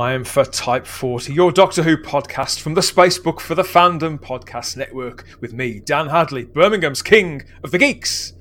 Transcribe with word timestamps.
time 0.00 0.24
for 0.24 0.46
Type 0.46 0.86
40, 0.86 1.34
your 1.34 1.52
Doctor 1.52 1.82
Who 1.82 1.98
podcast 1.98 2.60
from 2.60 2.72
the 2.72 2.80
Spacebook 2.80 3.38
for 3.38 3.54
the 3.54 3.62
Fandom 3.62 4.18
Podcast 4.18 4.78
Network, 4.78 5.26
with 5.42 5.52
me, 5.52 5.80
Dan 5.80 6.08
Hadley, 6.08 6.46
Birmingham's 6.46 7.02
King 7.02 7.42
of 7.62 7.70
the 7.70 7.76
Geeks, 7.76 8.32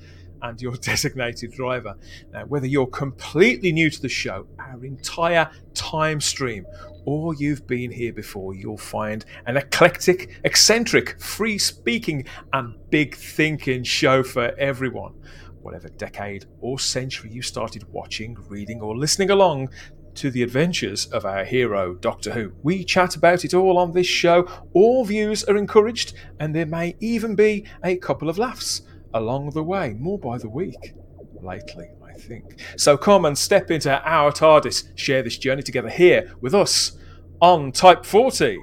and 0.41 0.61
your 0.61 0.75
designated 0.81 1.51
driver. 1.51 1.95
Now, 2.31 2.45
whether 2.45 2.66
you're 2.66 2.88
completely 2.88 3.73
new 3.73 3.89
to 3.89 4.01
the 4.01 4.07
show, 4.07 4.47
our 4.57 4.85
entire 4.85 5.51
time 5.73 6.21
stream, 6.21 6.66
or 7.03 7.33
you've 7.33 7.67
been 7.67 7.91
here 7.91 8.13
before, 8.13 8.55
you'll 8.55 8.77
find 8.77 9.25
an 9.45 9.57
eclectic, 9.57 10.39
eccentric, 10.45 11.19
free 11.21 11.57
speaking, 11.57 12.25
and 12.53 12.73
big 12.89 13.17
thinking 13.17 13.83
show 13.83 14.23
for 14.23 14.57
everyone 14.57 15.13
whatever 15.61 15.89
decade 15.89 16.45
or 16.61 16.79
century 16.79 17.29
you 17.29 17.41
started 17.41 17.83
watching, 17.91 18.38
reading, 18.47 18.81
or 18.81 18.97
listening 18.97 19.29
along 19.29 19.69
to 20.15 20.31
the 20.31 20.43
adventures 20.43 21.05
of 21.07 21.25
our 21.25 21.43
hero, 21.43 21.95
Doctor 21.95 22.31
Who. 22.31 22.53
We 22.63 22.83
chat 22.83 23.15
about 23.15 23.45
it 23.45 23.53
all 23.53 23.77
on 23.77 23.91
this 23.91 24.07
show. 24.07 24.47
All 24.73 25.05
views 25.05 25.43
are 25.45 25.57
encouraged, 25.57 26.13
and 26.39 26.55
there 26.55 26.66
may 26.66 26.95
even 26.99 27.35
be 27.35 27.66
a 27.83 27.95
couple 27.97 28.29
of 28.29 28.38
laughs 28.38 28.81
along 29.13 29.51
the 29.51 29.63
way, 29.63 29.93
more 29.93 30.19
by 30.19 30.38
the 30.38 30.49
week 30.49 30.94
lately, 31.41 31.89
I 32.06 32.13
think. 32.13 32.59
So 32.78 32.97
come 32.97 33.25
and 33.25 33.38
step 33.38 33.72
into 33.72 34.01
our 34.07 34.31
TARDIS, 34.31 34.89
share 34.95 35.23
this 35.23 35.38
journey 35.38 35.63
together 35.63 35.89
here 35.89 36.35
with 36.41 36.53
us 36.53 36.97
on 37.41 37.72
Type 37.72 38.05
40. 38.05 38.59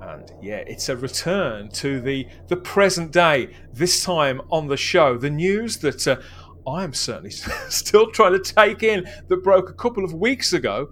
And 0.00 0.32
yeah, 0.42 0.64
it's 0.66 0.88
a 0.88 0.96
return 0.96 1.70
to 1.70 2.00
the 2.00 2.26
the 2.48 2.56
present 2.56 3.12
day. 3.12 3.54
This 3.72 4.02
time 4.02 4.42
on 4.50 4.66
the 4.66 4.76
show, 4.76 5.16
the 5.16 5.30
news 5.30 5.76
that 5.78 6.08
uh, 6.08 6.16
I'm 6.66 6.92
certainly 6.92 7.30
still 7.68 8.10
trying 8.10 8.32
to 8.32 8.54
take 8.54 8.82
in 8.82 9.08
that 9.28 9.38
broke 9.38 9.70
a 9.70 9.74
couple 9.74 10.04
of 10.04 10.14
weeks 10.14 10.52
ago. 10.52 10.90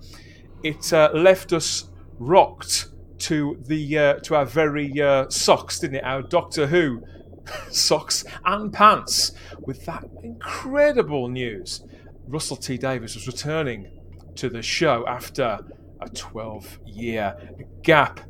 It 0.63 0.93
uh, 0.93 1.11
left 1.15 1.53
us 1.53 1.91
rocked 2.19 2.89
to 3.19 3.57
the 3.67 3.99
uh, 3.99 4.15
to 4.21 4.35
our 4.35 4.45
very 4.45 5.01
uh, 5.01 5.29
socks, 5.29 5.79
didn't 5.79 5.97
it? 5.97 6.05
Our 6.05 6.23
Doctor 6.23 6.67
Who 6.67 7.03
socks 7.71 8.25
and 8.45 8.73
pants 8.73 9.33
with 9.61 9.85
that 9.87 10.05
incredible 10.23 11.29
news. 11.29 11.83
Russell 12.27 12.57
T 12.57 12.77
Davies 12.77 13.15
was 13.15 13.27
returning 13.27 13.91
to 14.37 14.49
the 14.49 14.63
show 14.63 15.05
after 15.07 15.59
a 16.01 16.09
12 16.09 16.79
year 16.87 17.37
gap. 17.83 18.21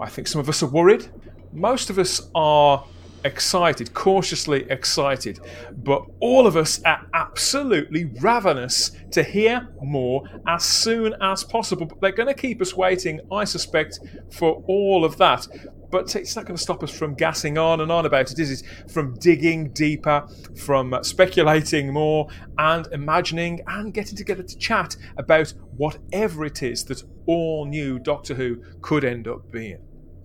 I 0.00 0.08
think 0.08 0.28
some 0.28 0.40
of 0.40 0.48
us 0.48 0.62
are 0.62 0.68
worried. 0.68 1.10
Most 1.52 1.90
of 1.90 1.98
us 1.98 2.30
are 2.34 2.84
excited, 3.24 3.92
cautiously 3.94 4.68
excited, 4.70 5.40
but 5.76 6.04
all 6.20 6.46
of 6.46 6.56
us 6.56 6.82
are 6.84 7.06
absolutely 7.14 8.06
ravenous 8.20 8.92
to 9.12 9.22
hear 9.22 9.68
more 9.82 10.24
as 10.46 10.64
soon 10.64 11.14
as 11.20 11.44
possible. 11.44 11.86
But 11.86 12.00
they're 12.00 12.12
going 12.12 12.28
to 12.28 12.34
keep 12.34 12.60
us 12.60 12.74
waiting, 12.74 13.20
I 13.32 13.44
suspect, 13.44 14.00
for 14.30 14.62
all 14.66 15.04
of 15.04 15.16
that. 15.18 15.46
But 15.90 16.14
it's 16.16 16.36
not 16.36 16.44
going 16.44 16.56
to 16.56 16.62
stop 16.62 16.82
us 16.82 16.90
from 16.90 17.14
gassing 17.14 17.56
on 17.56 17.80
and 17.80 17.90
on 17.90 18.04
about 18.04 18.30
it, 18.30 18.38
is 18.38 18.60
it? 18.60 18.90
From 18.90 19.14
digging 19.14 19.70
deeper, 19.70 20.28
from 20.54 20.94
speculating 21.02 21.92
more, 21.92 22.28
and 22.58 22.86
imagining 22.92 23.60
and 23.66 23.94
getting 23.94 24.16
together 24.16 24.42
to 24.42 24.58
chat 24.58 24.96
about 25.16 25.52
whatever 25.76 26.44
it 26.44 26.62
is 26.62 26.84
that 26.84 27.02
all 27.26 27.64
new 27.64 27.98
Doctor 27.98 28.34
Who 28.34 28.62
could 28.82 29.04
end 29.04 29.28
up 29.28 29.50
being. 29.50 29.78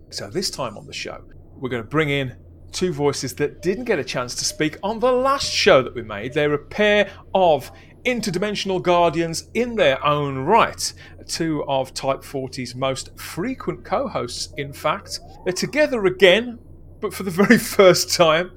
So, 0.09 0.29
this 0.29 0.49
time 0.49 0.77
on 0.77 0.85
the 0.85 0.93
show, 0.93 1.23
we're 1.55 1.69
going 1.69 1.83
to 1.83 1.89
bring 1.89 2.09
in 2.09 2.35
two 2.73 2.91
voices 2.91 3.35
that 3.35 3.61
didn't 3.61 3.85
get 3.85 4.00
a 4.00 4.03
chance 4.03 4.35
to 4.35 4.45
speak 4.45 4.78
on 4.84 5.00
the 5.00 5.11
last 5.11 5.51
show 5.51 5.81
that 5.81 5.95
we 5.95 6.01
made. 6.01 6.34
They're 6.34 6.53
a 6.53 6.57
pair 6.59 7.09
of 7.34 7.72
interdimensional 8.06 8.81
guardians 8.81 9.47
in 9.53 9.75
their 9.75 10.03
own 10.06 10.39
right. 10.39 10.94
Two 11.28 11.63
of 11.67 11.94
Type 11.94 12.22
40's 12.22 12.75
most 12.75 13.17
frequent 13.17 13.85
co 13.85 14.07
hosts, 14.07 14.53
in 14.57 14.73
fact. 14.73 15.19
They're 15.45 15.53
together 15.53 16.06
again, 16.06 16.59
but 17.00 17.13
for 17.13 17.23
the 17.23 17.31
very 17.44 17.57
first 17.57 18.13
time. 18.13 18.51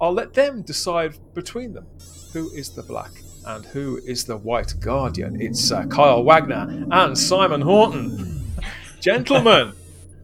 I'll 0.00 0.12
let 0.12 0.34
them 0.34 0.62
decide 0.62 1.18
between 1.32 1.74
them 1.74 1.86
who 2.32 2.50
is 2.50 2.70
the 2.70 2.82
black 2.82 3.12
and 3.46 3.64
who 3.66 4.00
is 4.04 4.24
the 4.24 4.36
white 4.36 4.74
guardian. 4.80 5.40
It's 5.40 5.70
uh, 5.70 5.86
Kyle 5.86 6.24
Wagner 6.24 6.86
and 6.90 7.16
Simon 7.16 7.60
Horton. 7.60 8.52
Gentlemen. 9.00 9.74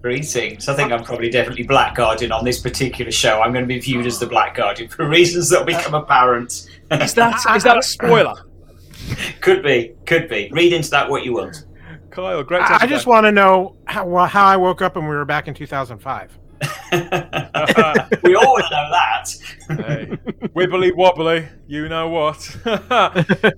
Greetings. 0.08 0.70
I 0.70 0.74
think 0.74 0.90
uh, 0.90 0.94
I'm 0.94 1.04
probably 1.04 1.28
definitely 1.28 1.64
Black 1.64 1.94
Guardian 1.94 2.32
on 2.32 2.42
this 2.42 2.62
particular 2.62 3.10
show. 3.10 3.42
I'm 3.42 3.52
going 3.52 3.64
to 3.64 3.68
be 3.68 3.78
viewed 3.78 4.06
as 4.06 4.18
the 4.18 4.26
Black 4.26 4.54
Guardian 4.54 4.88
for 4.88 5.06
reasons 5.10 5.50
that 5.50 5.58
will 5.58 5.66
become 5.66 5.94
uh, 5.94 6.00
apparent. 6.00 6.66
Is 6.92 7.12
that 7.12 7.44
is 7.54 7.62
that 7.64 7.76
a 7.76 7.82
spoiler? 7.82 8.32
could 9.42 9.62
be, 9.62 9.92
could 10.06 10.30
be. 10.30 10.48
Read 10.50 10.72
into 10.72 10.88
that 10.92 11.10
what 11.10 11.26
you 11.26 11.34
want. 11.34 11.66
Kyle, 12.08 12.42
great. 12.42 12.62
I, 12.62 12.84
I 12.84 12.86
just 12.86 13.06
want 13.06 13.26
to 13.26 13.32
know 13.32 13.76
how, 13.84 14.24
how 14.24 14.46
I 14.46 14.56
woke 14.56 14.80
up 14.80 14.96
and 14.96 15.06
we 15.06 15.14
were 15.14 15.26
back 15.26 15.46
in 15.46 15.52
2005. 15.52 16.38
we 16.62 18.34
all 18.34 18.58
know 18.58 18.90
that. 18.90 19.26
hey, 19.68 20.06
wibbly 20.56 20.90
wobbly, 20.96 21.46
you 21.66 21.86
know 21.90 22.08
what. 22.08 22.40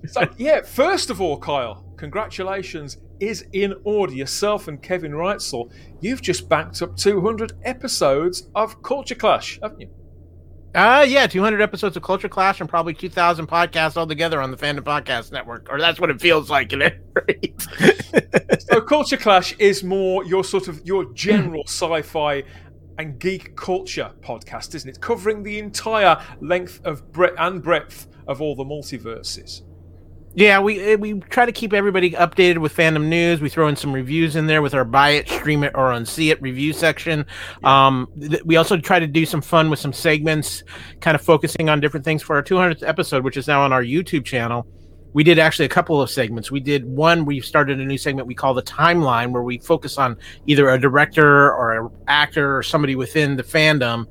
so, 0.05 0.27
yeah, 0.35 0.63
first 0.63 1.09
of 1.09 1.21
all, 1.21 1.37
Kyle, 1.37 1.85
congratulations 1.95 2.97
is 3.21 3.45
in 3.53 3.75
order. 3.83 4.13
Yourself 4.13 4.67
and 4.67 4.81
Kevin 4.81 5.13
Reitzel, 5.13 5.71
you've 6.01 6.21
just 6.21 6.49
backed 6.49 6.81
up 6.81 6.97
200 6.97 7.53
episodes 7.63 8.49
of 8.55 8.81
Culture 8.83 9.15
Clash, 9.15 9.59
haven't 9.61 9.81
you? 9.81 9.89
Uh, 10.73 11.05
yeah, 11.07 11.27
200 11.27 11.61
episodes 11.61 11.97
of 11.97 12.03
Culture 12.03 12.29
Clash 12.29 12.61
and 12.61 12.69
probably 12.69 12.93
2,000 12.93 13.45
podcasts 13.45 13.97
altogether 13.97 14.41
on 14.41 14.51
the 14.51 14.57
Fandom 14.57 14.81
Podcast 14.81 15.31
Network, 15.31 15.67
or 15.69 15.79
that's 15.79 15.99
what 15.99 16.09
it 16.09 16.21
feels 16.21 16.49
like 16.49 16.73
in 16.73 16.81
it. 16.81 16.97
Right? 17.13 18.61
so, 18.61 18.79
Culture 18.79 19.17
Clash 19.17 19.53
is 19.57 19.83
more 19.83 20.23
your 20.23 20.45
sort 20.45 20.69
of 20.69 20.85
your 20.85 21.11
general 21.13 21.63
sci-fi 21.65 22.43
and 22.97 23.19
geek 23.19 23.55
culture 23.57 24.11
podcast, 24.21 24.73
isn't 24.75 24.89
it? 24.89 25.01
Covering 25.01 25.43
the 25.43 25.59
entire 25.59 26.23
length 26.39 26.79
of 26.85 27.11
breadth 27.11 27.35
and 27.37 27.61
breadth 27.61 28.07
of 28.27 28.41
all 28.41 28.55
the 28.55 28.63
multiverses. 28.63 29.63
Yeah, 30.33 30.59
we 30.59 30.79
eh, 30.79 30.95
we 30.95 31.19
try 31.19 31.45
to 31.45 31.51
keep 31.51 31.73
everybody 31.73 32.11
updated 32.11 32.59
with 32.59 32.75
fandom 32.75 33.05
news. 33.05 33.41
We 33.41 33.49
throw 33.49 33.67
in 33.67 33.75
some 33.75 33.91
reviews 33.91 34.35
in 34.35 34.47
there 34.47 34.61
with 34.61 34.73
our 34.73 34.85
buy 34.85 35.11
it, 35.11 35.27
stream 35.27 35.63
it, 35.63 35.73
or 35.75 35.91
unsee 35.91 36.31
it 36.31 36.41
review 36.41 36.71
section. 36.71 37.25
Yeah. 37.61 37.87
Um, 37.87 38.07
th- 38.19 38.43
we 38.45 38.55
also 38.55 38.77
try 38.77 38.99
to 38.99 39.07
do 39.07 39.25
some 39.25 39.41
fun 39.41 39.69
with 39.69 39.79
some 39.79 39.91
segments, 39.91 40.63
kind 41.01 41.15
of 41.15 41.21
focusing 41.21 41.67
on 41.67 41.81
different 41.81 42.05
things 42.05 42.21
for 42.21 42.35
our 42.37 42.43
200th 42.43 42.87
episode, 42.87 43.23
which 43.23 43.35
is 43.35 43.47
now 43.47 43.61
on 43.61 43.73
our 43.73 43.83
YouTube 43.83 44.23
channel 44.23 44.65
we 45.13 45.23
did 45.23 45.39
actually 45.39 45.65
a 45.65 45.69
couple 45.69 46.01
of 46.01 46.09
segments. 46.09 46.51
We 46.51 46.59
did 46.59 46.85
one. 46.85 47.25
We 47.25 47.41
started 47.41 47.79
a 47.79 47.85
new 47.85 47.97
segment 47.97 48.27
we 48.27 48.35
call 48.35 48.53
the 48.53 48.63
timeline, 48.63 49.31
where 49.31 49.43
we 49.43 49.57
focus 49.57 49.97
on 49.97 50.17
either 50.47 50.69
a 50.69 50.79
director 50.79 51.53
or 51.53 51.85
an 51.85 51.91
actor 52.07 52.57
or 52.57 52.63
somebody 52.63 52.95
within 52.95 53.35
the 53.35 53.43
fandom, 53.43 54.07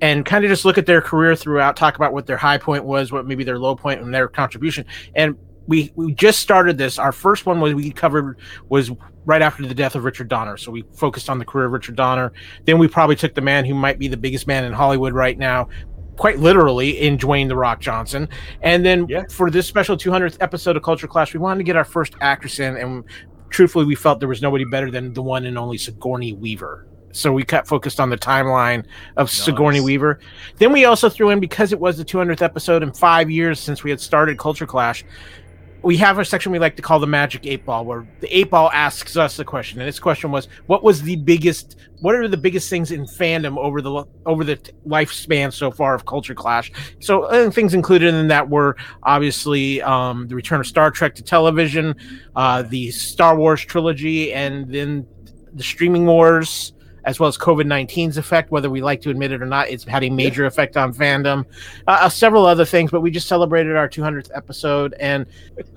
and 0.00 0.24
kind 0.24 0.44
of 0.44 0.48
just 0.48 0.64
look 0.64 0.78
at 0.78 0.86
their 0.86 1.00
career 1.00 1.34
throughout, 1.34 1.76
talk 1.76 1.96
about 1.96 2.12
what 2.12 2.26
their 2.26 2.36
high 2.36 2.58
point 2.58 2.84
was, 2.84 3.12
what 3.12 3.26
maybe 3.26 3.44
their 3.44 3.58
low 3.58 3.74
point, 3.74 4.00
and 4.00 4.14
their 4.14 4.28
contribution. 4.28 4.84
And 5.14 5.36
we 5.66 5.92
we 5.94 6.14
just 6.14 6.40
started 6.40 6.78
this. 6.78 6.98
Our 6.98 7.12
first 7.12 7.46
one 7.46 7.60
was 7.60 7.74
we 7.74 7.90
covered 7.90 8.38
was 8.68 8.90
right 9.24 9.42
after 9.42 9.66
the 9.66 9.74
death 9.74 9.94
of 9.94 10.04
Richard 10.04 10.28
Donner. 10.28 10.56
So 10.56 10.72
we 10.72 10.82
focused 10.94 11.28
on 11.28 11.38
the 11.38 11.44
career 11.44 11.66
of 11.66 11.72
Richard 11.72 11.94
Donner. 11.94 12.32
Then 12.64 12.78
we 12.78 12.88
probably 12.88 13.16
took 13.16 13.34
the 13.34 13.40
man 13.40 13.64
who 13.64 13.74
might 13.74 13.98
be 13.98 14.08
the 14.08 14.16
biggest 14.16 14.46
man 14.46 14.64
in 14.64 14.72
Hollywood 14.72 15.12
right 15.12 15.38
now, 15.38 15.68
quite 16.16 16.38
literally 16.38 16.90
in 17.00 17.16
Dwayne 17.16 17.48
the 17.48 17.56
Rock 17.56 17.80
Johnson. 17.80 18.28
And 18.62 18.84
then 18.84 19.06
yeah. 19.08 19.24
for 19.30 19.50
this 19.50 19.66
special 19.66 19.96
200th 19.96 20.36
episode 20.40 20.76
of 20.76 20.82
Culture 20.82 21.06
Clash, 21.06 21.32
we 21.32 21.40
wanted 21.40 21.58
to 21.58 21.64
get 21.64 21.76
our 21.76 21.84
first 21.84 22.14
actress 22.20 22.58
in, 22.58 22.76
and 22.76 23.04
truthfully, 23.50 23.84
we 23.84 23.94
felt 23.94 24.20
there 24.20 24.28
was 24.28 24.42
nobody 24.42 24.64
better 24.64 24.90
than 24.90 25.12
the 25.12 25.22
one 25.22 25.44
and 25.44 25.58
only 25.58 25.78
Sigourney 25.78 26.32
Weaver. 26.32 26.86
So 27.12 27.32
we 27.32 27.42
kept 27.42 27.66
focused 27.66 27.98
on 27.98 28.08
the 28.08 28.16
timeline 28.16 28.84
of 29.16 29.26
nice. 29.26 29.32
Sigourney 29.32 29.80
Weaver. 29.80 30.20
Then 30.56 30.72
we 30.72 30.84
also 30.84 31.08
threw 31.08 31.30
in 31.30 31.40
because 31.40 31.72
it 31.72 31.80
was 31.80 31.98
the 31.98 32.04
200th 32.04 32.40
episode 32.40 32.82
in 32.82 32.92
five 32.92 33.28
years 33.30 33.58
since 33.58 33.82
we 33.82 33.90
had 33.90 34.00
started 34.00 34.38
Culture 34.38 34.66
Clash 34.66 35.04
we 35.82 35.96
have 35.96 36.18
a 36.18 36.24
section 36.24 36.52
we 36.52 36.58
like 36.58 36.76
to 36.76 36.82
call 36.82 36.98
the 36.98 37.06
magic 37.06 37.46
eight 37.46 37.64
ball 37.64 37.84
where 37.84 38.06
the 38.20 38.36
eight 38.36 38.50
ball 38.50 38.70
asks 38.72 39.16
us 39.16 39.38
a 39.38 39.44
question. 39.44 39.80
And 39.80 39.88
this 39.88 39.98
question 39.98 40.30
was 40.30 40.48
what 40.66 40.82
was 40.82 41.02
the 41.02 41.16
biggest 41.16 41.76
what 42.00 42.14
are 42.14 42.28
the 42.28 42.36
biggest 42.36 42.68
things 42.70 42.90
in 42.90 43.04
fandom 43.04 43.56
over 43.58 43.80
the 43.80 44.04
over 44.26 44.44
the 44.44 44.56
lifespan 44.86 45.52
so 45.52 45.70
far 45.70 45.94
of 45.94 46.06
culture 46.06 46.34
clash? 46.34 46.70
So 47.00 47.24
uh, 47.24 47.50
things 47.50 47.74
included 47.74 48.14
in 48.14 48.28
that 48.28 48.48
were 48.48 48.76
obviously 49.02 49.80
um, 49.82 50.28
the 50.28 50.34
return 50.34 50.60
of 50.60 50.66
star 50.66 50.90
trek 50.90 51.14
to 51.16 51.22
television 51.22 51.94
uh, 52.36 52.62
the 52.62 52.90
star 52.90 53.36
wars 53.36 53.64
trilogy 53.64 54.32
and 54.32 54.70
then 54.72 55.06
the 55.54 55.62
streaming 55.62 56.06
wars 56.06 56.72
as 57.04 57.20
well 57.20 57.28
as 57.28 57.38
COVID 57.38 57.64
19's 57.64 58.16
effect, 58.16 58.50
whether 58.50 58.70
we 58.70 58.82
like 58.82 59.00
to 59.02 59.10
admit 59.10 59.32
it 59.32 59.42
or 59.42 59.46
not. 59.46 59.68
It's 59.68 59.84
had 59.84 60.04
a 60.04 60.10
major 60.10 60.46
effect 60.46 60.76
on 60.76 60.92
fandom, 60.92 61.44
uh, 61.86 61.98
uh 62.02 62.08
several 62.08 62.46
other 62.46 62.64
things, 62.64 62.90
but 62.90 63.00
we 63.00 63.10
just 63.10 63.28
celebrated 63.28 63.76
our 63.76 63.88
200th 63.88 64.30
episode. 64.34 64.94
And 65.00 65.26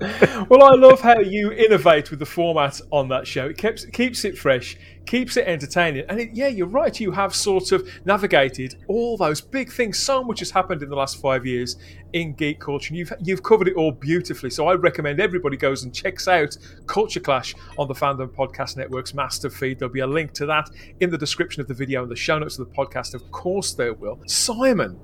well, 0.48 0.62
I 0.62 0.74
love 0.74 1.00
how 1.00 1.18
you 1.18 1.52
innovate 1.52 2.10
with 2.10 2.18
the 2.18 2.26
format 2.26 2.80
on 2.90 3.08
that 3.08 3.26
show. 3.26 3.46
It 3.46 3.58
keeps, 3.58 3.84
keeps 3.86 4.24
it 4.24 4.36
fresh, 4.36 4.76
keeps 5.06 5.36
it 5.36 5.46
entertaining. 5.46 6.04
And 6.08 6.20
it, 6.20 6.30
yeah, 6.32 6.48
you're 6.48 6.66
right. 6.66 6.98
You 6.98 7.12
have 7.12 7.34
sort 7.34 7.72
of 7.72 7.88
navigated 8.04 8.76
all 8.88 9.16
those 9.16 9.40
big 9.40 9.72
things. 9.72 9.98
So 9.98 10.22
much 10.22 10.40
has 10.40 10.50
happened 10.50 10.82
in 10.82 10.88
the 10.88 10.96
last 10.96 11.20
five 11.20 11.44
years 11.46 11.76
in 12.12 12.34
geek 12.34 12.60
culture. 12.60 12.88
And 12.88 12.98
you've 12.98 13.12
you've 13.22 13.42
covered 13.42 13.68
it 13.68 13.74
all 13.74 13.92
beautifully. 13.92 14.50
So 14.50 14.68
I 14.68 14.74
recommend 14.74 15.20
everybody 15.20 15.56
goes 15.56 15.84
and 15.84 15.94
checks 15.94 16.28
out 16.28 16.56
Culture 16.86 17.20
Clash 17.20 17.54
on 17.78 17.88
the 17.88 17.94
Fandom 17.94 18.28
Podcast 18.28 18.76
Network's 18.76 19.14
master 19.14 19.50
feed. 19.50 19.78
There'll 19.78 19.92
be 19.92 20.00
a 20.00 20.06
link 20.06 20.32
to 20.34 20.46
that 20.46 20.70
in 21.00 21.10
the 21.10 21.18
description 21.18 21.60
of 21.60 21.68
the 21.68 21.74
video 21.74 22.02
and 22.02 22.10
the 22.10 22.16
show 22.16 22.38
notes 22.38 22.58
of 22.58 22.68
the 22.68 22.74
podcast. 22.74 23.14
Of 23.14 23.30
course, 23.30 23.74
there 23.74 23.94
will. 23.94 24.20
Simon, 24.26 24.98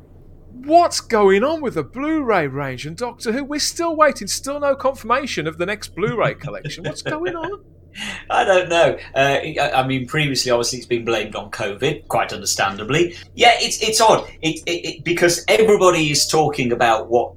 what's 0.53 1.01
going 1.01 1.45
on 1.45 1.61
with 1.61 1.75
the 1.75 1.85
Blu-ray 1.85 2.47
range 2.47 2.87
and 2.87 2.97
Doctor 2.97 3.33
Who? 3.33 3.45
We're 3.45 3.61
still 3.61 3.97
waiting. 3.97 4.29
Still 4.29 4.61
no 4.61 4.75
confirmation 4.75 5.47
of 5.47 5.59
the 5.59 5.67
next 5.67 5.95
Blu-ray 5.95 6.35
collection. 6.35 6.85
What's 6.85 7.03
going 7.03 7.37
on? 7.37 7.65
I 8.29 8.45
don't 8.45 8.69
know. 8.69 8.99
Uh, 9.15 9.39
I 9.75 9.87
mean, 9.87 10.07
previously, 10.07 10.51
obviously, 10.51 10.79
it's 10.79 10.87
been 10.87 11.05
blamed 11.05 11.35
on 11.35 11.51
COVID, 11.51 12.09
quite 12.09 12.33
understandably. 12.33 13.17
Yeah, 13.35 13.53
it's 13.55 13.83
it's 13.83 14.01
odd 14.01 14.29
it, 14.43 14.63
it, 14.67 14.89
it, 14.89 15.05
because 15.05 15.45
everybody 15.49 16.11
is 16.11 16.27
talking 16.27 16.73
about 16.73 17.09
what 17.09 17.35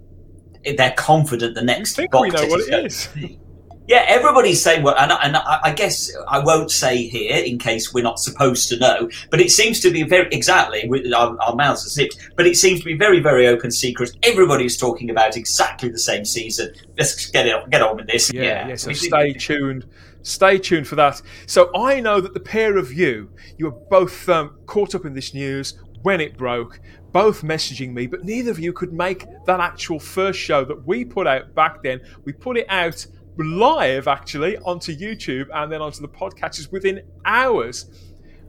they're 0.63 0.93
confident 0.95 1.55
the 1.55 1.63
next 1.63 1.99
I 1.99 2.03
think 2.03 2.11
box 2.11 2.23
we 2.23 2.29
know 2.29 2.47
what 2.47 2.59
is 2.61 3.07
is. 3.15 3.37
Yeah, 3.85 4.05
everybody's 4.07 4.63
saying 4.63 4.81
well, 4.81 4.95
and, 4.97 5.11
and 5.11 5.35
I, 5.35 5.59
I 5.63 5.73
guess 5.73 6.09
I 6.29 6.39
won't 6.39 6.71
say 6.71 7.05
here 7.07 7.43
in 7.43 7.59
case 7.59 7.93
we're 7.93 8.03
not 8.03 8.17
supposed 8.17 8.69
to 8.69 8.77
know. 8.77 9.09
But 9.29 9.41
it 9.41 9.51
seems 9.51 9.81
to 9.81 9.91
be 9.91 10.03
very 10.03 10.29
exactly 10.31 10.89
our, 11.13 11.37
our 11.41 11.55
mouths 11.55 11.85
are 11.85 11.89
zipped. 11.89 12.31
But 12.37 12.47
it 12.47 12.55
seems 12.55 12.79
to 12.79 12.85
be 12.85 12.95
very, 12.95 13.19
very 13.19 13.45
open 13.45 13.71
secret. 13.71 14.11
Everybody's 14.23 14.77
talking 14.77 15.09
about 15.09 15.35
exactly 15.35 15.89
the 15.89 15.99
same 15.99 16.23
season. 16.23 16.73
Let's 16.97 17.29
get 17.29 17.45
it, 17.45 17.69
get 17.71 17.81
on 17.81 17.97
with 17.97 18.07
this. 18.07 18.31
Yeah, 18.31 18.69
yeah. 18.69 18.75
so 18.75 18.93
stay 18.93 19.33
tuned. 19.33 19.85
Stay 20.23 20.57
tuned 20.57 20.87
for 20.87 20.95
that. 20.95 21.21
So 21.45 21.69
I 21.75 21.99
know 21.99 22.19
that 22.21 22.33
the 22.33 22.39
pair 22.39 22.77
of 22.77 22.91
you, 22.91 23.29
you 23.57 23.65
were 23.65 23.79
both 23.89 24.27
um, 24.29 24.57
caught 24.65 24.95
up 24.95 25.05
in 25.05 25.13
this 25.13 25.33
news 25.33 25.79
when 26.01 26.19
it 26.19 26.37
broke, 26.37 26.79
both 27.11 27.43
messaging 27.43 27.93
me, 27.93 28.07
but 28.07 28.23
neither 28.23 28.51
of 28.51 28.59
you 28.59 28.73
could 28.73 28.93
make 28.93 29.25
that 29.45 29.59
actual 29.59 29.99
first 29.99 30.39
show 30.39 30.65
that 30.65 30.85
we 30.85 31.05
put 31.05 31.27
out 31.27 31.53
back 31.55 31.83
then. 31.83 32.01
We 32.25 32.33
put 32.33 32.57
it 32.57 32.65
out 32.69 33.05
live 33.37 34.07
actually 34.07 34.57
onto 34.59 34.95
YouTube 34.95 35.47
and 35.53 35.71
then 35.71 35.81
onto 35.81 36.01
the 36.01 36.07
podcatchers 36.07 36.71
within 36.71 37.01
hours. 37.25 37.89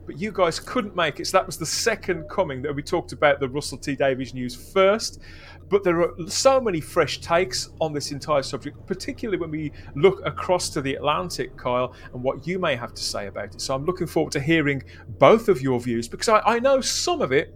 But 0.05 0.19
you 0.19 0.31
guys 0.31 0.59
couldn't 0.59 0.95
make 0.95 1.19
it. 1.19 1.27
So 1.27 1.37
that 1.39 1.45
was 1.45 1.57
the 1.57 1.65
second 1.65 2.29
coming 2.29 2.61
that 2.61 2.75
we 2.75 2.83
talked 2.83 3.11
about 3.11 3.39
the 3.39 3.49
Russell 3.49 3.79
T 3.79 3.95
Davies 3.95 4.33
news 4.33 4.55
first. 4.71 5.19
But 5.69 5.83
there 5.83 6.01
are 6.01 6.13
so 6.27 6.61
many 6.61 6.79
fresh 6.79 7.19
takes 7.19 7.69
on 7.81 7.93
this 7.93 8.11
entire 8.11 8.43
subject, 8.43 8.85
particularly 8.85 9.39
when 9.39 9.51
we 9.51 9.71
look 9.95 10.21
across 10.25 10.69
to 10.69 10.81
the 10.81 10.95
Atlantic, 10.95 11.57
Kyle, 11.57 11.93
and 12.13 12.21
what 12.21 12.45
you 12.45 12.59
may 12.59 12.75
have 12.75 12.93
to 12.93 13.01
say 13.01 13.27
about 13.27 13.55
it. 13.55 13.61
So 13.61 13.73
I'm 13.73 13.85
looking 13.85 14.07
forward 14.07 14.31
to 14.33 14.39
hearing 14.39 14.83
both 15.19 15.49
of 15.49 15.61
your 15.61 15.79
views 15.79 16.07
because 16.07 16.29
I, 16.29 16.39
I 16.45 16.59
know 16.59 16.81
some 16.81 17.21
of 17.21 17.31
it, 17.31 17.53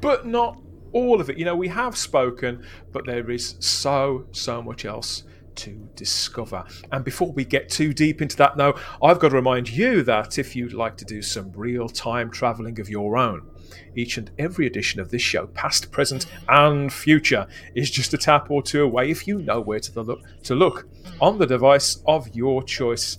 but 0.00 0.26
not 0.26 0.58
all 0.92 1.20
of 1.20 1.28
it. 1.28 1.36
You 1.36 1.44
know, 1.44 1.56
we 1.56 1.68
have 1.68 1.96
spoken, 1.96 2.64
but 2.92 3.04
there 3.04 3.30
is 3.30 3.56
so, 3.58 4.26
so 4.32 4.62
much 4.62 4.84
else 4.84 5.24
to 5.56 5.88
discover. 5.94 6.64
And 6.92 7.04
before 7.04 7.30
we 7.32 7.44
get 7.44 7.68
too 7.68 7.92
deep 7.92 8.22
into 8.22 8.36
that, 8.36 8.56
though, 8.56 8.78
I've 9.02 9.18
got 9.18 9.30
to 9.30 9.36
remind 9.36 9.68
you 9.70 10.02
that 10.04 10.38
if 10.38 10.56
you'd 10.56 10.72
like 10.72 10.96
to 10.98 11.04
do 11.04 11.22
some 11.22 11.52
real 11.52 11.88
time 11.88 12.30
traveling 12.30 12.80
of 12.80 12.88
your 12.88 13.16
own, 13.16 13.48
each 13.96 14.16
and 14.16 14.30
every 14.38 14.66
edition 14.66 15.00
of 15.00 15.10
this 15.10 15.22
show, 15.22 15.46
past, 15.48 15.90
present, 15.90 16.26
and 16.48 16.92
future, 16.92 17.46
is 17.74 17.90
just 17.90 18.14
a 18.14 18.18
tap 18.18 18.50
or 18.50 18.62
two 18.62 18.82
away 18.82 19.10
if 19.10 19.26
you 19.26 19.40
know 19.42 19.60
where 19.60 19.80
to 19.80 20.02
look 20.02 20.22
to 20.42 20.54
look 20.54 20.88
on 21.20 21.38
the 21.38 21.46
device 21.46 22.02
of 22.06 22.34
your 22.34 22.62
choice. 22.62 23.18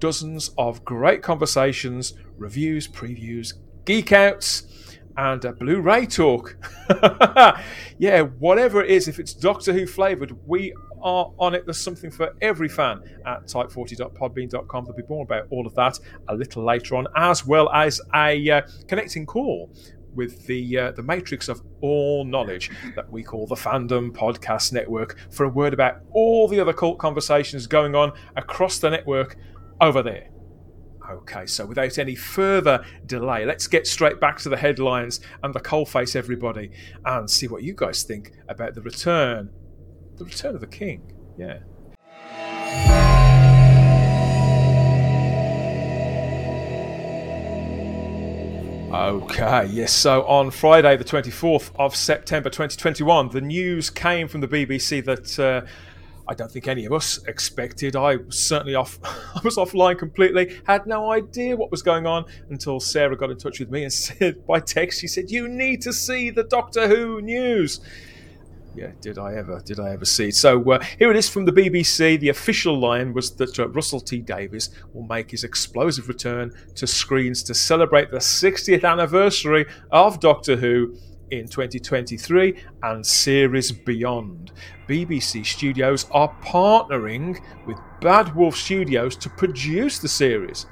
Dozens 0.00 0.50
of 0.58 0.84
great 0.84 1.22
conversations, 1.22 2.14
reviews, 2.36 2.88
previews, 2.88 3.54
geek 3.84 4.12
outs, 4.12 4.64
and 5.16 5.44
a 5.44 5.52
Blu-ray 5.52 6.06
talk. 6.06 6.56
yeah, 7.98 8.22
whatever 8.22 8.82
it 8.82 8.90
is, 8.90 9.08
if 9.08 9.18
it's 9.18 9.34
Doctor 9.34 9.72
Who 9.72 9.86
flavored, 9.86 10.36
we 10.46 10.74
are 11.02 11.32
on 11.38 11.54
it. 11.54 11.64
There's 11.64 11.80
something 11.80 12.10
for 12.10 12.34
every 12.40 12.68
fan 12.68 13.02
at 13.26 13.46
type40.podbean.com. 13.46 14.84
There'll 14.84 14.96
be 14.96 15.02
more 15.08 15.24
about 15.24 15.46
all 15.50 15.66
of 15.66 15.74
that 15.74 15.98
a 16.28 16.34
little 16.34 16.64
later 16.64 16.96
on, 16.96 17.06
as 17.16 17.46
well 17.46 17.70
as 17.72 18.00
a 18.14 18.50
uh, 18.50 18.62
connecting 18.88 19.26
call 19.26 19.70
with 20.14 20.46
the 20.46 20.78
uh, 20.78 20.92
the 20.92 21.02
matrix 21.02 21.48
of 21.48 21.62
all 21.80 22.24
knowledge 22.24 22.70
that 22.94 23.10
we 23.10 23.22
call 23.22 23.46
the 23.46 23.54
Fandom 23.54 24.10
Podcast 24.10 24.72
Network 24.72 25.18
for 25.30 25.44
a 25.44 25.48
word 25.48 25.72
about 25.72 26.00
all 26.12 26.48
the 26.48 26.60
other 26.60 26.72
cult 26.72 26.98
conversations 26.98 27.66
going 27.66 27.94
on 27.94 28.12
across 28.36 28.78
the 28.78 28.90
network 28.90 29.36
over 29.80 30.02
there. 30.02 30.28
Okay, 31.10 31.46
so 31.46 31.66
without 31.66 31.98
any 31.98 32.14
further 32.14 32.84
delay, 33.06 33.44
let's 33.44 33.66
get 33.66 33.86
straight 33.86 34.20
back 34.20 34.38
to 34.38 34.48
the 34.48 34.56
headlines 34.56 35.20
and 35.42 35.52
the 35.52 35.60
coalface, 35.60 36.14
everybody, 36.14 36.70
and 37.04 37.28
see 37.28 37.48
what 37.48 37.62
you 37.62 37.74
guys 37.74 38.04
think 38.04 38.32
about 38.48 38.74
the 38.74 38.80
return, 38.80 39.50
the 40.22 40.30
return 40.30 40.54
of 40.54 40.60
the 40.60 40.66
king. 40.66 41.02
Yeah. 41.36 41.58
Okay, 48.92 49.66
yes. 49.66 49.92
So 49.92 50.22
on 50.24 50.50
Friday, 50.50 50.96
the 50.96 51.04
24th 51.04 51.70
of 51.76 51.96
September 51.96 52.50
2021, 52.50 53.30
the 53.30 53.40
news 53.40 53.88
came 53.88 54.28
from 54.28 54.42
the 54.42 54.48
BBC 54.48 55.02
that 55.06 55.38
uh, 55.38 55.66
I 56.28 56.34
don't 56.34 56.52
think 56.52 56.68
any 56.68 56.84
of 56.84 56.92
us 56.92 57.18
expected. 57.26 57.96
I 57.96 58.16
was 58.16 58.38
certainly 58.38 58.74
off. 58.74 58.98
I 59.04 59.40
was 59.42 59.56
offline 59.56 59.98
completely. 59.98 60.60
Had 60.66 60.86
no 60.86 61.10
idea 61.10 61.56
what 61.56 61.70
was 61.70 61.82
going 61.82 62.06
on 62.06 62.26
until 62.50 62.80
Sarah 62.80 63.16
got 63.16 63.30
in 63.30 63.38
touch 63.38 63.60
with 63.60 63.70
me 63.70 63.82
and 63.82 63.92
said 63.92 64.46
by 64.46 64.60
text. 64.60 65.00
She 65.00 65.08
said, 65.08 65.30
"You 65.30 65.48
need 65.48 65.80
to 65.82 65.92
see 65.92 66.28
the 66.28 66.44
Doctor 66.44 66.86
Who 66.86 67.22
news." 67.22 67.80
Yeah, 68.74 68.92
did 69.00 69.18
I 69.18 69.34
ever? 69.34 69.60
Did 69.64 69.80
I 69.80 69.90
ever 69.90 70.04
see? 70.04 70.28
it? 70.28 70.34
So 70.34 70.70
uh, 70.72 70.82
here 70.98 71.10
it 71.10 71.16
is 71.16 71.28
from 71.28 71.44
the 71.44 71.52
BBC. 71.52 72.18
The 72.18 72.30
official 72.30 72.78
line 72.78 73.12
was 73.12 73.34
that 73.36 73.58
uh, 73.58 73.68
Russell 73.68 74.00
T 74.00 74.20
Davies 74.20 74.70
will 74.94 75.06
make 75.06 75.30
his 75.30 75.44
explosive 75.44 76.08
return 76.08 76.52
to 76.76 76.86
screens 76.86 77.42
to 77.44 77.54
celebrate 77.54 78.10
the 78.10 78.18
60th 78.18 78.84
anniversary 78.84 79.66
of 79.90 80.20
Doctor 80.20 80.56
Who 80.56 80.96
in 81.30 81.48
2023 81.48 82.62
and 82.82 83.04
series 83.04 83.72
beyond. 83.72 84.52
BBC 84.88 85.44
Studios 85.44 86.06
are 86.10 86.34
partnering 86.42 87.42
with 87.66 87.78
Bad 88.00 88.34
Wolf 88.34 88.56
Studios 88.56 89.16
to 89.16 89.30
produce 89.30 89.98
the 89.98 90.08
series. 90.08 90.66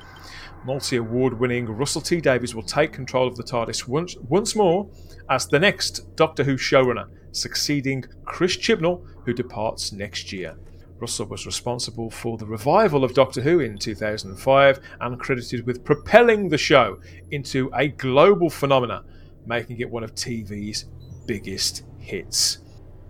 Multi 0.64 0.96
award 0.96 1.38
winning 1.38 1.66
Russell 1.66 2.02
T 2.02 2.20
Davies 2.20 2.54
will 2.54 2.62
take 2.62 2.92
control 2.92 3.26
of 3.26 3.36
the 3.36 3.42
TARDIS 3.42 3.88
once, 3.88 4.16
once 4.28 4.54
more 4.54 4.90
as 5.30 5.46
the 5.46 5.58
next 5.58 6.14
Doctor 6.16 6.44
Who 6.44 6.56
showrunner, 6.56 7.06
succeeding 7.32 8.04
Chris 8.24 8.56
Chibnall, 8.56 9.06
who 9.24 9.32
departs 9.32 9.92
next 9.92 10.32
year. 10.32 10.56
Russell 11.00 11.26
was 11.26 11.46
responsible 11.46 12.10
for 12.10 12.36
the 12.36 12.44
revival 12.44 13.04
of 13.04 13.14
Doctor 13.14 13.40
Who 13.40 13.60
in 13.60 13.78
2005 13.78 14.80
and 15.00 15.18
credited 15.18 15.66
with 15.66 15.84
propelling 15.84 16.48
the 16.48 16.58
show 16.58 17.00
into 17.30 17.70
a 17.74 17.88
global 17.88 18.50
phenomenon, 18.50 19.04
making 19.46 19.80
it 19.80 19.90
one 19.90 20.04
of 20.04 20.14
TV's 20.14 20.84
biggest 21.26 21.84
hits. 21.98 22.58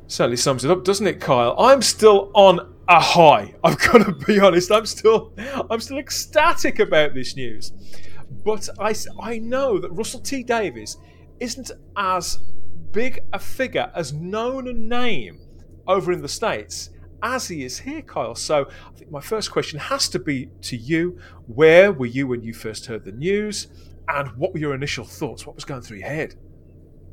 Certainly 0.06 0.36
sums 0.36 0.64
it 0.64 0.70
up, 0.70 0.84
doesn't 0.84 1.06
it, 1.06 1.20
Kyle? 1.20 1.58
I'm 1.58 1.82
still 1.82 2.30
on 2.34 2.74
a 2.88 3.00
high. 3.00 3.54
I've 3.64 3.78
got 3.92 4.04
to 4.04 4.12
be 4.26 4.38
honest. 4.38 4.70
I'm 4.70 4.86
still, 4.86 5.32
I'm 5.70 5.80
still 5.80 5.98
ecstatic 5.98 6.78
about 6.78 7.14
this 7.14 7.34
news. 7.34 7.72
But 8.44 8.68
I, 8.78 8.94
I 9.20 9.38
know 9.38 9.78
that 9.78 9.90
Russell 9.90 10.20
T 10.20 10.42
Davies 10.42 10.96
isn't 11.40 11.70
as 11.96 12.38
big 12.92 13.20
a 13.32 13.38
figure, 13.38 13.90
as 13.94 14.12
known 14.12 14.68
a 14.68 14.72
name 14.72 15.40
over 15.86 16.12
in 16.12 16.22
the 16.22 16.28
States 16.28 16.90
as 17.22 17.48
he 17.48 17.64
is 17.64 17.78
here, 17.80 18.02
Kyle. 18.02 18.34
So 18.34 18.68
I 18.86 18.96
think 18.96 19.10
my 19.10 19.20
first 19.20 19.50
question 19.50 19.78
has 19.78 20.08
to 20.10 20.18
be 20.18 20.48
to 20.62 20.76
you. 20.76 21.18
Where 21.46 21.92
were 21.92 22.06
you 22.06 22.26
when 22.26 22.42
you 22.42 22.54
first 22.54 22.86
heard 22.86 23.04
the 23.04 23.12
news? 23.12 23.68
And 24.08 24.28
what 24.36 24.52
were 24.52 24.58
your 24.58 24.74
initial 24.74 25.04
thoughts? 25.04 25.46
What 25.46 25.54
was 25.54 25.64
going 25.64 25.82
through 25.82 25.98
your 25.98 26.08
head? 26.08 26.34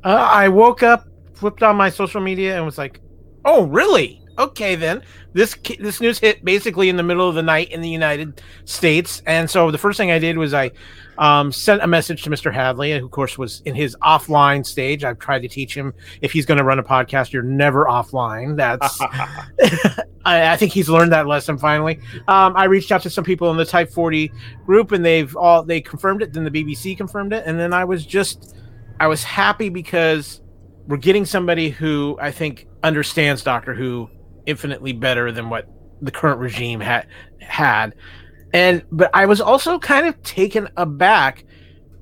Uh, 0.04 0.28
I 0.30 0.48
woke 0.48 0.82
up, 0.82 1.06
flipped 1.34 1.62
on 1.62 1.76
my 1.76 1.90
social 1.90 2.20
media, 2.20 2.56
and 2.56 2.64
was 2.64 2.78
like, 2.78 3.00
"Oh, 3.44 3.66
really? 3.66 4.22
Okay, 4.38 4.74
then." 4.74 5.02
This 5.34 5.54
this 5.78 6.00
news 6.00 6.18
hit 6.18 6.44
basically 6.44 6.88
in 6.88 6.96
the 6.96 7.02
middle 7.02 7.28
of 7.28 7.34
the 7.34 7.42
night 7.42 7.70
in 7.70 7.80
the 7.80 7.88
United 7.88 8.42
States, 8.64 9.22
and 9.26 9.48
so 9.48 9.70
the 9.70 9.78
first 9.78 9.96
thing 9.96 10.10
I 10.10 10.18
did 10.18 10.38
was 10.38 10.54
I 10.54 10.70
um, 11.18 11.52
sent 11.52 11.82
a 11.82 11.86
message 11.86 12.22
to 12.22 12.30
Mr. 12.30 12.52
Hadley, 12.52 12.98
who 12.98 13.04
of 13.04 13.10
course 13.10 13.36
was 13.36 13.60
in 13.66 13.74
his 13.74 13.94
offline 14.02 14.64
stage. 14.64 15.04
I've 15.04 15.18
tried 15.18 15.42
to 15.42 15.48
teach 15.48 15.76
him 15.76 15.92
if 16.22 16.32
he's 16.32 16.46
going 16.46 16.58
to 16.58 16.64
run 16.64 16.78
a 16.78 16.82
podcast, 16.82 17.32
you're 17.32 17.42
never 17.42 17.84
offline. 17.84 18.56
That's 18.56 18.98
I, 20.24 20.52
I, 20.52 20.56
think 20.56 20.72
he's 20.72 20.88
learned 20.88 21.12
that 21.12 21.26
lesson 21.26 21.58
finally. 21.58 22.00
Um, 22.26 22.56
I 22.56 22.64
reached 22.64 22.90
out 22.90 23.02
to 23.02 23.10
some 23.10 23.24
people 23.24 23.50
in 23.50 23.56
the 23.56 23.64
Type 23.64 23.90
40 23.90 24.32
group, 24.64 24.92
and 24.92 25.04
they've 25.04 25.36
all 25.36 25.62
they 25.62 25.80
confirmed 25.80 26.22
it. 26.22 26.32
Then 26.32 26.44
the 26.44 26.50
BBC 26.50 26.96
confirmed 26.96 27.32
it, 27.32 27.44
and 27.46 27.60
then 27.60 27.72
I 27.72 27.84
was 27.84 28.06
just 28.06 28.56
I 28.98 29.08
was 29.08 29.22
happy 29.22 29.68
because 29.68 30.40
we're 30.86 30.96
getting 30.96 31.24
somebody 31.24 31.68
who 31.68 32.16
I 32.20 32.30
think 32.30 32.66
understands 32.82 33.42
Doctor 33.42 33.74
Who 33.74 34.08
infinitely 34.48 34.94
better 34.94 35.30
than 35.30 35.50
what 35.50 35.68
the 36.00 36.10
current 36.10 36.40
regime 36.40 36.80
had 36.80 37.06
had. 37.40 37.94
And 38.52 38.82
but 38.90 39.10
I 39.12 39.26
was 39.26 39.40
also 39.40 39.78
kind 39.78 40.06
of 40.06 40.20
taken 40.22 40.68
aback 40.76 41.44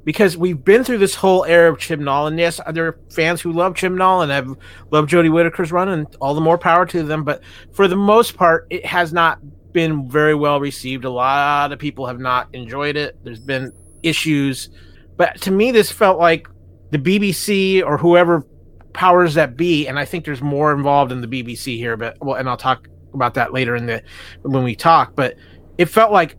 because 0.05 0.37
we've 0.37 0.65
been 0.65 0.85
through 0.85 0.99
this 0.99 1.17
whole 1.17 1.45
era 1.45 1.71
of 1.71 1.79
Chibnall, 1.79 2.29
and 2.29 2.39
yes, 2.39 2.61
there 2.73 2.87
are 2.87 3.01
fans 3.11 3.41
who 3.41 3.53
love 3.53 3.75
Chibnall 3.75 4.23
and 4.23 4.31
have 4.31 4.49
loved 4.93 5.11
Jodie 5.11 5.33
Whittaker's 5.33 5.73
run, 5.73 5.89
and 5.89 6.07
all 6.21 6.35
the 6.35 6.41
more 6.41 6.57
power 6.57 6.87
to 6.87 7.03
them. 7.03 7.25
But 7.25 7.43
for 7.73 7.89
the 7.89 7.97
most 7.97 8.37
part, 8.37 8.69
it 8.71 8.87
has 8.87 9.13
not 9.13 9.41
been 9.73 10.09
very 10.09 10.37
well 10.37 10.61
received. 10.61 11.05
A 11.05 11.11
lot 11.11 11.73
of 11.73 11.81
people 11.81 12.07
have 12.07 12.21
not 12.21 12.49
enjoyed 12.55 12.97
it. 12.97 13.19
There's 13.25 13.41
been 13.41 13.73
issues, 14.05 14.71
but 15.17 15.41
to 15.41 15.51
me, 15.51 15.73
this 15.73 15.91
felt 15.91 16.21
like 16.21 16.47
the 16.93 16.99
BBC 16.99 17.83
or 17.85 17.99
whoever 17.99 18.47
powers 18.97 19.35
that 19.35 19.57
be, 19.57 19.87
and 19.87 19.99
I 19.99 20.05
think 20.05 20.25
there's 20.25 20.43
more 20.43 20.73
involved 20.73 21.13
in 21.13 21.21
the 21.21 21.29
BBC 21.29 21.77
here. 21.77 21.97
But 21.97 22.17
well, 22.21 22.37
and 22.37 22.49
I'll 22.49 22.57
talk 22.57 22.89
about 23.13 23.35
that 23.35 23.53
later 23.53 23.77
in 23.77 23.87
the 23.87 24.03
when 24.43 24.65
we 24.65 24.75
talk. 24.75 25.15
But 25.15 25.37
it 25.79 25.87
felt 25.87 26.11
like 26.11 26.37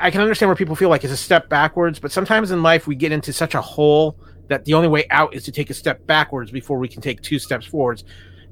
I 0.00 0.10
can 0.10 0.20
understand 0.20 0.48
where 0.48 0.56
people 0.56 0.76
feel 0.76 0.88
like 0.88 1.04
it's 1.04 1.12
a 1.12 1.16
step 1.16 1.48
backwards, 1.48 1.98
but 1.98 2.12
sometimes 2.12 2.50
in 2.50 2.62
life 2.62 2.86
we 2.86 2.96
get 2.96 3.12
into 3.12 3.32
such 3.32 3.54
a 3.54 3.60
hole 3.60 4.18
that 4.48 4.64
the 4.64 4.74
only 4.74 4.88
way 4.88 5.06
out 5.10 5.34
is 5.34 5.44
to 5.44 5.52
take 5.52 5.70
a 5.70 5.74
step 5.74 6.06
backwards 6.06 6.50
before 6.50 6.78
we 6.78 6.88
can 6.88 7.00
take 7.00 7.22
two 7.22 7.38
steps 7.38 7.66
forwards. 7.66 8.04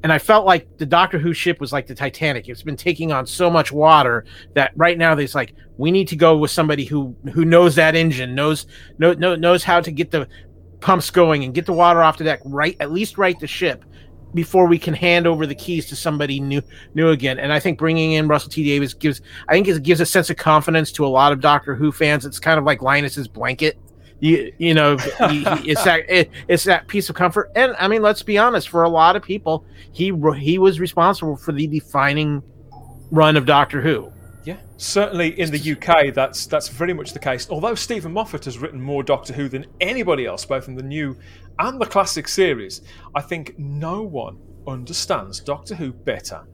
And 0.02 0.12
I 0.12 0.18
felt 0.18 0.46
like 0.46 0.78
the 0.78 0.87
Doctor 0.87 1.18
Who 1.18 1.32
ship 1.32 1.61
was 1.61 1.72
like 1.72 1.87
the 1.87 1.94
Titanic. 1.94 2.49
It's 2.49 2.62
been 2.62 2.76
taking 2.76 3.12
on 3.12 3.26
so 3.26 3.49
much 3.50 3.70
water 3.70 4.25
that 4.54 4.72
right 4.76 4.99
now 4.99 5.14
there's 5.14 5.34
like 5.34 5.54
we 5.78 5.90
need 5.90 6.08
to 6.08 6.16
go 6.16 6.37
with 6.37 6.50
somebody 6.50 6.84
who 6.84 7.14
who 7.32 7.44
knows 7.44 7.76
that 7.76 7.94
engine, 7.94 8.34
knows 8.34 8.66
know, 8.99 9.12
knows 9.37 9.62
how 9.62 9.80
to 9.80 9.92
get 9.92 10.11
the 10.11 10.28
pumps 10.82 11.10
going 11.10 11.44
and 11.44 11.54
get 11.54 11.66
the 11.66 11.72
water 11.72 12.02
off 12.02 12.18
the 12.18 12.24
deck 12.24 12.40
right 12.44 12.76
at 12.80 12.92
least 12.92 13.16
right 13.16 13.38
the 13.40 13.46
ship 13.46 13.84
before 14.34 14.66
we 14.66 14.78
can 14.78 14.94
hand 14.94 15.26
over 15.26 15.46
the 15.46 15.54
keys 15.54 15.86
to 15.86 15.96
somebody 15.96 16.40
new 16.40 16.62
new 16.94 17.10
again. 17.10 17.38
And 17.38 17.52
I 17.52 17.60
think 17.60 17.78
bringing 17.78 18.12
in 18.12 18.28
Russell 18.28 18.50
T 18.50 18.64
Davies 18.64 18.94
gives 18.94 19.20
I 19.48 19.52
think 19.52 19.68
it 19.68 19.82
gives 19.82 20.00
a 20.00 20.06
sense 20.06 20.30
of 20.30 20.36
confidence 20.36 20.92
to 20.92 21.06
a 21.06 21.08
lot 21.08 21.32
of 21.32 21.40
Doctor 21.40 21.74
Who 21.74 21.92
fans. 21.92 22.24
It's 22.24 22.38
kind 22.38 22.58
of 22.58 22.64
like 22.64 22.80
Linus's 22.80 23.28
blanket. 23.28 23.78
You, 24.20 24.52
you 24.58 24.72
know, 24.72 24.96
he, 25.28 25.44
he, 25.44 25.70
it's 25.70 25.84
that 25.84 26.04
it, 26.08 26.30
it's 26.48 26.64
that 26.64 26.86
piece 26.88 27.08
of 27.08 27.16
comfort. 27.16 27.50
And 27.56 27.74
I 27.78 27.88
mean, 27.88 28.02
let's 28.02 28.22
be 28.22 28.38
honest. 28.38 28.68
For 28.68 28.82
a 28.82 28.88
lot 28.88 29.16
of 29.16 29.22
people, 29.22 29.64
he 29.92 30.12
he 30.36 30.58
was 30.58 30.80
responsible 30.80 31.36
for 31.36 31.52
the 31.52 31.66
defining 31.66 32.42
run 33.10 33.36
of 33.36 33.46
Doctor 33.46 33.80
Who. 33.80 34.12
Yeah, 34.44 34.56
certainly 34.76 35.38
in 35.38 35.50
the 35.50 35.72
UK, 35.72 36.12
that's 36.12 36.46
that's 36.46 36.68
very 36.68 36.92
much 36.92 37.12
the 37.12 37.18
case. 37.18 37.49
Although 37.49 37.76
Steven 37.76 38.12
Moffat 38.12 38.44
has 38.46 38.58
written 38.58 38.80
more 38.80 39.02
Doctor 39.02 39.32
Who 39.32 39.49
than 39.49 39.66
anybody 39.80 40.26
else, 40.26 40.44
both 40.44 40.66
in 40.66 40.75
the 40.75 40.82
new 40.82 41.16
and 41.58 41.80
the 41.80 41.87
classic 41.87 42.26
series, 42.26 42.82
I 43.14 43.20
think 43.20 43.56
no 43.58 44.02
one 44.02 44.38
understands 44.66 45.40
Doctor 45.40 45.75
Who 45.76 45.92
better 45.92 46.44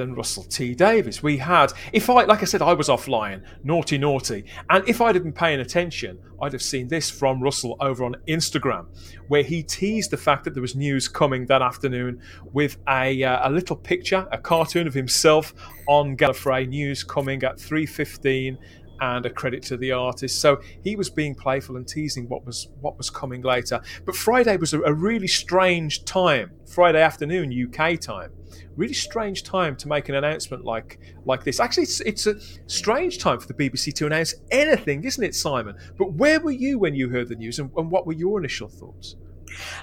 than 0.00 0.14
Russell 0.14 0.44
T 0.44 0.74
Davies. 0.74 1.22
We 1.22 1.36
had, 1.36 1.72
if 1.92 2.08
I, 2.08 2.24
like 2.24 2.40
I 2.40 2.46
said, 2.46 2.62
I 2.62 2.72
was 2.72 2.88
offline, 2.88 3.42
naughty, 3.62 3.98
naughty, 3.98 4.46
and 4.70 4.88
if 4.88 5.00
I'd 5.02 5.14
have 5.14 5.24
been 5.24 5.32
paying 5.32 5.60
attention, 5.60 6.18
I'd 6.40 6.54
have 6.54 6.62
seen 6.62 6.88
this 6.88 7.10
from 7.10 7.42
Russell 7.42 7.76
over 7.80 8.02
on 8.04 8.16
Instagram, 8.26 8.86
where 9.28 9.42
he 9.42 9.62
teased 9.62 10.10
the 10.10 10.16
fact 10.16 10.44
that 10.44 10.54
there 10.54 10.62
was 10.62 10.74
news 10.74 11.06
coming 11.06 11.44
that 11.46 11.60
afternoon 11.60 12.22
with 12.52 12.78
a, 12.88 13.22
uh, 13.22 13.48
a 13.48 13.50
little 13.50 13.76
picture, 13.76 14.26
a 14.32 14.38
cartoon 14.38 14.86
of 14.86 14.94
himself 14.94 15.52
on 15.86 16.16
Gallifrey 16.16 16.66
news 16.66 17.04
coming 17.04 17.42
at 17.44 17.58
3:15 17.58 18.56
and 19.00 19.26
a 19.26 19.30
credit 19.30 19.62
to 19.64 19.76
the 19.76 19.92
artist. 19.92 20.40
So 20.40 20.60
he 20.82 20.96
was 20.96 21.10
being 21.10 21.34
playful 21.34 21.76
and 21.76 21.86
teasing 21.86 22.28
what 22.28 22.44
was 22.44 22.68
what 22.80 22.96
was 22.98 23.10
coming 23.10 23.42
later. 23.42 23.80
But 24.04 24.14
Friday 24.14 24.56
was 24.56 24.74
a, 24.74 24.80
a 24.82 24.92
really 24.92 25.26
strange 25.26 26.04
time, 26.04 26.52
Friday 26.66 27.00
afternoon 27.00 27.52
UK 27.52 27.98
time. 27.98 28.32
Really 28.76 28.94
strange 28.94 29.42
time 29.42 29.76
to 29.76 29.88
make 29.88 30.08
an 30.08 30.14
announcement 30.14 30.64
like 30.64 30.98
like 31.24 31.44
this. 31.44 31.60
Actually, 31.60 31.84
it's, 31.84 32.00
it's 32.00 32.26
a 32.26 32.36
strange 32.66 33.18
time 33.18 33.38
for 33.38 33.46
the 33.46 33.54
BBC 33.54 33.94
to 33.94 34.06
announce 34.06 34.34
anything, 34.50 35.04
isn't 35.04 35.22
it, 35.22 35.34
Simon? 35.34 35.76
But 35.98 36.12
where 36.14 36.40
were 36.40 36.50
you 36.50 36.78
when 36.78 36.94
you 36.94 37.08
heard 37.08 37.28
the 37.28 37.36
news, 37.36 37.58
and, 37.58 37.70
and 37.76 37.90
what 37.90 38.06
were 38.06 38.12
your 38.12 38.38
initial 38.38 38.68
thoughts? 38.68 39.16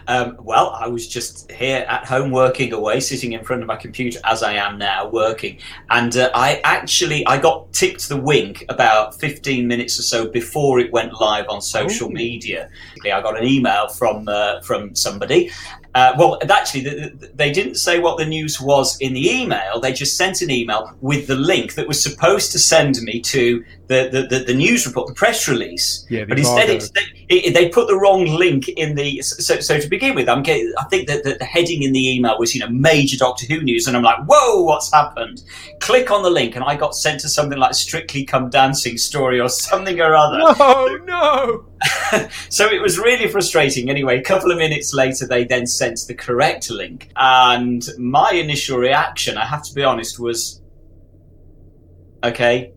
Um, 0.07 0.38
well, 0.39 0.69
I 0.69 0.88
was 0.88 1.07
just 1.07 1.51
here 1.51 1.86
at 1.88 2.05
home 2.05 2.31
working 2.31 2.74
away, 2.74 3.00
sitting 3.00 3.33
in 3.33 3.43
front 3.43 3.62
of 3.62 3.67
my 3.67 3.75
computer 3.75 4.19
as 4.24 4.43
I 4.43 4.53
am 4.53 4.77
now 4.77 5.09
working, 5.09 5.59
and 5.89 6.15
uh, 6.15 6.31
I 6.33 6.62
actually 6.63 7.25
I 7.27 7.38
got 7.38 7.71
ticked 7.74 8.09
the 8.09 8.17
wink 8.17 8.65
about 8.69 9.19
15 9.19 9.67
minutes 9.67 10.00
or 10.00 10.03
so 10.03 10.29
before 10.29 10.79
it 10.79 10.91
went 10.91 11.19
live 11.19 11.45
on 11.50 11.62
social 11.62 12.09
Ooh. 12.09 12.13
media. 12.13 12.69
I 13.05 13.21
got 13.21 13.38
an 13.38 13.45
email 13.45 13.88
from 13.88 14.27
uh, 14.27 14.62
from 14.62 14.95
somebody, 14.95 15.51
uh, 15.98 16.13
well, 16.16 16.38
actually, 16.48 16.82
they 17.34 17.51
didn't 17.51 17.74
say 17.74 17.98
what 17.98 18.20
the 18.20 18.25
news 18.25 18.62
was 18.62 18.96
in 19.00 19.13
the 19.13 19.32
email. 19.32 19.80
They 19.80 19.92
just 19.92 20.16
sent 20.16 20.44
an 20.44 20.51
email 20.51 20.96
with 21.01 21.25
the 21.25 21.36
link 21.36 21.74
that 21.74 21.88
was 21.88 22.04
supposed 22.04 22.51
to 22.51 22.60
send 22.60 23.01
me 23.01 23.20
to 23.22 23.66
the, 23.88 24.08
the, 24.12 24.38
the, 24.38 24.44
the 24.46 24.54
news 24.54 24.86
report, 24.86 25.08
the 25.08 25.16
press 25.16 25.48
release. 25.48 26.06
Yeah, 26.08 26.25
but 26.25 26.38
instead, 26.38 26.70
it, 26.70 26.92
they, 27.30 27.50
they, 27.50 27.70
put 27.70 27.88
the 27.88 27.96
wrong 27.96 28.25
link 28.25 28.68
in 28.68 28.94
the. 28.94 29.24
So, 29.24 29.60
so 29.60 29.80
to 29.80 29.89
begin 29.89 30.13
with, 30.13 30.30
I'm 30.30 30.44
getting, 30.44 30.72
I 30.77 30.84
think 30.84 31.08
that 31.08 31.24
the, 31.24 31.34
the 31.34 31.46
heading 31.46 31.82
in 31.82 31.94
the 31.94 32.16
email 32.16 32.38
was, 32.38 32.54
you 32.54 32.62
know, 32.62 32.70
major 32.70 33.18
Doctor 33.18 33.48
Who 33.48 33.63
news, 33.63 33.88
and 33.88 33.98
I'm 33.98 34.04
like, 34.04 34.20
whoa, 34.27 34.62
what's 34.62 34.94
happened? 34.94 35.42
Click 35.80 36.12
on 36.12 36.22
the 36.22 36.30
link, 36.30 36.56
and 36.56 36.63
I 36.63 36.75
got 36.75 36.94
sent 36.94 37.22
to 37.22 37.30
something 37.30 37.58
like 37.58 37.74
Strictly 37.74 38.24
Come 38.24 38.51
Dancing 38.51 39.00
story 39.00 39.39
or 39.39 39.50
something 39.50 40.00
or 40.00 40.16
other. 40.16 40.38
No, 40.68 40.98
no. 41.06 41.66
so 42.50 42.67
it 42.67 42.82
was 42.82 42.98
really 42.98 43.27
frustrating. 43.27 43.89
Anyway, 43.89 44.17
a 44.17 44.24
couple 44.24 44.51
of 44.51 44.58
minutes 44.58 44.94
later, 44.94 45.27
they 45.27 45.44
then 45.44 45.67
sent 45.67 46.00
the 46.08 46.13
correct 46.13 46.70
link. 46.70 47.10
And 47.15 47.88
my 47.98 48.32
initial 48.32 48.77
reaction, 48.77 49.38
I 49.38 49.46
have 49.46 49.63
to 49.63 49.74
be 49.74 49.84
honest, 49.84 50.20
was 50.20 50.62
okay. 52.24 52.74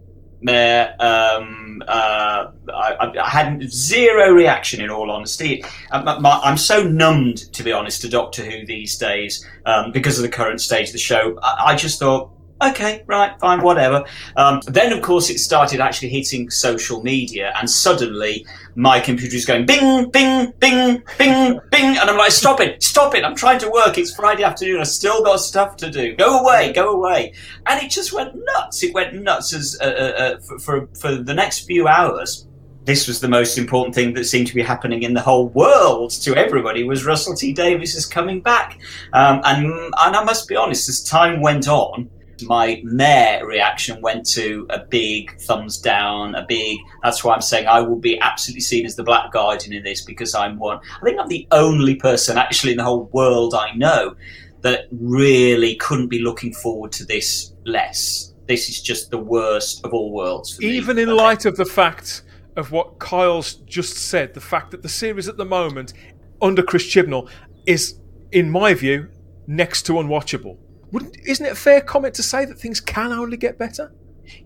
Um, 0.49 1.83
uh, 1.87 2.51
I, 2.73 3.13
I, 3.21 3.29
had 3.29 3.71
zero 3.71 4.31
reaction 4.31 4.81
in 4.81 4.89
all 4.89 5.11
honesty. 5.11 5.63
I'm, 5.91 6.25
I'm, 6.25 6.57
so 6.57 6.83
numbed, 6.83 7.53
to 7.53 7.63
be 7.63 7.73
honest, 7.73 8.01
to 8.03 8.09
Doctor 8.09 8.43
Who 8.43 8.65
these 8.65 8.97
days 8.97 9.47
um, 9.67 9.93
because 9.93 10.19
of 10.19 10.23
the 10.23 10.31
current 10.31 10.63
stage 10.63 10.89
of 10.89 10.93
the 10.93 10.99
show. 10.99 11.39
I, 11.43 11.65
I 11.67 11.77
just 11.77 11.99
thought, 11.99 12.31
okay, 12.63 13.05
right, 13.07 13.39
fine, 13.41 13.63
whatever. 13.63 14.05
Um, 14.37 14.61
then, 14.67 14.93
of 14.93 15.03
course, 15.03 15.31
it 15.31 15.39
started 15.39 15.81
actually 15.81 16.11
hitting 16.11 16.51
social 16.51 17.03
media, 17.03 17.53
and 17.59 17.69
suddenly 17.69 18.47
my 18.75 19.01
computer 19.01 19.37
is 19.37 19.45
going 19.45 19.67
bing, 19.67 20.11
bing, 20.11 20.53
bing, 20.59 21.03
bing, 21.19 21.61
bing, 21.71 21.97
and 21.99 22.11
I'm 22.11 22.17
like, 22.17 22.33
stop 22.33 22.61
it, 22.61 22.83
stop 22.83 23.15
it, 23.15 23.25
I'm 23.25 23.37
trying 23.37 23.59
to 23.61 23.71
work. 23.71 23.99
It's 23.99 24.15
Friday 24.15 24.45
afternoon, 24.45 24.81
I've 24.81 24.89
still 24.89 25.23
got 25.23 25.41
stuff 25.41 25.77
to 25.79 25.91
do. 25.91 26.15
Go 26.17 26.41
away, 26.41 26.73
go 26.73 26.93
away. 26.93 27.33
And 27.67 27.83
it 27.83 27.91
just 27.91 28.13
went 28.13 28.35
nuts. 28.35 28.83
It 28.83 28.95
went 28.95 29.15
nuts 29.15 29.53
as 29.53 29.79
uh, 29.81 29.85
uh, 29.85 30.23
uh 30.23 30.41
for, 30.41 30.59
for, 30.59 30.87
for 30.95 31.15
the 31.17 31.35
next 31.35 31.61
few 31.67 31.89
hours 31.89 32.47
this 32.85 33.07
was 33.07 33.21
the 33.21 33.29
most 33.29 33.59
important 33.59 33.95
thing 33.95 34.15
that 34.15 34.25
seemed 34.25 34.47
to 34.47 34.55
be 34.55 34.63
happening 34.63 35.03
in 35.03 35.15
the 35.15 35.21
whole 35.21 35.49
world 35.51 36.11
to 36.11 36.35
everybody 36.35 36.83
was 36.83 37.05
Russell 37.05 37.35
T 37.35 37.53
Davies 37.53 37.95
is 37.95 38.07
coming 38.07 38.41
back. 38.41 38.81
Um, 39.13 39.41
and, 39.45 39.67
and 39.67 40.17
I 40.17 40.25
must 40.25 40.49
be 40.49 40.57
honest, 40.57 40.89
as 40.89 41.03
time 41.03 41.41
went 41.41 41.69
on, 41.69 42.11
my 42.43 42.81
mayor 42.85 43.47
reaction 43.47 44.01
went 44.01 44.27
to 44.31 44.67
a 44.71 44.81
big 44.81 45.39
thumbs 45.41 45.79
down, 45.79 46.35
a 46.35 46.45
big. 46.47 46.79
That's 47.03 47.25
why 47.25 47.35
I'm 47.35 47.43
saying 47.43 47.67
I 47.67 47.81
will 47.81 47.99
be 47.99 48.19
absolutely 48.21 48.63
seen 48.63 48.87
as 48.87 48.97
the 48.97 49.03
Black 49.03 49.33
Guardian 49.33 49.73
in 49.73 49.83
this 49.83 50.03
because 50.03 50.35
I'm 50.35 50.59
one. 50.59 50.81
I 51.01 51.05
think 51.05 51.21
I'm 51.21 51.29
the 51.29 51.47
only 51.53 51.97
person 51.97 52.39
actually 52.39 52.73
in 52.73 52.79
the 52.79 52.85
whole 52.85 53.05
world 53.13 53.55
I 53.55 53.73
know 53.75 54.17
that 54.63 54.87
really 54.91 55.77
couldn't 55.77 56.09
be 56.09 56.21
looking 56.21 56.53
forward 56.53 56.93
to 56.93 57.05
this 57.05 57.55
less. 57.65 58.35
This 58.47 58.69
is 58.69 58.83
just 58.83 59.11
the 59.11 59.19
worst 59.19 59.85
of 59.85 59.93
all 59.95 60.13
worlds. 60.13 60.61
Even 60.61 60.97
me. 60.97 61.03
in 61.03 61.17
light 61.17 61.45
of 61.45 61.57
the 61.57 61.65
fact 61.65 62.23
of 62.57 62.73
what 62.73 62.99
Kyle's 62.99 63.55
just 63.55 63.97
said, 63.97 64.35
the 64.35 64.41
fact 64.41 64.71
that 64.73 64.83
the 64.83 64.89
series 64.89 65.29
at 65.29 65.37
the 65.37 65.45
moment 65.45 65.93
under 66.43 66.63
Chris 66.63 66.85
Chibnall 66.85 67.29
is, 67.67 67.99
in 68.33 68.51
my 68.51 68.75
view, 68.75 69.09
next 69.47 69.83
to 69.83 69.95
unwatchable. 69.95 70.57
Wouldn't, 70.93 71.17
isn't 71.25 71.45
it 71.45 71.53
a 71.53 71.57
fair 71.57 71.81
comment 71.81 72.15
to 72.15 72.23
say 72.23 72.45
that 72.45 72.59
things 72.59 72.81
can 72.81 73.13
only 73.13 73.37
get 73.37 73.59
better? 73.59 73.93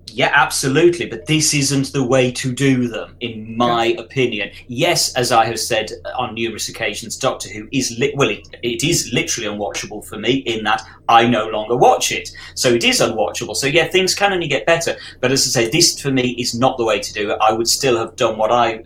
Yeah, 0.07 0.31
absolutely. 0.33 1.07
But 1.07 1.27
this 1.27 1.53
isn't 1.55 1.93
the 1.93 2.07
way 2.07 2.31
to 2.33 2.53
do 2.53 2.89
them, 2.89 3.17
in 3.21 3.57
my 3.57 3.87
yeah. 3.87 4.01
opinion. 4.01 4.51
Yes, 4.69 5.13
as 5.15 5.33
I 5.33 5.45
have 5.47 5.59
said 5.59 5.91
on 6.17 6.35
numerous 6.35 6.69
occasions, 6.69 7.17
Doctor 7.17 7.49
Who 7.49 7.69
is 7.73 7.97
li- 7.99 8.15
well, 8.17 8.31
it, 8.31 8.47
it 8.63 8.85
is 8.85 9.13
literally 9.13 9.49
unwatchable 9.49 10.05
for 10.05 10.17
me 10.17 10.35
in 10.35 10.63
that 10.65 10.83
I 11.09 11.27
no 11.27 11.49
longer 11.49 11.77
watch 11.77 12.13
it. 12.13 12.31
So 12.55 12.69
it 12.69 12.85
is 12.85 13.01
unwatchable. 13.01 13.57
So 13.57 13.67
yeah, 13.67 13.89
things 13.89 14.15
can 14.15 14.33
only 14.33 14.47
get 14.47 14.67
better. 14.67 14.97
But 15.21 15.33
as 15.33 15.47
I 15.49 15.63
say, 15.63 15.71
this 15.71 16.01
for 16.01 16.13
me 16.13 16.31
is 16.39 16.55
not 16.55 16.79
the 16.79 16.85
way 16.85 17.01
to 17.01 17.13
do 17.13 17.31
it. 17.31 17.39
I 17.41 17.53
would 17.53 17.69
still 17.69 17.99
have 17.99 18.15
done 18.15 18.39
what 18.39 18.53
I 18.53 18.85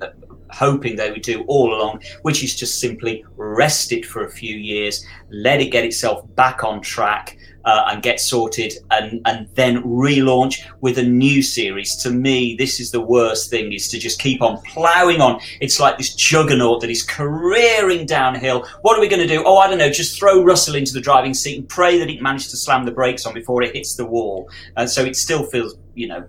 hoping 0.50 0.96
they 0.96 1.10
would 1.10 1.22
do 1.22 1.44
all 1.48 1.74
along, 1.74 2.02
which 2.22 2.42
is 2.42 2.54
just 2.54 2.80
simply 2.80 3.24
rest 3.36 3.92
it 3.92 4.04
for 4.04 4.24
a 4.24 4.30
few 4.30 4.56
years, 4.56 5.04
let 5.30 5.60
it 5.60 5.70
get 5.70 5.84
itself 5.84 6.24
back 6.34 6.64
on 6.64 6.80
track, 6.80 7.36
uh, 7.68 7.84
and 7.90 8.02
get 8.02 8.18
sorted 8.18 8.72
and, 8.92 9.20
and 9.26 9.46
then 9.54 9.82
relaunch 9.82 10.62
with 10.80 10.96
a 10.96 11.02
new 11.02 11.42
series. 11.42 11.96
To 11.96 12.10
me, 12.10 12.56
this 12.56 12.80
is 12.80 12.90
the 12.90 13.00
worst 13.00 13.50
thing 13.50 13.74
is 13.74 13.88
to 13.88 13.98
just 13.98 14.18
keep 14.18 14.40
on 14.40 14.62
ploughing 14.62 15.20
on. 15.20 15.38
It's 15.60 15.78
like 15.78 15.98
this 15.98 16.14
juggernaut 16.14 16.80
that 16.80 16.88
is 16.88 17.04
careering 17.04 18.06
downhill. 18.06 18.66
What 18.80 18.96
are 18.96 19.00
we 19.02 19.08
going 19.08 19.20
to 19.20 19.28
do? 19.28 19.42
Oh, 19.44 19.58
I 19.58 19.68
don't 19.68 19.76
know. 19.76 19.90
Just 19.90 20.18
throw 20.18 20.42
Russell 20.42 20.76
into 20.76 20.94
the 20.94 21.00
driving 21.00 21.34
seat 21.34 21.58
and 21.58 21.68
pray 21.68 21.98
that 21.98 22.08
it 22.08 22.22
managed 22.22 22.48
to 22.50 22.56
slam 22.56 22.86
the 22.86 22.92
brakes 22.92 23.26
on 23.26 23.34
before 23.34 23.62
it 23.62 23.76
hits 23.76 23.96
the 23.96 24.06
wall. 24.06 24.48
And 24.76 24.88
so 24.88 25.04
it 25.04 25.16
still 25.16 25.44
feels, 25.44 25.76
you 25.94 26.08
know, 26.08 26.26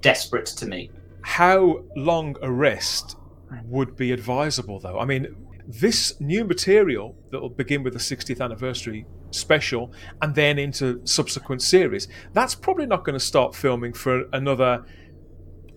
desperate 0.00 0.46
to 0.46 0.66
me. 0.66 0.90
How 1.20 1.84
long 1.94 2.36
a 2.40 2.50
rest 2.50 3.16
would 3.64 3.96
be 3.96 4.12
advisable, 4.12 4.78
though. 4.78 4.98
I 4.98 5.04
mean, 5.04 5.34
this 5.66 6.20
new 6.20 6.44
material 6.44 7.16
that 7.30 7.40
will 7.40 7.48
begin 7.48 7.82
with 7.82 7.92
the 7.92 7.98
60th 7.98 8.40
anniversary 8.40 9.06
special 9.30 9.92
and 10.20 10.34
then 10.34 10.58
into 10.58 11.00
subsequent 11.04 11.62
series, 11.62 12.08
that's 12.32 12.54
probably 12.54 12.86
not 12.86 13.04
going 13.04 13.18
to 13.18 13.24
start 13.24 13.54
filming 13.54 13.92
for 13.92 14.24
another 14.32 14.84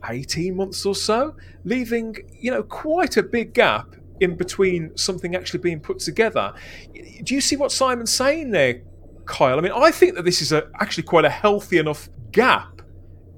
18 0.10 0.56
months 0.56 0.86
or 0.86 0.96
so, 0.96 1.36
leaving, 1.64 2.16
you 2.40 2.52
know, 2.52 2.64
quite 2.64 3.18
a 3.18 3.24
big 3.24 3.54
gap 3.54 3.96
in 4.20 4.36
between 4.36 4.96
something 4.98 5.36
actually 5.36 5.60
being 5.60 5.80
put 5.80 6.00
together. 6.00 6.54
Do 7.24 7.36
you 7.36 7.42
see 7.42 7.56
what 7.56 7.72
Simon's 7.72 8.14
saying 8.14 8.52
there, 8.52 8.82
Kyle? 9.26 9.58
I 9.58 9.62
mean, 9.62 9.72
I 9.74 9.92
think 9.92 10.16
that 10.16 10.26
this 10.26 10.42
is 10.42 10.52
a, 10.52 10.70
actually 10.80 11.04
quite 11.04 11.26
a 11.26 11.30
healthy 11.30 11.78
enough 11.78 12.10
gap 12.32 12.82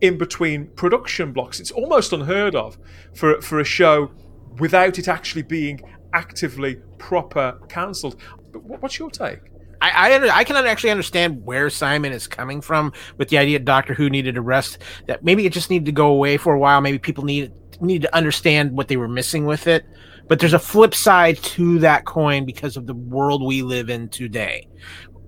in 0.01 0.17
between 0.17 0.67
production 0.67 1.33
blocks. 1.33 1.59
It's 1.59 1.71
almost 1.71 2.13
unheard 2.13 2.55
of 2.55 2.77
for, 3.13 3.41
for 3.41 3.59
a 3.59 3.63
show 3.63 4.11
without 4.59 4.99
it 4.99 5.07
actually 5.07 5.43
being 5.43 5.81
actively 6.13 6.75
proper 6.97 7.59
cancelled. 7.69 8.21
What's 8.53 8.97
your 8.99 9.09
take? 9.09 9.39
I, 9.81 10.15
I, 10.15 10.37
I 10.39 10.43
can 10.43 10.55
actually 10.55 10.89
understand 10.89 11.45
where 11.45 11.69
Simon 11.69 12.11
is 12.11 12.27
coming 12.27 12.61
from 12.61 12.93
with 13.17 13.29
the 13.29 13.37
idea 13.37 13.59
Doctor 13.59 13.93
Who 13.93 14.09
needed 14.09 14.37
a 14.37 14.41
rest. 14.41 14.79
That 15.07 15.23
maybe 15.23 15.45
it 15.45 15.53
just 15.53 15.69
needed 15.69 15.85
to 15.85 15.91
go 15.91 16.07
away 16.07 16.37
for 16.37 16.53
a 16.53 16.59
while. 16.59 16.81
Maybe 16.81 16.97
people 16.97 17.23
need 17.23 17.51
need 17.81 18.01
to 18.03 18.15
understand 18.15 18.71
what 18.71 18.87
they 18.87 18.97
were 18.97 19.07
missing 19.07 19.45
with 19.45 19.67
it. 19.67 19.85
But 20.27 20.39
there's 20.39 20.53
a 20.53 20.59
flip 20.59 20.95
side 20.95 21.37
to 21.37 21.79
that 21.79 22.05
coin 22.05 22.45
because 22.45 22.77
of 22.77 22.87
the 22.87 22.95
world 22.95 23.43
we 23.43 23.61
live 23.61 23.89
in 23.89 24.09
today, 24.09 24.67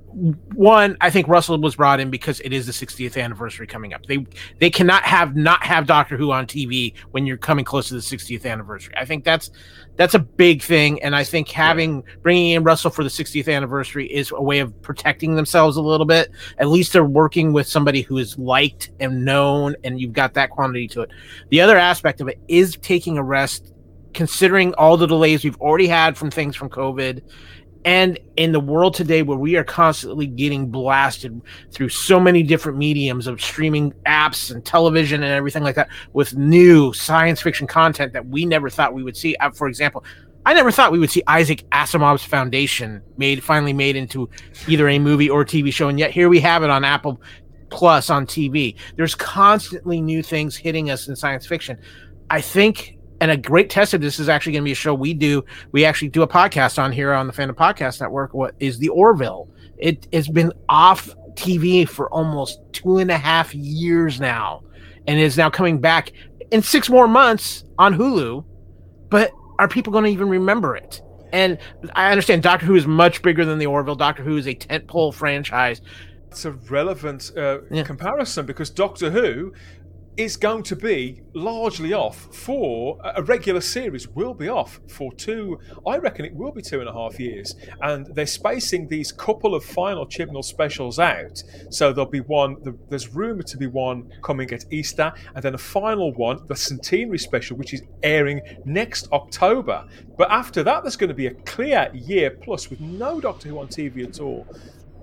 one, 0.09 0.97
I 1.01 1.09
think 1.09 1.27
Russell 1.27 1.59
was 1.59 1.75
brought 1.75 1.99
in 1.99 2.09
because 2.09 2.39
it 2.39 2.53
is 2.53 2.65
the 2.65 2.71
60th 2.71 3.21
anniversary 3.21 3.67
coming 3.67 3.93
up. 3.93 4.05
They 4.05 4.25
they 4.59 4.69
cannot 4.69 5.03
have 5.03 5.35
not 5.35 5.63
have 5.63 5.85
Doctor 5.85 6.17
Who 6.17 6.31
on 6.31 6.47
TV 6.47 6.93
when 7.11 7.25
you're 7.25 7.37
coming 7.37 7.65
close 7.65 7.89
to 7.89 7.93
the 7.93 7.99
60th 7.99 8.49
anniversary. 8.49 8.93
I 8.97 9.05
think 9.05 9.23
that's 9.23 9.51
that's 9.95 10.13
a 10.13 10.19
big 10.19 10.61
thing, 10.61 11.01
and 11.03 11.15
I 11.15 11.23
think 11.23 11.49
having 11.49 12.03
bringing 12.23 12.51
in 12.51 12.63
Russell 12.63 12.89
for 12.89 13.03
the 13.03 13.09
60th 13.09 13.53
anniversary 13.53 14.07
is 14.07 14.31
a 14.31 14.41
way 14.41 14.59
of 14.59 14.81
protecting 14.81 15.35
themselves 15.35 15.75
a 15.75 15.81
little 15.81 16.05
bit. 16.05 16.31
At 16.57 16.69
least 16.69 16.93
they're 16.93 17.03
working 17.03 17.51
with 17.51 17.67
somebody 17.67 18.01
who 18.01 18.17
is 18.17 18.39
liked 18.39 18.91
and 18.99 19.25
known, 19.25 19.75
and 19.83 19.99
you've 19.99 20.13
got 20.13 20.33
that 20.35 20.51
quantity 20.51 20.87
to 20.89 21.01
it. 21.01 21.11
The 21.49 21.61
other 21.61 21.77
aspect 21.77 22.21
of 22.21 22.27
it 22.27 22.39
is 22.47 22.77
taking 22.77 23.17
a 23.17 23.23
rest, 23.23 23.73
considering 24.13 24.73
all 24.75 24.95
the 24.95 25.07
delays 25.07 25.43
we've 25.43 25.59
already 25.59 25.87
had 25.87 26.17
from 26.17 26.31
things 26.31 26.55
from 26.55 26.69
COVID 26.69 27.21
and 27.88 28.19
in 28.36 28.52
the 28.52 28.60
world 28.60 28.93
today 28.93 29.23
where 29.23 29.38
we 29.38 29.56
are 29.56 29.63
constantly 29.63 30.28
getting 30.28 30.69
blasted 30.69 31.41
through 31.71 31.88
so 31.88 32.19
many 32.19 32.43
different 32.43 32.78
mediums 32.78 33.28
of 33.28 33.41
streaming 33.41 33.93
apps 34.06 34.52
and 34.52 34.65
television 34.65 35.23
and 35.23 35.32
everything 35.32 35.63
like 35.63 35.76
that 35.76 35.88
with 36.12 36.36
new 36.36 36.91
science 36.91 37.41
fiction 37.41 37.65
content 37.65 38.12
that 38.12 38.28
we 38.28 38.45
never 38.45 38.69
thought 38.69 38.93
we 38.93 39.04
would 39.04 39.15
see 39.15 39.38
uh, 39.38 39.50
for 39.52 39.69
example 39.69 40.04
I 40.45 40.54
never 40.54 40.69
thought 40.69 40.91
we 40.91 41.00
would 41.00 41.10
see 41.10 41.23
Isaac 41.28 41.63
Asimov's 41.71 42.23
Foundation 42.23 43.02
made 43.17 43.41
finally 43.41 43.73
made 43.73 43.95
into 43.95 44.30
either 44.67 44.88
a 44.88 44.97
movie 44.97 45.30
or 45.30 45.43
TV 45.43 45.73
show, 45.73 45.89
and 45.89 46.00
yet 46.00 46.12
here 46.12 46.30
we 46.30 46.39
have 46.39 46.63
it 46.63 46.69
on 46.69 46.86
Apple 46.86 47.21
Plus 47.69 48.10
on 48.10 48.26
TV. 48.26 48.78
There's 48.95 49.13
constantly 49.13 50.00
new 50.00 50.23
things 50.23 50.56
hitting 50.56 50.89
us 50.89 51.10
in 51.10 51.17
science 51.17 51.45
fiction. 51.45 51.78
I 52.30 52.39
think 52.39 52.96
and 53.19 53.32
a 53.32 53.38
great 53.38 53.69
test 53.69 53.93
of 53.93 54.01
this 54.01 54.19
is 54.19 54.30
actually 54.30 54.53
going 54.53 54.63
to 54.63 54.65
be 54.65 54.71
a 54.71 54.75
show 54.75 54.93
we 54.93 55.13
do. 55.13 55.43
We 55.71 55.86
actually 55.86 56.10
do 56.10 56.21
a 56.21 56.27
podcast 56.27 56.82
on 56.82 56.91
here 56.91 57.13
on 57.13 57.27
the 57.27 57.34
Fandom 57.34 57.53
Podcast 57.53 57.99
Network. 57.99 58.34
What 58.34 58.56
is 58.60 58.77
the 58.80 58.89
Orville? 58.89 59.49
It 59.77 60.08
has 60.13 60.27
been 60.27 60.51
off 60.69 61.10
TV 61.34 61.88
for 61.88 62.10
almost 62.12 62.60
two 62.73 62.97
and 62.97 63.12
a 63.12 63.17
half 63.17 63.53
years 63.53 64.19
now, 64.19 64.63
and 65.08 65.19
is 65.19 65.38
now 65.38 65.49
coming 65.49 65.80
back 65.80 66.12
in 66.51 66.62
six 66.62 66.89
more 66.89 67.08
months 67.08 67.63
on 67.77 67.93
Hulu. 67.93 68.43
But 69.10 69.32
are 69.60 69.67
people 69.67 69.91
going 69.91 70.06
to 70.06 70.12
even 70.12 70.30
remember 70.30 70.75
it? 70.75 71.01
And 71.34 71.58
I 71.95 72.12
understand 72.12 72.43
Doctor 72.43 72.65
Who 72.65 72.75
is 72.75 72.88
much 72.88 73.21
bigger 73.21 73.45
than 73.45 73.60
the 73.60 73.65
Orville. 73.65 73.95
Doctor 73.95 74.23
Who 74.23 74.38
is 74.38 74.47
a 74.47 74.56
tentpole 74.56 75.13
franchise. 75.13 75.82
It's 76.30 76.45
a 76.45 76.51
relevant 76.51 77.32
uh, 77.38 77.60
yeah. 77.71 77.84
comparison 77.84 78.45
because 78.45 78.69
Doctor 78.69 79.10
Who 79.10 79.53
is 80.17 80.36
going 80.36 80.63
to 80.63 80.75
be 80.75 81.21
largely 81.34 81.93
off 81.93 82.36
for 82.36 82.99
uh, 83.06 83.13
a 83.17 83.23
regular 83.23 83.62
series 83.62 84.08
will 84.08 84.34
be 84.34 84.49
off 84.49 84.80
for 84.88 85.13
two 85.13 85.60
i 85.86 85.97
reckon 85.97 86.25
it 86.25 86.34
will 86.34 86.51
be 86.51 86.62
two 86.62 86.80
and 86.80 86.89
a 86.89 86.93
half 86.93 87.19
years. 87.19 87.56
And 87.82 88.08
they're 88.08 88.25
spacing 88.25 88.88
these 88.88 89.12
couple 89.12 89.56
of 89.56 89.63
final 89.63 90.06
chibnall 90.06 90.43
specials 90.43 90.99
out. 90.99 91.43
So 91.69 91.93
there'll 91.93 92.10
be 92.10 92.21
one 92.21 92.58
there's 92.89 93.10
rumored 93.10 93.47
to 93.47 93.58
be 93.58 93.67
one 93.67 94.12
coming 94.23 94.51
at 94.51 94.65
easter 94.71 95.13
and 95.36 95.43
then 95.43 95.56
a 95.56 95.58
final 95.58 96.13
one 96.13 96.45
the 96.47 96.56
centenary 96.56 97.19
special 97.19 97.58
which 97.58 97.73
is 97.73 97.82
airing 98.03 98.41
next 98.65 99.12
october. 99.12 99.86
But 100.17 100.32
after 100.32 100.63
that 100.63 100.84
there's 100.84 100.97
going 100.97 101.10
to 101.10 101.15
be 101.15 101.27
a 101.27 101.34
clear 101.34 101.89
year 101.93 102.32
plus 102.32 102.69
with 102.69 102.82
no 102.82 103.21
doctor 103.21 103.49
who 103.49 103.60
on 103.60 103.67
tv 103.67 104.08
at 104.08 104.19
all. 104.19 104.47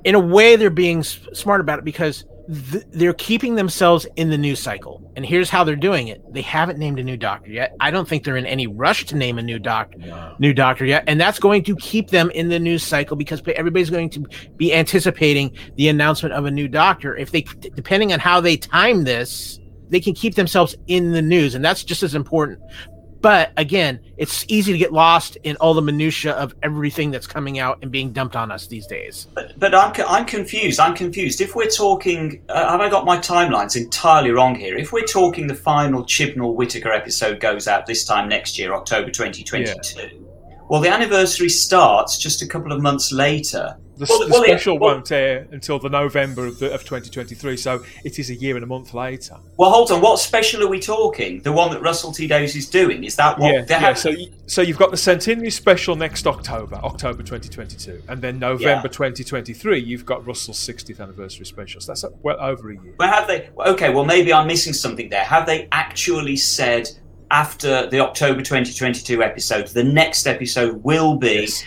In 0.04 0.14
a 0.14 0.20
way 0.20 0.56
they're 0.56 0.70
being 0.70 1.02
smart 1.02 1.60
about 1.60 1.78
it 1.78 1.84
because 1.84 2.24
th- 2.70 2.84
they're 2.90 3.14
keeping 3.14 3.54
themselves 3.54 4.06
in 4.16 4.30
the 4.30 4.38
news 4.38 4.60
cycle. 4.60 5.12
And 5.16 5.24
here's 5.24 5.50
how 5.50 5.64
they're 5.64 5.76
doing 5.76 6.08
it. 6.08 6.20
They 6.32 6.42
haven't 6.42 6.78
named 6.78 6.98
a 6.98 7.04
new 7.04 7.16
doctor 7.16 7.50
yet. 7.50 7.74
I 7.80 7.90
don't 7.90 8.08
think 8.08 8.24
they're 8.24 8.36
in 8.36 8.46
any 8.46 8.66
rush 8.66 9.04
to 9.06 9.16
name 9.16 9.38
a 9.38 9.42
new 9.42 9.58
doctor 9.58 9.98
no. 9.98 10.34
new 10.38 10.52
doctor 10.52 10.84
yet. 10.84 11.04
And 11.06 11.20
that's 11.20 11.38
going 11.38 11.62
to 11.64 11.76
keep 11.76 12.10
them 12.10 12.30
in 12.30 12.48
the 12.48 12.58
news 12.58 12.82
cycle 12.82 13.16
because 13.16 13.42
everybody's 13.54 13.90
going 13.90 14.10
to 14.10 14.26
be 14.56 14.74
anticipating 14.74 15.56
the 15.76 15.88
announcement 15.88 16.34
of 16.34 16.44
a 16.44 16.50
new 16.50 16.68
doctor. 16.68 17.16
If 17.16 17.30
they 17.30 17.42
depending 17.42 18.12
on 18.12 18.20
how 18.20 18.40
they 18.40 18.56
time 18.56 19.04
this, 19.04 19.60
they 19.88 20.00
can 20.00 20.14
keep 20.14 20.34
themselves 20.34 20.74
in 20.86 21.12
the 21.12 21.22
news 21.22 21.54
and 21.54 21.64
that's 21.64 21.84
just 21.84 22.02
as 22.02 22.14
important 22.14 22.60
but 23.24 23.52
again, 23.56 24.00
it's 24.18 24.44
easy 24.48 24.70
to 24.72 24.78
get 24.78 24.92
lost 24.92 25.38
in 25.44 25.56
all 25.56 25.72
the 25.72 25.80
minutia 25.80 26.32
of 26.32 26.54
everything 26.62 27.10
that's 27.10 27.26
coming 27.26 27.58
out 27.58 27.78
and 27.80 27.90
being 27.90 28.12
dumped 28.12 28.36
on 28.36 28.52
us 28.52 28.66
these 28.66 28.86
days. 28.86 29.28
But, 29.34 29.58
but 29.58 29.74
I'm, 29.74 29.94
I'm 30.06 30.26
confused. 30.26 30.78
I'm 30.78 30.94
confused. 30.94 31.40
If 31.40 31.56
we're 31.56 31.70
talking, 31.70 32.42
uh, 32.50 32.68
have 32.68 32.82
I 32.82 32.90
got 32.90 33.06
my 33.06 33.16
timelines 33.16 33.76
entirely 33.76 34.30
wrong 34.30 34.54
here? 34.54 34.76
If 34.76 34.92
we're 34.92 35.06
talking 35.06 35.46
the 35.46 35.54
final 35.54 36.02
Chibnall 36.02 36.54
Whittaker 36.54 36.92
episode 36.92 37.40
goes 37.40 37.66
out 37.66 37.86
this 37.86 38.04
time 38.04 38.28
next 38.28 38.58
year, 38.58 38.74
October 38.74 39.10
2022. 39.10 39.98
Yeah. 39.98 40.23
Well, 40.68 40.80
the 40.80 40.88
anniversary 40.88 41.48
starts 41.50 42.18
just 42.18 42.42
a 42.42 42.46
couple 42.46 42.72
of 42.72 42.80
months 42.80 43.12
later. 43.12 43.76
The, 43.96 44.06
well, 44.08 44.26
the 44.26 44.32
well, 44.32 44.44
special 44.44 44.78
well, 44.78 44.94
won't 44.94 45.12
air 45.12 45.46
until 45.52 45.78
the 45.78 45.88
November 45.88 46.46
of, 46.46 46.58
the, 46.58 46.72
of 46.74 46.80
2023, 46.80 47.56
so 47.56 47.84
it 48.04 48.18
is 48.18 48.28
a 48.28 48.34
year 48.34 48.56
and 48.56 48.64
a 48.64 48.66
month 48.66 48.92
later. 48.92 49.36
Well, 49.56 49.70
hold 49.70 49.92
on. 49.92 50.00
What 50.00 50.18
special 50.18 50.64
are 50.64 50.68
we 50.68 50.80
talking? 50.80 51.40
The 51.42 51.52
one 51.52 51.70
that 51.70 51.80
Russell 51.80 52.10
T 52.10 52.26
Davies 52.26 52.56
is 52.56 52.68
doing? 52.68 53.04
Is 53.04 53.14
that 53.16 53.38
what? 53.38 53.54
Yeah, 53.54 53.64
yeah. 53.68 53.94
So, 53.94 54.12
so 54.46 54.62
you've 54.62 54.78
got 54.78 54.90
the 54.90 54.96
centenary 54.96 55.50
special 55.50 55.94
next 55.94 56.26
October, 56.26 56.76
October 56.76 57.22
2022, 57.22 58.02
and 58.08 58.20
then 58.20 58.40
November 58.40 58.88
yeah. 58.88 58.92
2023, 58.92 59.78
you've 59.80 60.04
got 60.04 60.26
Russell's 60.26 60.58
60th 60.58 61.00
anniversary 61.00 61.46
special. 61.46 61.80
So 61.80 61.92
that's 61.92 62.04
well 62.22 62.40
over 62.40 62.70
a 62.70 62.74
year. 62.74 62.94
Well, 62.98 63.12
have 63.12 63.28
they? 63.28 63.48
Okay, 63.56 63.90
well, 63.90 64.04
maybe 64.04 64.32
I'm 64.32 64.48
missing 64.48 64.72
something 64.72 65.08
there. 65.08 65.24
Have 65.24 65.46
they 65.46 65.68
actually 65.70 66.36
said 66.36 66.90
after 67.30 67.88
the 67.88 68.00
October 68.00 68.42
2022 68.42 69.22
episode, 69.22 69.68
the 69.68 69.84
next 69.84 70.26
episode 70.26 70.82
will 70.84 71.16
be 71.16 71.42
yes 71.42 71.64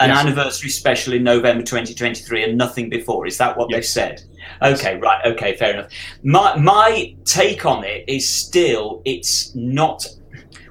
an 0.00 0.10
yes. 0.10 0.18
anniversary 0.18 0.70
special 0.70 1.12
in 1.12 1.24
November 1.24 1.62
2023 1.62 2.44
and 2.44 2.56
nothing 2.56 2.88
before. 2.88 3.26
Is 3.26 3.36
that 3.38 3.56
what 3.56 3.68
yes. 3.70 3.76
they've 3.76 3.86
said? 3.86 4.22
Okay, 4.62 4.96
right. 4.98 5.24
Okay, 5.26 5.56
fair 5.56 5.74
enough. 5.74 5.90
My 6.22 6.56
my 6.56 7.14
take 7.24 7.66
on 7.66 7.84
it 7.84 8.04
is 8.06 8.28
still 8.28 9.02
it's 9.04 9.54
not. 9.54 10.06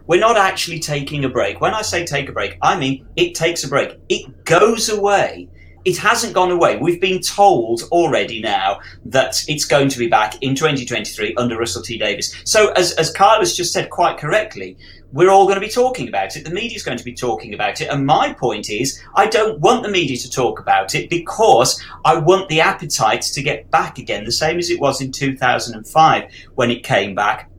We're 0.08 0.22
not 0.22 0.38
actually 0.38 0.80
taking 0.80 1.26
a 1.26 1.30
break. 1.30 1.60
When 1.60 1.74
I 1.74 1.82
say 1.82 2.06
take 2.06 2.30
a 2.30 2.32
break, 2.32 2.58
I 2.62 2.80
mean 2.80 3.06
it 3.18 3.36
takes 3.36 3.64
a 3.66 3.68
break. 3.68 4.00
It 4.08 4.46
goes 4.46 4.90
away 4.90 5.50
it 5.88 5.96
hasn't 5.96 6.34
gone 6.34 6.52
away. 6.52 6.76
We've 6.76 7.00
been 7.00 7.22
told 7.22 7.84
already 7.94 8.42
now 8.42 8.82
that 9.06 9.42
it's 9.48 9.64
going 9.64 9.88
to 9.88 9.98
be 9.98 10.10
back 10.10 10.36
in 10.42 10.54
2023 10.54 11.36
under 11.36 11.58
Russell 11.58 11.82
T 11.82 11.98
Davies. 11.98 12.36
So, 12.44 12.74
as, 12.74 12.92
as 12.96 13.16
has 13.16 13.56
just 13.56 13.72
said 13.72 13.90
quite 13.90 14.18
correctly, 14.18 14.78
we're 15.14 15.30
all 15.30 15.46
going 15.46 15.56
to 15.56 15.66
be 15.66 15.72
talking 15.72 16.10
about 16.10 16.36
it. 16.36 16.44
The 16.44 16.52
media's 16.52 16.84
going 16.84 16.98
to 16.98 17.06
be 17.06 17.14
talking 17.14 17.54
about 17.54 17.80
it. 17.80 17.86
And 17.86 18.06
my 18.06 18.34
point 18.34 18.70
is, 18.70 19.02
I 19.16 19.28
don't 19.28 19.62
want 19.62 19.84
the 19.84 19.90
media 19.90 20.18
to 20.18 20.30
talk 20.30 20.60
about 20.60 20.94
it 20.94 21.10
because 21.10 21.82
I 22.04 22.18
want 22.18 22.50
the 22.50 22.60
appetite 22.60 23.22
to 23.22 23.42
get 23.42 23.72
back 23.72 23.98
again, 23.98 24.26
the 24.26 24.32
same 24.34 24.60
as 24.60 24.70
it 24.70 24.82
was 24.82 25.00
in 25.00 25.14
2005 25.14 26.32
when 26.56 26.70
it 26.70 26.84
came 26.84 27.16
back. 27.16 27.50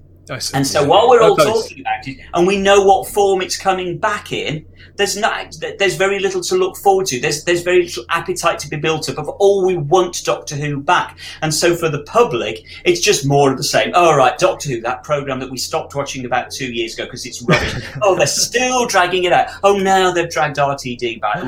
And 0.55 0.67
so 0.67 0.85
while 0.87 1.09
we're 1.09 1.23
all 1.23 1.37
talking 1.37 1.81
about 1.81 2.07
it, 2.07 2.19
and 2.35 2.47
we 2.47 2.61
know 2.61 2.83
what 2.83 3.09
form 3.09 3.41
it's 3.41 3.57
coming 3.57 3.99
back 3.99 4.33
in, 4.33 4.67
there's 4.97 5.17
not, 5.17 5.57
there's 5.79 5.97
very 5.97 6.19
little 6.19 6.43
to 6.43 6.57
look 6.57 6.77
forward 6.77 7.07
to. 7.07 7.21
There's, 7.21 7.45
there's 7.45 7.63
very 7.63 7.85
little 7.85 8.05
appetite 8.11 8.59
to 8.61 8.69
be 8.69 8.77
built 8.77 9.09
up 9.09 9.19
of 9.19 9.29
all 9.29 9.65
we 9.65 9.77
want 9.77 10.25
Doctor 10.25 10.57
Who 10.57 10.81
back. 10.81 11.19
And 11.41 11.55
so 11.55 11.75
for 11.75 11.89
the 11.89 12.03
public, 12.03 12.65
it's 12.85 13.01
just 13.01 13.27
more 13.27 13.51
of 13.51 13.57
the 13.57 13.65
same. 13.65 13.95
All 13.95 14.11
oh, 14.11 14.17
right, 14.17 14.37
Doctor 14.39 14.69
Who, 14.69 14.81
that 14.83 15.05
program 15.05 15.39
that 15.41 15.51
we 15.51 15.57
stopped 15.57 15.95
watching 15.95 16.25
about 16.25 16.51
two 16.51 16.73
years 16.73 16.95
ago 16.95 17.05
because 17.05 17.25
it's 17.25 17.41
rubbish. 17.43 17.75
oh, 18.03 18.17
they're 18.17 18.27
still 18.27 18.87
dragging 18.87 19.25
it 19.25 19.33
out. 19.33 19.49
Oh, 19.63 19.79
now 19.79 20.13
they've 20.13 20.31
dragged 20.31 20.57
RTD 20.57 21.21
back. 21.21 21.39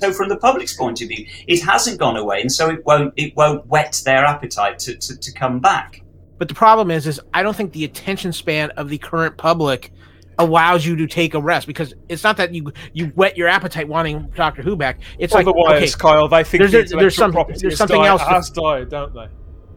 so 0.00 0.12
from 0.12 0.28
the 0.28 0.36
public's 0.36 0.74
point 0.74 1.00
of 1.00 1.08
view, 1.08 1.26
it 1.46 1.62
hasn't 1.62 1.98
gone 1.98 2.16
away, 2.16 2.40
and 2.40 2.52
so 2.52 2.68
it 2.68 2.84
won't, 2.84 3.14
it 3.16 3.34
won't 3.36 3.66
whet 3.66 4.02
their 4.04 4.24
appetite 4.24 4.78
to, 4.80 4.96
to, 4.96 5.16
to 5.16 5.32
come 5.32 5.60
back. 5.60 6.02
But 6.38 6.48
the 6.48 6.54
problem 6.54 6.90
is, 6.90 7.06
is 7.06 7.20
I 7.34 7.42
don't 7.42 7.54
think 7.56 7.72
the 7.72 7.84
attention 7.84 8.32
span 8.32 8.70
of 8.72 8.88
the 8.88 8.98
current 8.98 9.36
public 9.36 9.92
allows 10.38 10.86
you 10.86 10.94
to 10.94 11.06
take 11.08 11.34
a 11.34 11.40
rest 11.40 11.66
because 11.66 11.92
it's 12.08 12.22
not 12.22 12.36
that 12.36 12.54
you 12.54 12.72
you 12.92 13.06
whet 13.16 13.36
your 13.36 13.48
appetite 13.48 13.88
wanting 13.88 14.30
Doctor 14.36 14.62
Who 14.62 14.76
back. 14.76 15.00
It's 15.18 15.34
like 15.34 15.46
Otherwise, 15.48 15.94
okay, 15.94 15.98
Kyle, 16.00 16.28
they 16.28 16.44
think 16.44 16.70
there's 16.70 16.90
the 16.90 16.96
a- 16.96 17.00
there's 17.00 17.16
some- 17.16 17.32
there's 17.32 17.76
something 17.76 17.96
died- 18.00 18.06
else 18.06 18.22
to- 18.22 18.28
has 18.28 18.50
died, 18.50 18.88
don't 18.88 19.12
they? 19.14 19.26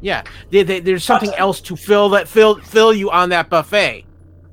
yeah, 0.02 0.22
they, 0.52 0.62
they, 0.64 0.80
there's 0.80 1.04
something 1.04 1.34
else 1.36 1.62
to 1.62 1.76
fill 1.76 2.10
that 2.10 2.28
fill 2.28 2.56
fill 2.58 2.94
you 2.94 3.10
on 3.10 3.30
that 3.30 3.50
buffet. 3.50 4.06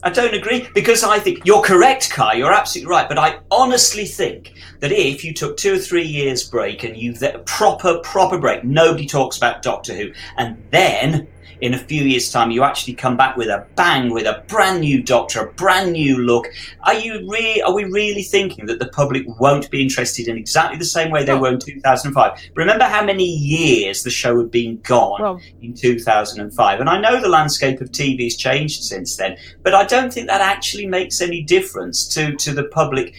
I 0.03 0.11
don't 0.11 0.33
agree 0.33 0.67
because 0.75 1.03
I 1.03 1.19
think 1.19 1.45
you're 1.45 1.61
correct, 1.61 2.09
Kai. 2.11 2.35
You're 2.35 2.53
absolutely 2.55 2.89
right. 2.91 3.09
But 3.09 3.19
I 3.19 3.41
honestly 3.51 4.07
think 4.07 4.53
that 4.81 4.93
if 4.93 5.25
you 5.25 5.35
took 5.35 5.57
two 5.57 5.75
or 5.75 5.79
three 5.79 6.05
years 6.07 6.49
break 6.49 6.85
and 6.85 6.97
you 6.97 7.13
th- 7.13 7.45
proper 7.45 7.99
proper 7.99 8.39
break, 8.39 8.63
nobody 8.65 9.07
talks 9.07 9.37
about 9.37 9.61
Doctor 9.61 9.93
Who, 9.95 10.13
and 10.39 10.57
then 10.71 11.27
in 11.61 11.75
a 11.75 11.79
few 11.79 12.03
years' 12.05 12.31
time 12.31 12.51
you 12.51 12.63
actually 12.63 12.95
come 12.95 13.17
back 13.17 13.37
with 13.37 13.49
a 13.49 13.67
bang, 13.75 14.11
with 14.11 14.27
a 14.27 14.45
brand 14.49 14.81
new 14.81 15.03
Doctor, 15.03 15.47
a 15.47 15.53
brand 15.53 15.93
new 15.93 16.19
look. 16.19 16.47
Are 16.85 16.95
you 16.95 17.29
re- 17.29 17.63
Are 17.63 17.75
we 17.75 17.85
really 17.85 18.23
thinking 18.23 18.67
that 18.67 18.79
the 18.79 18.89
public 18.89 19.25
won't 19.41 19.71
be 19.71 19.83
interested 19.83 20.29
in 20.29 20.37
exactly 20.37 20.79
the 20.79 20.85
same 20.85 21.11
way 21.11 21.25
they 21.25 21.35
were 21.35 21.53
in 21.53 21.59
2005? 21.59 22.51
Remember 22.55 22.85
how 22.85 23.05
many 23.05 23.25
years 23.25 24.03
the 24.03 24.11
show 24.11 24.39
had 24.39 24.51
been 24.51 24.79
gone 24.79 25.21
Well, 25.21 25.41
in 25.61 25.75
2005. 25.75 26.81
And 26.81 26.89
I 26.89 27.01
know 27.01 27.21
the 27.21 27.29
landscape 27.29 27.81
of 27.81 27.91
TV 27.91 28.25
has 28.25 28.37
changed 28.37 28.85
since 28.85 29.17
then, 29.17 29.37
but 29.63 29.75
I 29.75 29.85
don't 29.85 30.13
think 30.13 30.29
that 30.29 30.41
actually 30.41 30.87
makes 30.87 31.21
any 31.21 31.43
difference 31.43 32.07
to, 32.15 32.35
to 32.37 32.53
the 32.53 32.65
public. 32.65 33.15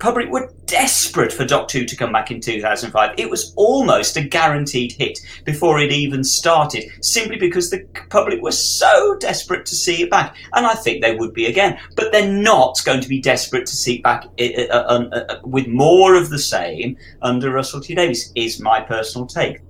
Public 0.00 0.30
were 0.30 0.50
desperate 0.64 1.30
for 1.30 1.44
Doctor 1.44 1.78
Who 1.78 1.84
to 1.84 1.94
come 1.94 2.10
back 2.10 2.30
in 2.30 2.40
2005. 2.40 3.14
It 3.18 3.28
was 3.28 3.52
almost 3.54 4.16
a 4.16 4.22
guaranteed 4.22 4.92
hit 4.92 5.18
before 5.44 5.78
it 5.78 5.92
even 5.92 6.24
started, 6.24 6.84
simply 7.02 7.36
because 7.36 7.68
the 7.68 7.84
public 8.08 8.40
were 8.40 8.50
so 8.50 9.16
desperate 9.18 9.66
to 9.66 9.74
see 9.74 10.02
it 10.02 10.10
back. 10.10 10.34
And 10.54 10.66
I 10.66 10.74
think 10.74 11.02
they 11.02 11.16
would 11.16 11.34
be 11.34 11.46
again. 11.46 11.78
But 11.96 12.12
they're 12.12 12.32
not 12.32 12.82
going 12.84 13.02
to 13.02 13.08
be 13.08 13.20
desperate 13.20 13.66
to 13.66 13.76
see 13.76 13.96
it 13.96 14.02
back 14.02 14.24
uh, 14.40 14.44
uh, 14.44 15.08
uh, 15.12 15.16
uh, 15.16 15.40
with 15.44 15.68
more 15.68 16.14
of 16.14 16.30
the 16.30 16.38
same 16.38 16.96
under 17.20 17.50
Russell 17.52 17.82
T 17.82 17.94
Davies, 17.94 18.32
is 18.34 18.58
my 18.58 18.80
personal 18.80 19.26
take. 19.26 19.60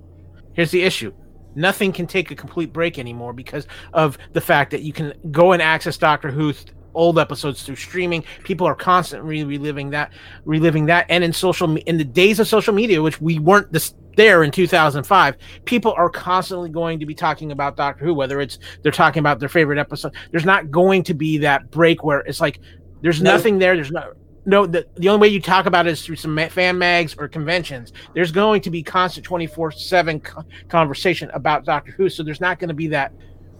here's 0.53 0.71
the 0.71 0.83
issue. 0.83 1.11
Nothing 1.55 1.91
can 1.91 2.07
take 2.07 2.31
a 2.31 2.35
complete 2.35 2.71
break 2.71 2.97
anymore 2.97 3.33
because 3.33 3.67
of 3.91 4.17
the 4.31 4.39
fact 4.39 4.71
that 4.71 4.83
you 4.83 4.93
can 4.93 5.13
go 5.31 5.51
and 5.51 5.61
access 5.61 5.97
Doctor 5.97 6.31
Who's 6.31 6.65
old 6.93 7.19
episodes 7.19 7.63
through 7.63 7.75
streaming. 7.75 8.23
People 8.43 8.67
are 8.67 8.75
constantly 8.75 9.43
reliving 9.43 9.89
that, 9.91 10.11
reliving 10.45 10.85
that, 10.87 11.05
and 11.09 11.23
in 11.23 11.33
social 11.33 11.75
in 11.77 11.97
the 11.97 12.03
days 12.03 12.39
of 12.39 12.47
social 12.47 12.73
media, 12.73 13.01
which 13.01 13.21
we 13.21 13.39
weren't 13.39 13.71
this 13.71 13.93
there 14.17 14.43
in 14.43 14.51
2005, 14.51 15.37
people 15.65 15.93
are 15.93 16.09
constantly 16.09 16.69
going 16.69 16.99
to 16.99 17.05
be 17.05 17.15
talking 17.15 17.51
about 17.51 17.77
Doctor 17.77 18.05
Who. 18.05 18.13
Whether 18.13 18.41
it's 18.41 18.59
they're 18.81 18.91
talking 18.91 19.19
about 19.21 19.39
their 19.39 19.49
favorite 19.49 19.79
episode, 19.79 20.13
there's 20.31 20.45
not 20.45 20.69
going 20.71 21.03
to 21.03 21.13
be 21.13 21.37
that 21.39 21.71
break 21.71 22.03
where 22.03 22.19
it's 22.21 22.41
like 22.41 22.59
there's 23.01 23.21
No. 23.21 23.31
nothing 23.31 23.59
there. 23.59 23.75
There's 23.75 23.91
no. 23.91 24.13
No, 24.43 24.65
the, 24.65 24.87
the 24.97 25.07
only 25.07 25.21
way 25.21 25.27
you 25.27 25.39
talk 25.39 25.67
about 25.67 25.85
it 25.85 25.91
is 25.91 26.03
through 26.03 26.15
some 26.15 26.35
fan 26.49 26.75
mags 26.75 27.15
or 27.15 27.27
conventions. 27.27 27.93
There's 28.15 28.31
going 28.31 28.61
to 28.61 28.71
be 28.71 28.81
constant 28.81 29.23
24 29.23 29.71
7 29.71 30.19
conversation 30.67 31.29
about 31.35 31.63
Doctor 31.63 31.91
Who. 31.91 32.09
So 32.09 32.23
there's 32.23 32.41
not 32.41 32.57
going 32.57 32.69
to 32.69 32.73
be 32.73 32.87
that. 32.87 33.13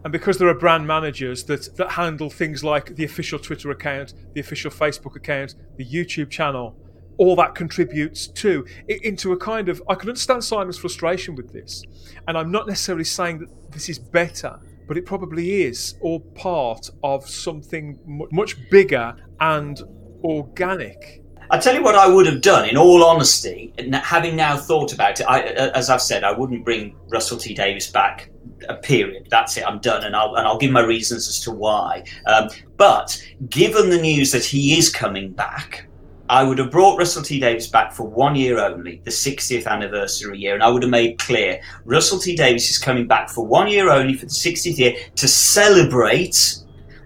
And 0.04 0.12
because 0.12 0.38
there 0.38 0.48
are 0.48 0.56
brand 0.56 0.86
managers 0.88 1.44
that, 1.44 1.76
that 1.78 1.92
handle 1.92 2.30
things 2.30 2.64
like 2.64 2.96
the 2.96 3.04
official 3.04 3.38
Twitter 3.38 3.70
account, 3.72 4.14
the 4.34 4.40
official 4.40 4.72
Facebook 4.72 5.16
account, 5.16 5.56
the 5.78 5.86
YouTube 5.86 6.30
channel, 6.30 6.76
all 7.18 7.36
that 7.36 7.54
contributes 7.54 8.28
to 8.28 8.66
into 8.88 9.32
a 9.32 9.38
kind 9.38 9.70
of. 9.70 9.82
I 9.88 9.94
can 9.94 10.10
understand 10.10 10.44
Simon's 10.44 10.80
frustration 10.80 11.36
with 11.36 11.54
this, 11.54 11.84
and 12.28 12.36
I'm 12.36 12.52
not 12.52 12.68
necessarily 12.68 13.04
saying 13.04 13.40
that 13.40 13.72
this 13.72 13.90
is 13.90 14.00
better, 14.00 14.60
but 14.88 14.98
it 14.98 15.06
probably 15.06 15.62
is 15.62 15.96
all 16.02 16.20
part 16.20 16.90
of 17.04 17.30
something 17.30 18.00
much 18.32 18.58
bigger 18.72 19.16
and 19.40 19.80
organic. 20.24 21.22
I 21.52 21.60
tell 21.60 21.76
you 21.76 21.84
what 21.84 21.96
I 21.96 22.08
would 22.08 22.26
have 22.26 22.42
done, 22.42 22.68
in 22.68 22.76
all 22.76 23.04
honesty, 23.04 23.74
having 23.94 24.36
now 24.36 24.58
thought 24.58 24.94
about 24.94 25.20
it. 25.20 25.26
I, 25.26 25.42
as 25.42 25.92
I've 25.92 26.02
said, 26.02 26.24
I 26.24 26.32
wouldn't 26.32 26.66
bring 26.66 26.96
Russell 27.10 27.38
T 27.38 27.54
Davies 27.54 27.92
back. 27.92 28.31
A 28.70 28.76
period. 28.76 29.28
That's 29.30 29.58
it. 29.58 29.66
I'm 29.66 29.80
done, 29.80 30.04
and 30.04 30.16
I'll 30.16 30.36
and 30.36 30.48
I'll 30.48 30.58
give 30.58 30.72
my 30.72 30.82
reasons 30.82 31.28
as 31.28 31.40
to 31.42 31.52
why. 31.52 32.04
Um, 32.26 32.50
but 32.78 33.22
given 33.50 33.90
the 33.90 34.02
news 34.02 34.32
that 34.32 34.44
he 34.44 34.78
is 34.78 34.90
coming 34.90 35.32
back, 35.32 35.88
I 36.30 36.44
would 36.44 36.60
have 36.60 36.72
brought 36.72 36.98
Russell 36.98 37.24
T 37.24 37.40
Davies 37.40 37.68
back 37.68 37.92
for 37.92 38.08
one 38.08 38.36
year 38.36 38.60
only, 38.60 39.02
the 39.04 39.12
60th 39.12 39.68
anniversary 39.68 40.40
year, 40.40 40.54
and 40.54 40.64
I 40.64 40.70
would 40.70 40.82
have 40.82 40.90
made 40.90 41.20
clear 41.20 41.62
Russell 41.84 42.20
T 42.20 42.36
Davies 42.36 42.70
is 42.70 42.78
coming 42.78 43.06
back 43.06 43.30
for 43.30 43.46
one 43.46 43.68
year 43.68 43.90
only 43.90 44.14
for 44.14 44.28
the 44.28 44.32
60th 44.32 44.78
year 44.78 44.96
to 45.16 45.28
celebrate 45.28 46.58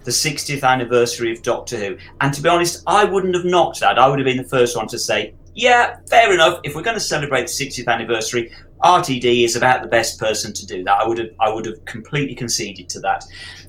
the 0.04 0.12
60th 0.12 0.64
anniversary 0.64 1.32
of 1.32 1.42
Doctor 1.42 1.78
Who. 1.78 1.98
And 2.22 2.34
to 2.36 2.42
be 2.42 2.50
honest, 2.50 2.84
I 2.86 3.04
wouldn't 3.04 3.36
have 3.36 3.46
knocked 3.46 3.80
that. 3.80 3.98
I 3.98 4.08
would 4.08 4.20
have 4.20 4.26
been 4.26 4.38
the 4.38 4.44
first 4.44 4.78
one 4.78 4.88
to 4.90 5.00
say, 5.00 5.34
yeah, 5.56 5.98
fair 6.08 6.32
enough. 6.32 6.60
If 6.64 6.76
we're 6.76 6.84
going 6.84 6.98
to 6.98 7.04
celebrate 7.04 7.48
the 7.48 7.66
60th 7.66 7.88
anniversary, 7.88 8.52
RTD 8.84 9.44
is 9.44 9.56
about 9.56 9.82
the 9.82 9.88
best 9.88 10.20
person 10.20 10.54
to 10.54 10.66
do 10.66 10.84
that. 10.84 11.02
I 11.02 11.08
would 11.08 11.18
have, 11.18 11.30
I 11.40 11.52
would 11.52 11.66
have 11.66 11.84
completely 11.86 12.36
conceded 12.36 12.90
to 12.90 13.00
that. 13.02 13.24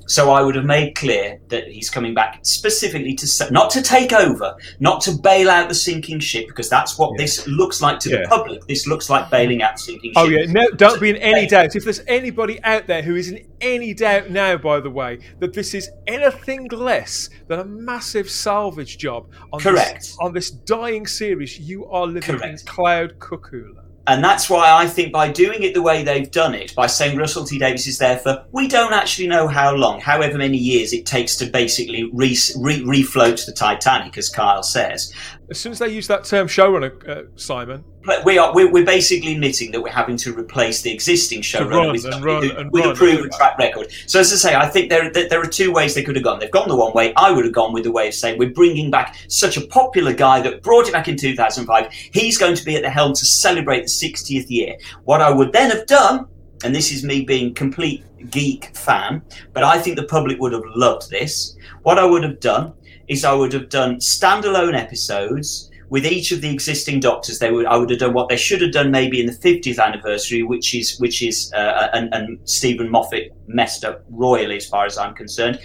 So 0.09 0.31
I 0.31 0.41
would 0.41 0.55
have 0.55 0.65
made 0.65 0.95
clear 0.95 1.41
that 1.49 1.67
he's 1.67 1.91
coming 1.91 2.15
back 2.15 2.39
specifically 2.43 3.15
to 3.15 3.53
not 3.53 3.71
to 3.71 3.83
take 3.83 4.13
over, 4.13 4.55
not 4.79 5.01
to 5.03 5.13
bail 5.13 5.51
out 5.51 5.69
the 5.69 5.75
sinking 5.75 6.21
ship, 6.21 6.47
because 6.47 6.69
that's 6.69 6.97
what 6.97 7.13
Yeah. 7.13 7.25
this 7.25 7.47
looks 7.49 7.83
like 7.83 7.99
to 8.01 8.11
the 8.11 8.25
public. 8.29 8.65
This 8.69 8.87
looks 8.87 9.11
like 9.11 9.31
bailing 9.31 9.63
out 9.63 9.75
the 9.77 9.83
sinking 9.83 10.13
oh, 10.15 10.29
ship. 10.29 10.39
Oh 10.39 10.47
yeah, 10.47 10.53
no, 10.53 10.71
don't 10.77 11.01
be 11.01 11.11
in 11.11 11.17
any 11.17 11.47
doubt. 11.47 11.75
If 11.75 11.85
there's 11.85 12.03
anybody 12.07 12.63
out 12.63 12.87
there 12.87 13.03
who 13.03 13.17
is 13.17 13.31
in 13.31 13.47
any 13.61 13.95
doubt 13.95 14.31
now, 14.31 14.57
by 14.57 14.79
the 14.79 14.91
way, 14.91 15.19
that 15.41 15.53
this 15.53 15.75
is 15.75 15.91
anything 16.07 16.69
less 16.69 17.29
than 17.49 17.59
a 17.59 17.65
massive 17.65 18.31
salvage 18.31 18.99
job 18.99 19.29
on 19.53 19.59
Correct. 19.61 19.95
this, 20.01 20.17
on 20.21 20.33
this 20.33 20.51
dying 20.51 21.07
series, 21.07 21.59
you 21.59 21.87
are 21.87 22.07
living 22.07 22.39
Correct. 22.39 22.61
in 22.61 22.67
cloud 22.67 23.19
cuckoo 23.19 23.75
land. 23.75 23.86
And 24.09 24.23
that's 24.23 24.49
why 24.49 24.71
I 24.71 24.87
think 24.87 25.13
by 25.13 25.31
doing 25.31 25.63
it 25.65 25.75
the 25.75 25.83
way 25.83 26.05
they've 26.05 26.31
done 26.31 26.55
it, 26.55 26.75
by 26.77 26.87
saying 26.87 27.19
Russell 27.19 27.45
T 27.45 27.59
Davies 27.59 27.89
is 27.89 27.99
there 27.99 28.19
for, 28.19 28.45
we 28.53 28.69
don't 28.69 28.93
actually 28.93 29.27
know 29.27 29.49
how 29.49 29.75
long, 29.75 30.01
however 30.01 30.39
many 30.39 30.59
years 30.59 30.93
it 30.93 31.07
takes 31.07 31.37
to 31.37 31.47
basically 31.47 32.05
re- 32.13 32.39
re- 32.57 32.83
refloat 32.83 33.47
the 33.47 33.53
Titanic, 33.53 34.17
as 34.17 34.29
Kyle 34.29 34.63
says. 34.63 35.13
As 35.49 35.61
soon 35.61 35.71
as 35.71 35.79
they 35.79 35.89
use 35.89 36.09
that 36.09 36.25
term 36.25 36.49
showrunner, 36.49 37.09
uh, 37.09 37.23
Simon, 37.37 37.85
we 38.25 38.37
are 38.37 38.53
we're, 38.53 38.69
we're 38.71 38.85
basically 38.85 39.35
admitting 39.35 39.71
that 39.71 39.81
we're 39.81 39.93
having 39.93 40.17
to 40.19 40.33
replace 40.37 40.83
the 40.83 40.93
existing 40.93 41.41
showrunner 41.43 41.93
with, 41.93 42.05
and 42.05 42.25
run 42.25 42.43
who- 42.43 42.57
and 42.57 42.73
with 42.73 42.85
a 42.85 42.95
proven 42.95 43.31
track 43.31 43.57
record. 43.59 43.87
So 44.07 44.19
as 44.19 44.33
I 44.33 44.37
say, 44.37 44.55
I 44.57 44.67
think 44.69 44.91
there, 44.91 45.09
there 45.13 45.29
there 45.29 45.41
are 45.41 45.47
two 45.47 45.73
ways 45.73 45.95
they 45.95 46.03
could 46.03 46.17
have 46.17 46.25
gone. 46.25 46.41
They've 46.41 46.51
gone 46.51 46.69
the 46.69 46.75
one 46.75 46.93
way. 46.95 47.13
I 47.17 47.31
would 47.31 47.45
have 47.45 47.55
gone 47.55 47.73
with 47.73 47.85
the 47.85 47.93
way 47.93 48.09
of 48.09 48.15
saying 48.15 48.39
we're 48.41 48.51
bringing 48.51 48.91
back 48.91 49.17
such 49.29 49.57
a 49.57 49.61
popular 49.69 50.13
guy 50.13 50.41
that 50.41 50.63
brought 50.63 50.89
it 50.89 50.93
back 50.93 51.07
in 51.07 51.17
2005. 51.17 51.93
He's 51.93 52.37
going 52.39 52.57
to 52.57 52.65
be 52.65 52.75
at 52.75 52.83
the 52.83 52.91
helm 52.91 53.13
to 53.13 53.25
celebrate 53.25 53.83
the 53.83 53.89
60th 53.89 54.47
year. 54.51 54.77
What 55.05 55.21
I 55.21 55.31
would 55.31 55.53
then 55.53 55.71
have 55.71 55.87
done, 55.87 56.27
and 56.65 56.75
this 56.75 56.91
is 56.91 57.05
me 57.05 57.23
being 57.23 57.55
complete 57.55 58.03
geek 58.31 58.77
fan, 58.77 59.23
but 59.53 59.63
I 59.63 59.79
think 59.79 59.95
the 59.97 60.05
public 60.07 60.41
would 60.41 60.53
have 60.53 60.65
loved 60.75 61.09
this. 61.11 61.57
What 61.83 62.01
I 62.01 62.05
would 62.05 62.25
have 62.25 62.41
done 62.41 62.73
is 63.09 63.25
I 63.25 63.33
would 63.33 63.53
have 63.53 63.69
done 63.69 63.97
standalone 63.97 64.75
episodes 64.75 65.71
with 65.89 66.05
each 66.05 66.33
of 66.33 66.41
the 66.41 66.51
existing 66.51 67.01
doctors. 67.01 67.39
They 67.39 67.51
would 67.51 67.67
I 67.67 67.77
would 67.77 67.91
have 67.91 67.99
done 67.99 68.15
what 68.15 68.29
they 68.29 68.37
should 68.37 68.61
have 68.63 68.73
done 68.73 68.91
maybe 68.91 69.21
in 69.21 69.27
the 69.27 69.33
50th 69.33 69.79
anniversary, 69.79 70.43
which 70.43 70.75
is 70.75 70.99
which 70.99 71.23
is 71.23 71.53
uh, 71.55 71.89
and, 71.93 72.13
and 72.13 72.39
Steven 72.49 72.91
Moffat 72.91 73.33
messed 73.47 73.85
up 73.85 74.05
royally 74.11 74.57
as 74.57 74.67
far 74.67 74.87
as 74.87 74.99
I'm 74.99 75.15
concerned. 75.15 75.61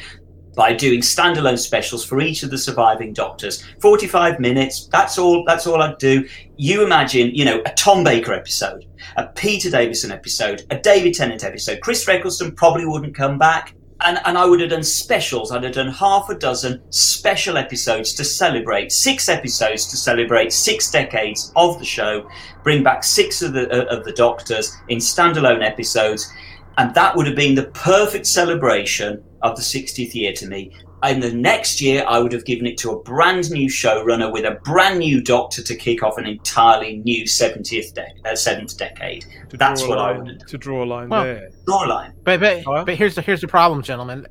By 0.53 0.73
doing 0.73 0.99
standalone 0.99 1.57
specials 1.57 2.03
for 2.03 2.19
each 2.19 2.43
of 2.43 2.49
the 2.49 2.57
surviving 2.57 3.13
doctors, 3.13 3.63
forty-five 3.81 4.37
minutes. 4.41 4.87
That's 4.87 5.17
all. 5.17 5.45
That's 5.47 5.65
all 5.65 5.81
I'd 5.81 5.97
do. 5.97 6.27
You 6.57 6.83
imagine, 6.83 7.33
you 7.33 7.45
know, 7.45 7.61
a 7.65 7.69
Tom 7.75 8.03
Baker 8.03 8.33
episode, 8.33 8.85
a 9.15 9.27
Peter 9.27 9.71
Davison 9.71 10.11
episode, 10.11 10.63
a 10.69 10.77
David 10.77 11.13
Tennant 11.13 11.45
episode. 11.45 11.79
Chris 11.79 12.05
Eccleston 12.05 12.51
probably 12.53 12.85
wouldn't 12.85 13.15
come 13.15 13.37
back 13.37 13.75
and, 14.03 14.19
and 14.25 14.37
I 14.37 14.45
would 14.45 14.59
have 14.61 14.69
done 14.69 14.83
specials. 14.83 15.51
I'd 15.51 15.63
have 15.63 15.73
done 15.73 15.89
half 15.89 16.29
a 16.29 16.35
dozen 16.35 16.81
special 16.91 17.57
episodes 17.57 18.13
to 18.13 18.23
celebrate 18.23 18.91
six 18.91 19.29
episodes 19.29 19.87
to 19.87 19.97
celebrate 19.97 20.51
six 20.51 20.89
decades 20.91 21.51
of 21.55 21.79
the 21.79 21.85
show. 21.85 22.29
Bring 22.63 22.83
back 22.83 23.03
six 23.03 23.41
of 23.41 23.53
the 23.53 23.69
uh, 23.71 23.95
of 23.95 24.03
the 24.05 24.11
Doctors 24.11 24.75
in 24.89 24.99
standalone 24.99 25.65
episodes, 25.65 26.31
and 26.77 26.93
that 26.95 27.15
would 27.15 27.27
have 27.27 27.35
been 27.35 27.55
the 27.55 27.67
perfect 27.67 28.27
celebration 28.27 29.23
of 29.41 29.55
the 29.55 29.61
60th 29.61 30.13
year 30.13 30.33
to 30.33 30.47
me. 30.47 30.71
And 31.03 31.21
the 31.23 31.33
next 31.33 31.81
year, 31.81 32.05
I 32.07 32.19
would 32.19 32.31
have 32.31 32.45
given 32.45 32.67
it 32.67 32.77
to 32.79 32.91
a 32.91 33.01
brand 33.01 33.49
new 33.49 33.67
showrunner 33.67 34.31
with 34.31 34.45
a 34.45 34.59
brand 34.63 34.99
new 34.99 35.19
Doctor 35.21 35.63
to 35.63 35.75
kick 35.75 36.03
off 36.03 36.17
an 36.19 36.27
entirely 36.27 36.97
new 36.97 37.23
70th 37.25 37.93
de- 37.95 38.05
uh, 38.29 38.35
seventh 38.35 38.77
decade. 38.77 39.25
to 39.49 39.57
That's 39.57 39.81
draw 39.81 39.89
what 39.89 39.97
a 39.97 40.01
I 40.01 40.11
line, 40.11 40.23
would- 40.25 40.47
to 40.47 40.57
draw 40.59 40.83
a 40.83 40.85
line 40.85 41.09
Well, 41.09 41.23
there. 41.23 41.49
Storyline. 41.67 42.13
But 42.23 42.39
but, 42.39 42.63
Kyle? 42.63 42.85
but 42.85 42.95
here's 42.95 43.15
the 43.15 43.21
here's 43.23 43.41
the 43.41 43.47
problem, 43.47 43.81
gentlemen. 43.81 44.27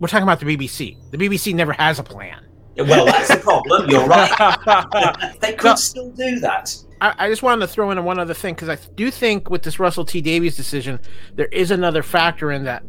We're 0.00 0.08
talking 0.08 0.24
about 0.24 0.40
the 0.40 0.46
BBC. 0.56 0.96
The 1.12 1.16
BBC 1.18 1.54
never 1.54 1.72
has 1.74 2.00
a 2.00 2.02
plan. 2.02 2.44
Well, 2.76 3.04
that's 3.06 3.28
the 3.28 3.36
problem. 3.36 3.88
You're 3.88 4.06
right. 4.06 5.36
they 5.40 5.52
could 5.52 5.64
No. 5.68 5.74
still 5.76 6.10
do 6.10 6.40
that. 6.40 6.74
I, 7.00 7.14
I 7.18 7.28
just 7.28 7.42
wanted 7.42 7.60
to 7.60 7.66
throw 7.68 7.90
in 7.90 8.02
one 8.02 8.18
other 8.18 8.34
thing 8.34 8.54
because 8.54 8.68
I 8.68 8.78
do 8.96 9.10
think 9.10 9.50
with 9.50 9.62
this 9.62 9.78
Russell 9.78 10.04
T 10.04 10.20
Davies 10.20 10.56
decision, 10.56 10.98
there 11.34 11.46
is 11.46 11.70
another 11.70 12.02
factor 12.02 12.50
in 12.50 12.64
that 12.64 12.82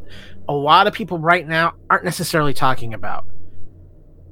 a 0.47 0.53
lot 0.53 0.88
of 0.88 0.93
people 0.93 1.17
right 1.19 1.47
now 1.47 1.73
aren't 1.89 2.03
necessarily 2.06 2.53
talking 2.53 2.93
about. 2.93 3.25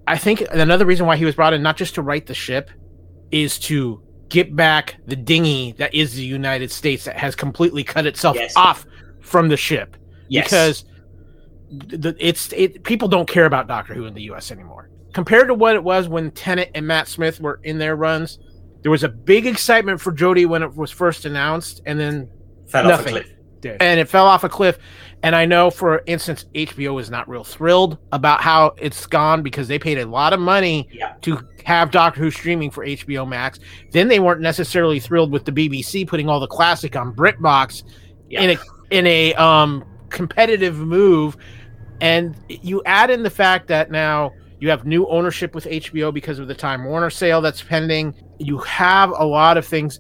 I 0.08 0.18
think 0.18 0.42
another 0.52 0.86
reason 0.86 1.06
why 1.06 1.16
he 1.16 1.26
was 1.26 1.36
brought 1.36 1.54
in, 1.54 1.62
not 1.62 1.78
just 1.78 1.96
to 1.96 2.02
right 2.02 2.26
the 2.26 2.34
ship, 2.34 2.70
is 3.32 3.58
to 3.60 4.02
get 4.30 4.56
back 4.56 4.96
the 5.06 5.16
dinghy 5.16 5.74
that 5.74 5.94
is 5.94 6.14
the 6.16 6.24
United 6.24 6.72
States 6.72 7.06
that 7.06 7.18
has 7.18 7.36
completely 7.36 7.84
cut 7.84 8.06
itself 8.06 8.36
Yes. 8.36 8.54
off 8.56 8.86
from 9.22 9.50
the 9.50 9.58
ship 9.58 9.96
Yes. 10.30 10.46
because 10.46 10.86
the, 11.70 12.16
it's 12.20 12.52
it 12.54 12.84
people 12.84 13.08
don't 13.08 13.28
care 13.30 13.46
about 13.46 13.68
Doctor 13.68 13.94
Who 13.94 14.06
in 14.06 14.14
the 14.14 14.24
U.S. 14.24 14.52
anymore 14.52 14.90
compared 15.14 15.48
to 15.48 15.54
what 15.54 15.76
it 15.76 15.84
was 15.84 16.08
when 16.10 16.32
Tennant 16.32 16.70
and 16.76 16.86
Matt 16.88 17.08
Smith 17.08 17.40
were 17.40 17.60
in 17.64 17.78
their 17.78 17.96
runs. 17.96 18.40
There 18.82 18.92
was 18.92 19.04
a 19.04 19.10
big 19.10 19.46
excitement 19.46 20.02
for 20.02 20.12
Jodie 20.12 20.48
when 20.48 20.64
it 20.64 20.76
was 20.76 20.90
first 20.92 21.26
announced, 21.26 21.82
and 21.86 22.00
then 22.00 22.30
fell 22.68 22.86
off 22.92 22.94
a 22.94 22.98
nothing. 22.98 23.14
cliff. 23.14 23.28
And 23.80 24.00
it 24.00 24.10
fell 24.10 24.26
off 24.26 24.44
a 24.44 24.50
cliff. 24.50 24.78
And 25.24 25.36
I 25.36 25.46
know, 25.46 25.70
for 25.70 26.02
instance, 26.08 26.46
HBO 26.56 27.00
is 27.00 27.10
not 27.12 27.30
real 27.30 27.44
thrilled 27.44 27.98
about 28.12 28.42
how 28.42 28.74
it's 28.78 29.06
gone 29.06 29.44
because 29.44 29.68
they 29.68 29.78
paid 29.78 30.00
a 30.00 30.06
lot 30.06 30.34
of 30.34 30.40
money 30.40 30.90
Yeah. 30.92 31.14
to 31.22 31.40
have 31.66 31.92
Doctor 31.92 32.20
Who 32.20 32.32
streaming 32.32 32.72
for 32.72 32.84
HBO 32.84 33.28
Max. 33.28 33.60
Then 33.92 34.08
they 34.08 34.20
weren't 34.20 34.42
necessarily 34.42 35.00
thrilled 35.00 35.32
with 35.32 35.46
the 35.46 35.52
BBC 35.52 36.08
putting 36.08 36.28
all 36.28 36.40
the 36.40 36.48
classic 36.48 36.96
on 36.96 37.14
BritBox 37.14 37.84
Yeah. 38.30 38.42
in 38.42 38.50
a 38.52 38.58
in 38.90 39.08
a 39.08 39.34
um, 39.36 39.86
competitive 40.10 40.76
move. 40.78 41.38
And 42.02 42.36
you 42.50 42.82
add 42.86 43.10
in 43.12 43.22
the 43.24 43.30
fact 43.30 43.68
that 43.68 43.92
now 43.92 44.32
you 44.60 44.70
have 44.70 44.86
new 44.86 45.08
ownership 45.08 45.54
with 45.56 45.66
HBO 45.66 46.12
because 46.14 46.40
of 46.40 46.48
the 46.48 46.56
Time 46.56 46.84
Warner 46.86 47.10
sale 47.12 47.42
that's 47.42 47.62
pending. 47.62 48.14
You 48.40 48.58
have 48.60 49.12
a 49.16 49.26
lot 49.26 49.58
of 49.58 49.66
things 49.66 50.00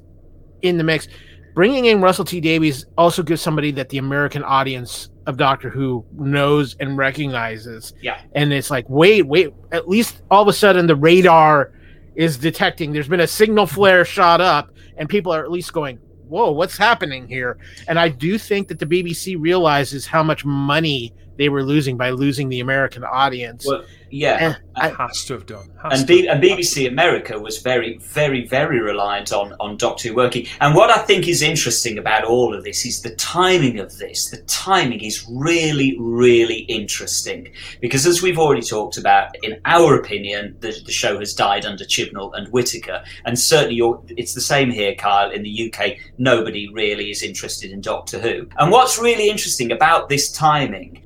in 0.61 0.77
the 0.77 0.83
mix. 0.83 1.07
Bringing 1.53 1.85
in 1.85 2.01
Russell 2.01 2.25
T 2.25 2.39
Davies 2.39 2.85
also 2.97 3.23
gives 3.23 3.41
somebody 3.41 3.71
that 3.71 3.89
the 3.89 3.97
American 3.97 4.43
audience 4.43 5.09
of 5.27 5.37
Doctor 5.37 5.69
Who 5.69 6.05
knows 6.13 6.75
and 6.79 6.97
recognizes. 6.97 7.93
Yeah. 8.01 8.21
And 8.33 8.53
it's 8.53 8.71
like, 8.71 8.85
wait, 8.89 9.23
wait, 9.23 9.53
at 9.71 9.87
least 9.87 10.21
all 10.31 10.41
of 10.41 10.47
a 10.47 10.53
sudden 10.53 10.87
the 10.87 10.95
radar 10.95 11.73
is 12.15 12.37
detecting 12.37 12.91
there's 12.91 13.07
been 13.07 13.21
a 13.21 13.27
signal 13.27 13.65
flare 13.65 14.03
shot 14.05 14.41
up, 14.41 14.71
and 14.97 15.07
people 15.07 15.33
are 15.33 15.43
at 15.43 15.51
least 15.51 15.73
going, 15.73 15.97
Whoa, 16.27 16.51
what's 16.51 16.77
happening 16.77 17.27
here? 17.27 17.57
And 17.89 17.99
I 17.99 18.07
do 18.07 18.37
think 18.37 18.69
that 18.69 18.79
the 18.79 18.85
BBC 18.85 19.35
realizes 19.37 20.05
how 20.05 20.23
much 20.23 20.45
money 20.45 21.13
they 21.37 21.49
were 21.49 21.63
losing 21.63 21.97
by 21.97 22.11
losing 22.11 22.49
the 22.49 22.59
American 22.59 23.03
audience. 23.03 23.65
Well, 23.65 23.83
yeah. 24.11 24.55
And 24.75 24.95
has 24.95 25.23
to 25.25 25.33
have 25.33 25.45
done. 25.45 25.69
Has 25.81 26.01
and, 26.01 26.07
to 26.07 26.13
B- 26.13 26.25
have 26.25 26.35
and 26.35 26.43
BBC 26.43 26.87
America 26.87 27.39
was 27.39 27.59
very, 27.59 27.97
very, 27.97 28.45
very 28.45 28.79
reliant 28.79 29.31
on, 29.31 29.53
on 29.59 29.77
Doctor 29.77 30.09
Who 30.09 30.15
working. 30.15 30.47
And 30.59 30.75
what 30.75 30.89
I 30.89 30.97
think 30.99 31.27
is 31.27 31.41
interesting 31.41 31.97
about 31.97 32.25
all 32.25 32.53
of 32.53 32.63
this 32.63 32.85
is 32.85 33.01
the 33.01 33.15
timing 33.15 33.79
of 33.79 33.97
this. 33.97 34.29
The 34.29 34.41
timing 34.43 35.01
is 35.01 35.25
really, 35.29 35.97
really 35.99 36.59
interesting. 36.63 37.51
Because 37.79 38.05
as 38.05 38.21
we've 38.21 38.39
already 38.39 38.61
talked 38.61 38.97
about, 38.97 39.35
in 39.43 39.59
our 39.65 39.95
opinion, 39.95 40.57
the, 40.59 40.75
the 40.85 40.91
show 40.91 41.19
has 41.19 41.33
died 41.33 41.65
under 41.65 41.85
Chibnall 41.85 42.33
and 42.35 42.47
Whittaker. 42.49 43.03
And 43.25 43.39
certainly 43.39 43.75
you're, 43.75 44.01
it's 44.09 44.33
the 44.33 44.41
same 44.41 44.69
here, 44.71 44.93
Kyle. 44.95 45.31
In 45.31 45.43
the 45.43 45.71
UK, 45.73 45.97
nobody 46.17 46.69
really 46.73 47.09
is 47.09 47.23
interested 47.23 47.71
in 47.71 47.81
Doctor 47.81 48.19
Who. 48.19 48.47
And 48.57 48.71
what's 48.71 48.99
really 48.99 49.29
interesting 49.29 49.71
about 49.71 50.09
this 50.09 50.31
timing 50.31 51.03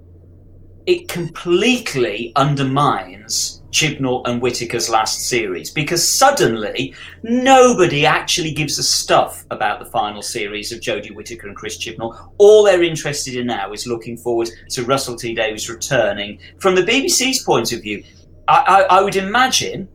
it 0.85 1.07
completely 1.07 2.31
undermines 2.35 3.61
Chibnall 3.71 4.25
and 4.25 4.41
Whittaker's 4.41 4.89
last 4.89 5.27
series 5.27 5.69
because 5.69 6.07
suddenly 6.07 6.93
nobody 7.23 8.05
actually 8.05 8.53
gives 8.53 8.77
a 8.79 8.83
stuff 8.83 9.45
about 9.51 9.79
the 9.79 9.85
final 9.85 10.21
series 10.21 10.71
of 10.71 10.79
Jodie 10.79 11.13
Whittaker 11.13 11.47
and 11.47 11.55
Chris 11.55 11.77
Chibnall. 11.77 12.31
All 12.37 12.63
they're 12.63 12.83
interested 12.83 13.35
in 13.35 13.47
now 13.47 13.73
is 13.73 13.85
looking 13.85 14.15
forward 14.15 14.49
to 14.69 14.85
Russell 14.85 15.15
T 15.15 15.35
Davies 15.35 15.69
returning. 15.69 16.39
From 16.59 16.75
the 16.75 16.83
BBC's 16.83 17.43
point 17.43 17.73
of 17.73 17.81
view, 17.81 18.03
I, 18.47 18.85
I, 18.89 18.97
I 18.97 19.01
would 19.01 19.15
imagine 19.15 19.89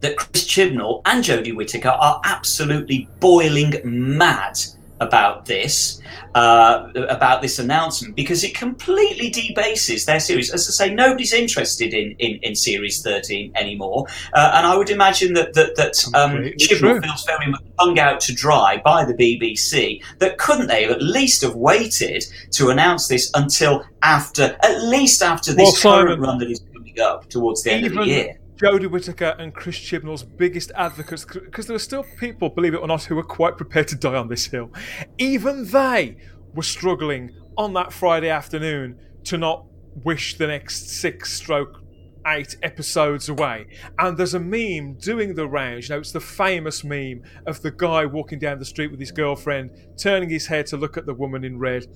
that 0.00 0.16
Chris 0.16 0.46
Chibnall 0.46 1.00
and 1.06 1.24
Jodie 1.24 1.56
Whittaker 1.56 1.88
are 1.88 2.20
absolutely 2.24 3.08
boiling 3.18 3.74
mad 3.84 4.58
about 5.04 5.46
this, 5.46 6.00
uh, 6.34 6.88
about 7.08 7.42
this 7.42 7.58
announcement, 7.58 8.16
because 8.16 8.42
it 8.44 8.54
completely 8.54 9.30
debases 9.30 10.04
their 10.06 10.20
series. 10.20 10.50
As 10.50 10.68
I 10.68 10.86
say, 10.86 10.94
nobody's 10.94 11.32
interested 11.32 11.94
in, 11.94 12.16
in, 12.18 12.38
in 12.42 12.54
Series 12.54 13.02
13 13.02 13.52
anymore, 13.54 14.06
uh, 14.32 14.52
and 14.54 14.66
I 14.66 14.76
would 14.76 14.90
imagine 14.90 15.34
that 15.34 15.54
that, 15.54 15.76
that 15.76 16.04
um, 16.14 16.42
Chibnall 16.58 17.02
feels 17.02 17.24
very 17.24 17.50
much 17.50 17.62
hung 17.78 17.98
out 17.98 18.20
to 18.20 18.34
dry 18.34 18.80
by 18.84 19.04
the 19.04 19.14
BBC. 19.14 20.02
That 20.18 20.38
couldn't 20.38 20.68
they 20.68 20.82
have 20.82 20.92
at 20.92 21.02
least 21.02 21.42
have 21.42 21.54
waited 21.54 22.24
to 22.52 22.70
announce 22.70 23.08
this 23.08 23.30
until 23.34 23.84
after, 24.02 24.56
at 24.62 24.82
least 24.82 25.22
after 25.22 25.54
Well, 25.54 25.66
this 25.66 25.82
current 25.82 26.08
Simon, 26.08 26.20
run 26.20 26.38
that 26.38 26.50
is 26.50 26.60
coming 26.72 27.00
up 27.00 27.28
towards 27.28 27.62
the 27.62 27.72
end 27.72 27.86
of 27.86 27.94
the 27.94 28.04
year. 28.04 28.38
Jodie 28.56 28.90
Whittaker 28.90 29.34
and 29.38 29.52
Chris 29.52 29.76
Chibnall's 29.76 30.22
biggest 30.22 30.70
advocates, 30.76 31.24
because 31.24 31.66
there 31.66 31.74
were 31.74 31.80
still 31.80 32.04
people, 32.18 32.48
believe 32.48 32.74
it 32.74 32.78
or 32.78 32.86
not, 32.86 33.04
who 33.04 33.16
were 33.16 33.24
quite 33.24 33.56
prepared 33.56 33.88
to 33.88 33.96
die 33.96 34.14
on 34.14 34.28
this 34.28 34.46
hill. 34.46 34.70
Even 35.18 35.68
they 35.70 36.16
were 36.54 36.62
struggling 36.62 37.32
on 37.56 37.72
that 37.74 37.92
Friday 37.92 38.28
afternoon 38.28 38.98
to 39.24 39.38
not 39.38 39.66
wish 40.04 40.36
the 40.38 40.46
next 40.46 40.88
six 40.88 41.32
stroke 41.32 41.80
eight 42.26 42.56
episodes 42.62 43.28
away. 43.28 43.66
And 43.98 44.16
there's 44.16 44.34
a 44.34 44.40
meme 44.40 44.94
doing 44.94 45.34
the 45.34 45.46
rounds. 45.46 45.88
You 45.88 45.94
know, 45.94 46.00
it's 46.00 46.12
the 46.12 46.20
famous 46.20 46.82
meme 46.84 47.22
of 47.46 47.60
the 47.60 47.70
guy 47.70 48.06
walking 48.06 48.38
down 48.38 48.58
the 48.58 48.64
street 48.64 48.90
with 48.90 49.00
his 49.00 49.10
girlfriend, 49.10 49.70
turning 49.96 50.30
his 50.30 50.46
head 50.46 50.66
to 50.68 50.76
look 50.76 50.96
at 50.96 51.06
the 51.06 51.14
woman 51.14 51.44
in 51.44 51.58
red. 51.58 51.86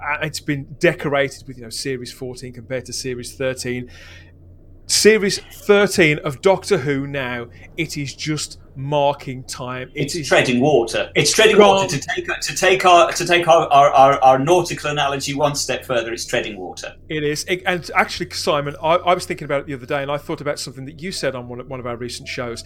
And 0.00 0.24
it's 0.24 0.40
been 0.40 0.76
decorated 0.78 1.46
with, 1.46 1.58
you 1.58 1.64
know, 1.64 1.70
Series 1.70 2.12
14 2.12 2.52
compared 2.52 2.86
to 2.86 2.92
Series 2.92 3.34
13. 3.34 3.90
Series 4.88 5.38
13 5.38 6.18
of 6.20 6.40
Doctor 6.40 6.78
Who 6.78 7.06
now, 7.06 7.48
it 7.76 7.98
is 7.98 8.14
just 8.14 8.58
marking 8.74 9.44
time. 9.44 9.90
It 9.94 10.04
It's 10.04 10.14
is 10.14 10.28
treading 10.28 10.60
water. 10.60 11.12
It's 11.14 11.30
treading 11.30 11.58
water 11.58 11.86
to 11.86 12.00
take 12.00 12.26
to 12.26 12.56
take 12.56 12.86
our 12.86 13.12
to 13.12 13.26
take 13.26 13.46
our, 13.46 13.66
our, 13.68 13.90
our, 13.90 14.12
our 14.24 14.38
nautical 14.38 14.90
analogy 14.90 15.34
one 15.34 15.54
step 15.56 15.84
further. 15.84 16.10
It's 16.10 16.24
treading 16.24 16.56
water. 16.56 16.94
It 17.10 17.22
is. 17.22 17.44
It- 17.44 17.62
and 17.66 17.90
actually, 17.94 18.30
Simon, 18.30 18.76
I, 18.82 18.94
I 18.94 19.14
was 19.14 19.26
thinking 19.26 19.44
about 19.44 19.60
it 19.60 19.66
the 19.66 19.74
other 19.74 19.84
day, 19.84 20.00
and 20.00 20.10
I 20.10 20.16
thought 20.16 20.40
about 20.40 20.58
something 20.58 20.86
that 20.86 21.02
you 21.02 21.12
said 21.12 21.34
on 21.34 21.48
one 21.48 21.60
of, 21.60 21.66
one 21.68 21.80
of 21.80 21.86
our 21.86 21.96
recent 21.96 22.26
shows. 22.26 22.64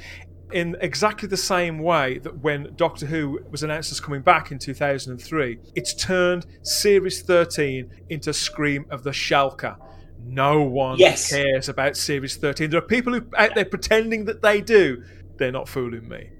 In 0.53 0.77
exactly 0.81 1.29
the 1.29 1.37
same 1.37 1.81
way 1.81 2.19
that 2.19 2.39
when 2.39 2.73
Doctor 2.77 3.07
Who 3.07 3.41
was 3.51 3.65
announced 3.65 3.91
as 3.91 3.99
coming 3.99 4.23
back 4.23 4.53
in 4.53 4.61
2003, 4.61 5.59
it's 5.75 5.95
turned 5.95 6.47
Series 6.63 7.23
13 7.23 7.91
into 8.11 8.33
Scream 8.33 8.85
of 8.91 9.03
the 9.03 9.11
Shalka. 9.11 9.77
No 10.25 10.63
one 10.63 10.99
Yes. 10.99 11.31
cares 11.31 11.69
about 11.69 11.97
Series 11.97 12.37
13. 12.37 12.71
There 12.71 12.79
are 12.79 12.83
people 12.83 13.13
who 13.13 13.23
out 13.37 13.55
there 13.55 13.65
pretending 13.65 14.25
that 14.27 14.43
they 14.43 14.61
do. 14.61 15.03
They're 15.39 15.53
not 15.53 15.69
fooling 15.69 16.09
me. 16.09 16.31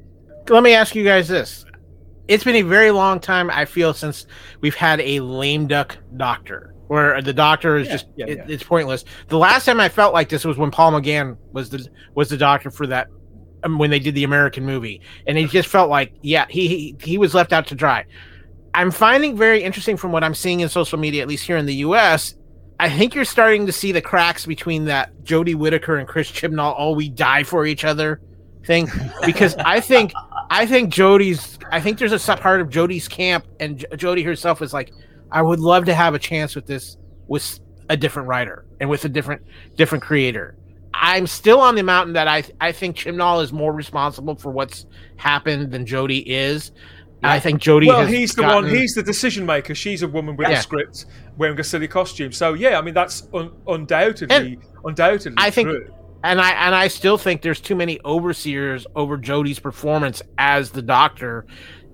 let 0.49 0.63
me 0.63 0.75
ask 0.75 0.95
you 0.95 1.05
guys 1.05 1.29
this. 1.29 1.65
It's 2.29 2.43
been 2.45 2.57
a 2.57 2.63
very 2.63 2.91
long 2.91 3.21
time, 3.21 3.51
I 3.51 3.65
feel, 3.65 3.95
since 3.95 4.27
we've 4.61 4.75
had 4.75 5.01
a 5.01 5.21
lame 5.21 5.67
duck 5.67 5.99
doctor, 6.17 6.75
where 6.89 7.21
the 7.23 7.33
doctor 7.33 7.77
is 7.77 7.87
Yeah, 7.87 7.93
just 7.93 8.07
yeah, 8.17 8.27
it- 8.27 8.39
yeah. 8.39 8.45
it's 8.49 8.63
pointless. 8.65 9.05
The 9.29 9.39
last 9.39 9.65
time 9.67 9.81
I 9.81 9.89
felt 9.89 10.13
like 10.15 10.29
this 10.29 10.45
was 10.45 10.57
when 10.57 10.71
Paul 10.71 10.93
McGann 10.93 11.37
was 11.53 11.71
the 11.71 11.87
was 12.15 12.29
the 12.29 12.37
doctor 12.37 12.71
for 12.71 12.87
that 12.89 13.09
um, 13.65 13.79
when 13.79 13.91
they 13.91 13.99
did 14.01 14.15
the 14.15 14.25
American 14.25 14.65
movie, 14.65 15.01
and 15.27 15.37
it 15.39 15.51
just 15.51 15.69
felt 15.69 15.89
like 15.91 16.13
yeah, 16.23 16.47
he, 16.49 16.69
he 16.69 16.97
he 17.01 17.19
was 17.19 17.35
left 17.35 17.53
out 17.53 17.67
to 17.69 17.75
dry. 17.75 18.05
I'm 18.75 18.91
finding 18.91 19.37
very 19.37 19.63
interesting 19.63 19.97
from 19.97 20.13
what 20.13 20.25
I'm 20.25 20.35
seeing 20.35 20.61
in 20.61 20.69
social 20.69 20.99
media, 20.99 21.23
at 21.23 21.29
least 21.29 21.47
here 21.47 21.57
in 21.57 21.67
the 21.67 21.75
U.S. 21.87 22.35
I 22.83 22.91
think 22.91 23.15
you're 23.15 23.25
starting 23.25 23.67
to 23.67 23.73
see 23.73 23.93
the 23.93 24.03
cracks 24.03 24.45
between 24.45 24.87
that 24.87 25.15
Jodie 25.23 25.55
Whittaker 25.55 25.99
and 25.99 26.09
Chris 26.09 26.33
Chibnall, 26.33 26.75
"Oh, 26.77 26.91
we 26.91 27.09
die 27.09 27.45
for 27.45 27.65
each 27.65 27.85
other" 27.85 28.21
thing, 28.67 28.91
because 29.25 29.55
I 29.55 29.79
think 29.79 30.13
I 30.51 30.67
think 30.67 30.93
Jodie's. 30.93 31.61
I 31.71 31.81
think 31.81 31.99
there's 31.99 32.11
a 32.11 32.19
sub 32.19 32.41
part 32.41 32.61
of 32.61 32.71
Jodie's 32.71 33.07
camp, 33.07 33.47
and 33.61 33.79
J- 33.79 33.87
Jodie 33.93 34.25
herself 34.25 34.63
is 34.63 34.73
like, 34.73 34.93
I 35.31 35.43
would 35.43 35.61
love 35.61 35.85
to 35.85 35.95
have 35.95 36.15
a 36.15 36.19
chance 36.19 36.57
with 36.57 36.67
this 36.67 36.97
with 37.29 37.61
a 37.89 37.97
different 37.97 38.27
writer 38.27 38.65
and 38.81 38.91
with 38.91 39.05
a 39.05 39.09
different 39.09 39.43
different 39.77 40.03
creator. 40.03 40.57
I'm 40.93 41.29
still 41.29 41.61
on 41.61 41.77
the 41.77 41.85
mountain 41.85 42.15
that 42.15 42.27
I 42.27 42.43
I 42.61 42.73
think 42.73 42.97
Chibnall 42.97 43.45
is 43.45 43.53
more 43.53 43.73
responsible 43.73 44.35
for 44.35 44.51
what's 44.51 44.87
happened 45.19 45.71
than 45.71 45.87
Jodie 45.87 46.25
is. 46.27 46.73
I 47.23 47.39
think 47.41 47.61
Jodie. 47.61 47.87
Well, 47.87 48.07
he's 48.07 48.35
the 48.35 48.43
gotten- 48.43 48.65
one. 48.65 48.75
He's 48.75 48.95
the 48.95 49.03
decision 49.03 49.47
maker. 49.47 49.75
She's 49.75 50.03
a 50.03 50.09
woman 50.09 50.37
with 50.37 50.49
a 50.49 50.57
script, 50.61 51.07
wearing 51.37 51.59
a 51.61 51.65
silly 51.65 51.89
costume. 51.89 52.33
So 52.33 52.55
yeah, 52.55 52.79
I 52.79 52.83
mean 52.83 52.95
that's 52.95 53.29
un- 53.33 53.53
undoubtedly, 53.67 54.59
undoubtedly 54.85 55.37
I 55.39 55.51
think- 55.51 55.69
true. 55.69 55.87
and 56.25 56.41
I 56.41 56.51
and 56.53 56.75
I 56.75 56.89
still 56.89 57.19
think 57.19 57.43
there's 57.43 57.61
too 57.61 57.75
many 57.77 58.01
overseers 58.05 58.87
over 58.97 59.17
Jodie's 59.19 59.59
performance 59.61 60.23
as 60.39 60.71
the 60.71 60.83
Doctor 60.83 61.47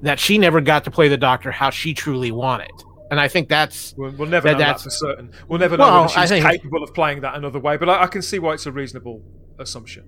that 0.02 0.18
she 0.18 0.38
never 0.38 0.60
got 0.60 0.84
to 0.84 0.90
play 0.90 1.08
the 1.08 1.16
Doctor 1.16 1.50
how 1.50 1.70
she 1.70 1.92
truly 1.94 2.30
wanted. 2.32 2.70
And 3.10 3.18
I 3.18 3.26
think 3.26 3.48
that's 3.48 3.94
We'll, 3.96 4.12
we'll 4.12 4.28
never 4.28 4.48
That- 4.48 4.52
know 4.52 4.58
that 4.58 4.64
that's- 4.66 4.84
for 4.84 4.90
certain. 4.90 5.30
We'll 5.48 5.58
never 5.58 5.76
know 5.76 5.84
Well, 5.84 6.08
she's 6.08 6.28
think- 6.28 6.44
capable 6.46 6.82
of 6.82 6.94
playing 6.94 7.22
that 7.22 7.34
another 7.36 7.58
way. 7.58 7.76
But 7.76 7.88
I, 7.88 8.02
I 8.02 8.06
can 8.06 8.22
see 8.22 8.38
why 8.38 8.52
it's 8.54 8.66
a 8.66 8.72
reasonable 8.72 9.22
assumption. 9.58 10.04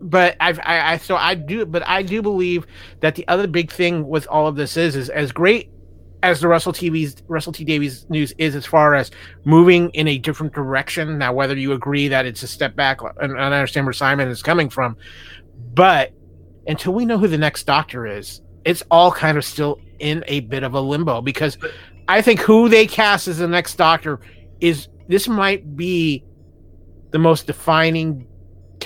But 0.00 0.36
I've, 0.40 0.58
I, 0.60 0.92
I 0.92 0.96
so 0.98 1.16
I 1.16 1.34
do, 1.34 1.66
but 1.66 1.86
I 1.86 2.02
do 2.02 2.22
believe 2.22 2.66
that 3.00 3.14
the 3.14 3.26
other 3.28 3.46
big 3.46 3.70
thing 3.70 4.06
with 4.06 4.26
all 4.28 4.46
of 4.46 4.56
this 4.56 4.76
is, 4.76 4.96
is 4.96 5.08
as 5.10 5.32
great 5.32 5.70
as 6.22 6.40
the 6.40 6.48
Russell 6.48 6.72
TV's 6.72 7.16
Russell 7.28 7.52
T 7.52 7.64
Davies 7.64 8.06
news 8.08 8.32
is 8.38 8.54
as 8.54 8.66
far 8.66 8.94
as 8.94 9.10
moving 9.44 9.90
in 9.90 10.08
a 10.08 10.18
different 10.18 10.52
direction. 10.52 11.18
Now, 11.18 11.32
whether 11.32 11.56
you 11.56 11.72
agree 11.72 12.08
that 12.08 12.26
it's 12.26 12.42
a 12.42 12.48
step 12.48 12.74
back, 12.74 13.02
uh, 13.02 13.10
and, 13.20 13.32
and 13.32 13.40
I 13.40 13.58
understand 13.58 13.86
where 13.86 13.92
Simon 13.92 14.28
is 14.28 14.42
coming 14.42 14.68
from, 14.68 14.96
but 15.74 16.12
until 16.66 16.92
we 16.94 17.04
know 17.04 17.18
who 17.18 17.28
the 17.28 17.38
next 17.38 17.64
Doctor 17.64 18.06
is, 18.06 18.42
it's 18.64 18.82
all 18.90 19.12
kind 19.12 19.38
of 19.38 19.44
still 19.44 19.78
in 19.98 20.24
a 20.26 20.40
bit 20.40 20.62
of 20.62 20.74
a 20.74 20.80
limbo 20.80 21.22
because 21.22 21.56
I 22.08 22.22
think 22.22 22.40
who 22.40 22.68
they 22.68 22.86
cast 22.86 23.28
as 23.28 23.38
the 23.38 23.48
next 23.48 23.76
Doctor 23.76 24.20
is 24.60 24.88
this 25.08 25.28
might 25.28 25.76
be 25.76 26.24
the 27.12 27.18
most 27.18 27.46
defining 27.46 28.26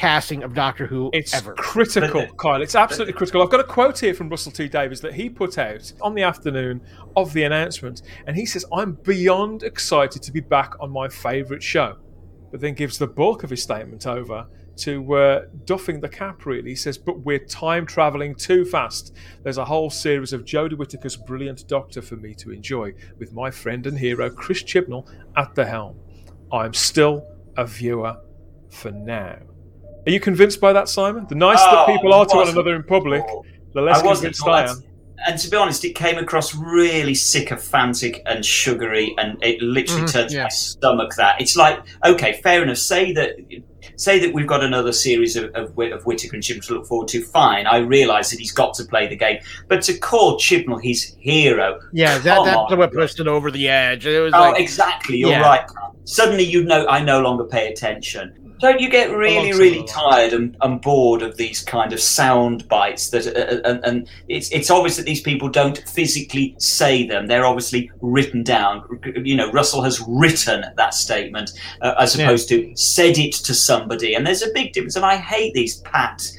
casting 0.01 0.43
of 0.43 0.55
Doctor 0.55 0.87
Who 0.87 1.11
it's 1.13 1.35
ever. 1.35 1.53
critical, 1.53 2.27
Kyle. 2.39 2.63
It's 2.63 2.75
absolutely 2.75 3.13
critical. 3.13 3.43
I've 3.43 3.51
got 3.51 3.61
a 3.61 3.65
quote 3.65 3.99
here 3.99 4.15
from 4.15 4.31
Russell 4.31 4.51
T 4.51 4.67
Davies 4.67 5.03
that 5.03 5.13
he 5.13 5.29
put 5.29 5.59
out 5.59 5.93
on 6.01 6.15
the 6.15 6.23
afternoon 6.23 6.81
of 7.17 7.35
the 7.35 7.43
announcement, 7.43 8.01
and 8.27 8.35
he 8.35 8.47
says, 8.47 8.65
"I'm 8.73 8.93
beyond 8.93 9.63
excited 9.63 10.23
to 10.23 10.33
be 10.33 10.41
back 10.41 10.73
on 10.81 10.91
my 10.91 11.07
favourite 11.11 11.63
show," 11.63 11.99
but 12.51 12.63
then 12.63 12.73
gives 12.73 12.97
the 12.97 13.09
bulk 13.09 13.45
of 13.45 13.51
his 13.51 13.63
statement 13.63 14.07
over 14.07 14.47
to 14.77 15.15
uh, 15.17 15.45
duffing 15.67 16.01
the 16.01 16.09
cap. 16.09 16.47
Really, 16.47 16.71
he 16.71 16.77
says, 16.77 16.97
"But 16.97 17.21
we're 17.21 17.45
time 17.45 17.85
travelling 17.85 18.35
too 18.37 18.65
fast. 18.65 19.15
There's 19.43 19.59
a 19.59 19.67
whole 19.67 19.91
series 19.91 20.33
of 20.33 20.47
Jodie 20.47 20.79
Whittaker's 20.79 21.17
brilliant 21.17 21.69
Doctor 21.69 22.01
for 22.01 22.17
me 22.17 22.33
to 22.37 22.53
enjoy, 22.53 22.95
with 23.19 23.35
my 23.35 23.51
friend 23.51 23.87
and 23.87 23.99
hero 23.99 24.31
Chris 24.31 24.63
Chibnall 24.63 25.07
at 25.37 25.55
the 25.55 25.67
helm. 25.67 26.01
I'm 26.51 26.73
still 26.73 27.27
a 27.59 27.67
viewer 27.67 28.17
for 28.71 28.91
now." 28.91 29.37
Are 30.07 30.11
you 30.11 30.21
convinced 30.21 30.61
by 30.61 30.73
that, 30.73 30.89
Simon? 30.89 31.27
The 31.29 31.35
nicer 31.35 31.65
that 31.65 31.85
Oh, 31.89 31.93
people 31.93 32.13
are 32.15 32.25
to 32.27 32.37
one 32.37 32.49
another 32.49 32.75
in 32.75 32.83
public, 32.83 33.23
before. 33.27 33.43
the 33.75 33.83
less 33.83 34.01
I 34.03 34.07
wasn't 34.07 34.35
convinced 34.37 34.47
I 34.49 34.71
am. 34.71 34.85
And 35.27 35.39
to 35.39 35.51
be 35.51 35.57
honest, 35.59 35.85
it 35.85 35.95
came 35.95 36.17
across 36.17 36.55
really 36.55 37.15
sycophantic 37.15 38.23
and 38.25 38.43
sugary, 38.45 39.15
and 39.19 39.37
it 39.43 39.61
literally 39.61 40.05
Mhm, 40.05 40.13
turns 40.13 40.33
yeah. 40.33 40.45
my 40.45 40.49
stomach. 40.49 41.15
That 41.17 41.39
it's 41.43 41.57
like, 41.57 41.79
okay, 42.07 42.41
fair 42.43 42.63
enough. 42.63 42.79
Say 42.79 43.13
that, 43.13 43.33
say 43.97 44.19
that 44.21 44.33
we've 44.33 44.47
got 44.47 44.65
another 44.65 44.93
series 44.93 45.37
of 45.37 45.55
of, 45.55 45.79
of 45.79 46.07
Whittaker 46.07 46.37
and 46.37 46.43
Chibnall 46.43 46.67
to 46.69 46.75
look 46.75 46.87
forward 46.87 47.09
to. 47.09 47.23
Fine, 47.23 47.67
I 47.67 47.79
realise 47.79 48.31
that 48.31 48.39
he's 48.41 48.53
got 48.53 48.73
to 48.75 48.85
play 48.85 49.09
the 49.09 49.17
game, 49.17 49.41
but 49.69 49.83
to 49.83 49.99
call 49.99 50.39
Chibnall 50.39 50.83
his 50.83 51.15
hero, 51.19 51.79
Yeah, 51.93 52.15
that 52.17 52.25
that's 52.45 52.57
on. 52.73 52.79
what 52.79 52.91
pushed 52.91 53.21
it 53.21 53.27
over 53.29 53.51
the 53.51 53.69
edge. 53.69 54.07
It 54.07 54.21
was 54.21 54.33
oh, 54.35 54.41
like 54.41 54.59
exactly, 54.61 55.19
you're 55.19 55.31
Yeah. 55.33 55.43
right. 55.43 55.69
Suddenly, 56.05 56.45
you 56.45 56.65
know, 56.65 56.87
I 56.89 57.03
no 57.05 57.21
longer 57.21 57.45
pay 57.45 57.69
attention. 57.69 58.33
Don't 58.61 58.79
you 58.79 58.91
get 58.91 59.11
really, 59.11 59.53
really 59.55 59.83
tired 59.85 60.35
and, 60.35 60.55
and 60.61 60.83
bored 60.83 61.23
of 61.23 61.39
these 61.39 61.63
kind 61.63 61.95
of 61.95 62.01
sound 62.01 62.69
bites? 62.69 63.09
That 63.09 63.27
uh, 63.27 63.67
and, 63.67 63.85
and 63.85 64.11
it's 64.29 64.51
it's 64.51 64.71
obvious 64.71 64.99
that 64.99 65.07
these 65.07 65.23
people 65.23 65.49
don't 65.49 65.79
physically 65.89 66.55
say 66.59 67.07
them; 67.07 67.27
they're 67.27 67.47
obviously 67.47 67.91
written 68.03 68.43
down. 68.43 68.85
You 69.25 69.37
know, 69.37 69.51
Russell 69.51 69.83
has 69.83 70.03
written 70.07 70.65
that 70.77 70.93
statement 70.93 71.53
uh, 71.81 71.95
as 71.99 72.15
Yeah. 72.15 72.25
opposed 72.25 72.51
to 72.51 72.71
said 72.77 73.17
it 73.17 73.33
to 73.33 73.55
somebody, 73.55 74.15
and 74.15 74.27
there's 74.27 74.43
a 74.43 74.53
big 74.53 74.75
difference. 74.75 74.95
And 74.97 75.07
I 75.07 75.17
hate 75.17 75.55
these 75.55 75.77
pat 75.77 76.31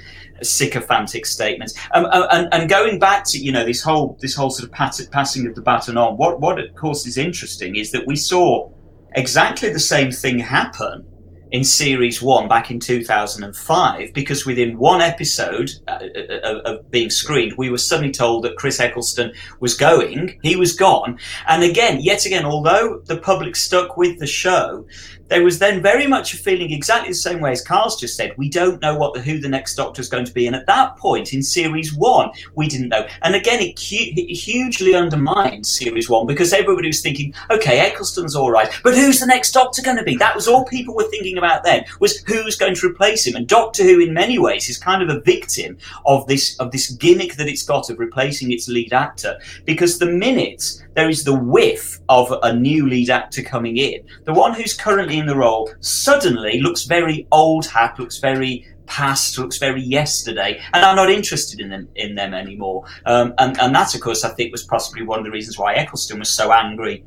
sycophantic 0.43 1.25
statements. 1.25 1.73
Um, 1.93 2.05
uh, 2.05 2.27
and, 2.31 2.47
and 2.53 2.69
going 2.69 2.99
back 2.99 3.23
to 3.29 3.39
you 3.39 3.51
know 3.51 3.65
this 3.65 3.81
whole 3.81 4.15
this 4.21 4.36
whole 4.36 4.51
sort 4.51 4.67
of 4.69 4.71
pat, 4.71 4.99
passing 5.12 5.47
of 5.47 5.55
the 5.55 5.62
baton 5.62 5.97
on. 5.97 6.17
What 6.17 6.39
what 6.39 6.60
of 6.60 6.75
course 6.75 7.07
is 7.07 7.17
interesting 7.17 7.77
is 7.77 7.91
that 7.93 8.05
we 8.05 8.15
saw 8.15 8.69
exactly 9.15 9.73
the 9.73 9.79
same 9.79 10.12
thing 10.12 10.38
happen 10.38 11.05
in 11.51 11.63
series 11.63 12.21
one 12.21 12.47
back 12.47 12.71
in 12.71 12.79
2005 12.79 14.13
because 14.13 14.45
within 14.45 14.77
one 14.77 15.01
episode 15.01 15.69
uh, 15.87 15.99
uh, 16.15 16.33
uh, 16.33 16.61
of 16.65 16.91
being 16.91 17.09
screened 17.09 17.53
we 17.57 17.69
were 17.69 17.77
suddenly 17.77 18.11
told 18.11 18.43
that 18.43 18.55
chris 18.55 18.79
eccleston 18.79 19.31
was 19.59 19.75
going. 19.75 20.39
He 20.41 20.55
was 20.55 20.73
gone. 20.73 21.19
And 21.47 21.63
again 21.63 22.01
yet 22.01 22.25
again 22.25 22.45
although 22.45 23.01
the 23.05 23.17
public 23.17 23.55
stuck 23.55 23.97
with 23.97 24.19
the 24.19 24.27
show 24.27 24.85
there 25.31 25.45
was 25.45 25.59
then 25.59 25.81
very 25.81 26.07
much 26.07 26.33
a 26.33 26.37
feeling 26.37 26.73
exactly 26.73 27.07
the 27.07 27.15
same 27.15 27.39
way 27.39 27.53
as 27.53 27.63
Carl's 27.63 27.97
just 27.97 28.17
said. 28.17 28.33
We 28.37 28.49
don't 28.49 28.81
know 28.81 28.97
what 28.97 29.13
the 29.13 29.21
who 29.21 29.39
the 29.39 29.47
next 29.47 29.75
Doctor 29.75 30.01
is 30.01 30.09
going 30.09 30.25
to 30.25 30.33
be, 30.33 30.45
and 30.45 30.53
at 30.53 30.67
that 30.67 30.97
point 30.97 31.31
in 31.33 31.41
series 31.41 31.93
one, 31.93 32.31
we 32.55 32.67
didn't 32.67 32.89
know. 32.89 33.07
And 33.21 33.33
again, 33.33 33.61
it, 33.61 33.79
it 33.79 34.35
hugely 34.35 34.93
undermined 34.93 35.65
series 35.65 36.09
one 36.09 36.27
because 36.27 36.51
everybody 36.51 36.89
was 36.89 36.99
thinking, 36.99 37.33
okay, 37.49 37.87
Eccleston's 37.87 38.35
all 38.35 38.51
right, 38.51 38.69
but 38.83 38.93
who's 38.93 39.21
the 39.21 39.25
next 39.25 39.53
Doctor 39.53 39.81
going 39.81 39.95
to 39.95 40.03
be? 40.03 40.17
That 40.17 40.35
was 40.35 40.49
all 40.49 40.65
people 40.65 40.95
were 40.95 41.09
thinking 41.09 41.37
about 41.37 41.63
then 41.63 41.85
was 42.01 42.17
who's 42.23 42.57
going 42.57 42.75
to 42.75 42.87
replace 42.87 43.25
him. 43.25 43.37
And 43.37 43.47
Doctor 43.47 43.83
Who, 43.83 44.01
in 44.01 44.13
many 44.13 44.37
ways, 44.37 44.69
is 44.69 44.77
kind 44.77 45.01
of 45.01 45.15
a 45.15 45.21
victim 45.21 45.77
of 46.05 46.27
this 46.27 46.59
of 46.59 46.73
this 46.73 46.91
gimmick 46.91 47.35
that 47.35 47.47
it's 47.47 47.63
got 47.63 47.89
of 47.89 47.99
replacing 47.99 48.51
its 48.51 48.67
lead 48.67 48.91
actor 48.91 49.39
because 49.63 49.97
the 49.97 50.07
minute 50.07 50.61
there 50.93 51.09
is 51.09 51.23
the 51.23 51.35
whiff 51.35 51.99
of 52.09 52.37
a 52.43 52.53
new 52.53 52.85
lead 52.87 53.09
actor 53.09 53.41
coming 53.41 53.77
in, 53.77 54.03
the 54.25 54.33
one 54.33 54.53
who's 54.53 54.73
currently 54.73 55.20
in 55.21 55.27
the 55.27 55.36
role 55.36 55.71
suddenly 55.79 56.60
looks 56.60 56.84
very 56.84 57.27
old 57.31 57.65
hat, 57.65 57.97
looks 57.97 58.17
very 58.17 58.67
past, 58.88 59.38
looks 59.38 59.57
very 59.57 59.81
yesterday, 59.81 60.60
and 60.73 60.84
I'm 60.84 60.97
not 60.97 61.10
interested 61.10 61.62
in 61.62 61.69
them 61.69 61.88
in 61.95 62.15
them 62.15 62.34
anymore. 62.34 62.84
Um, 63.05 63.34
and 63.38 63.57
and 63.60 63.73
that, 63.73 63.95
of 63.95 64.01
course, 64.01 64.25
I 64.25 64.29
think 64.29 64.51
was 64.51 64.65
possibly 64.65 65.03
one 65.03 65.19
of 65.19 65.25
the 65.25 65.31
reasons 65.31 65.57
why 65.57 65.75
Eccleston 65.75 66.19
was 66.19 66.29
so 66.29 66.51
angry 66.51 67.05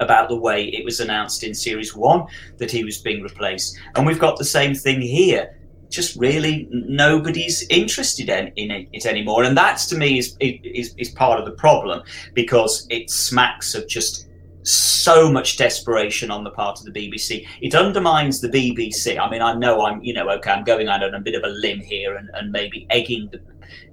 about 0.00 0.28
the 0.28 0.36
way 0.36 0.64
it 0.64 0.84
was 0.84 1.00
announced 1.00 1.42
in 1.42 1.54
series 1.54 1.94
one 1.94 2.24
that 2.58 2.70
he 2.70 2.84
was 2.84 2.98
being 2.98 3.22
replaced. 3.22 3.76
And 3.94 4.06
we've 4.06 4.18
got 4.18 4.38
the 4.38 4.44
same 4.44 4.74
thing 4.74 5.00
here. 5.00 5.56
Just 5.90 6.16
really 6.16 6.68
nobody's 6.70 7.66
interested 7.70 8.28
in, 8.28 8.48
in 8.56 8.88
it, 8.92 9.06
anymore, 9.06 9.44
and 9.44 9.56
that's 9.56 9.86
to 9.86 9.96
me 9.96 10.18
is, 10.18 10.36
is 10.40 10.94
is 10.98 11.10
part 11.10 11.38
of 11.40 11.46
the 11.46 11.52
problem 11.52 12.02
because 12.34 12.86
it 12.90 13.08
smacks 13.08 13.74
of 13.74 13.88
just 13.88 14.27
so 14.68 15.30
much 15.30 15.56
desperation 15.56 16.30
on 16.30 16.44
the 16.44 16.50
part 16.50 16.78
of 16.78 16.84
the 16.84 16.92
BBC. 16.92 17.46
It 17.60 17.74
undermines 17.74 18.40
the 18.40 18.48
BBC. 18.48 19.18
I 19.18 19.30
mean, 19.30 19.42
I 19.42 19.54
know 19.54 19.84
I'm, 19.84 20.02
you 20.02 20.14
know, 20.14 20.28
okay, 20.30 20.50
I'm 20.50 20.64
going 20.64 20.88
out 20.88 21.02
on 21.02 21.14
a 21.14 21.20
bit 21.20 21.34
of 21.34 21.44
a 21.44 21.48
limb 21.48 21.80
here 21.80 22.16
and, 22.16 22.28
and 22.34 22.52
maybe 22.52 22.86
egging 22.90 23.28
the, 23.32 23.40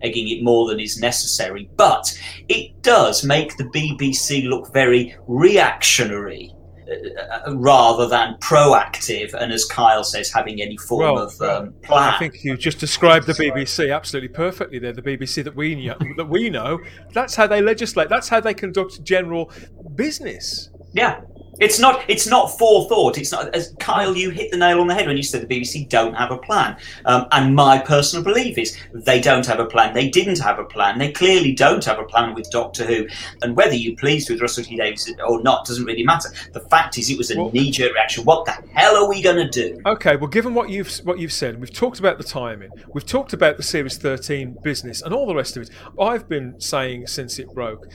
egging 0.01 0.29
it 0.29 0.43
more 0.43 0.67
than 0.67 0.79
is 0.79 0.99
necessary, 0.99 1.69
but 1.75 2.17
it 2.49 2.81
does 2.81 3.23
make 3.23 3.57
the 3.57 3.65
BBC 3.65 4.47
look 4.47 4.71
very 4.73 5.15
reactionary. 5.27 6.54
Uh, 6.87 7.55
rather 7.55 8.07
than 8.07 8.35
proactive, 8.35 9.33
and 9.33 9.51
as 9.51 9.65
Kyle 9.65 10.03
says, 10.03 10.31
having 10.31 10.61
any 10.61 10.77
form 10.77 11.15
Well, 11.15 11.17
of 11.23 11.41
um, 11.41 11.73
plan. 11.81 12.13
I 12.13 12.19
think 12.19 12.43
you 12.43 12.55
just 12.55 12.77
described 12.79 13.25
the 13.25 13.33
BBC 13.33 13.93
absolutely 13.95 14.29
perfectly 14.29 14.77
there. 14.77 14.93
The 14.93 15.01
BBC 15.01 15.43
that 15.45 15.55
we 15.55 15.73
know, 15.73 15.97
that 16.17 16.29
we 16.29 16.49
know, 16.49 16.79
that's 17.11 17.35
how 17.35 17.47
they 17.47 17.61
legislate. 17.61 18.09
That's 18.09 18.29
how 18.29 18.39
they 18.39 18.53
conduct 18.53 19.03
general 19.03 19.51
business. 19.95 20.69
Yeah. 20.93 21.21
It's 21.59 21.79
not. 21.79 22.03
It's 22.07 22.27
not 22.27 22.57
forethought. 22.57 23.17
It's 23.17 23.31
not. 23.31 23.53
As 23.55 23.73
Kyle, 23.79 24.15
you 24.15 24.29
hit 24.29 24.51
the 24.51 24.57
nail 24.57 24.81
on 24.81 24.87
the 24.87 24.93
head 24.93 25.07
when 25.07 25.17
you 25.17 25.23
said 25.23 25.47
the 25.47 25.59
BBC 25.61 25.87
don't 25.89 26.13
have 26.13 26.31
a 26.31 26.37
plan. 26.37 26.77
Um, 27.05 27.27
and 27.31 27.55
my 27.55 27.77
personal 27.79 28.23
belief 28.23 28.57
is 28.57 28.77
they 28.93 29.19
don't 29.21 29.45
have 29.45 29.59
a 29.59 29.65
plan. 29.65 29.93
They 29.93 30.09
didn't 30.09 30.39
have 30.39 30.59
a 30.59 30.65
plan. 30.65 30.97
They 30.97 31.11
clearly 31.11 31.53
don't 31.53 31.83
have 31.85 31.99
a 31.99 32.03
plan 32.03 32.33
with 32.33 32.49
Doctor 32.51 32.85
Who. 32.85 33.07
And 33.41 33.55
whether 33.55 33.73
you're 33.75 33.95
pleased 33.95 34.29
with 34.29 34.41
Russell 34.41 34.63
T 34.63 34.75
Davies 34.77 35.13
or 35.27 35.41
not 35.43 35.65
doesn't 35.65 35.85
really 35.85 36.03
matter. 36.03 36.29
The 36.53 36.59
fact 36.61 36.97
is, 36.97 37.09
it 37.09 37.17
was 37.17 37.31
a 37.31 37.37
Well- 37.37 37.51
knee-jerk 37.51 37.93
reaction. 37.93 38.25
What 38.25 38.45
the 38.45 38.53
hell 38.73 38.95
are 38.97 39.09
we 39.09 39.21
going 39.21 39.37
to 39.37 39.49
do? 39.49 39.79
Okay, 39.85 40.15
well, 40.15 40.27
given 40.27 40.53
what 40.53 40.69
you've 40.69 40.91
what 41.03 41.19
you've 41.19 41.33
said, 41.33 41.59
we've 41.59 41.73
talked 41.73 41.99
about 41.99 42.17
the 42.17 42.23
timing, 42.23 42.69
we've 42.93 43.05
talked 43.05 43.33
about 43.33 43.57
the 43.57 43.63
Series 43.63 43.97
13 43.97 44.57
business, 44.63 45.01
and 45.01 45.13
all 45.13 45.25
the 45.25 45.35
rest 45.35 45.55
of 45.57 45.63
it. 45.63 45.69
I've 45.99 46.27
been 46.27 46.59
saying 46.59 47.07
since 47.07 47.39
it 47.39 47.53
broke 47.53 47.87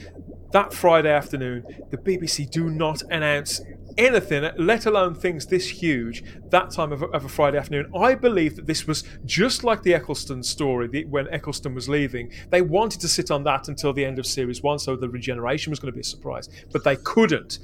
that 0.51 0.73
Friday 0.73 1.11
afternoon, 1.11 1.65
the 1.89 1.97
BBC 1.97 2.49
do 2.49 2.69
not 2.69 3.01
announce 3.09 3.61
anything, 3.97 4.49
let 4.57 4.85
alone 4.85 5.15
things 5.15 5.45
this 5.45 5.67
huge, 5.67 6.23
that 6.49 6.71
time 6.71 6.91
of 6.91 7.01
a, 7.01 7.07
of 7.07 7.25
a 7.25 7.29
Friday 7.29 7.57
afternoon. 7.57 7.91
I 7.95 8.15
believe 8.15 8.55
that 8.55 8.65
this 8.65 8.87
was 8.87 9.03
just 9.25 9.63
like 9.63 9.83
the 9.83 9.93
Eccleston 9.93 10.43
story 10.43 10.87
the, 10.87 11.05
when 11.05 11.27
Eccleston 11.29 11.73
was 11.73 11.89
leaving. 11.89 12.31
They 12.49 12.61
wanted 12.61 13.01
to 13.01 13.07
sit 13.07 13.31
on 13.31 13.43
that 13.45 13.67
until 13.67 13.93
the 13.93 14.05
end 14.05 14.19
of 14.19 14.25
Series 14.25 14.61
1, 14.61 14.79
so 14.79 14.95
the 14.95 15.09
regeneration 15.09 15.71
was 15.71 15.79
going 15.79 15.91
to 15.91 15.95
be 15.95 16.01
a 16.01 16.05
surprise, 16.05 16.49
but 16.71 16.83
they 16.83 16.95
couldn't. 16.97 17.59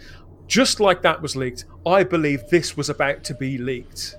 Just 0.48 0.80
like 0.80 1.02
that 1.02 1.22
was 1.22 1.36
leaked, 1.36 1.66
I 1.86 2.04
believe 2.04 2.48
this 2.50 2.78
was 2.78 2.90
about 2.90 3.24
to 3.26 3.34
be 3.34 3.58
leaked. 3.58 4.16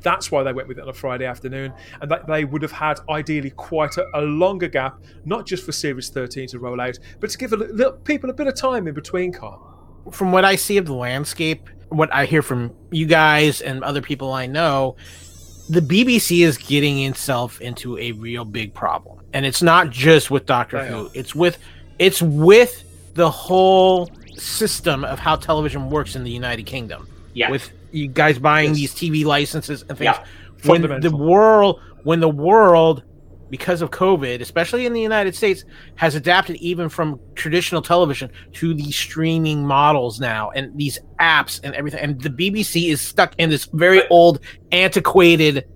That's 0.00 0.30
why 0.30 0.42
they 0.42 0.52
went 0.52 0.68
with 0.68 0.78
it 0.78 0.82
on 0.82 0.88
a 0.88 0.92
Friday 0.92 1.26
afternoon, 1.26 1.72
and 2.00 2.10
that 2.10 2.26
they 2.26 2.44
would 2.44 2.62
have 2.62 2.72
had 2.72 3.00
ideally 3.08 3.50
quite 3.50 3.96
a, 3.96 4.06
a 4.14 4.22
longer 4.22 4.68
gap, 4.68 5.00
not 5.24 5.46
just 5.46 5.64
for 5.64 5.72
Series 5.72 6.10
13 6.10 6.48
to 6.48 6.58
roll 6.58 6.80
out, 6.80 6.98
but 7.20 7.30
to 7.30 7.38
give 7.38 7.52
a, 7.52 7.56
little, 7.56 7.92
people 7.92 8.30
a 8.30 8.34
bit 8.34 8.46
of 8.46 8.54
time 8.54 8.86
in 8.86 8.94
between, 8.94 9.32
Carl. 9.32 10.04
from 10.10 10.32
what 10.32 10.44
I 10.44 10.56
see 10.56 10.76
of 10.76 10.86
the 10.86 10.94
landscape, 10.94 11.68
what 11.88 12.12
I 12.12 12.26
hear 12.26 12.42
from 12.42 12.74
you 12.90 13.06
guys 13.06 13.60
and 13.60 13.82
other 13.84 14.02
people 14.02 14.32
I 14.32 14.46
know, 14.46 14.96
the 15.68 15.80
BBC 15.80 16.44
is 16.44 16.58
getting 16.58 17.02
itself 17.02 17.60
into 17.60 17.98
a 17.98 18.12
real 18.12 18.44
big 18.44 18.74
problem. 18.74 19.24
And 19.32 19.44
it's 19.44 19.62
not 19.62 19.90
just 19.90 20.30
with 20.30 20.46
Doctor 20.46 20.82
They 20.82 20.88
Who. 20.88 21.10
It's 21.14 21.34
with 21.34 21.58
it's 21.98 22.22
with 22.22 22.84
the 23.14 23.30
whole 23.30 24.10
system 24.36 25.04
of 25.04 25.18
how 25.18 25.36
television 25.36 25.90
works 25.90 26.14
in 26.14 26.24
the 26.24 26.30
United 26.30 26.66
Kingdom. 26.66 27.08
Yeah. 27.34 27.50
With 27.50 27.70
you 27.92 28.08
guys 28.08 28.38
buying 28.38 28.72
these 28.72 28.94
TV 28.94 29.24
licenses 29.24 29.82
and 29.88 29.98
things. 29.98 30.16
Yeah. 30.16 30.24
When 30.64 31.00
the 31.00 31.14
world 31.14 31.80
when 32.04 32.20
the 32.20 32.28
world 32.28 33.02
because 33.50 33.82
of 33.82 33.90
COVID, 33.90 34.40
especially 34.40 34.86
in 34.86 34.92
the 34.92 35.00
United 35.00 35.34
States, 35.34 35.64
has 35.96 36.14
adapted 36.14 36.56
even 36.56 36.88
from 36.88 37.20
traditional 37.34 37.82
television 37.82 38.30
to 38.54 38.74
these 38.74 38.96
streaming 38.96 39.64
models 39.64 40.20
now 40.20 40.50
and 40.50 40.76
these 40.76 40.98
apps 41.20 41.60
and 41.62 41.74
everything. 41.74 42.00
And 42.00 42.20
the 42.20 42.30
BBC 42.30 42.90
is 42.90 43.00
stuck 43.00 43.34
in 43.38 43.50
this 43.50 43.66
very 43.66 44.06
old, 44.08 44.40
antiquated. 44.72 45.66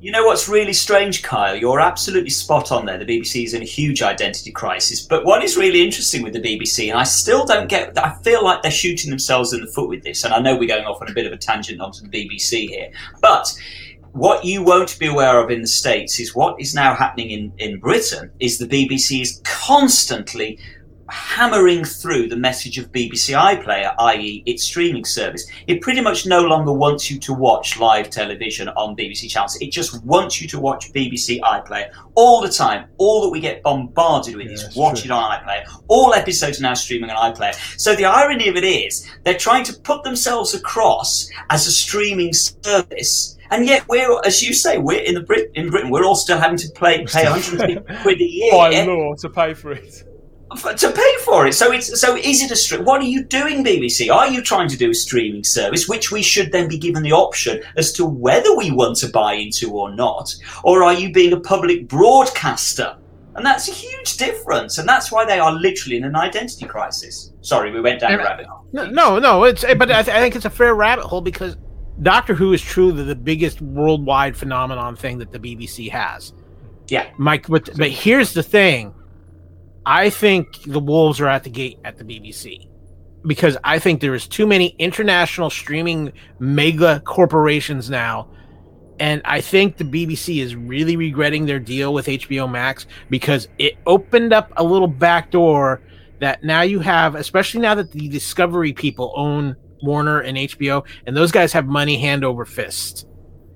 You 0.00 0.12
know 0.12 0.24
what's 0.24 0.48
really 0.48 0.74
strange, 0.74 1.24
Kyle? 1.24 1.56
You're 1.56 1.80
absolutely 1.80 2.30
spot 2.30 2.70
on 2.70 2.86
there. 2.86 2.98
The 2.98 3.04
BBC 3.04 3.42
is 3.42 3.52
in 3.52 3.62
a 3.62 3.64
huge 3.64 4.00
identity 4.00 4.52
crisis. 4.52 5.00
But 5.00 5.24
what 5.24 5.42
is 5.42 5.56
really 5.56 5.82
interesting 5.82 6.22
with 6.22 6.34
the 6.34 6.40
BBC, 6.40 6.88
and 6.88 6.96
I 6.96 7.02
still 7.02 7.44
don't 7.44 7.68
get, 7.68 7.98
I 7.98 8.14
feel 8.22 8.44
like 8.44 8.62
they're 8.62 8.70
shooting 8.70 9.10
themselves 9.10 9.52
in 9.52 9.60
the 9.60 9.66
foot 9.66 9.88
with 9.88 10.04
this. 10.04 10.22
And 10.22 10.32
I 10.32 10.38
know 10.38 10.56
we're 10.56 10.68
going 10.68 10.84
off 10.84 11.02
on 11.02 11.10
a 11.10 11.12
bit 11.12 11.26
of 11.26 11.32
a 11.32 11.36
tangent 11.36 11.80
onto 11.80 12.06
the 12.06 12.08
BBC 12.08 12.68
here. 12.68 12.92
But 13.20 13.52
what 14.12 14.44
you 14.44 14.62
won't 14.62 14.96
be 15.00 15.06
aware 15.06 15.42
of 15.42 15.50
in 15.50 15.62
the 15.62 15.66
States 15.66 16.20
is 16.20 16.32
what 16.32 16.60
is 16.60 16.76
now 16.76 16.94
happening 16.94 17.30
in, 17.30 17.52
in 17.58 17.80
Britain 17.80 18.30
is 18.38 18.58
the 18.58 18.68
BBC 18.68 19.20
is 19.20 19.40
constantly 19.42 20.60
hammering 21.08 21.84
through 21.84 22.28
the 22.28 22.36
message 22.36 22.78
of 22.78 22.92
BBC 22.92 23.34
iPlayer, 23.34 23.94
i.e., 23.98 24.42
its 24.46 24.62
streaming 24.62 25.04
service. 25.04 25.50
It 25.66 25.80
pretty 25.80 26.00
much 26.00 26.26
no 26.26 26.42
longer 26.42 26.72
wants 26.72 27.10
you 27.10 27.18
to 27.20 27.32
watch 27.32 27.78
live 27.78 28.10
television 28.10 28.68
on 28.70 28.96
BBC 28.96 29.30
channels. 29.30 29.56
It 29.60 29.72
just 29.72 30.04
wants 30.04 30.40
you 30.40 30.48
to 30.48 30.60
watch 30.60 30.92
BBC 30.92 31.40
iPlayer 31.40 31.90
all 32.14 32.40
the 32.40 32.48
time. 32.48 32.88
All 32.98 33.22
that 33.22 33.30
we 33.30 33.40
get 33.40 33.62
bombarded 33.62 34.36
with 34.36 34.46
yeah, 34.46 34.52
is 34.52 34.76
watch 34.76 35.02
true. 35.02 35.10
it 35.10 35.12
on 35.12 35.40
iPlayer. 35.40 35.82
All 35.88 36.14
episodes 36.14 36.58
are 36.58 36.62
now 36.62 36.74
streaming 36.74 37.10
on 37.10 37.34
iPlayer. 37.34 37.54
So 37.80 37.94
the 37.94 38.04
irony 38.04 38.48
of 38.48 38.56
it 38.56 38.64
is 38.64 39.08
they're 39.24 39.38
trying 39.38 39.64
to 39.64 39.72
put 39.80 40.04
themselves 40.04 40.54
across 40.54 41.28
as 41.50 41.66
a 41.66 41.72
streaming 41.72 42.32
service 42.32 43.36
and 43.50 43.66
yet 43.66 43.88
we're, 43.88 44.20
as 44.26 44.42
you 44.42 44.52
say, 44.52 44.78
we're 44.78 45.00
in 45.00 45.14
the 45.14 45.22
Brit- 45.22 45.50
in 45.54 45.70
Britain. 45.70 45.90
We're 45.90 46.04
all 46.04 46.14
still 46.14 46.38
having 46.38 46.58
to 46.58 46.68
pay 46.74 47.04
pay 47.06 47.24
150 47.24 47.94
quid 48.02 48.20
a 48.20 48.24
year 48.24 48.52
by 48.52 48.84
law 48.84 49.14
to 49.14 49.30
pay 49.30 49.54
for 49.54 49.72
it. 49.72 50.04
To 50.56 50.92
pay 50.92 51.14
for 51.24 51.46
it, 51.46 51.52
so 51.52 51.72
it's 51.72 52.00
so 52.00 52.16
is 52.16 52.42
it 52.42 52.50
a 52.50 52.56
stream? 52.56 52.84
What 52.84 53.02
are 53.02 53.06
you 53.06 53.22
doing, 53.22 53.62
BBC? 53.62 54.10
Are 54.12 54.28
you 54.28 54.42
trying 54.42 54.68
to 54.68 54.78
do 54.78 54.90
a 54.90 54.94
streaming 54.94 55.44
service, 55.44 55.88
which 55.88 56.10
we 56.10 56.22
should 56.22 56.50
then 56.52 56.68
be 56.68 56.78
given 56.78 57.02
the 57.02 57.12
option 57.12 57.62
as 57.76 57.92
to 57.92 58.06
whether 58.06 58.56
we 58.56 58.70
want 58.70 58.96
to 58.98 59.08
buy 59.08 59.34
into 59.34 59.70
or 59.72 59.94
not, 59.94 60.34
or 60.64 60.82
are 60.82 60.94
you 60.94 61.12
being 61.12 61.34
a 61.34 61.40
public 61.40 61.86
broadcaster? 61.86 62.96
And 63.34 63.44
that's 63.44 63.68
a 63.68 63.72
huge 63.72 64.16
difference, 64.16 64.78
and 64.78 64.88
that's 64.88 65.12
why 65.12 65.24
they 65.26 65.38
are 65.38 65.52
literally 65.52 65.98
in 65.98 66.04
an 66.04 66.16
identity 66.16 66.64
crisis. 66.64 67.32
Sorry, 67.42 67.70
we 67.70 67.80
went 67.80 68.00
down 68.00 68.14
a 68.14 68.18
rabbit 68.18 68.46
hole. 68.46 68.64
No, 68.72 69.18
no, 69.18 69.44
it's 69.44 69.64
eh, 69.64 69.74
but 69.74 69.90
I, 69.92 70.02
th- 70.02 70.16
I 70.16 70.20
think 70.20 70.34
it's 70.34 70.46
a 70.46 70.50
fair 70.50 70.74
rabbit 70.74 71.04
hole 71.04 71.20
because 71.20 71.56
Doctor 72.02 72.34
Who 72.34 72.52
is 72.52 72.62
truly 72.62 73.04
the 73.04 73.14
biggest 73.14 73.60
worldwide 73.60 74.36
phenomenon 74.36 74.96
thing 74.96 75.18
that 75.18 75.30
the 75.30 75.38
BBC 75.38 75.90
has. 75.90 76.32
Yeah, 76.88 77.10
Mike. 77.18 77.46
But 77.48 77.70
but 77.76 77.90
here's 77.90 78.32
the 78.32 78.42
thing: 78.42 78.94
I 79.88 80.10
think 80.10 80.64
the 80.64 80.80
wolves 80.80 81.18
are 81.18 81.28
at 81.28 81.44
the 81.44 81.50
gate 81.50 81.78
at 81.82 81.96
the 81.96 82.04
BBC 82.04 82.68
because 83.26 83.56
I 83.64 83.78
think 83.78 84.02
there 84.02 84.14
is 84.14 84.28
too 84.28 84.46
many 84.46 84.76
international 84.78 85.48
streaming 85.48 86.12
mega 86.38 87.00
corporations 87.06 87.88
now. 87.88 88.28
And 89.00 89.22
I 89.24 89.40
think 89.40 89.78
the 89.78 89.84
BBC 89.84 90.42
is 90.42 90.54
really 90.54 90.96
regretting 90.96 91.46
their 91.46 91.58
deal 91.58 91.94
with 91.94 92.04
HBO 92.04 92.50
Max 92.50 92.84
because 93.08 93.48
it 93.56 93.78
opened 93.86 94.34
up 94.34 94.52
a 94.58 94.62
little 94.62 94.88
back 94.88 95.30
door 95.30 95.80
that 96.20 96.44
now 96.44 96.60
you 96.60 96.80
have, 96.80 97.14
especially 97.14 97.60
now 97.62 97.74
that 97.74 97.90
the 97.90 98.08
Discovery 98.08 98.74
people 98.74 99.14
own 99.16 99.56
Warner 99.82 100.20
and 100.20 100.36
HBO, 100.36 100.86
and 101.06 101.16
those 101.16 101.32
guys 101.32 101.50
have 101.54 101.64
money 101.64 101.98
hand 101.98 102.26
over 102.26 102.44
fist. 102.44 103.06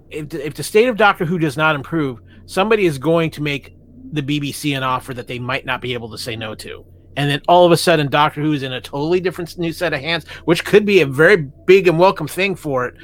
If 0.09 0.30
the, 0.30 0.47
if 0.47 0.55
the 0.55 0.62
state 0.62 0.89
of 0.89 0.97
Doctor 0.97 1.26
Who 1.26 1.39
does 1.39 1.59
not 1.59 1.74
improve, 1.74 2.20
somebody 2.47 2.87
is 2.87 2.97
going 2.97 3.33
to 3.33 3.43
make 3.43 3.74
the 4.13 4.23
BBC 4.23 4.77
an 4.77 4.83
offer 4.83 5.15
that 5.15 5.27
they 5.27 5.39
might 5.39 5.65
not 5.65 5.81
be 5.81 5.95
able 5.95 6.11
to 6.11 6.19
say 6.19 6.37
no 6.37 6.55
to. 6.57 6.85
And 7.17 7.31
then 7.31 7.43
all 7.49 7.67
of 7.67 7.73
a 7.73 7.77
sudden, 7.77 8.09
Doctor 8.09 8.41
Who 8.41 8.53
is 8.53 8.63
in 8.63 8.73
a 8.73 8.81
totally 8.81 9.21
different 9.21 9.59
new 9.59 9.73
set 9.73 9.93
of 9.93 10.01
hands, 10.01 10.27
which 10.45 10.65
could 10.65 10.87
be 10.87 11.01
a 11.01 11.07
very 11.07 11.37
big 11.67 11.89
and 11.89 11.99
welcome 11.99 12.29
thing 12.29 12.55
for 12.55 12.87
it. 12.87 12.95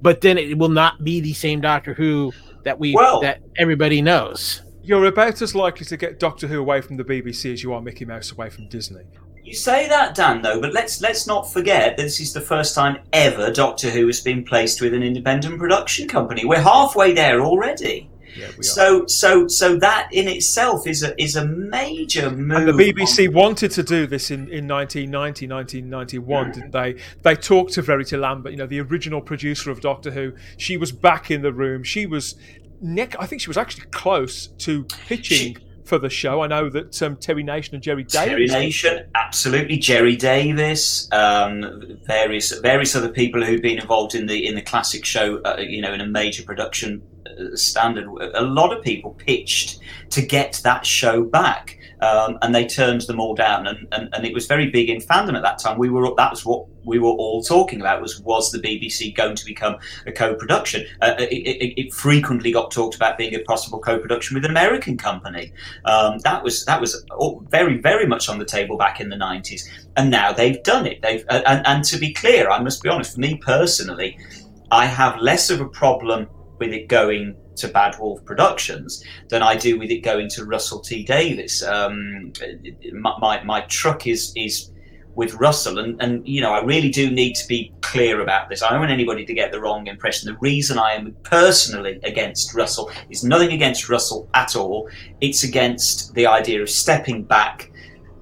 But 0.00 0.20
then 0.20 0.38
it 0.38 0.56
will 0.56 0.68
not 0.68 1.04
be 1.04 1.20
the 1.20 1.34
same 1.34 1.60
Doctor 1.60 1.92
Who 1.94 2.32
that 2.64 2.78
we 2.78 2.94
well, 2.94 3.20
that 3.20 3.40
everybody 3.56 4.00
knows. 4.00 4.62
You're 4.82 5.06
about 5.06 5.42
as 5.42 5.54
likely 5.54 5.84
to 5.86 5.96
get 5.96 6.18
Doctor 6.18 6.46
Who 6.46 6.60
away 6.60 6.80
from 6.80 6.96
the 6.96 7.04
BBC 7.04 7.52
as 7.52 7.62
you 7.62 7.74
are 7.74 7.82
Mickey 7.82 8.04
Mouse 8.04 8.32
away 8.32 8.48
from 8.48 8.68
Disney. 8.68 9.04
You 9.44 9.54
say 9.54 9.88
that, 9.88 10.14
Dan, 10.14 10.42
though, 10.42 10.60
but 10.60 10.72
let's 10.72 11.00
let's 11.00 11.26
not 11.26 11.50
forget 11.50 11.96
that 11.96 12.02
this 12.02 12.20
is 12.20 12.32
the 12.32 12.40
first 12.40 12.74
time 12.74 12.98
ever 13.12 13.50
Doctor 13.50 13.90
Who 13.90 14.06
has 14.06 14.20
been 14.20 14.44
placed 14.44 14.80
with 14.80 14.94
an 14.94 15.02
independent 15.02 15.58
production 15.58 16.08
company. 16.08 16.44
We're 16.44 16.60
halfway 16.60 17.12
there 17.12 17.40
already. 17.40 18.10
Yeah, 18.36 18.50
so 18.60 19.06
so 19.06 19.48
so 19.48 19.76
that 19.78 20.08
in 20.12 20.28
itself 20.28 20.86
is 20.86 21.02
a 21.02 21.20
is 21.20 21.36
a 21.36 21.44
major 21.46 22.30
move. 22.30 22.68
And 22.68 22.68
the 22.68 22.72
BBC 22.72 23.28
on... 23.28 23.34
wanted 23.34 23.70
to 23.72 23.82
do 23.82 24.06
this 24.06 24.30
in, 24.30 24.48
in 24.48 24.68
1990, 24.68 25.48
1991, 25.48 26.46
mm. 26.46 26.54
didn't 26.54 26.70
they? 26.72 26.96
They 27.22 27.34
talked 27.34 27.72
to 27.74 27.82
Verity 27.82 28.16
Lambert, 28.16 28.52
you 28.52 28.58
know, 28.58 28.66
the 28.66 28.80
original 28.80 29.20
producer 29.20 29.70
of 29.70 29.80
Doctor 29.80 30.10
Who. 30.10 30.32
She 30.56 30.76
was 30.76 30.92
back 30.92 31.30
in 31.30 31.42
the 31.42 31.52
room. 31.52 31.82
She 31.82 32.06
was 32.06 32.36
Nick, 32.80 33.16
I 33.18 33.26
think 33.26 33.42
she 33.42 33.48
was 33.48 33.56
actually 33.56 33.86
close 33.90 34.48
to 34.58 34.84
pitching. 34.84 35.54
She, 35.54 35.56
for 35.88 35.98
the 35.98 36.10
show. 36.10 36.42
I 36.42 36.46
know 36.46 36.68
that 36.68 37.02
um, 37.02 37.16
Terry 37.16 37.42
Nation 37.42 37.74
and 37.74 37.82
Gerry 37.82 38.04
Davis. 38.04 38.28
Terry 38.28 38.46
Nation, 38.46 39.06
absolutely. 39.14 39.78
Gerry 39.78 40.16
Davis, 40.16 41.10
um, 41.12 41.98
various 42.06 42.52
various 42.58 42.94
other 42.94 43.08
people 43.08 43.42
who've 43.42 43.62
been 43.62 43.78
involved 43.78 44.14
in 44.14 44.26
the 44.26 44.46
in 44.46 44.54
the 44.54 44.62
classic 44.62 45.04
show. 45.04 45.38
Uh, 45.38 45.56
you 45.58 45.80
know, 45.80 45.92
in 45.92 46.02
a 46.02 46.06
major 46.06 46.42
production 46.42 47.02
standard. 47.54 48.06
A 48.34 48.42
lot 48.42 48.76
of 48.76 48.82
people 48.82 49.12
pitched 49.12 49.80
to 50.10 50.22
get 50.22 50.60
that 50.64 50.86
show 50.86 51.24
back. 51.24 51.78
Um, 52.00 52.38
and 52.42 52.54
they 52.54 52.64
turned 52.64 53.00
them 53.02 53.18
all 53.18 53.34
down, 53.34 53.66
and, 53.66 53.88
and, 53.90 54.08
and 54.14 54.24
it 54.24 54.32
was 54.32 54.46
very 54.46 54.70
big 54.70 54.88
in 54.88 54.98
fandom 54.98 55.34
at 55.34 55.42
that 55.42 55.58
time. 55.58 55.78
We 55.78 55.90
were 55.90 56.08
that 56.16 56.30
was 56.30 56.46
what 56.46 56.66
we 56.84 57.00
were 57.00 57.08
all 57.08 57.42
talking 57.42 57.80
about 57.80 58.00
was 58.00 58.20
was 58.20 58.52
the 58.52 58.58
BBC 58.58 59.14
going 59.16 59.34
to 59.34 59.44
become 59.44 59.76
a 60.06 60.12
co-production? 60.12 60.86
Uh, 61.02 61.14
it, 61.18 61.32
it, 61.32 61.80
it, 61.80 61.92
frequently 61.92 62.52
got 62.52 62.70
talked 62.70 62.94
about 62.94 63.18
being 63.18 63.34
a 63.34 63.40
possible 63.40 63.80
co-production 63.80 64.34
with 64.34 64.44
an 64.44 64.50
American 64.52 64.96
company. 64.96 65.52
Um, 65.84 66.18
that 66.20 66.44
was 66.44 66.64
that 66.66 66.80
was 66.80 67.04
very 67.48 67.78
very 67.78 68.06
much 68.06 68.28
on 68.28 68.38
the 68.38 68.44
table 68.44 68.76
back 68.76 69.00
in 69.00 69.08
the 69.08 69.16
nineties, 69.16 69.68
and 69.96 70.08
now 70.08 70.32
they've 70.32 70.62
done 70.62 70.86
it. 70.86 71.02
They've 71.02 71.24
uh, 71.28 71.42
and, 71.46 71.66
and 71.66 71.84
to 71.86 71.98
be 71.98 72.12
clear, 72.12 72.48
I 72.48 72.60
must 72.60 72.80
be 72.82 72.88
honest. 72.88 73.14
For 73.14 73.20
me 73.20 73.38
personally, 73.38 74.16
I 74.70 74.86
have 74.86 75.20
less 75.20 75.50
of 75.50 75.60
a 75.60 75.68
problem 75.68 76.28
with 76.58 76.72
it 76.72 76.88
going 76.88 77.36
to 77.56 77.68
Bad 77.68 77.98
Wolf 77.98 78.24
Productions 78.24 79.04
than 79.28 79.42
I 79.42 79.56
do 79.56 79.78
with 79.78 79.90
it 79.90 80.00
going 80.00 80.28
to 80.30 80.44
Russell 80.44 80.80
T 80.80 81.04
Davies. 81.04 81.62
Um, 81.62 82.32
my, 82.92 83.42
my, 83.44 83.60
truck 83.62 84.06
is 84.06 84.32
is 84.36 84.70
with 85.14 85.34
Russell, 85.34 85.78
and 85.78 86.00
and 86.00 86.26
you 86.26 86.40
know 86.40 86.52
I 86.52 86.62
really 86.62 86.88
do 86.88 87.10
need 87.10 87.34
to 87.34 87.46
be 87.48 87.72
clear 87.80 88.20
about 88.20 88.48
this. 88.48 88.62
I 88.62 88.70
don't 88.70 88.80
want 88.80 88.92
anybody 88.92 89.24
to 89.24 89.34
get 89.34 89.50
the 89.50 89.60
wrong 89.60 89.86
impression. 89.86 90.32
The 90.32 90.38
reason 90.38 90.78
I 90.78 90.92
am 90.92 91.14
personally 91.24 91.98
against 92.04 92.54
Russell 92.54 92.90
is 93.10 93.24
nothing 93.24 93.52
against 93.52 93.88
Russell 93.88 94.28
at 94.34 94.54
all. 94.56 94.88
It's 95.20 95.42
against 95.42 96.14
the 96.14 96.26
idea 96.26 96.62
of 96.62 96.70
stepping 96.70 97.24
back, 97.24 97.72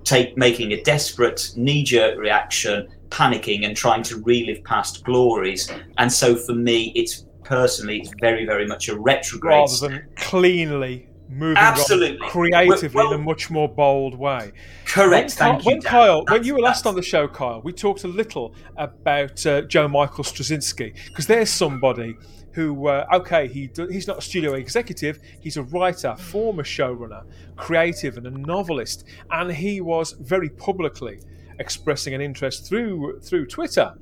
take 0.05 0.37
making 0.39 0.73
a 0.73 0.83
desperate 0.83 1.53
knee 1.57 1.83
jerk 1.83 2.19
reaction 2.19 2.89
panicking 3.11 3.65
and 3.65 3.77
trying 3.77 4.03
to 4.05 4.17
relive 4.23 4.63
past 4.65 5.05
glories. 5.05 5.71
And 5.99 6.13
so 6.13 6.37
for 6.37 6.55
me, 6.55 6.93
it's 6.95 7.26
personally, 7.47 7.99
it's 8.01 8.13
very, 8.21 8.45
very 8.45 8.67
much 8.67 8.89
a 8.89 8.99
retrograde. 8.99 9.53
Rather 9.53 9.89
than 9.89 10.09
cleanly 10.17 11.09
moving 11.29 11.57
Absolutely. 11.57 12.29
creatively 12.29 12.89
well, 12.95 13.13
in 13.13 13.21
a 13.21 13.23
much 13.23 13.51
more 13.51 13.69
bold 13.69 14.15
way. 14.15 14.53
Correct. 14.85 15.11
When, 15.11 15.29
Thank 15.29 15.65
when 15.65 15.77
you, 15.77 15.83
Kyle, 15.83 16.25
when 16.29 16.45
you 16.45 16.55
were 16.55 16.61
last 16.61 16.87
on 16.87 16.95
the 16.95 17.03
show, 17.03 17.29
Kyle, 17.29 17.61
we 17.63 17.73
talked 17.73 18.05
a 18.05 18.09
little 18.09 18.55
about 18.77 19.45
uh, 19.47 19.63
Joe 19.63 19.89
Michael 19.89 20.25
Straczynski 20.25 20.95
because 21.09 21.27
there's 21.27 21.51
somebody 21.51 22.17
who, 22.53 22.89
uh, 22.89 23.07
okay, 23.13 23.47
he 23.49 23.71
he's 23.91 24.07
not 24.07 24.19
a 24.19 24.23
studio 24.23 24.55
executive, 24.55 25.21
he's 25.41 25.57
a 25.57 25.63
writer, 25.65 26.17
former 26.17 26.63
showrunner, 26.63 27.23
creative, 27.57 28.17
and 28.17 28.27
a 28.27 28.31
novelist, 28.31 29.05
and 29.31 29.53
he 29.53 29.81
was 29.81 30.13
very 30.13 30.49
publicly 30.49 31.21
expressing 31.59 32.15
an 32.15 32.21
interest 32.21 32.67
through 32.67 33.21
through 33.21 33.47
Twitter 33.47 33.95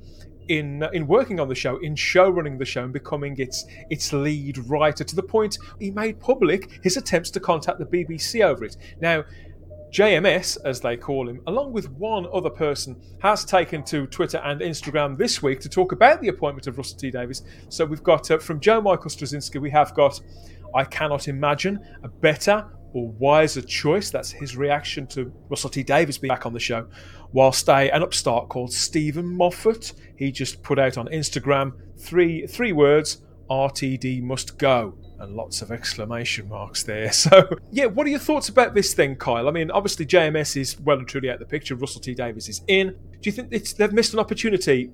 in 0.47 0.83
in 0.93 1.07
working 1.07 1.39
on 1.39 1.47
the 1.47 1.55
show, 1.55 1.77
in 1.77 1.95
show 1.95 2.29
running 2.29 2.57
the 2.57 2.65
show, 2.65 2.83
and 2.83 2.93
becoming 2.93 3.39
its 3.39 3.65
its 3.89 4.13
lead 4.13 4.57
writer 4.69 5.03
to 5.03 5.15
the 5.15 5.23
point 5.23 5.57
he 5.79 5.91
made 5.91 6.19
public 6.19 6.79
his 6.83 6.97
attempts 6.97 7.31
to 7.31 7.39
contact 7.39 7.79
the 7.79 7.85
BBC 7.85 8.43
over 8.43 8.65
it. 8.65 8.77
Now, 9.01 9.23
JMS, 9.91 10.57
as 10.65 10.81
they 10.81 10.97
call 10.97 11.29
him, 11.29 11.41
along 11.47 11.71
with 11.71 11.89
one 11.91 12.27
other 12.33 12.49
person, 12.49 12.99
has 13.19 13.45
taken 13.45 13.81
to 13.83 14.05
Twitter 14.07 14.39
and 14.39 14.59
Instagram 14.59 15.17
this 15.17 15.41
week 15.41 15.61
to 15.61 15.69
talk 15.69 15.93
about 15.93 16.19
the 16.19 16.27
appointment 16.27 16.67
of 16.67 16.77
Russell 16.77 16.97
T 16.97 17.11
Davies. 17.11 17.43
So 17.69 17.85
we've 17.85 18.03
got 18.03 18.29
uh, 18.29 18.39
from 18.39 18.59
Joe 18.59 18.81
Michael 18.81 19.09
Straczynski, 19.09 19.61
we 19.61 19.69
have 19.71 19.93
got 19.93 20.19
I 20.75 20.83
cannot 20.83 21.29
imagine 21.29 21.79
a 22.03 22.09
better 22.09 22.67
or 22.95 23.09
wiser 23.09 23.61
choice. 23.61 24.09
That's 24.09 24.31
his 24.31 24.57
reaction 24.57 25.05
to 25.07 25.31
Russell 25.49 25.69
T 25.69 25.83
Davies 25.83 26.17
being 26.17 26.29
back 26.29 26.45
on 26.45 26.53
the 26.53 26.59
show 26.59 26.87
whilst 27.35 27.67
a, 27.67 27.91
an 27.91 28.01
upstart 28.01 28.47
called 28.47 28.71
Steven 28.71 29.25
Moffat, 29.35 29.91
he 30.15 30.31
just 30.31 30.63
put 30.63 30.79
out 30.79 30.97
on 30.97 31.07
Instagram 31.07 31.73
three 31.97 32.47
three 32.47 32.71
words, 32.71 33.21
RTD 33.49 34.23
must 34.23 34.57
go. 34.57 34.97
And 35.19 35.33
lots 35.33 35.61
of 35.61 35.71
exclamation 35.71 36.49
marks 36.49 36.83
there. 36.83 37.11
So, 37.13 37.47
yeah, 37.71 37.85
what 37.85 38.07
are 38.07 38.09
your 38.09 38.19
thoughts 38.19 38.49
about 38.49 38.73
this 38.73 38.93
thing, 38.93 39.15
Kyle? 39.15 39.47
I 39.47 39.51
mean, 39.51 39.71
obviously, 39.71 40.05
JMS 40.05 40.57
is 40.57 40.79
well 40.79 40.97
and 40.97 41.07
truly 41.07 41.29
out 41.29 41.35
of 41.35 41.39
the 41.39 41.45
picture. 41.45 41.75
Russell 41.75 42.01
T 42.01 42.13
Davies 42.13 42.49
is 42.49 42.61
in. 42.67 42.89
Do 43.21 43.29
you 43.29 43.31
think 43.31 43.49
it's, 43.51 43.73
they've 43.73 43.93
missed 43.93 44.13
an 44.13 44.19
opportunity 44.19 44.91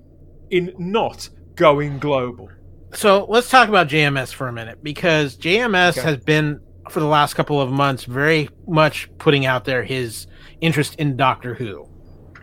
in 0.50 0.72
not 0.78 1.28
going 1.54 1.98
global? 1.98 2.50
So 2.94 3.24
let's 3.28 3.50
talk 3.50 3.68
about 3.68 3.88
JMS 3.88 4.32
for 4.32 4.48
a 4.48 4.52
minute 4.52 4.82
because 4.82 5.36
JMS 5.36 5.98
okay. 5.98 6.02
has 6.02 6.18
been 6.18 6.60
for 6.90 7.00
the 7.00 7.06
last 7.06 7.34
couple 7.34 7.60
of 7.60 7.70
months 7.70 8.04
very 8.04 8.48
much 8.66 9.08
putting 9.18 9.46
out 9.46 9.64
there 9.64 9.82
his 9.82 10.26
interest 10.60 10.94
in 10.96 11.16
Doctor 11.16 11.54
Who. 11.54 11.88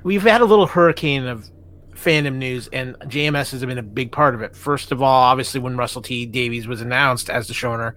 We've 0.04 0.24
had 0.24 0.42
a 0.42 0.46
little 0.46 0.68
hurricane 0.68 1.28
of 1.28 1.50
fandom 1.94 2.36
news, 2.36 2.70
and 2.72 2.96
JMS 3.02 3.52
has 3.52 3.66
been 3.66 3.78
a 3.78 3.84
big 3.84 4.12
part 4.12 4.34
of 4.34 4.42
it. 4.42 4.56
First 4.56 4.92
of 4.92 5.02
all, 5.02 5.24
obviously, 5.24 5.60
when 5.60 5.78
Russell 5.78 6.02
T 6.02 6.26
Davies 6.26 6.68
was 6.68 6.82
announced 6.82 7.30
as 7.30 7.48
the 7.48 7.54
showrunner, 7.54 7.94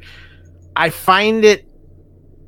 I 0.74 0.90
find 0.90 1.44
it 1.44 1.66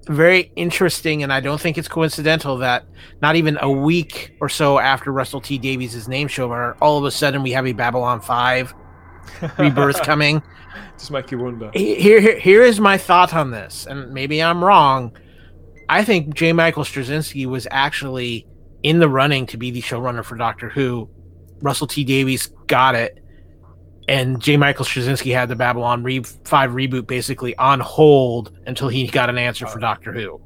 very 0.07 0.53
interesting, 0.57 1.23
and 1.23 1.33
I 1.33 1.41
don't 1.41 1.61
think 1.61 1.79
it's 1.79 1.89
coincidental 1.89 2.59
that 2.59 2.85
not 3.23 3.37
even 3.37 3.59
a 3.61 3.71
week 3.71 4.37
or 4.41 4.49
so 4.49 4.79
after 4.79 5.13
Russell 5.13 5.41
T 5.41 5.59
Davies' 5.59 6.09
name 6.09 6.29
showrunner, 6.29 6.77
all 6.81 6.99
of 6.99 7.05
a 7.05 7.11
sudden 7.11 7.43
we 7.43 7.53
have 7.53 7.67
a 7.67 7.73
Babylon 7.73 8.21
5 8.21 8.75
rebirth 9.59 10.03
coming. 10.03 10.43
Just 10.99 11.11
make 11.11 11.31
you 11.31 11.39
wonder. 11.39 11.71
Here, 11.75 12.21
here, 12.21 12.39
here 12.39 12.63
is 12.63 12.81
my 12.81 12.99
thought 12.99 13.35
on 13.35 13.51
this, 13.51 13.87
and 13.87 14.13
maybe 14.13 14.43
I'm 14.43 14.63
wrong. 14.63 15.17
I 15.89 16.05
think 16.05 16.35
J. 16.35 16.53
Michael 16.53 16.85
Straczynski 16.85 17.47
was 17.47 17.67
actually 17.71 18.47
in 18.83 18.99
the 18.99 19.09
running 19.09 19.47
to 19.47 19.57
be 19.57 19.71
the 19.71 19.83
showrunner 19.83 20.25
for 20.25 20.37
Doctor 20.37 20.69
Who. 20.69 21.09
Russell 21.61 21.87
T 21.87 22.05
Davies 22.05 22.47
got 22.67 22.95
it, 22.95 23.23
and 24.09 24.41
J. 24.41 24.57
Michael 24.57 24.85
Straczynski 24.85 25.35
had 25.35 25.49
the 25.49 25.57
Babylon 25.57 26.03
Re- 26.03 26.23
5 26.23 26.71
reboot 26.71 27.07
basically 27.07 27.57
on 27.57 27.81
hold 27.81 28.57
until 28.67 28.89
he 28.89 29.07
got 29.07 29.31
an 29.31 29.39
answer 29.39 29.67
for 29.67 29.79
Doctor 29.79 30.13
Who. 30.13 30.41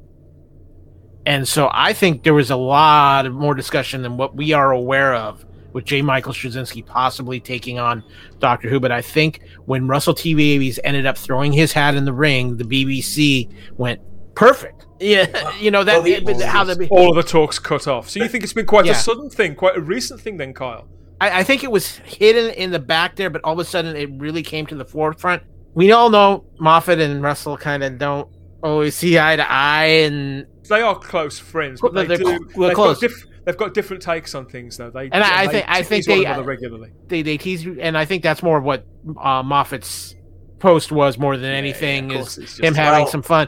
And 1.25 1.47
so 1.47 1.69
I 1.71 1.93
think 1.93 2.23
there 2.23 2.33
was 2.33 2.49
a 2.49 2.55
lot 2.55 3.25
of 3.25 3.33
more 3.33 3.53
discussion 3.53 4.01
than 4.01 4.17
what 4.17 4.35
we 4.35 4.53
are 4.53 4.71
aware 4.71 5.13
of 5.13 5.45
with 5.73 5.85
J. 5.85 6.01
Michael 6.01 6.33
Straczynski 6.33 6.85
possibly 6.85 7.39
taking 7.39 7.79
on 7.79 8.03
Doctor 8.39 8.69
Who. 8.69 8.79
But 8.79 8.91
I 8.91 9.01
think 9.01 9.41
when 9.65 9.87
Russell 9.87 10.13
T 10.13 10.33
Davies 10.33 10.79
ended 10.83 11.05
up 11.05 11.17
throwing 11.17 11.51
his 11.51 11.71
hat 11.71 11.95
in 11.95 12.05
the 12.05 12.13
ring, 12.13 12.57
the 12.57 12.63
BBC 12.63 13.51
went 13.77 14.01
perfect. 14.35 14.87
Yeah, 14.99 15.51
you 15.59 15.71
know 15.71 15.83
that 15.83 16.03
well, 16.03 16.47
how 16.47 16.63
the 16.63 16.87
all 16.89 17.09
of 17.09 17.15
the 17.15 17.29
talks 17.29 17.59
cut 17.59 17.87
off. 17.87 18.09
So 18.09 18.21
you 18.21 18.27
think 18.27 18.43
it's 18.43 18.53
been 18.53 18.65
quite 18.65 18.85
yeah. 18.85 18.93
a 18.93 18.95
sudden 18.95 19.29
thing, 19.29 19.55
quite 19.55 19.77
a 19.77 19.81
recent 19.81 20.21
thing, 20.21 20.37
then, 20.37 20.53
Kyle? 20.53 20.87
I, 21.21 21.39
I, 21.39 21.43
think 21.43 21.63
it 21.63 21.71
was 21.71 21.97
hidden 21.97 22.51
in 22.51 22.71
the 22.71 22.79
back 22.79 23.15
there, 23.15 23.29
but 23.29 23.41
all 23.43 23.53
of 23.53 23.59
a 23.59 23.65
sudden 23.65 23.95
it 23.95 24.09
really 24.13 24.43
came 24.43 24.65
to 24.67 24.75
the 24.75 24.85
forefront. 24.85 25.43
We 25.73 25.91
all 25.91 26.09
know 26.09 26.45
Moffat 26.59 26.99
and 26.99 27.21
Russell 27.21 27.57
kind 27.57 27.83
of 27.83 27.97
don't 27.97 28.29
always 28.63 28.95
see 28.95 29.19
eye 29.19 29.35
to 29.35 29.49
eye, 29.49 29.85
and 29.85 30.45
they 30.67 30.81
are 30.81 30.95
close 30.97 31.39
friends, 31.39 31.81
but 31.81 31.93
they 31.93 32.05
do. 32.05 32.39
They've 32.57 32.73
close. 32.73 32.99
Got 32.99 33.01
diff- 33.01 33.25
they've 33.49 33.57
got 33.57 33.73
different 33.73 34.03
takes 34.03 34.35
on 34.35 34.45
things, 34.45 34.77
though. 34.77 34.91
They 34.91 35.09
and 35.11 35.23
I, 35.23 35.43
I 35.43 35.47
think 35.47 35.65
I 35.67 35.81
think 35.81 36.05
they 36.05 36.23
regularly 36.41 36.91
they 37.07 37.23
they 37.23 37.37
tease, 37.37 37.65
and 37.65 37.97
I 37.97 38.05
think 38.05 38.21
that's 38.21 38.43
more 38.43 38.59
of 38.59 38.63
what 38.63 38.85
uh, 39.19 39.41
Moffat's 39.41 40.15
post 40.59 40.91
was 40.91 41.17
more 41.17 41.35
than 41.35 41.51
anything 41.51 42.11
yeah, 42.11 42.19
is 42.19 42.59
him 42.59 42.75
having 42.75 43.03
well, 43.03 43.07
some 43.07 43.23
fun 43.23 43.47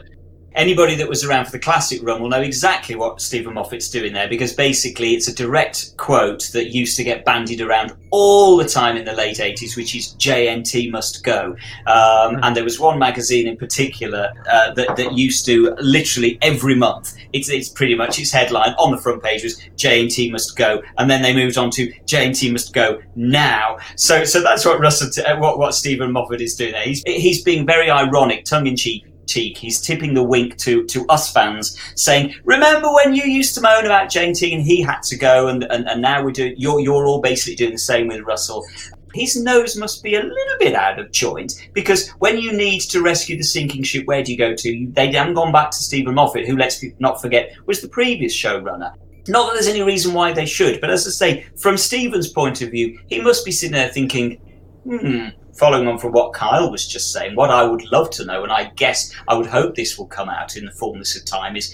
anybody 0.54 0.94
that 0.96 1.08
was 1.08 1.24
around 1.24 1.46
for 1.46 1.52
the 1.52 1.58
classic 1.58 2.02
run 2.02 2.20
will 2.20 2.28
know 2.28 2.40
exactly 2.40 2.94
what 2.94 3.20
Steven 3.20 3.54
Moffat's 3.54 3.88
doing 3.88 4.12
there 4.12 4.28
because 4.28 4.52
basically 4.52 5.14
it's 5.14 5.28
a 5.28 5.34
direct 5.34 5.96
quote 5.96 6.50
that 6.52 6.72
used 6.72 6.96
to 6.96 7.04
get 7.04 7.24
bandied 7.24 7.60
around 7.60 7.92
all 8.10 8.56
the 8.56 8.68
time 8.68 8.96
in 8.96 9.04
the 9.04 9.12
late 9.12 9.38
80s, 9.38 9.76
which 9.76 9.94
is 9.94 10.14
JNT 10.14 10.90
must 10.90 11.24
go. 11.24 11.56
Um, 11.86 12.38
and 12.42 12.54
there 12.54 12.64
was 12.64 12.78
one 12.78 12.98
magazine 12.98 13.46
in 13.46 13.56
particular 13.56 14.30
uh, 14.50 14.72
that, 14.74 14.96
that 14.96 15.12
used 15.14 15.46
to 15.46 15.74
literally 15.80 16.38
every 16.42 16.74
month, 16.74 17.16
it's, 17.32 17.48
it's 17.48 17.68
pretty 17.68 17.94
much 17.94 18.18
its 18.18 18.30
headline 18.30 18.74
on 18.78 18.90
the 18.90 18.98
front 18.98 19.22
page 19.22 19.42
was 19.42 19.60
JNT 19.76 20.30
must 20.30 20.56
go. 20.56 20.82
And 20.98 21.10
then 21.10 21.22
they 21.22 21.34
moved 21.34 21.56
on 21.56 21.70
to 21.70 21.90
JNT 22.06 22.52
must 22.52 22.72
go 22.74 23.00
now. 23.16 23.78
So, 23.96 24.24
so 24.24 24.42
that's 24.42 24.64
what 24.64 24.80
Russell, 24.80 25.10
t- 25.10 25.22
uh, 25.22 25.38
what, 25.38 25.58
what 25.58 25.74
Steven 25.74 26.12
Moffat 26.12 26.40
is 26.40 26.54
doing 26.54 26.72
there. 26.72 26.84
He's, 26.84 27.02
he's 27.06 27.42
being 27.42 27.66
very 27.66 27.90
ironic, 27.90 28.44
tongue 28.44 28.66
in 28.66 28.76
cheek 28.76 29.06
He's 29.30 29.80
tipping 29.80 30.14
the 30.14 30.22
wink 30.22 30.58
to, 30.58 30.84
to 30.86 31.06
us 31.08 31.32
fans, 31.32 31.78
saying, 31.96 32.34
"Remember 32.44 32.92
when 32.92 33.14
you 33.14 33.24
used 33.24 33.54
to 33.54 33.60
moan 33.60 33.86
about 33.86 34.10
JNT 34.10 34.54
and 34.54 34.62
he 34.62 34.82
had 34.82 35.02
to 35.04 35.16
go, 35.16 35.48
and, 35.48 35.64
and, 35.64 35.88
and 35.88 36.02
now 36.02 36.22
we're 36.22 36.32
doing. 36.32 36.54
You're 36.56 36.80
you're 36.80 37.06
all 37.06 37.20
basically 37.20 37.56
doing 37.56 37.72
the 37.72 37.78
same 37.78 38.08
with 38.08 38.20
Russell." 38.20 38.64
His 39.14 39.36
nose 39.36 39.76
must 39.76 40.02
be 40.02 40.14
a 40.14 40.22
little 40.22 40.58
bit 40.58 40.74
out 40.74 40.98
of 40.98 41.12
joint 41.12 41.68
because 41.74 42.08
when 42.18 42.38
you 42.38 42.50
need 42.50 42.80
to 42.80 43.02
rescue 43.02 43.36
the 43.36 43.42
sinking 43.44 43.82
ship, 43.82 44.06
where 44.06 44.22
do 44.22 44.32
you 44.32 44.38
go 44.38 44.54
to? 44.54 44.86
They 44.92 45.12
haven't 45.12 45.34
gone 45.34 45.52
back 45.52 45.70
to 45.72 45.76
Steven 45.76 46.14
Moffat, 46.14 46.46
who, 46.46 46.56
let's 46.56 46.82
not 46.98 47.20
forget, 47.20 47.52
was 47.66 47.82
the 47.82 47.88
previous 47.88 48.34
showrunner. 48.34 48.94
Not 49.28 49.48
that 49.48 49.54
there's 49.54 49.68
any 49.68 49.82
reason 49.82 50.14
why 50.14 50.32
they 50.32 50.46
should, 50.46 50.80
but 50.80 50.90
as 50.90 51.06
I 51.06 51.10
say, 51.10 51.46
from 51.56 51.76
Steven's 51.76 52.28
point 52.28 52.62
of 52.62 52.70
view, 52.70 52.98
he 53.06 53.20
must 53.20 53.44
be 53.44 53.52
sitting 53.52 53.74
there 53.74 53.88
thinking, 53.88 54.40
hmm, 54.84 55.28
following 55.62 55.86
on 55.86 55.96
from 55.96 56.10
what 56.10 56.32
Kyle 56.32 56.72
was 56.72 56.88
just 56.88 57.12
saying, 57.12 57.36
what 57.36 57.50
I 57.50 57.62
would 57.62 57.84
love 57.92 58.10
to 58.10 58.24
know, 58.24 58.42
and 58.42 58.50
I 58.50 58.64
guess 58.74 59.14
I 59.28 59.36
would 59.36 59.46
hope 59.46 59.76
this 59.76 59.96
will 59.96 60.08
come 60.08 60.28
out 60.28 60.56
in 60.56 60.64
the 60.64 60.72
fullness 60.72 61.16
of 61.16 61.24
time, 61.24 61.54
is 61.54 61.72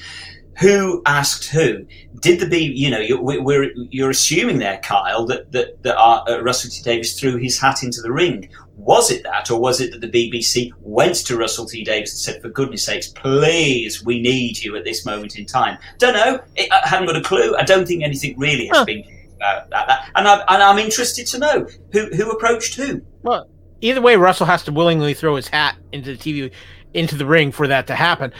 who 0.58 1.00
asked 1.06 1.46
who? 1.46 1.86
Did 2.20 2.38
the 2.38 2.46
B? 2.46 2.58
You 2.58 2.90
know, 2.90 2.98
you're, 2.98 3.22
we're, 3.22 3.72
you're 3.90 4.10
assuming 4.10 4.58
there, 4.58 4.78
Kyle, 4.82 5.24
that 5.28 5.52
that, 5.52 5.82
that 5.84 5.96
our, 5.96 6.22
uh, 6.28 6.42
Russell 6.42 6.70
T 6.70 6.82
Davies 6.82 7.18
threw 7.18 7.38
his 7.38 7.58
hat 7.58 7.82
into 7.82 8.02
the 8.02 8.12
ring. 8.12 8.50
Was 8.76 9.10
it 9.10 9.22
that, 9.22 9.50
or 9.50 9.58
was 9.58 9.80
it 9.80 9.92
that 9.92 10.02
the 10.02 10.10
BBC 10.10 10.70
went 10.80 11.14
to 11.26 11.38
Russell 11.38 11.64
T 11.64 11.82
Davies 11.82 12.12
and 12.12 12.18
said, 12.18 12.42
"For 12.42 12.50
goodness 12.50 12.84
sakes, 12.84 13.08
please, 13.08 14.04
we 14.04 14.20
need 14.20 14.58
you 14.62 14.76
at 14.76 14.84
this 14.84 15.06
moment 15.06 15.38
in 15.38 15.46
time"? 15.46 15.78
Don't 15.96 16.12
know. 16.12 16.40
I 16.58 16.86
haven't 16.86 17.06
got 17.06 17.16
a 17.16 17.22
clue. 17.22 17.56
I 17.56 17.62
don't 17.62 17.88
think 17.88 18.02
anything 18.02 18.38
really 18.38 18.66
has 18.66 18.78
huh. 18.78 18.84
been 18.84 19.04
about 19.36 19.70
that. 19.70 20.10
And, 20.14 20.28
I, 20.28 20.42
and 20.48 20.62
I'm 20.62 20.78
interested 20.78 21.26
to 21.28 21.38
know 21.38 21.66
who 21.92 22.06
who 22.16 22.30
approached 22.30 22.74
who. 22.74 23.00
Well, 23.22 23.48
either 23.80 24.00
way, 24.00 24.16
Russell 24.16 24.46
has 24.46 24.64
to 24.64 24.72
willingly 24.72 25.14
throw 25.14 25.36
his 25.36 25.48
hat 25.48 25.76
into 25.92 26.16
the 26.16 26.18
TV, 26.18 26.50
into 26.94 27.16
the 27.16 27.26
ring 27.26 27.52
for 27.52 27.66
that 27.66 27.86
to 27.88 27.94
happen. 27.94 28.32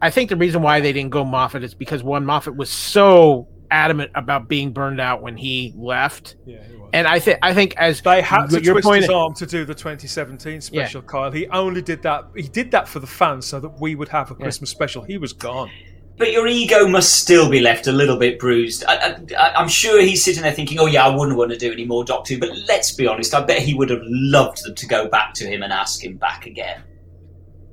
I 0.00 0.10
think 0.10 0.30
the 0.30 0.36
reason 0.36 0.62
why 0.62 0.80
they 0.80 0.92
didn't 0.92 1.10
go 1.10 1.24
Moffat 1.24 1.64
is 1.64 1.74
because 1.74 2.02
one 2.02 2.24
Moffat 2.24 2.56
was 2.56 2.70
so 2.70 3.48
adamant 3.70 4.10
about 4.14 4.48
being 4.48 4.72
burned 4.72 5.00
out 5.00 5.22
when 5.22 5.36
he 5.36 5.74
left. 5.76 6.36
Yeah, 6.46 6.62
he 6.62 6.78
and 6.92 7.06
I 7.06 7.18
think 7.18 7.38
I 7.42 7.52
think 7.52 7.76
as 7.76 8.00
they 8.00 8.22
had 8.22 8.46
to 8.46 8.60
twist 8.60 8.86
point, 8.86 9.02
his 9.02 9.10
arm 9.10 9.34
to 9.34 9.46
do 9.46 9.64
the 9.64 9.74
2017 9.74 10.60
special, 10.60 11.02
yeah. 11.02 11.06
Kyle. 11.06 11.30
He 11.30 11.46
only 11.48 11.82
did 11.82 12.02
that. 12.02 12.24
He 12.36 12.48
did 12.48 12.70
that 12.70 12.88
for 12.88 13.00
the 13.00 13.06
fans 13.06 13.46
so 13.46 13.60
that 13.60 13.80
we 13.80 13.94
would 13.94 14.08
have 14.08 14.30
a 14.30 14.34
Christmas 14.34 14.70
yeah. 14.70 14.76
special. 14.76 15.02
He 15.02 15.18
was 15.18 15.32
gone 15.32 15.70
but 16.18 16.32
your 16.32 16.46
ego 16.46 16.86
must 16.86 17.14
still 17.14 17.48
be 17.48 17.60
left 17.60 17.86
a 17.86 17.92
little 17.92 18.16
bit 18.16 18.38
bruised. 18.38 18.84
I, 18.86 19.16
am 19.54 19.68
sure 19.68 20.00
he's 20.02 20.24
sitting 20.24 20.42
there 20.42 20.52
thinking, 20.52 20.78
"Oh 20.78 20.86
yeah, 20.86 21.06
I 21.06 21.14
wouldn't 21.14 21.38
want 21.38 21.52
to 21.52 21.56
do 21.56 21.72
any 21.72 21.84
more 21.84 22.04
Doctor 22.04 22.34
Who." 22.34 22.40
But 22.40 22.50
let's 22.66 22.92
be 22.92 23.06
honest, 23.06 23.34
I 23.34 23.44
bet 23.44 23.62
he 23.62 23.74
would 23.74 23.90
have 23.90 24.02
loved 24.02 24.64
them 24.64 24.74
to 24.74 24.86
go 24.86 25.08
back 25.08 25.34
to 25.34 25.46
him 25.46 25.62
and 25.62 25.72
ask 25.72 26.04
him 26.04 26.16
back 26.16 26.46
again. 26.46 26.82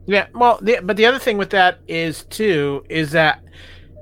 Yeah, 0.06 0.28
well, 0.34 0.60
the, 0.62 0.80
but 0.84 0.98
the 0.98 1.06
other 1.08 1.20
thing 1.20 1.38
with 1.38 1.50
that 1.50 1.80
is 1.88 2.26
too 2.26 2.86
is 2.90 3.12
that 3.12 3.44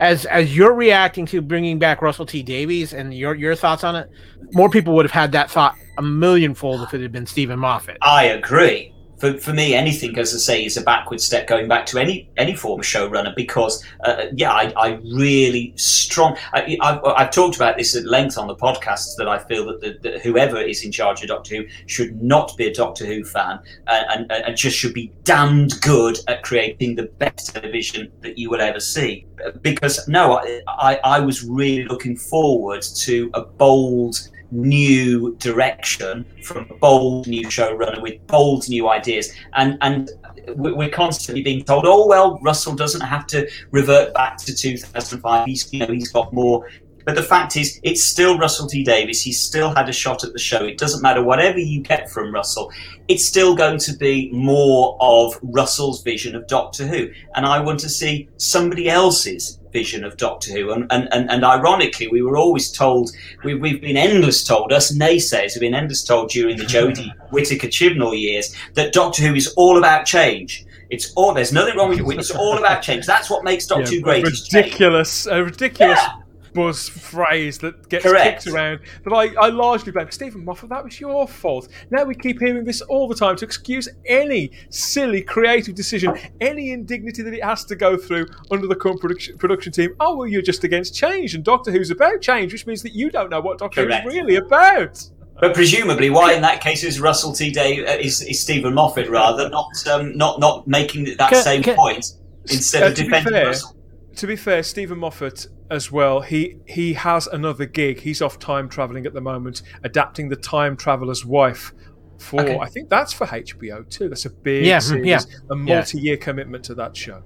as 0.02 0.26
as 0.26 0.56
you're 0.56 0.74
reacting 0.74 1.26
to 1.28 1.41
bringing 1.41 1.80
back 1.80 2.02
Russell 2.02 2.26
T 2.26 2.44
Davies 2.44 2.94
and 2.94 3.14
your 3.14 3.36
your 3.36 3.56
thoughts 3.56 3.84
on 3.84 3.96
it, 3.96 4.10
more 4.52 4.70
people 4.70 4.94
would 4.96 5.06
have 5.06 5.12
had 5.12 5.32
that 5.32 5.50
thought 5.50 5.76
a 5.98 6.02
millionfold 6.02 6.82
if 6.82 6.94
it 6.94 7.02
had 7.02 7.12
been 7.12 7.26
Steven 7.26 7.60
Moffat. 7.60 7.98
I 8.02 8.26
agree 8.26 8.93
for, 9.24 9.38
for 9.38 9.53
me, 9.53 9.74
anything, 9.74 10.19
as 10.19 10.36
I 10.36 10.38
say, 10.38 10.65
is 10.65 10.76
a 10.76 10.82
backward 10.82 11.21
step 11.21 11.47
going 11.47 11.69
back 11.69 11.86
to 11.88 11.97
any 11.97 12.30
any 12.36 12.53
form 12.53 12.82
of 12.82 12.86
showrunner 12.86 13.34
because, 13.34 13.82
uh, 14.03 14.26
yeah, 14.34 14.51
I, 14.51 14.74
I, 14.76 14.88
really 15.15 15.71
strong. 15.78 16.36
I, 16.51 16.78
have 17.17 17.32
talked 17.32 17.55
about 17.55 17.78
this 17.78 17.95
at 17.95 18.03
length 18.03 18.38
on 18.38 18.47
the 18.47 18.55
podcast 18.55 19.15
that 19.15 19.30
I 19.30 19.39
feel 19.39 19.65
that, 19.67 19.80
the, 19.80 19.97
that, 20.01 20.21
whoever 20.21 20.59
is 20.59 20.84
in 20.84 20.91
charge 20.91 21.21
of 21.21 21.30
Doctor 21.30 21.55
Who 21.55 21.65
should 21.86 22.21
not 22.21 22.57
be 22.57 22.67
a 22.67 22.74
Doctor 22.74 23.05
Who 23.05 23.24
fan 23.24 23.59
and, 23.88 24.30
and, 24.30 24.43
and 24.43 24.57
just 24.57 24.78
should 24.78 24.93
be 24.93 25.09
damned 25.24 25.80
good 25.80 26.19
at 26.28 26.43
creating 26.43 26.95
the 26.95 27.03
best 27.03 27.55
television 27.55 28.11
that 28.19 28.38
you 28.38 28.49
will 28.49 28.59
ever 28.59 28.82
see. 28.82 29.26
Because 29.61 30.05
no, 30.09 30.41
I, 30.67 30.99
I 31.05 31.21
was 31.21 31.45
really 31.45 31.86
looking 31.86 32.17
forward 32.17 32.82
to 32.82 33.32
a 33.36 33.41
bold 33.41 34.17
new 34.54 35.36
direction 35.36 36.26
from 36.43 36.68
a 36.70 36.74
bold 36.76 37.28
new 37.28 37.47
showrunner 37.47 38.01
with 38.01 38.26
bold 38.28 38.70
new 38.70 38.89
ideas. 38.89 39.32
And 39.54 39.78
and 39.82 40.10
we're 40.56 40.89
constantly 40.89 41.41
being 41.41 41.64
told 41.64 41.86
oh 41.86 42.06
well 42.06 42.38
russell 42.41 42.76
doesn't 42.76 43.01
have 43.01 43.26
to 43.26 43.49
revert 43.72 44.14
back 44.14 44.38
to 44.38 44.54
2005 44.54 45.45
he's 45.45 45.72
you 45.72 45.80
know 45.80 45.93
he's 45.93 46.12
got 46.12 46.34
more 46.34 46.68
But 47.06 47.16
the 47.16 47.24
fact 47.24 47.58
is, 47.58 47.80
it's 47.84 48.04
still 48.04 48.38
Russell 48.38 48.68
T 48.68 48.84
Davies. 48.84 49.22
He 49.22 49.32
still 49.32 49.74
had 49.76 49.89
a 49.89 49.93
shot 49.93 50.24
at 50.24 50.34
the 50.34 50.39
show. 50.39 50.66
It 50.66 50.78
doesn't 50.78 51.01
matter 51.01 51.24
whatever 51.24 51.60
you 51.60 51.82
get 51.82 52.10
from 52.10 52.34
Russell. 52.34 52.72
It's 53.08 53.26
still 53.26 53.56
going 53.56 53.80
to 53.80 53.93
be 53.97 54.32
more 54.32 54.97
of 55.01 55.38
Russell's 55.41 56.01
vision 56.04 56.36
of 56.36 56.47
Doctor 56.47 56.88
Who, 56.88 57.10
and 57.36 57.45
I 57.45 57.60
want 57.60 57.80
to 57.82 57.89
see 57.89 58.30
somebody 58.38 58.89
else's 58.89 59.60
vision 59.74 60.04
of 60.06 60.16
Doctor 60.18 60.54
Who. 60.54 60.72
And, 60.72 60.86
and, 60.91 61.10
and, 61.12 61.30
and 61.30 61.43
ironically, 61.43 62.08
we 62.08 62.22
were 62.22 62.38
always 62.38 62.72
told, 62.72 63.12
we, 63.43 63.56
we've 63.56 63.82
been 63.82 63.97
endless 63.97 64.43
told, 64.43 64.72
us 64.72 64.95
naysayers 64.95 65.54
have 65.54 65.62
been 65.62 65.74
endless 65.74 66.04
told 66.04 66.30
during 66.30 66.58
the 66.58 66.64
Jodie 66.64 67.12
Whittaker 67.32 67.68
Chibnall 67.68 68.18
years, 68.18 68.56
that 68.76 68.93
Doctor 68.93 69.24
Who 69.24 69.36
is 69.36 69.54
all 69.58 69.78
about 69.78 70.06
change. 70.06 70.66
It's 70.89 71.12
all, 71.16 71.34
there's 71.34 71.51
nothing 71.51 71.76
wrong 71.76 71.89
with 71.89 71.99
it. 71.99 72.20
It's 72.20 72.30
all 72.32 72.58
about 72.58 72.84
change. 72.84 73.08
That's 73.08 73.30
what 73.30 73.43
makes 73.43 73.66
Doctor 73.66 73.91
Yeah, 73.91 73.97
Who 73.97 74.01
great. 74.04 74.24
ridiculous, 74.24 75.26
a 75.26 75.43
ridiculous 75.43 75.99
Yeah. 75.99 76.22
Buzz 76.54 76.88
phrase 76.89 77.58
that 77.60 77.89
gets 77.89 78.06
Correct. 78.06 78.43
kicked 78.43 78.54
around 78.56 78.80
that 79.04 79.12
I, 79.14 79.34
I 79.36 79.49
largely 79.49 79.91
blame 79.91 80.12
Steven 80.12 80.43
Moffat. 80.45 80.70
That 80.70 80.84
was 80.84 80.99
your 80.99 81.28
fault. 81.28 81.68
Now 81.91 82.04
we 82.04 82.16
keep 82.16 82.39
hearing 82.39 82.64
this 82.64 82.82
all 82.82 83.08
the 83.08 83.16
time 83.16 83.36
to 83.38 83.45
excuse 83.45 83.89
any 84.06 84.51
silly 84.70 85.22
creative 85.22 85.76
decision, 85.76 86.18
any 86.41 86.72
indignity 86.72 87.24
that 87.24 87.34
it 87.34 87.43
has 87.43 87.66
to 87.66 87.76
go 87.76 87.97
through 87.97 88.28
under 88.51 88.68
the 88.68 88.76
current 88.76 89.01
production, 89.01 89.38
production 89.38 89.72
team. 89.72 89.95
Oh, 89.99 90.16
well, 90.18 90.28
you're 90.28 90.41
just 90.41 90.64
against 90.64 90.95
change, 90.95 91.36
and 91.36 91.43
Doctor 91.43 91.72
Who's 91.72 91.91
about 91.91 92.22
change, 92.22 92.54
which 92.54 92.68
means 92.68 92.84
that 92.84 92.93
you 92.93 93.10
don't 93.10 93.30
know 93.30 93.41
what 93.41 93.58
Doctor 93.58 93.86
Correct. 93.86 94.04
Who's 94.04 94.14
really 94.14 94.36
about. 94.36 95.04
But 95.39 95.56
presumably, 95.56 96.10
why 96.12 96.34
in 96.34 96.41
that 96.43 96.62
case 96.62 96.84
is 96.84 97.01
Russell 97.01 97.34
T. 97.34 97.49
Day 97.51 97.84
uh, 97.86 97.97
is, 97.97 98.22
is 98.22 98.39
Steven 98.39 98.74
Moffat 98.74 99.10
rather 99.10 99.49
not 99.49 99.88
um, 99.88 100.16
not 100.16 100.39
not 100.39 100.68
making 100.68 101.06
that 101.18 101.30
Can- 101.32 101.43
same 101.43 101.64
can- 101.64 101.76
point 101.76 102.06
instead 102.49 102.84
Uh, 102.84 102.88
of 102.88 102.93
defending 102.95 103.34
fair, 103.34 103.47
Russell? 103.47 103.76
To 104.16 104.28
be 104.28 104.36
fair, 104.36 104.64
Steven 104.64 104.99
Moffat 104.99 105.47
as 105.70 105.91
well. 105.91 106.22
He 106.22 106.57
he 106.68 106.93
has 106.93 107.28
another 107.28 107.66
gig. 107.66 107.99
He's 107.99 108.22
off 108.22 108.39
time 108.39 108.70
traveling 108.70 109.05
at 109.05 109.14
the 109.14 109.22
moment, 109.22 109.64
adapting 109.84 110.30
the 110.30 110.36
Time 110.36 110.78
Traveler's 110.78 111.26
Wife. 111.26 111.74
For 112.20 112.41
Okay. 112.41 112.57
I 112.57 112.68
think 112.68 112.89
that's 112.89 113.11
for 113.11 113.26
HBO 113.26 113.89
too. 113.89 114.07
That's 114.07 114.26
a 114.26 114.30
big 114.30 114.66
Yeah, 114.66 114.80
hmm, 114.80 114.88
series, 114.88 115.07
yeah, 115.07 115.20
a 115.49 115.55
multi-year 115.55 116.18
commitment 116.18 116.64
to 116.66 116.76
that 116.76 116.95
show. 116.95 117.24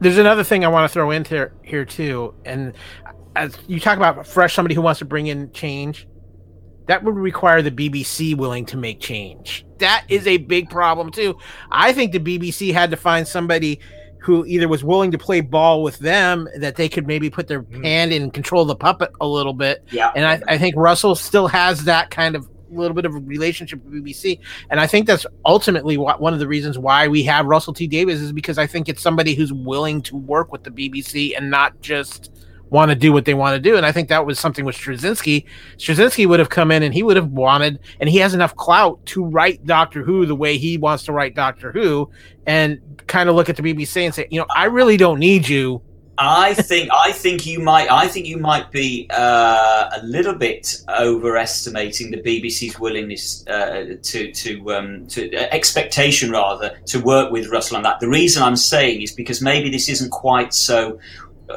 There's 0.00 0.18
another 0.18 0.42
thing 0.42 0.64
I 0.64 0.68
want 0.68 0.90
to 0.90 0.92
throw 0.92 1.12
in 1.12 1.24
here, 1.24 1.54
here 1.62 1.84
too, 1.84 2.34
and 2.44 2.74
as 3.36 3.56
you 3.68 3.78
talk 3.78 3.96
about 3.96 4.26
fresh 4.26 4.54
somebody 4.54 4.74
who 4.74 4.82
wants 4.82 4.98
to 4.98 5.04
bring 5.04 5.28
in 5.28 5.52
change, 5.52 6.08
that 6.86 7.04
would 7.04 7.14
require 7.14 7.62
the 7.62 7.70
BBC 7.70 8.36
willing 8.36 8.66
to 8.66 8.76
make 8.76 9.00
change. 9.00 9.64
That 9.78 10.04
is 10.08 10.26
a 10.26 10.38
big 10.38 10.68
problem 10.68 11.10
too. 11.10 11.38
I 11.70 11.92
think 11.92 12.12
the 12.12 12.18
BBC 12.18 12.72
had 12.72 12.90
to 12.90 12.96
find 12.96 13.26
somebody 13.26 13.80
who 14.22 14.44
either 14.46 14.68
was 14.68 14.84
willing 14.84 15.10
to 15.10 15.18
play 15.18 15.40
ball 15.40 15.82
with 15.82 15.98
them 15.98 16.48
that 16.56 16.76
they 16.76 16.88
could 16.88 17.06
maybe 17.06 17.28
put 17.28 17.48
their 17.48 17.62
Mm. 17.62 17.84
hand 17.84 18.12
in 18.12 18.22
and 18.22 18.32
control 18.32 18.64
the 18.64 18.76
puppet 18.76 19.10
a 19.20 19.26
little 19.26 19.52
bit. 19.52 19.84
Yeah, 19.90 20.12
And 20.14 20.24
I, 20.24 20.40
I 20.46 20.58
think 20.58 20.76
Russell 20.76 21.14
still 21.16 21.48
has 21.48 21.84
that 21.84 22.10
kind 22.10 22.36
of 22.36 22.48
little 22.70 22.94
bit 22.94 23.04
of 23.04 23.14
a 23.14 23.18
relationship 23.18 23.84
with 23.84 23.92
BBC. 23.92 24.38
And 24.70 24.80
I 24.80 24.86
think 24.86 25.06
that's 25.06 25.26
ultimately 25.44 25.96
what, 25.98 26.20
one 26.20 26.32
of 26.32 26.38
the 26.38 26.48
reasons 26.48 26.78
why 26.78 27.06
we 27.08 27.22
have 27.24 27.44
Russell 27.46 27.74
T 27.74 27.86
Davies 27.86 28.20
is 28.22 28.32
because 28.32 28.56
I 28.58 28.66
think 28.66 28.88
it's 28.88 29.02
somebody 29.02 29.34
who's 29.34 29.52
willing 29.52 30.00
to 30.02 30.16
work 30.16 30.52
with 30.52 30.62
the 30.64 30.70
BBC 30.70 31.36
and 31.36 31.50
not 31.50 31.78
just 31.82 32.30
want 32.72 32.90
to 32.90 32.94
do 32.94 33.12
what 33.12 33.26
they 33.26 33.34
want 33.34 33.54
to 33.54 33.60
do. 33.60 33.76
And 33.76 33.84
I 33.84 33.92
think 33.92 34.08
that 34.08 34.24
was 34.26 34.40
something 34.40 34.64
with 34.64 34.74
Straczynski. 34.74 35.44
Straczynski 35.76 36.26
would 36.26 36.40
have 36.40 36.48
come 36.48 36.70
in 36.70 36.82
and 36.82 36.92
he 36.92 37.02
would 37.02 37.16
have 37.16 37.28
wanted, 37.28 37.78
and 38.00 38.08
he 38.08 38.18
has 38.18 38.34
enough 38.34 38.56
clout 38.56 39.04
to 39.06 39.24
write 39.24 39.64
Doctor 39.66 40.02
Who 40.02 40.26
the 40.26 40.34
way 40.34 40.56
he 40.56 40.78
wants 40.78 41.04
to 41.04 41.12
write 41.12 41.34
Doctor 41.34 41.70
Who 41.70 42.10
and 42.46 42.80
kind 43.06 43.28
of 43.28 43.36
look 43.36 43.48
at 43.48 43.56
the 43.56 43.62
BBC 43.62 44.02
and 44.02 44.14
say, 44.14 44.26
you 44.30 44.40
know, 44.40 44.46
I 44.54 44.64
really 44.64 44.96
don't 44.96 45.18
need 45.18 45.48
you. 45.48 45.82
I 46.18 46.54
think 46.54 46.90
I 46.92 47.10
think 47.10 47.46
you 47.46 47.58
might 47.58 47.90
I 47.90 48.06
think 48.06 48.26
you 48.26 48.36
might 48.36 48.70
be 48.70 49.08
uh, 49.10 49.90
a 49.96 50.02
little 50.04 50.34
bit 50.34 50.76
overestimating 50.88 52.10
the 52.10 52.18
BBC's 52.18 52.78
willingness 52.78 53.46
uh, 53.48 53.96
to 54.02 54.30
to 54.30 54.72
um, 54.72 55.06
to 55.08 55.34
uh, 55.34 55.48
expectation 55.50 56.30
rather 56.30 56.78
to 56.86 57.00
work 57.00 57.32
with 57.32 57.48
Russell 57.48 57.78
on 57.78 57.82
that. 57.84 57.98
The 57.98 58.08
reason 58.08 58.42
I'm 58.42 58.56
saying 58.56 59.02
is 59.02 59.10
because 59.10 59.40
maybe 59.40 59.70
this 59.70 59.88
isn't 59.88 60.10
quite 60.10 60.52
so. 60.52 60.98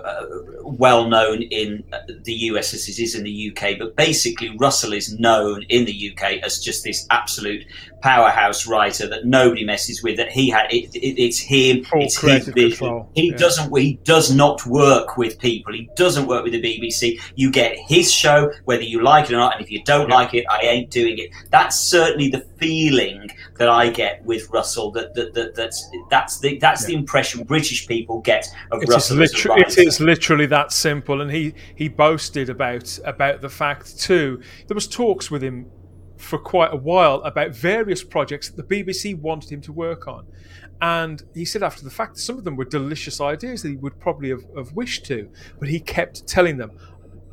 Uh, 0.04 0.26
well 0.64 1.08
known 1.08 1.42
in 1.44 1.84
the 2.24 2.34
US 2.34 2.74
as 2.74 2.88
it 2.90 3.00
is 3.00 3.16
in 3.16 3.24
the 3.24 3.52
UK, 3.52 3.78
but 3.78 3.96
basically 3.96 4.56
Russell 4.58 4.94
is 4.94 5.18
known 5.20 5.64
in 5.70 5.86
the 5.86 6.12
UK 6.12 6.40
as 6.44 6.60
just 6.60 6.84
this 6.84 7.08
absolute 7.12 7.66
powerhouse 8.02 8.68
writer 8.68 9.08
that 9.08 9.26
nobody 9.26 9.64
messes 9.66 10.04
with. 10.04 10.18
That 10.18 10.32
he 10.32 10.50
had, 10.50 10.72
it, 10.72 10.96
it, 10.96 11.22
it's 11.22 11.40
him, 11.40 11.84
Full 11.84 12.04
it's 12.04 12.18
his 12.20 12.48
vision. 12.50 13.06
He 13.16 13.32
yeah. 13.32 13.38
doesn't. 13.38 13.76
He 13.78 14.00
does 14.04 14.34
not 14.34 14.66
work 14.66 15.18
with 15.18 15.40
people. 15.40 15.74
He 15.74 15.90
doesn't 15.96 16.28
work 16.28 16.44
with 16.44 16.54
the 16.54 16.62
BBC. 16.62 17.20
You 17.36 17.52
get 17.52 17.78
his 17.78 18.12
show, 18.12 18.52
whether 18.66 18.84
you 18.84 19.04
like 19.04 19.26
it 19.30 19.34
or 19.34 19.38
not. 19.38 19.56
And 19.56 19.64
if 19.64 19.72
you 19.72 19.84
don't 19.84 20.10
Yeah. 20.10 20.16
like 20.16 20.34
it, 20.34 20.46
I 20.50 20.62
ain't 20.62 20.90
doing 20.92 21.18
it. 21.18 21.30
That's 21.50 21.78
certainly 21.80 22.30
the 22.30 22.46
feeling 22.58 23.30
that 23.58 23.70
I 23.70 23.90
get 23.90 24.24
with 24.26 24.50
Russell. 24.50 24.92
That, 24.92 25.14
that, 25.16 25.34
that 25.34 25.56
that's 25.56 25.90
that's 26.10 26.40
the 26.40 26.58
that's 26.60 26.86
the 26.86 26.94
impression 26.94 27.44
British 27.44 27.88
people 27.88 28.22
get 28.22 28.48
of 28.72 28.82
It 28.82 28.90
is, 28.90 28.96
Russell. 28.96 29.18
literally, 29.18 29.62
writer. 29.64 29.82
is 29.82 30.00
literally 30.00 30.46
that 30.48 30.72
simple, 30.72 31.22
and 31.22 31.32
he 31.32 31.54
he 31.76 31.88
boasted 31.88 32.50
about 32.50 33.00
about 33.06 33.42
the 33.42 33.50
fact 33.50 34.00
too. 34.00 34.42
There 34.68 34.76
was 34.76 34.88
talks 34.88 35.32
with 35.32 35.44
him 35.44 35.66
for 36.18 36.38
quite 36.38 36.74
a 36.74 36.78
while 36.78 37.22
about 37.24 37.52
various 37.52 38.04
projects 38.04 38.50
that 38.50 38.68
the 38.68 38.84
BBC 38.84 39.20
wanted 39.20 39.52
him 39.52 39.62
to 39.62 39.72
work 39.72 40.08
on, 40.08 40.26
and 40.82 41.24
he 41.34 41.46
said 41.46 41.64
after 41.64 41.84
the 41.84 41.90
fact 41.90 42.18
some 42.18 42.38
of 42.38 42.44
them 42.44 42.56
were 42.56 42.66
delicious 42.66 43.20
ideas 43.20 43.62
that 43.62 43.70
he 43.70 43.76
would 43.76 44.00
probably 44.00 44.30
have, 44.30 44.44
have 44.58 44.72
wished 44.74 45.06
to, 45.06 45.30
but 45.60 45.70
he 45.70 45.80
kept 45.80 46.28
telling 46.28 46.58
them, 46.58 46.72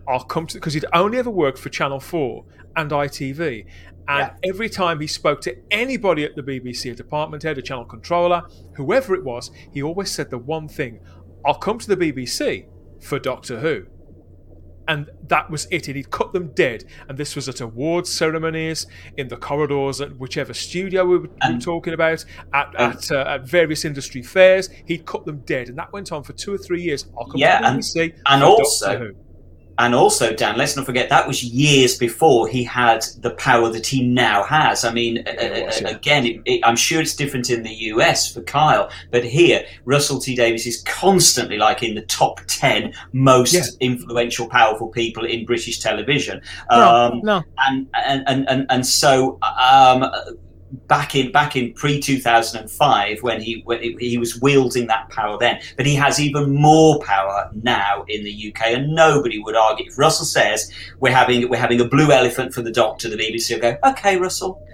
"I'll 0.09 0.25
come 0.25 0.47
to," 0.49 0.55
because 0.55 0.75
he'd 0.75 0.87
only 0.93 1.19
ever 1.19 1.31
worked 1.31 1.59
for 1.59 1.69
Channel 1.69 2.01
Four 2.01 2.45
and 2.77 2.91
ITV. 2.91 3.67
And 4.09 4.33
every 4.43 4.69
time 4.69 5.01
he 5.01 5.07
spoke 5.07 5.41
to 5.43 5.57
anybody 5.71 6.25
at 6.25 6.35
the 6.35 6.43
BBC, 6.43 6.91
a 6.91 6.95
department 6.95 7.45
head, 7.45 7.57
a 7.57 7.63
channel 7.63 7.85
controller, 7.85 8.43
whoever 8.75 9.15
it 9.15 9.23
was, 9.23 9.53
he 9.73 9.81
always 9.83 10.11
said 10.11 10.29
the 10.29 10.39
one 10.39 10.67
thing 10.69 10.99
I'll 11.47 11.55
come 11.55 11.79
to 11.79 11.89
the 11.89 11.97
BBC 11.97 12.67
for 13.01 13.19
Doctor 13.19 13.61
Who. 13.61 13.87
And 14.93 15.09
that 15.29 15.51
was 15.51 15.67
it. 15.71 15.89
And 15.89 15.97
he'd 15.97 16.11
cut 16.11 16.33
them 16.35 16.49
dead. 16.55 16.85
And 17.09 17.17
this 17.17 17.35
was 17.35 17.49
at 17.49 17.61
awards 17.63 18.11
ceremonies, 18.11 18.87
in 19.17 19.29
the 19.29 19.37
corridors 19.37 20.01
at 20.03 20.19
whichever 20.19 20.53
studio 20.53 21.05
we 21.05 21.17
were, 21.17 21.21
we 21.23 21.29
were 21.29 21.35
And- 21.41 21.63
talking 21.63 21.95
about, 21.95 22.25
at, 22.53 22.75
and- 22.79 22.95
at, 22.95 23.11
uh, 23.11 23.25
at 23.27 23.47
various 23.47 23.85
industry 23.87 24.23
fairs. 24.23 24.69
He'd 24.87 25.07
cut 25.07 25.25
them 25.25 25.39
dead. 25.47 25.69
And 25.71 25.79
that 25.79 25.93
went 25.93 26.13
on 26.13 26.23
for 26.25 26.35
two 26.35 26.53
or 26.53 26.59
three 26.59 26.83
years. 26.83 27.07
I'll 27.19 27.25
come 27.27 27.37
Yeah, 27.39 27.59
to 27.59 27.63
the 27.63 27.69
and- 27.71 27.79
BBC 27.81 28.15
and 28.27 28.43
also- 28.43 28.99
Who. 28.99 29.11
And 29.79 29.95
also, 29.95 30.35
Dan, 30.35 30.57
let's 30.57 30.77
not 30.77 30.87
forget 30.87 31.09
that 31.09 31.27
was 31.27 31.43
years 31.43 31.97
before 31.97 32.47
he 32.49 32.63
had 32.63 33.05
the 33.21 33.31
power 33.31 33.71
that 33.71 33.87
he 33.87 34.03
now 34.07 34.43
has. 34.45 34.85
I 34.85 34.93
mean, 34.93 35.19
uh, 35.27 35.33
yeah. 35.39 35.89
again, 35.89 36.27
it, 36.27 36.41
it, 36.45 36.61
I'm 36.65 36.77
sure 36.77 37.01
it's 37.01 37.17
different 37.17 37.49
in 37.51 37.63
the 37.63 37.75
US 37.93 38.33
for 38.33 38.43
Kyle, 38.43 38.91
but 39.11 39.25
here, 39.25 39.65
Russell 39.85 40.19
T 40.21 40.35
Davies 40.37 40.67
is 40.67 40.83
constantly 40.83 41.59
like 41.59 41.83
in 41.83 41.95
the 41.95 42.03
top 42.03 42.41
10 42.49 42.93
most 43.13 43.53
Yeah. 43.55 43.63
influential, 43.81 44.49
powerful 44.49 44.89
people 44.89 45.25
in 45.25 45.47
British 45.47 45.79
television. 45.81 46.41
No, 46.71 46.95
Um, 46.95 47.21
no. 47.23 47.43
and, 47.67 47.87
and, 47.95 48.25
and, 48.27 48.49
and, 48.49 48.67
and 48.69 48.87
so, 48.87 49.39
um, 49.43 50.05
back 50.73 51.15
in 51.15 51.31
back 51.33 51.57
in 51.57 51.73
pre 51.75 52.01
two 52.01 52.19
thousand 52.19 52.61
and 52.61 52.71
five 52.71 53.23
when 53.23 53.41
he 53.41 53.63
when 53.65 53.81
he 53.81 53.97
he 53.99 54.19
was 54.19 54.41
wielding 54.41 54.87
that 54.87 55.09
power 55.11 55.39
then, 55.39 55.61
but 55.77 55.87
he 55.87 55.95
has 55.95 56.21
even 56.21 56.55
more 56.55 57.01
power 57.01 57.51
now 57.63 58.05
in 58.09 58.25
the 58.25 58.53
UK, 58.55 58.69
and 58.69 58.95
nobody 58.95 59.39
would 59.39 59.57
argue. 59.57 59.87
If 59.87 59.99
Russell 59.99 60.27
says 60.27 60.71
we're 61.01 61.15
having 61.15 61.49
we're 61.49 61.59
having 61.59 61.81
a 61.81 61.87
blue 61.87 62.11
elephant 62.11 62.55
for 62.55 62.63
the 62.63 62.73
Doctor, 62.73 63.09
the 63.09 63.17
BBC 63.17 63.55
will 63.55 63.61
go, 63.61 63.77
okay, 63.91 64.17
Russell. 64.17 64.67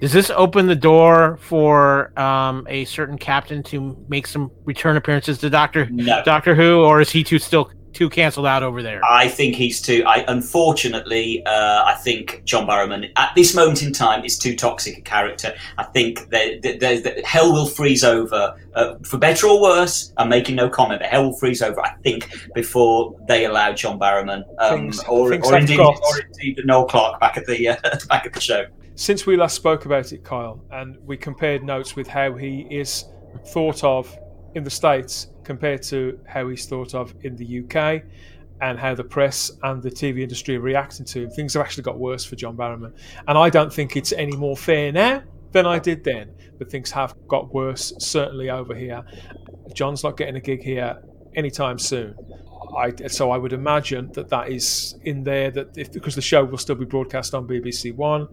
Does 0.00 0.12
this 0.12 0.30
open 0.30 0.66
the 0.66 0.76
door 0.76 1.38
for 1.40 2.18
um, 2.20 2.66
a 2.68 2.84
certain 2.84 3.16
captain 3.16 3.62
to 3.64 3.96
make 4.08 4.26
some 4.26 4.50
return 4.64 4.98
appearances 4.98 5.38
to 5.38 5.48
Doctor 5.48 5.88
No, 5.90 6.22
Doctor 6.22 6.54
Who, 6.54 6.84
or 6.84 7.00
is 7.00 7.10
he 7.10 7.24
too 7.24 7.38
still 7.38 7.70
too 7.96 8.10
canceled 8.10 8.46
out 8.46 8.62
over 8.62 8.82
there? 8.82 9.00
I 9.08 9.28
think 9.28 9.54
he's 9.54 9.80
too. 9.80 10.04
I 10.06 10.24
unfortunately, 10.28 11.44
uh, 11.46 11.84
I 11.86 11.94
think 11.94 12.42
John 12.44 12.66
Barrowman 12.66 13.10
at 13.16 13.32
this 13.34 13.54
moment 13.54 13.82
in 13.82 13.92
time 13.92 14.24
is 14.24 14.38
too 14.38 14.54
toxic 14.54 14.98
a 14.98 15.00
character. 15.00 15.54
I 15.78 15.84
think 15.84 16.28
that 16.30 17.22
hell 17.24 17.52
will 17.52 17.66
freeze 17.66 18.04
over, 18.04 18.54
uh, 18.74 18.94
for 19.02 19.16
better 19.18 19.46
or 19.46 19.60
worse. 19.62 20.12
I'm 20.18 20.28
making 20.28 20.56
no 20.56 20.68
comment, 20.68 21.00
but 21.00 21.08
hell 21.08 21.24
will 21.30 21.38
freeze 21.38 21.62
over. 21.62 21.80
I 21.80 21.94
think 22.02 22.28
before 22.54 23.16
they 23.28 23.46
allow 23.46 23.72
John 23.72 23.98
Barrowman, 23.98 24.42
um, 24.58 24.76
Things- 24.90 25.02
or, 25.08 25.30
things 25.30 25.46
or, 25.50 25.56
indeed, 25.58 25.80
or 25.80 25.94
indeed 26.20 26.60
Noel 26.64 26.84
Clarke 26.84 27.18
back 27.20 27.36
at 27.38 27.46
the 27.46 27.68
uh, 27.68 27.76
back 28.08 28.26
at 28.26 28.32
the 28.34 28.40
show. 28.40 28.66
since 28.94 29.24
we 29.26 29.36
last 29.36 29.54
spoke 29.54 29.86
about 29.86 30.12
it, 30.12 30.22
Kyle, 30.24 30.60
and 30.70 30.96
we 31.06 31.16
compared 31.16 31.62
notes 31.62 31.96
with 31.96 32.06
how 32.08 32.34
he 32.34 32.66
is 32.70 33.04
thought 33.46 33.82
of 33.84 34.16
in 34.56 34.64
the 34.64 34.70
States 34.70 35.28
compared 35.44 35.82
to 35.84 36.18
how 36.26 36.48
he's 36.48 36.66
thought 36.66 36.94
of 36.94 37.14
in 37.22 37.36
the 37.36 37.60
UK, 37.60 38.02
and 38.62 38.78
how 38.78 38.94
the 38.94 39.04
press 39.04 39.52
and 39.64 39.82
the 39.82 39.90
TV 39.90 40.22
industry 40.22 40.56
are 40.56 40.60
reacting 40.60 41.04
to 41.04 41.24
him, 41.24 41.30
things 41.30 41.52
have 41.54 41.62
actually 41.62 41.82
got 41.82 41.98
worse 41.98 42.24
for 42.24 42.36
John 42.36 42.56
Barrowman. 42.56 42.92
And 43.28 43.36
I 43.36 43.50
don't 43.50 43.72
think 43.72 43.96
it's 43.96 44.12
any 44.12 44.34
more 44.34 44.56
fair 44.56 44.90
now 44.92 45.22
than 45.52 45.66
I 45.66 45.78
did 45.78 46.02
then, 46.04 46.32
but 46.58 46.70
things 46.70 46.90
have 46.90 47.14
got 47.28 47.52
worse, 47.52 47.92
certainly 47.98 48.48
over 48.48 48.74
here. 48.74 49.04
John's 49.74 50.02
not 50.02 50.16
getting 50.16 50.36
a 50.36 50.40
gig 50.40 50.62
here 50.62 51.02
anytime 51.34 51.78
soon. 51.78 52.14
I, 52.76 52.92
so 53.08 53.30
I 53.30 53.36
would 53.36 53.52
imagine 53.52 54.10
that 54.12 54.30
that 54.30 54.50
is 54.50 54.98
in 55.02 55.22
there 55.22 55.50
that 55.50 55.76
if, 55.76 55.92
because 55.92 56.14
the 56.14 56.22
show 56.22 56.44
will 56.44 56.58
still 56.58 56.74
be 56.74 56.84
broadcast 56.86 57.34
on 57.34 57.46
BBC 57.46 57.94
One, 57.94 58.26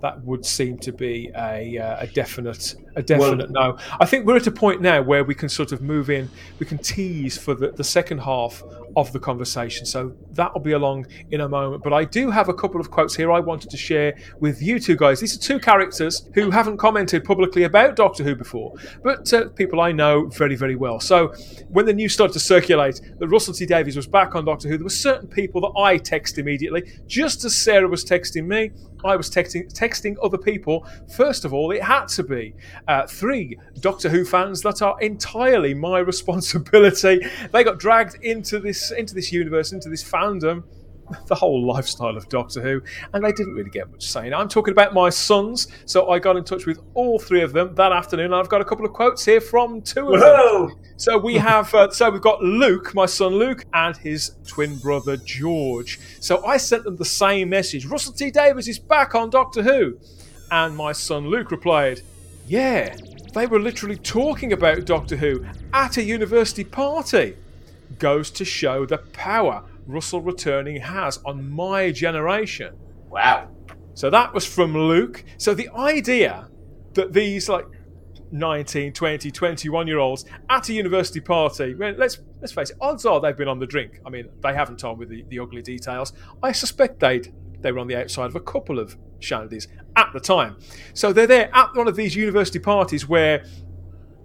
that 0.00 0.22
would 0.24 0.44
seem 0.44 0.78
to 0.78 0.92
be 0.92 1.30
a, 1.36 1.78
uh, 1.78 2.04
a 2.04 2.06
definite 2.06 2.74
a 2.96 3.02
definite 3.02 3.50
well, 3.50 3.70
no. 3.70 3.78
I 4.00 4.04
think 4.04 4.26
we're 4.26 4.36
at 4.36 4.46
a 4.46 4.50
point 4.50 4.80
now 4.82 5.00
where 5.00 5.24
we 5.24 5.34
can 5.34 5.48
sort 5.48 5.72
of 5.72 5.80
move 5.80 6.10
in, 6.10 6.28
we 6.58 6.66
can 6.66 6.78
tease 6.78 7.38
for 7.38 7.54
the, 7.54 7.70
the 7.70 7.84
second 7.84 8.18
half 8.18 8.62
of 8.96 9.12
the 9.12 9.18
conversation. 9.18 9.86
So 9.86 10.14
that'll 10.32 10.60
be 10.60 10.72
along 10.72 11.06
in 11.30 11.40
a 11.40 11.48
moment. 11.48 11.82
But 11.82 11.92
I 11.92 12.04
do 12.04 12.30
have 12.30 12.48
a 12.48 12.54
couple 12.54 12.80
of 12.80 12.90
quotes 12.90 13.14
here 13.14 13.32
I 13.32 13.40
wanted 13.40 13.70
to 13.70 13.76
share 13.76 14.14
with 14.40 14.60
you 14.60 14.78
two 14.78 14.96
guys. 14.96 15.20
These 15.20 15.34
are 15.36 15.40
two 15.40 15.58
characters 15.58 16.28
who 16.34 16.50
haven't 16.50 16.76
commented 16.76 17.24
publicly 17.24 17.62
about 17.64 17.96
Doctor 17.96 18.22
Who 18.24 18.34
before, 18.34 18.74
but 19.02 19.32
uh, 19.32 19.48
people 19.50 19.80
I 19.80 19.92
know 19.92 20.26
very, 20.26 20.56
very 20.56 20.76
well. 20.76 21.00
So 21.00 21.28
when 21.68 21.86
the 21.86 21.94
news 21.94 22.12
started 22.12 22.34
to 22.34 22.40
circulate 22.40 23.00
that 23.18 23.28
Russell 23.28 23.54
T 23.54 23.64
Davies 23.64 23.96
was 23.96 24.06
back 24.06 24.34
on 24.34 24.44
Doctor 24.44 24.68
Who, 24.68 24.76
there 24.76 24.84
were 24.84 24.90
certain 24.90 25.28
people 25.28 25.62
that 25.62 25.80
I 25.80 25.96
text 25.96 26.38
immediately, 26.38 26.92
just 27.06 27.44
as 27.44 27.54
Sarah 27.54 27.88
was 27.88 28.04
texting 28.04 28.46
me. 28.46 28.70
I 29.04 29.16
was 29.16 29.30
texting 29.30 29.72
texting 29.72 30.16
other 30.22 30.38
people. 30.38 30.86
First 31.14 31.44
of 31.44 31.52
all, 31.52 31.70
it 31.70 31.82
had 31.82 32.06
to 32.08 32.22
be 32.22 32.54
uh, 32.88 33.06
three 33.06 33.58
Doctor 33.80 34.08
Who 34.08 34.24
fans 34.24 34.62
that 34.62 34.82
are 34.82 34.96
entirely 35.00 35.74
my 35.74 35.98
responsibility. 36.12 37.20
They 37.52 37.64
got 37.64 37.78
dragged 37.78 38.16
into 38.22 38.58
this 38.58 38.90
into 38.90 39.14
this 39.14 39.32
universe, 39.32 39.72
into 39.72 39.88
this 39.88 40.02
fandom 40.04 40.64
the 41.26 41.34
whole 41.34 41.66
lifestyle 41.66 42.16
of 42.16 42.28
Doctor 42.28 42.60
Who, 42.60 42.82
and 43.12 43.24
they 43.24 43.32
didn't 43.32 43.54
really 43.54 43.70
get 43.70 43.90
much 43.90 44.08
saying. 44.08 44.34
I'm 44.34 44.48
talking 44.48 44.72
about 44.72 44.94
my 44.94 45.10
sons, 45.10 45.68
so 45.86 46.10
I 46.10 46.18
got 46.18 46.36
in 46.36 46.44
touch 46.44 46.66
with 46.66 46.80
all 46.94 47.18
three 47.18 47.42
of 47.42 47.52
them 47.52 47.74
that 47.74 47.92
afternoon. 47.92 48.32
I've 48.32 48.48
got 48.48 48.60
a 48.60 48.64
couple 48.64 48.84
of 48.84 48.92
quotes 48.92 49.24
here 49.24 49.40
from 49.40 49.82
two 49.82 50.14
of 50.14 50.20
Whoa! 50.20 50.68
them. 50.68 50.78
So 50.96 51.18
we 51.18 51.34
have, 51.38 51.74
uh, 51.74 51.90
so 51.90 52.10
we've 52.10 52.20
got 52.20 52.42
Luke, 52.42 52.94
my 52.94 53.06
son 53.06 53.34
Luke, 53.34 53.64
and 53.74 53.96
his 53.96 54.36
twin 54.46 54.78
brother 54.78 55.16
George. 55.16 55.98
So 56.20 56.44
I 56.44 56.56
sent 56.56 56.84
them 56.84 56.96
the 56.96 57.04
same 57.04 57.48
message: 57.48 57.86
Russell 57.86 58.12
T 58.12 58.30
Davies 58.30 58.68
is 58.68 58.78
back 58.78 59.14
on 59.14 59.30
Doctor 59.30 59.62
Who, 59.62 59.98
and 60.50 60.76
my 60.76 60.92
son 60.92 61.28
Luke 61.28 61.50
replied, 61.50 62.02
"Yeah." 62.46 62.94
They 63.32 63.46
were 63.46 63.60
literally 63.60 63.96
talking 63.96 64.52
about 64.52 64.84
Doctor 64.84 65.16
Who 65.16 65.46
at 65.72 65.96
a 65.96 66.02
university 66.02 66.64
party. 66.64 67.34
Goes 67.98 68.30
to 68.32 68.44
show 68.44 68.84
the 68.84 68.98
power 68.98 69.64
Russell 69.86 70.20
returning 70.20 70.76
has 70.80 71.18
on 71.24 71.50
my 71.50 71.90
generation. 71.90 72.74
Wow. 73.08 73.48
So 73.94 74.10
that 74.10 74.32
was 74.32 74.46
from 74.46 74.76
Luke. 74.76 75.24
So 75.36 75.54
the 75.54 75.68
idea 75.70 76.48
that 76.94 77.12
these 77.12 77.48
like 77.48 77.66
19, 78.30 78.92
20, 78.92 79.30
21 79.30 79.86
year 79.86 79.98
olds 79.98 80.24
at 80.48 80.68
a 80.68 80.72
university 80.72 81.20
party, 81.20 81.74
let's 81.74 82.18
let's 82.40 82.52
face 82.52 82.70
it, 82.70 82.76
odds 82.80 83.04
are 83.04 83.20
they've 83.20 83.36
been 83.36 83.48
on 83.48 83.58
the 83.58 83.66
drink. 83.66 84.00
I 84.06 84.10
mean, 84.10 84.28
they 84.42 84.54
haven't 84.54 84.78
told 84.78 85.00
me 85.00 85.06
the, 85.06 85.24
the 85.28 85.38
ugly 85.38 85.62
details. 85.62 86.12
I 86.42 86.52
suspect 86.52 87.00
they'd 87.00 87.32
they 87.60 87.72
were 87.72 87.78
on 87.78 87.86
the 87.86 87.96
outside 87.96 88.26
of 88.26 88.36
a 88.36 88.40
couple 88.40 88.78
of 88.78 88.96
shandies 89.20 89.68
at 89.96 90.10
the 90.12 90.20
time. 90.20 90.56
So 90.94 91.12
they're 91.12 91.26
there 91.26 91.54
at 91.54 91.74
one 91.74 91.88
of 91.88 91.96
these 91.96 92.16
university 92.16 92.58
parties 92.58 93.08
where, 93.08 93.44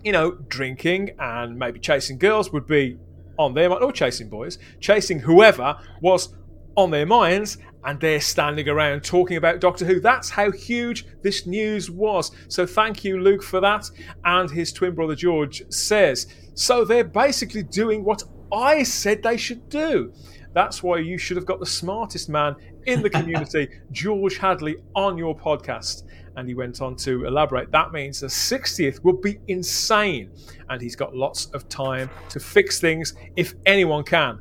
you 0.03 0.11
know, 0.11 0.31
drinking 0.47 1.11
and 1.19 1.57
maybe 1.57 1.79
chasing 1.79 2.17
girls 2.17 2.51
would 2.51 2.65
be 2.65 2.97
on 3.37 3.53
their 3.53 3.69
mind, 3.69 3.83
or 3.83 3.91
chasing 3.91 4.29
boys, 4.29 4.57
chasing 4.79 5.19
whoever 5.19 5.77
was 6.01 6.35
on 6.75 6.91
their 6.91 7.05
minds, 7.05 7.57
and 7.83 7.99
they're 7.99 8.21
standing 8.21 8.67
around 8.67 9.03
talking 9.03 9.37
about 9.37 9.59
Doctor 9.59 9.85
Who. 9.85 9.99
That's 9.99 10.29
how 10.29 10.51
huge 10.51 11.05
this 11.21 11.47
news 11.47 11.89
was. 11.89 12.31
So 12.49 12.65
thank 12.65 13.03
you, 13.03 13.19
Luke, 13.21 13.43
for 13.43 13.61
that. 13.61 13.89
And 14.25 14.49
his 14.49 14.73
twin 14.73 14.93
brother 14.93 15.15
George 15.15 15.63
says, 15.69 16.27
so 16.53 16.83
they're 16.83 17.03
basically 17.03 17.63
doing 17.63 18.03
what 18.03 18.23
I 18.51 18.83
said 18.83 19.23
they 19.23 19.37
should 19.37 19.69
do. 19.69 20.13
That's 20.53 20.81
why 20.81 20.97
you 20.97 21.17
should 21.17 21.37
have 21.37 21.45
got 21.45 21.59
the 21.59 21.65
smartest 21.65 22.29
man 22.29 22.55
in 22.85 23.01
the 23.01 23.09
community, 23.11 23.69
George 23.91 24.37
Hadley, 24.37 24.77
on 24.95 25.17
your 25.17 25.37
podcast. 25.37 26.03
And 26.37 26.47
he 26.47 26.53
went 26.53 26.81
on 26.81 26.95
to 26.97 27.25
elaborate. 27.25 27.71
That 27.71 27.91
means 27.91 28.21
the 28.21 28.27
60th 28.27 29.03
would 29.03 29.21
be 29.21 29.39
insane. 29.47 30.31
And 30.69 30.81
he's 30.81 30.95
got 30.95 31.15
lots 31.15 31.47
of 31.47 31.67
time 31.67 32.09
to 32.29 32.39
fix 32.39 32.79
things 32.79 33.13
if 33.35 33.55
anyone 33.65 34.03
can. 34.03 34.39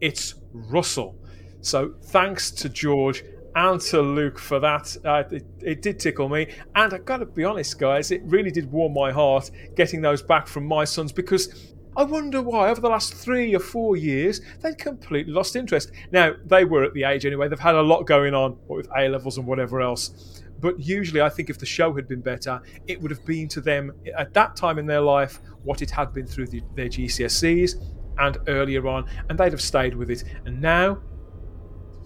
It's 0.00 0.34
Russell. 0.52 1.16
So 1.60 1.94
thanks 2.02 2.50
to 2.50 2.68
George 2.68 3.24
and 3.54 3.80
to 3.80 4.00
Luke 4.00 4.38
for 4.38 4.60
that. 4.60 4.96
Uh, 5.04 5.24
it, 5.30 5.44
it, 5.60 5.82
did 5.82 5.98
tickle 5.98 6.28
me. 6.28 6.48
And 6.74 6.92
I've 6.92 7.04
got 7.04 7.18
to 7.18 7.26
be 7.26 7.44
honest, 7.44 7.78
guys, 7.78 8.10
it 8.10 8.22
really 8.24 8.50
did 8.50 8.70
warm 8.70 8.94
my 8.94 9.10
heart 9.10 9.50
getting 9.74 10.00
those 10.00 10.22
back 10.22 10.46
from 10.46 10.66
my 10.66 10.84
sons 10.84 11.12
because 11.12 11.74
I 11.96 12.04
wonder 12.04 12.40
why 12.40 12.70
over 12.70 12.80
the 12.80 12.88
last 12.88 13.12
three 13.14 13.52
or 13.56 13.58
four 13.58 13.96
years 13.96 14.40
they'd 14.60 14.78
completely 14.78 15.32
lost 15.32 15.56
interest. 15.56 15.90
Now, 16.12 16.34
they 16.46 16.64
were 16.64 16.84
at 16.84 16.94
the 16.94 17.02
age 17.02 17.26
anyway, 17.26 17.48
they've 17.48 17.58
had 17.58 17.74
a 17.74 17.82
lot 17.82 18.04
going 18.04 18.34
on 18.34 18.56
with 18.68 18.88
A 18.96 19.08
levels 19.08 19.38
and 19.38 19.46
whatever 19.46 19.80
else. 19.80 20.42
But 20.60 20.80
usually, 20.80 21.20
I 21.20 21.28
think 21.28 21.50
if 21.50 21.58
the 21.58 21.66
show 21.66 21.94
had 21.94 22.08
been 22.08 22.20
better, 22.20 22.60
it 22.86 23.00
would 23.00 23.10
have 23.10 23.24
been 23.24 23.48
to 23.48 23.60
them 23.60 23.92
at 24.16 24.34
that 24.34 24.56
time 24.56 24.78
in 24.78 24.86
their 24.86 25.00
life 25.00 25.40
what 25.62 25.82
it 25.82 25.90
had 25.90 26.12
been 26.12 26.26
through 26.26 26.48
the, 26.48 26.62
their 26.74 26.88
GCSEs 26.88 27.74
and 28.18 28.38
earlier 28.48 28.86
on, 28.88 29.08
and 29.28 29.38
they'd 29.38 29.52
have 29.52 29.60
stayed 29.60 29.94
with 29.94 30.10
it. 30.10 30.24
And 30.44 30.60
now 30.60 31.00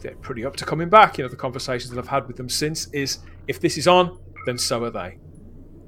they're 0.01 0.17
pretty 0.17 0.45
up 0.45 0.57
to 0.57 0.65
coming 0.65 0.89
back. 0.89 1.17
You 1.17 1.25
know, 1.25 1.31
the 1.31 1.37
conversations 1.37 1.91
that 1.91 1.99
I've 1.99 2.09
had 2.09 2.27
with 2.27 2.37
them 2.37 2.49
since 2.49 2.89
is 2.89 3.19
if 3.49 3.61
this 3.61 3.79
is 3.79 3.89
on, 3.89 4.19
then 4.47 4.59
so 4.59 4.85
are 4.85 4.91
they. 4.91 5.19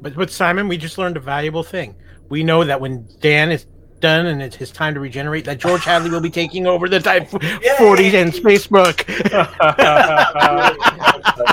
But 0.00 0.16
with 0.16 0.30
Simon, 0.30 0.68
we 0.68 0.76
just 0.76 0.98
learned 0.98 1.16
a 1.16 1.20
valuable 1.20 1.62
thing. 1.62 1.96
We 2.28 2.42
know 2.42 2.64
that 2.64 2.80
when 2.80 3.08
Dan 3.20 3.50
is 3.50 3.66
done 4.00 4.26
and 4.26 4.42
it's 4.42 4.56
his 4.56 4.70
time 4.70 4.94
to 4.94 5.00
regenerate, 5.00 5.44
that 5.46 5.58
George 5.58 5.84
Hadley 5.84 6.10
will 6.10 6.20
be 6.20 6.30
taking 6.30 6.66
over 6.66 6.88
the 6.88 7.00
Type 7.10 7.28
40 7.28 7.40
and 8.16 8.32
Facebook. 8.32 9.04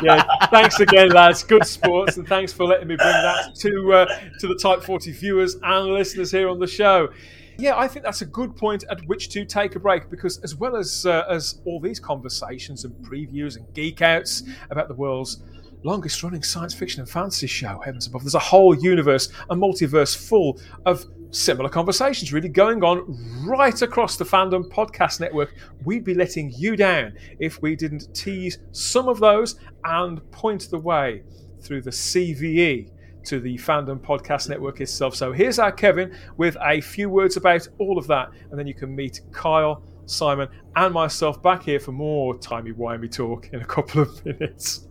yeah, 0.01 0.23
thanks 0.47 0.79
again, 0.79 1.09
lads. 1.09 1.43
Good 1.43 1.65
sports, 1.65 2.17
and 2.17 2.27
thanks 2.27 2.51
for 2.53 2.65
letting 2.65 2.87
me 2.87 2.95
bring 2.95 3.09
that 3.09 3.55
to 3.55 3.93
uh, 3.93 4.19
to 4.39 4.47
the 4.47 4.55
Type 4.55 4.83
40 4.83 5.11
viewers 5.11 5.55
and 5.61 5.93
listeners 5.93 6.31
here 6.31 6.49
on 6.49 6.59
the 6.59 6.67
show. 6.67 7.09
Yeah, 7.57 7.77
I 7.77 7.87
think 7.87 8.03
that's 8.03 8.21
a 8.21 8.25
good 8.25 8.55
point 8.55 8.85
at 8.89 9.05
which 9.05 9.29
to 9.29 9.45
take 9.45 9.75
a 9.75 9.79
break 9.79 10.09
because, 10.09 10.39
as 10.39 10.55
well 10.55 10.75
as 10.75 11.05
uh, 11.05 11.25
as 11.29 11.61
all 11.65 11.79
these 11.79 11.99
conversations 11.99 12.85
and 12.85 12.93
previews 13.05 13.57
and 13.57 13.71
geek 13.73 14.01
outs 14.01 14.43
about 14.69 14.87
the 14.87 14.95
world's 14.95 15.43
longest 15.83 16.21
running 16.23 16.43
science 16.43 16.73
fiction 16.73 17.01
and 17.01 17.09
fantasy 17.09 17.47
show, 17.47 17.79
heavens 17.79 18.07
above, 18.07 18.23
there's 18.23 18.35
a 18.35 18.39
whole 18.39 18.75
universe, 18.75 19.29
a 19.49 19.55
multiverse 19.55 20.15
full 20.15 20.59
of 20.85 21.05
similar 21.31 21.69
conversations 21.69 22.33
really 22.33 22.49
going 22.49 22.83
on 22.83 23.05
right 23.45 23.81
across 23.81 24.17
the 24.17 24.25
fandom 24.25 24.65
podcast 24.69 25.19
network. 25.19 25.55
We'd 25.85 26.03
be 26.03 26.13
letting 26.13 26.51
you 26.51 26.75
down 26.75 27.13
if 27.39 27.61
we 27.61 27.75
didn't 27.75 28.13
tease 28.13 28.59
some 28.71 29.07
of 29.07 29.19
those 29.19 29.55
and 29.83 30.29
point 30.31 30.69
the 30.69 30.79
way 30.79 31.23
through 31.61 31.81
the 31.81 31.91
CVE 31.91 32.91
to 33.23 33.39
the 33.39 33.57
fandom 33.57 33.99
podcast 33.99 34.49
network 34.49 34.81
itself. 34.81 35.15
So 35.15 35.31
here's 35.31 35.59
our 35.59 35.71
Kevin 35.71 36.15
with 36.37 36.57
a 36.61 36.81
few 36.81 37.09
words 37.09 37.37
about 37.37 37.67
all 37.77 37.97
of 37.97 38.07
that, 38.07 38.29
and 38.49 38.59
then 38.59 38.67
you 38.67 38.73
can 38.73 38.95
meet 38.95 39.21
Kyle, 39.31 39.83
Simon, 40.05 40.49
and 40.75 40.93
myself 40.93 41.41
back 41.41 41.63
here 41.63 41.79
for 41.79 41.91
more 41.91 42.37
timey-wimey 42.37 43.11
talk 43.11 43.49
in 43.53 43.61
a 43.61 43.65
couple 43.65 44.01
of 44.01 44.25
minutes. 44.25 44.87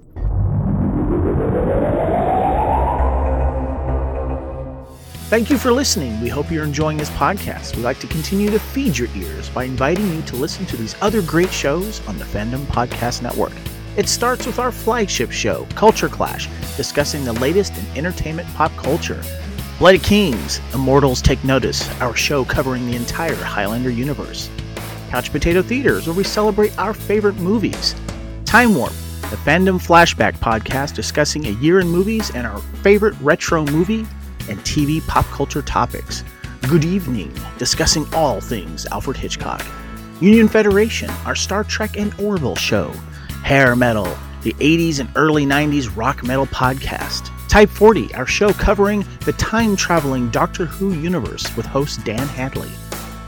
Thank 5.30 5.48
you 5.48 5.58
for 5.58 5.70
listening. 5.70 6.20
We 6.20 6.28
hope 6.28 6.50
you're 6.50 6.64
enjoying 6.64 6.96
this 6.96 7.10
podcast. 7.10 7.76
We'd 7.76 7.84
like 7.84 8.00
to 8.00 8.08
continue 8.08 8.50
to 8.50 8.58
feed 8.58 8.98
your 8.98 9.06
ears 9.14 9.48
by 9.48 9.62
inviting 9.62 10.12
you 10.12 10.22
to 10.22 10.34
listen 10.34 10.66
to 10.66 10.76
these 10.76 10.96
other 11.00 11.22
great 11.22 11.52
shows 11.52 12.04
on 12.08 12.18
the 12.18 12.24
Fandom 12.24 12.64
Podcast 12.64 13.22
Network. 13.22 13.52
It 13.96 14.08
starts 14.08 14.44
with 14.44 14.58
our 14.58 14.72
flagship 14.72 15.30
show, 15.30 15.68
Culture 15.76 16.08
Clash, 16.08 16.48
discussing 16.76 17.24
the 17.24 17.34
latest 17.34 17.78
in 17.78 17.96
entertainment 17.96 18.48
pop 18.54 18.74
culture. 18.76 19.22
Bloody 19.78 20.00
Kings, 20.00 20.60
Immortals 20.74 21.22
Take 21.22 21.44
Notice, 21.44 21.88
our 22.00 22.16
show 22.16 22.44
covering 22.44 22.90
the 22.90 22.96
entire 22.96 23.36
Highlander 23.36 23.90
universe. 23.90 24.50
Couch 25.10 25.30
Potato 25.30 25.62
Theaters, 25.62 26.08
where 26.08 26.16
we 26.16 26.24
celebrate 26.24 26.76
our 26.76 26.92
favorite 26.92 27.36
movies. 27.36 27.94
Time 28.46 28.74
Warp, 28.74 28.94
the 29.30 29.36
fandom 29.36 29.80
flashback 29.80 30.36
podcast 30.38 30.96
discussing 30.96 31.46
a 31.46 31.60
year 31.60 31.78
in 31.78 31.86
movies 31.86 32.32
and 32.34 32.48
our 32.48 32.58
favorite 32.82 33.14
retro 33.20 33.64
movie 33.66 34.04
and 34.50 34.58
TV 34.60 35.06
pop 35.06 35.24
culture 35.26 35.62
topics. 35.62 36.24
Good 36.68 36.84
evening, 36.84 37.32
discussing 37.56 38.06
all 38.12 38.40
things 38.40 38.86
Alfred 38.86 39.16
Hitchcock. 39.16 39.64
Union 40.20 40.48
Federation, 40.48 41.08
our 41.24 41.34
Star 41.34 41.64
Trek 41.64 41.96
and 41.96 42.12
Orville 42.20 42.56
show. 42.56 42.92
Hair 43.42 43.76
Metal, 43.76 44.18
the 44.42 44.52
80s 44.54 45.00
and 45.00 45.08
early 45.16 45.46
90s 45.46 45.96
rock 45.96 46.22
metal 46.22 46.46
podcast. 46.46 47.30
Type 47.48 47.70
40, 47.70 48.14
our 48.14 48.26
show 48.26 48.52
covering 48.52 49.04
the 49.24 49.32
time 49.32 49.74
traveling 49.76 50.28
Doctor 50.30 50.66
Who 50.66 50.92
universe 50.92 51.56
with 51.56 51.66
host 51.66 52.04
Dan 52.04 52.28
Hadley. 52.28 52.70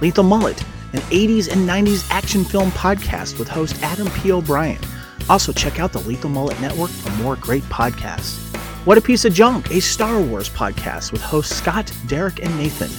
Lethal 0.01 0.25
Mullet, 0.25 0.63
an 0.93 1.01
80s 1.01 1.51
and 1.51 1.69
90s 1.69 2.09
action 2.11 2.45
film 2.45 2.71
podcast 2.73 3.39
with 3.39 3.49
host 3.49 3.83
Adam 3.83 4.11
P. 4.11 4.31
O'Brien. 4.31 4.81
Also, 5.29 5.53
check 5.53 5.81
out 5.81 5.93
the 5.93 6.01
Lethal 6.01 6.31
Mullet 6.31 6.61
Network 6.61 6.91
for 6.91 7.11
more 7.23 7.37
great 7.37 7.63
podcasts. 7.65 8.39
What 8.85 8.99
a 8.99 9.01
Piece 9.01 9.25
of 9.25 9.33
Junk, 9.33 9.71
a 9.71 9.81
Star 9.81 10.21
Wars 10.21 10.51
podcast 10.51 11.13
with 11.13 11.23
hosts 11.23 11.55
Scott, 11.55 11.93
Derek, 12.09 12.43
and 12.43 12.59
Nathan. 12.59 12.91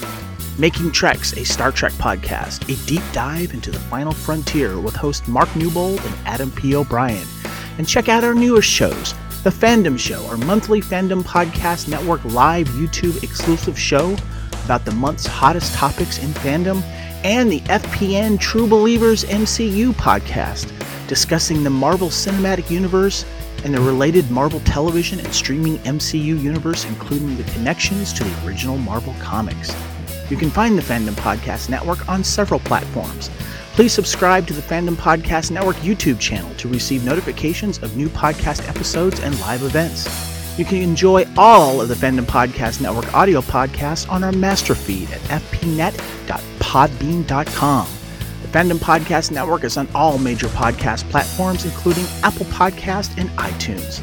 Making 0.58 0.94
Treks, 0.94 1.34
a 1.34 1.44
Star 1.44 1.74
Trek 1.74 1.92
podcast, 1.94 2.64
a 2.72 2.86
deep 2.88 3.02
dive 3.12 3.54
into 3.54 3.70
the 3.70 3.82
final 3.82 4.14
frontier 4.14 4.80
with 4.80 4.96
host 4.96 5.28
Mark 5.28 5.54
Newbold 5.58 6.00
and 6.06 6.16
Adam 6.26 6.52
P. 6.52 6.74
O'Brien. 6.74 7.28
And 7.78 7.86
check 7.86 8.08
out 8.08 8.24
our 8.24 8.34
newest 8.34 8.70
shows 8.70 9.14
The 9.44 9.50
Fandom 9.50 10.00
Show, 10.00 10.26
our 10.28 10.38
monthly 10.38 10.80
Fandom 10.80 11.22
Podcast 11.22 11.90
Network 11.90 12.24
live 12.24 12.70
YouTube 12.70 13.22
exclusive 13.22 13.78
show 13.78 14.16
about 14.64 14.86
the 14.86 14.94
month's 14.94 15.26
hottest 15.26 15.74
topics 15.74 16.18
in 16.18 16.30
fandom, 16.30 16.82
and 17.26 17.52
the 17.52 17.60
FPN 17.60 18.40
True 18.40 18.68
Believers 18.68 19.26
MCU 19.26 19.92
podcast, 19.96 20.72
discussing 21.10 21.62
the 21.62 21.70
Marvel 21.70 22.08
Cinematic 22.08 22.72
Universe 22.72 23.26
and 23.64 23.74
the 23.74 23.82
related 23.82 24.30
Marvel 24.30 24.60
television 24.62 25.20
and 25.20 25.34
streaming 25.34 25.78
MCU 25.80 26.42
universe, 26.42 26.86
including 26.86 27.38
the 27.38 27.44
connections 27.52 28.14
to 28.14 28.24
the 28.24 28.48
original 28.48 28.78
Marvel 28.78 29.16
comics. 29.20 29.76
You 30.30 30.38
can 30.38 30.50
find 30.50 30.78
the 30.78 30.82
Fandom 30.82 31.14
Podcast 31.14 31.70
Network 31.70 32.08
on 32.10 32.24
several 32.24 32.60
platforms. 32.60 33.30
Please 33.74 33.94
subscribe 33.94 34.48
to 34.48 34.54
the 34.54 34.62
Fandom 34.62 34.96
Podcast 34.96 35.52
Network 35.52 35.76
YouTube 35.78 36.20
channel 36.20 36.54
to 36.56 36.68
receive 36.68 37.04
notifications 37.04 37.80
of 37.80 37.98
new 37.98 38.10
podcast 38.10 38.68
episodes 38.70 39.20
and 39.20 39.40
live 39.40 39.64
events. 39.64 40.08
You 40.58 40.66
can 40.66 40.78
enjoy 40.78 41.26
all 41.38 41.82
of 41.82 41.88
the 41.88 41.96
Fandom 41.96 42.26
Podcast 42.26 42.82
Network 42.82 43.12
audio 43.14 43.42
podcasts 43.42 44.10
on 44.10 44.24
our 44.24 44.32
master 44.32 44.76
feed 44.76 45.12
at 45.12 45.20
fpnet.podbean.com. 45.22 48.03
Fandom 48.54 48.78
Podcast 48.78 49.32
Network 49.32 49.64
is 49.64 49.78
on 49.78 49.88
all 49.96 50.20
major 50.20 50.46
podcast 50.46 51.10
platforms, 51.10 51.66
including 51.66 52.06
Apple 52.22 52.46
Podcast 52.46 53.18
and 53.18 53.28
iTunes. 53.32 54.00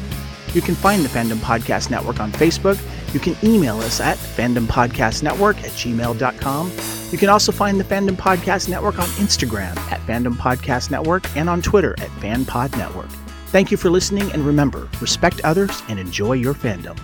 You 0.53 0.59
can 0.59 0.75
find 0.75 1.05
the 1.05 1.07
Fandom 1.07 1.37
Podcast 1.37 1.89
Network 1.89 2.19
on 2.19 2.33
Facebook. 2.33 2.77
You 3.13 3.21
can 3.21 3.37
email 3.45 3.79
us 3.79 4.01
at 4.01 4.17
fandompodcastnetwork 4.17 5.59
at 5.59 5.71
gmail.com. 5.71 6.71
You 7.11 7.17
can 7.17 7.29
also 7.29 7.53
find 7.53 7.79
the 7.79 7.85
Fandom 7.85 8.17
Podcast 8.17 8.67
Network 8.67 8.99
on 8.99 9.07
Instagram 9.21 9.77
at 9.89 10.01
Fandom 10.01 10.33
Podcast 10.33 10.91
Network 10.91 11.23
and 11.37 11.49
on 11.49 11.61
Twitter 11.61 11.93
at 11.99 12.09
FanPod 12.19 12.77
Network. 12.77 13.09
Thank 13.47 13.71
you 13.71 13.77
for 13.77 13.89
listening, 13.89 14.33
and 14.33 14.45
remember, 14.45 14.89
respect 14.99 15.39
others 15.45 15.81
and 15.87 15.97
enjoy 15.97 16.33
your 16.33 16.53
fandom. 16.53 16.99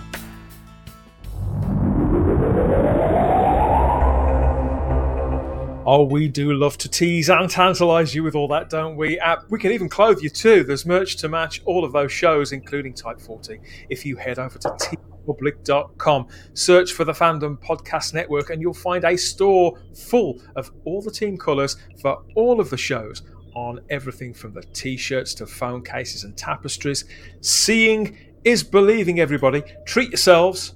Oh, 5.90 6.04
we 6.04 6.28
do 6.28 6.52
love 6.52 6.76
to 6.78 6.88
tease 6.90 7.30
and 7.30 7.48
tantalise 7.48 8.14
you 8.14 8.22
with 8.22 8.34
all 8.34 8.46
that, 8.48 8.68
don't 8.68 8.94
we? 8.94 9.18
Uh, 9.18 9.36
we 9.48 9.58
can 9.58 9.72
even 9.72 9.88
clothe 9.88 10.20
you 10.20 10.28
too. 10.28 10.62
There's 10.62 10.84
merch 10.84 11.16
to 11.16 11.30
match 11.30 11.62
all 11.64 11.82
of 11.82 11.92
those 11.92 12.12
shows, 12.12 12.52
including 12.52 12.92
Type 12.92 13.18
40. 13.18 13.58
If 13.88 14.04
you 14.04 14.14
head 14.16 14.38
over 14.38 14.58
to 14.58 14.68
teepublic.com, 14.68 16.26
search 16.52 16.92
for 16.92 17.04
the 17.04 17.14
Fandom 17.14 17.56
Podcast 17.56 18.12
Network, 18.12 18.50
and 18.50 18.60
you'll 18.60 18.74
find 18.74 19.02
a 19.04 19.16
store 19.16 19.80
full 19.94 20.42
of 20.56 20.70
all 20.84 21.00
the 21.00 21.10
team 21.10 21.38
colours 21.38 21.78
for 22.02 22.22
all 22.34 22.60
of 22.60 22.68
the 22.68 22.76
shows 22.76 23.22
on 23.54 23.80
everything 23.88 24.34
from 24.34 24.52
the 24.52 24.64
t 24.74 24.94
shirts 24.94 25.32
to 25.32 25.46
phone 25.46 25.82
cases 25.82 26.24
and 26.24 26.36
tapestries. 26.36 27.06
Seeing 27.40 28.14
is 28.44 28.62
believing, 28.62 29.20
everybody. 29.20 29.62
Treat 29.86 30.10
yourselves 30.10 30.74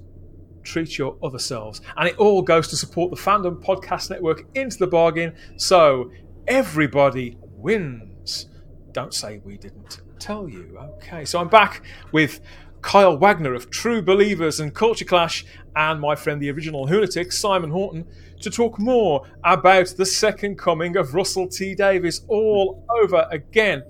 treat 0.63 0.97
your 0.97 1.17
other 1.23 1.39
selves. 1.39 1.81
And 1.97 2.07
it 2.07 2.17
all 2.17 2.41
goes 2.41 2.67
to 2.69 2.75
support 2.75 3.11
the 3.11 3.17
Fandom 3.17 3.61
Podcast 3.63 4.09
Network 4.09 4.45
into 4.55 4.77
the 4.77 4.87
bargain. 4.87 5.35
So 5.57 6.11
everybody 6.47 7.37
wins. 7.41 8.47
Don't 8.91 9.13
say 9.13 9.41
we 9.43 9.57
didn't 9.57 10.01
tell 10.19 10.47
you. 10.47 10.77
Okay, 10.97 11.25
so 11.25 11.39
I'm 11.39 11.49
back 11.49 11.83
with 12.11 12.39
Kyle 12.81 13.17
Wagner 13.17 13.53
of 13.53 13.69
True 13.69 14.01
Believers 14.01 14.59
and 14.59 14.73
Culture 14.73 15.05
Clash 15.05 15.45
and 15.75 15.99
my 15.99 16.15
friend, 16.15 16.41
the 16.41 16.51
original 16.51 16.85
lunatic, 16.85 17.31
Simon 17.31 17.71
Horton, 17.71 18.05
to 18.41 18.49
talk 18.49 18.77
more 18.77 19.25
about 19.43 19.87
the 19.97 20.05
second 20.05 20.57
coming 20.57 20.97
of 20.97 21.15
Russell 21.15 21.47
T 21.47 21.73
Davies 21.75 22.21
all 22.27 22.85
over 23.01 23.27
again. 23.31 23.83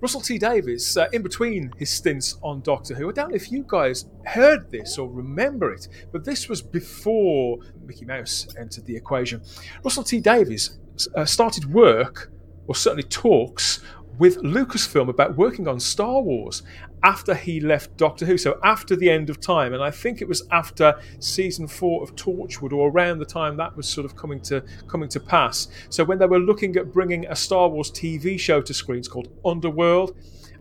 Russell 0.00 0.20
T 0.20 0.38
Davies, 0.38 0.96
uh, 0.96 1.06
in 1.12 1.22
between 1.22 1.72
his 1.78 1.90
stints 1.90 2.36
on 2.42 2.60
Doctor 2.60 2.94
Who, 2.94 3.08
I 3.08 3.12
don't 3.12 3.30
know 3.30 3.36
if 3.36 3.50
you 3.50 3.64
guys 3.66 4.06
heard 4.26 4.70
this 4.70 4.98
or 4.98 5.08
remember 5.08 5.72
it, 5.72 5.88
but 6.12 6.24
this 6.24 6.48
was 6.48 6.62
before 6.62 7.58
Mickey 7.86 8.04
Mouse 8.04 8.46
entered 8.58 8.84
the 8.86 8.96
equation. 8.96 9.42
Russell 9.82 10.04
T 10.04 10.20
Davies 10.20 10.78
uh, 11.14 11.24
started 11.24 11.72
work, 11.72 12.30
or 12.66 12.74
certainly 12.74 13.04
talks, 13.04 13.80
with 14.18 14.38
Lucasfilm 14.42 15.08
about 15.08 15.36
working 15.36 15.68
on 15.68 15.78
Star 15.78 16.20
Wars 16.20 16.62
after 17.02 17.34
he 17.34 17.60
left 17.60 17.96
Doctor 17.96 18.24
Who, 18.24 18.38
so 18.38 18.58
after 18.64 18.96
the 18.96 19.10
end 19.10 19.28
of 19.30 19.40
time, 19.40 19.74
and 19.74 19.82
I 19.82 19.90
think 19.90 20.22
it 20.22 20.28
was 20.28 20.46
after 20.50 20.98
season 21.18 21.68
four 21.68 22.02
of 22.02 22.16
Torchwood, 22.16 22.72
or 22.72 22.90
around 22.90 23.18
the 23.18 23.26
time 23.26 23.56
that 23.56 23.76
was 23.76 23.88
sort 23.88 24.04
of 24.04 24.16
coming 24.16 24.40
to 24.42 24.62
coming 24.88 25.08
to 25.10 25.20
pass. 25.20 25.68
So 25.90 26.04
when 26.04 26.18
they 26.18 26.26
were 26.26 26.38
looking 26.38 26.76
at 26.76 26.92
bringing 26.92 27.26
a 27.26 27.36
Star 27.36 27.68
Wars 27.68 27.90
TV 27.90 28.38
show 28.38 28.60
to 28.62 28.74
screens 28.74 29.08
called 29.08 29.28
Underworld, 29.44 30.16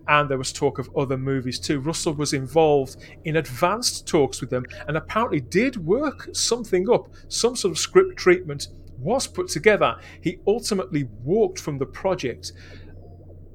and 0.07 0.29
there 0.29 0.37
was 0.37 0.53
talk 0.53 0.77
of 0.77 0.89
other 0.95 1.17
movies 1.17 1.59
too. 1.59 1.79
Russell 1.79 2.13
was 2.13 2.33
involved 2.33 2.97
in 3.23 3.37
advanced 3.37 4.07
talks 4.07 4.41
with 4.41 4.49
them, 4.49 4.65
and 4.87 4.97
apparently 4.97 5.39
did 5.39 5.77
work 5.77 6.29
something 6.33 6.89
up, 6.89 7.09
some 7.27 7.55
sort 7.55 7.71
of 7.71 7.79
script 7.79 8.17
treatment 8.17 8.67
was 8.99 9.27
put 9.27 9.47
together. 9.47 9.97
He 10.21 10.39
ultimately 10.47 11.07
walked 11.23 11.59
from 11.59 11.77
the 11.77 11.85
project 11.85 12.53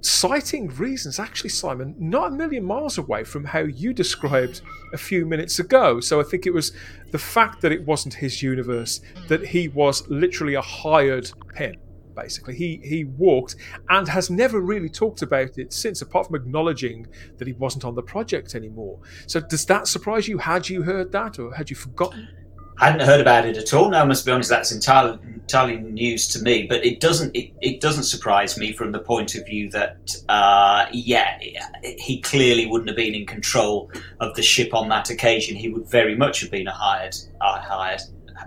citing 0.01 0.69
reasons, 0.69 1.19
actually, 1.19 1.51
Simon, 1.51 1.95
not 1.99 2.33
a 2.33 2.35
million 2.35 2.65
miles 2.65 2.99
away 2.99 3.25
from 3.25 3.45
how 3.45 3.61
you 3.61 3.93
described 3.93 4.63
a 4.93 4.99
few 4.99 5.27
minutes 5.27 5.59
ago. 5.59 6.01
So 6.01 6.21
I 6.21 6.25
think 6.25 6.47
it 6.47 6.55
was 6.55 6.73
the 7.11 7.19
fact 7.19 7.61
that 7.63 7.73
it 7.73 7.85
wasn't 7.87 8.15
his 8.15 8.43
universe, 8.43 9.01
that 9.29 9.47
he 9.47 9.69
was 9.69 10.09
literally 10.09 10.55
a 10.55 10.63
hired 10.63 11.31
pen. 11.55 11.77
Basically, 12.15 12.55
he 12.55 12.81
he 12.83 13.05
walked 13.05 13.57
and 13.89 14.07
has 14.09 14.31
never 14.31 14.61
really 14.61 14.89
talked 14.89 15.23
about 15.23 15.59
it 15.59 15.73
since, 15.73 16.03
apart 16.03 16.27
from 16.27 16.37
acknowledging 16.37 17.07
that 17.39 17.47
he 17.47 17.55
wasn't 17.55 17.85
on 17.85 17.95
the 17.95 18.03
project 18.03 18.55
anymore. 18.55 18.99
So, 19.27 19.41
does 19.41 19.65
that 19.67 19.87
surprise 19.87 20.29
you? 20.29 20.37
Had 20.39 20.69
you 20.69 20.83
heard 20.83 21.13
that, 21.13 21.39
or 21.39 21.55
had 21.55 21.71
you 21.71 21.77
forgotten? 21.77 22.29
Hadn't 22.87 23.07
heard 23.07 23.21
about 23.21 23.47
it 23.47 23.57
at 23.57 23.75
all. 23.75 23.91
Now, 23.91 24.03
I 24.03 24.05
must 24.05 24.25
be 24.25 24.33
honest, 24.33 24.49
that's 24.49 24.73
entirely, 24.73 25.19
entirely 25.35 25.77
news 25.77 26.29
to 26.29 26.43
me. 26.43 26.67
But 26.67 26.85
it 26.85 27.01
doesn't 27.01 27.35
it, 27.37 27.53
it 27.61 27.81
doesn't 27.81 28.05
surprise 28.05 28.57
me 28.57 28.73
from 28.73 28.93
the 28.93 28.99
point 28.99 29.35
of 29.35 29.45
view 29.45 29.71
that 29.71 30.17
uh, 30.29 30.87
yeah, 30.93 31.39
he 31.99 32.21
clearly 32.21 32.67
wouldn't 32.67 32.89
have 32.89 32.97
been 32.97 33.15
in 33.15 33.27
control 33.27 33.91
of 34.21 34.35
the 34.35 34.43
ship 34.43 34.75
on 34.75 34.89
that 34.89 35.11
occasion. 35.11 35.57
He 35.57 35.69
would 35.69 35.87
very 35.89 36.17
much 36.17 36.41
have 36.41 36.51
been 36.51 36.67
a 36.67 36.73
hired 36.73 37.17
a 37.41 37.61
hired 37.61 38.01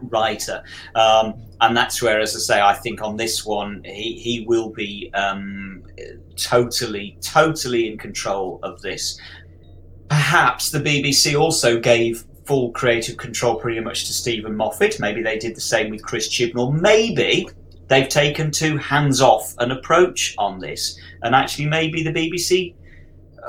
writer, 0.09 0.63
um, 0.95 1.35
and 1.61 1.77
that's 1.77 2.01
where, 2.01 2.19
as 2.19 2.35
I 2.35 2.39
say, 2.39 2.61
I 2.61 2.73
think 2.73 3.01
on 3.01 3.17
this 3.17 3.45
one 3.45 3.83
he 3.85 4.17
he 4.19 4.45
will 4.47 4.69
be 4.69 5.11
um, 5.13 5.83
totally 6.35 7.17
totally 7.21 7.87
in 7.91 7.97
control 7.97 8.59
of 8.63 8.81
this. 8.81 9.19
Perhaps 10.09 10.71
the 10.71 10.79
BBC 10.79 11.39
also 11.39 11.79
gave 11.79 12.25
full 12.45 12.71
creative 12.71 13.17
control 13.17 13.55
pretty 13.55 13.79
much 13.79 14.05
to 14.05 14.13
Steven 14.13 14.55
Moffat. 14.55 14.99
Maybe 14.99 15.21
they 15.21 15.37
did 15.37 15.55
the 15.55 15.61
same 15.61 15.89
with 15.89 16.03
Chris 16.03 16.27
Chibnall. 16.27 16.79
Maybe 16.79 17.47
they've 17.87 18.09
taken 18.09 18.51
too 18.51 18.77
hands 18.77 19.21
off 19.21 19.53
an 19.59 19.71
approach 19.71 20.35
on 20.37 20.59
this, 20.59 20.99
and 21.21 21.35
actually, 21.35 21.65
maybe 21.65 22.03
the 22.03 22.13
BBC. 22.13 22.75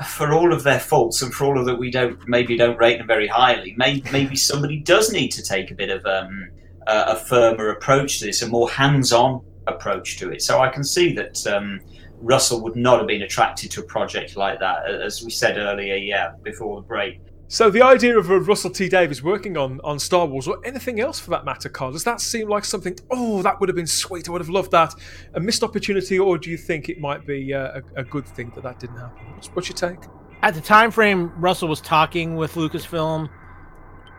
For 0.08 0.32
all 0.32 0.52
of 0.52 0.64
their 0.64 0.80
faults 0.80 1.22
and 1.22 1.32
for 1.32 1.44
all 1.44 1.56
of 1.56 1.66
that, 1.66 1.78
we 1.78 1.88
don't 1.88 2.18
maybe 2.26 2.56
don't 2.56 2.76
rate 2.78 2.98
them 2.98 3.06
very 3.06 3.28
highly. 3.28 3.74
Maybe, 3.76 4.02
maybe 4.10 4.34
somebody 4.34 4.80
does 4.80 5.12
need 5.12 5.28
to 5.28 5.42
take 5.42 5.70
a 5.70 5.74
bit 5.76 5.88
of 5.88 6.04
um, 6.04 6.48
a, 6.88 7.16
firmer 7.16 7.70
approach 7.70 8.18
to 8.18 8.26
this, 8.26 8.42
a 8.42 8.48
more 8.48 8.68
hands-on 8.68 9.40
approach 9.68 10.18
to 10.18 10.32
it. 10.32 10.42
So 10.42 10.60
I 10.60 10.68
can 10.68 10.82
see 10.82 11.14
that 11.14 11.46
um, 11.46 11.80
Russell 12.18 12.60
would 12.62 12.76
not 12.76 12.98
have 12.98 13.06
been 13.06 13.22
attracted 13.22 13.70
to 13.72 13.80
a 13.80 13.84
project 13.84 14.36
like 14.36 14.58
that, 14.60 14.90
as 14.90 15.22
we 15.22 15.30
said 15.30 15.58
earlier, 15.58 15.94
yeah, 15.94 16.32
before 16.42 16.80
the 16.80 16.86
break. 16.86 17.20
So 17.46 17.70
the 17.70 17.82
idea 17.82 18.18
of 18.18 18.30
a 18.30 18.40
Russell 18.40 18.70
T 18.70 18.88
Davies 18.88 19.22
working 19.22 19.56
on, 19.56 19.80
on 19.84 19.98
Star 19.98 20.26
Wars 20.26 20.48
or 20.48 20.58
anything 20.64 21.00
else 21.00 21.20
for 21.20 21.30
that 21.30 21.44
matter, 21.44 21.68
Carl, 21.68 21.92
does 21.92 22.04
that 22.04 22.20
seem 22.20 22.48
like 22.48 22.64
something? 22.64 22.96
Oh, 23.10 23.42
that 23.42 23.60
would 23.60 23.68
have 23.68 23.76
been 23.76 23.86
sweet. 23.86 24.28
I 24.28 24.32
would 24.32 24.40
have 24.40 24.48
loved 24.48 24.70
that. 24.70 24.94
A 25.34 25.40
missed 25.40 25.62
opportunity, 25.62 26.18
or 26.18 26.38
do 26.38 26.50
you 26.50 26.56
think 26.56 26.88
it 26.88 26.98
might 26.98 27.26
be 27.26 27.52
uh, 27.52 27.80
a, 27.96 28.00
a, 28.00 28.04
good 28.04 28.26
thing 28.26 28.50
that 28.54 28.62
that 28.62 28.80
didn't 28.80 28.96
happen? 28.96 29.34
What's, 29.34 29.48
what's 29.48 29.68
your 29.68 29.76
take? 29.76 30.08
At 30.42 30.54
the 30.54 30.60
time 30.60 30.90
frame, 30.90 31.32
Russell 31.36 31.68
was 31.68 31.80
talking 31.80 32.36
with 32.36 32.54
Lucasfilm. 32.54 33.28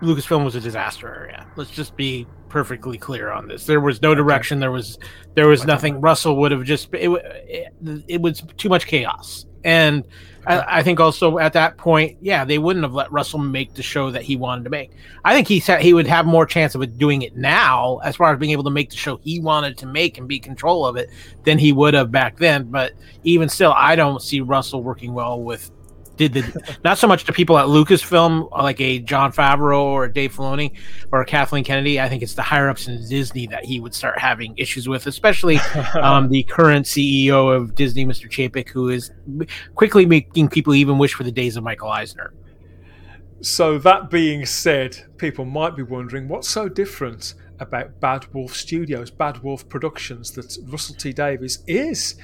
Lucasfilm 0.01 0.45
was 0.45 0.55
a 0.55 0.61
disaster 0.61 1.13
area. 1.13 1.47
Let's 1.55 1.71
just 1.71 1.95
be 1.95 2.27
perfectly 2.49 2.97
clear 2.97 3.31
on 3.31 3.47
this. 3.47 3.65
There 3.65 3.81
was 3.81 4.01
no 4.01 4.13
direction. 4.13 4.59
There 4.59 4.71
was 4.71 4.99
there 5.33 5.47
was 5.47 5.65
nothing. 5.65 5.99
Russell 5.99 6.37
would 6.37 6.51
have 6.51 6.63
just 6.63 6.93
it, 6.93 7.09
it, 7.09 8.03
it 8.07 8.21
was 8.21 8.43
too 8.57 8.69
much 8.69 8.85
chaos 8.85 9.45
and 9.65 10.05
I, 10.47 10.79
I, 10.79 10.83
think 10.83 10.99
also 10.99 11.37
at 11.39 11.53
that 11.53 11.77
point, 11.77 12.17
yeah, 12.21 12.45
they 12.45 12.57
wouldn't 12.57 12.83
have 12.83 12.93
let 12.93 13.11
Russell 13.11 13.39
make 13.39 13.73
the 13.73 13.83
show 13.83 14.11
that 14.11 14.23
he 14.23 14.35
wanted 14.35 14.63
to 14.65 14.69
make. 14.69 14.91
I 15.23 15.33
think 15.33 15.47
he 15.47 15.59
said 15.59 15.81
he 15.81 15.93
would 15.93 16.07
have 16.07 16.25
more 16.25 16.45
chance 16.45 16.75
of 16.75 16.97
doing 16.97 17.21
it 17.21 17.35
now, 17.35 17.99
as 18.03 18.15
far 18.15 18.31
as 18.31 18.39
being 18.39 18.51
able 18.51 18.63
to 18.63 18.69
make 18.69 18.89
the 18.89 18.95
show 18.95 19.17
he 19.23 19.39
wanted 19.39 19.77
to 19.79 19.85
make 19.85 20.17
and 20.17 20.27
be 20.27 20.39
control 20.39 20.85
of 20.85 20.95
it, 20.95 21.09
than 21.43 21.57
he 21.57 21.73
would 21.73 21.93
have 21.93 22.11
back 22.11 22.37
then. 22.37 22.65
But 22.65 22.93
even 23.23 23.49
still, 23.49 23.73
I 23.75 23.95
don't 23.95 24.21
see 24.21 24.41
Russell 24.41 24.83
working 24.83 25.13
well 25.13 25.41
with 25.41 25.71
did 26.17 26.33
the 26.33 26.77
not 26.83 26.97
so 26.97 27.07
much 27.07 27.25
the 27.25 27.33
people 27.33 27.57
at 27.57 27.65
Lucasfilm 27.65 28.51
like 28.51 28.79
a 28.79 28.99
Jon 28.99 29.31
Favreau 29.31 29.81
or 29.83 30.05
a 30.05 30.13
Dave 30.13 30.35
Filoni 30.35 30.77
or 31.11 31.21
a 31.21 31.25
Kathleen 31.25 31.63
Kennedy. 31.63 31.99
I 31.99 32.09
think 32.09 32.23
it's 32.23 32.35
the 32.35 32.41
higher 32.41 32.69
ups 32.69 32.87
in 32.87 32.97
Disney 33.07 33.47
that 33.47 33.65
he 33.65 33.79
would 33.79 33.93
start 33.93 34.19
having 34.19 34.53
issues 34.57 34.87
with, 34.87 35.07
especially 35.07 35.57
um, 35.95 36.29
the 36.29 36.43
current 36.43 36.85
CEO 36.85 37.55
of 37.55 37.75
Disney, 37.75 38.05
Mr. 38.05 38.29
Chapek, 38.29 38.69
who 38.69 38.89
is 38.89 39.11
quickly 39.75 40.05
making 40.05 40.49
people 40.49 40.73
even 40.73 40.97
wish 40.97 41.13
for 41.13 41.23
the 41.23 41.31
days 41.31 41.57
of 41.57 41.63
Michael 41.63 41.89
Eisner. 41.89 42.33
So 43.41 43.77
that 43.79 44.09
being 44.09 44.45
said, 44.45 44.97
people 45.17 45.45
might 45.45 45.75
be 45.75 45.83
wondering 45.83 46.27
what's 46.27 46.49
so 46.49 46.69
different 46.69 47.35
about 47.59 47.99
Bad 47.99 48.33
Wolf 48.33 48.55
Studios, 48.55 49.11
Bad 49.11 49.43
Wolf 49.43 49.67
Productions, 49.69 50.31
that 50.31 50.57
Russell 50.67 50.95
T 50.95 51.13
Davies 51.13 51.63
is 51.67 52.15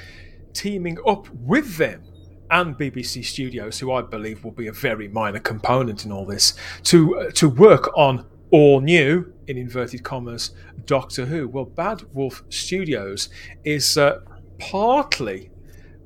teaming 0.53 0.97
up 1.05 1.29
with 1.29 1.77
them 1.77 2.03
and 2.51 2.77
BBC 2.77 3.25
Studios, 3.25 3.79
who 3.79 3.91
I 3.91 4.01
believe 4.01 4.43
will 4.43 4.51
be 4.51 4.67
a 4.67 4.73
very 4.73 5.07
minor 5.07 5.39
component 5.39 6.05
in 6.05 6.11
all 6.11 6.25
this, 6.25 6.53
to 6.83 7.17
uh, 7.17 7.31
to 7.31 7.49
work 7.49 7.89
on 7.97 8.25
all 8.51 8.81
new 8.81 9.33
in 9.47 9.57
inverted 9.57 10.03
commas 10.03 10.51
Doctor 10.85 11.25
Who. 11.25 11.47
Well, 11.47 11.65
Bad 11.65 12.03
Wolf 12.13 12.43
Studios 12.49 13.29
is 13.63 13.97
uh, 13.97 14.19
partly 14.59 15.49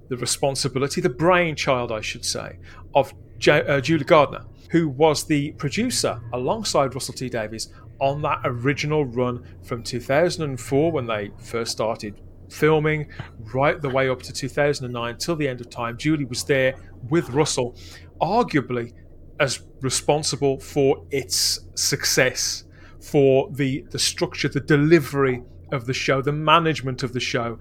the 0.10 0.18
responsibility, 0.18 1.02
the 1.02 1.10
brainchild, 1.10 1.92
I 1.92 2.02
should 2.02 2.24
say, 2.24 2.60
of 2.94 3.14
J- 3.40 3.66
uh, 3.66 3.82
Julie 3.82 4.06
Gardner, 4.06 4.46
who 4.70 4.88
was 4.88 5.26
the 5.26 5.52
producer 5.54 6.22
alongside 6.34 6.94
Russell 6.94 7.16
T 7.16 7.30
Davies 7.30 7.74
on 8.00 8.22
that 8.22 8.42
original 8.44 9.06
run 9.06 9.44
from 9.64 9.82
2004 9.82 10.92
when 10.92 11.08
they 11.08 11.32
first 11.40 11.72
started 11.72 12.22
filming 12.56 13.08
right 13.54 13.82
the 13.82 13.90
way 13.90 14.10
up 14.10 14.22
to 14.24 14.34
2009 14.34 15.18
till 15.18 15.36
the 15.36 15.48
end 15.48 15.62
of 15.62 15.70
time. 15.70 15.98
Julie 15.98 16.26
was 16.26 16.44
there 16.44 16.76
with 17.10 17.30
Russell, 17.30 17.76
arguably 18.22 18.94
as 19.40 19.62
responsible 19.82 20.60
for 20.60 21.06
its 21.12 21.60
success, 21.76 22.64
for 23.02 23.50
the 23.52 23.86
the 23.92 24.00
structure, 24.00 24.48
the 24.48 24.62
delivery 24.62 25.44
of 25.72 25.86
the 25.86 25.94
show, 25.94 26.22
the 26.22 26.32
management 26.32 27.04
of 27.04 27.14
the 27.14 27.20
show, 27.20 27.60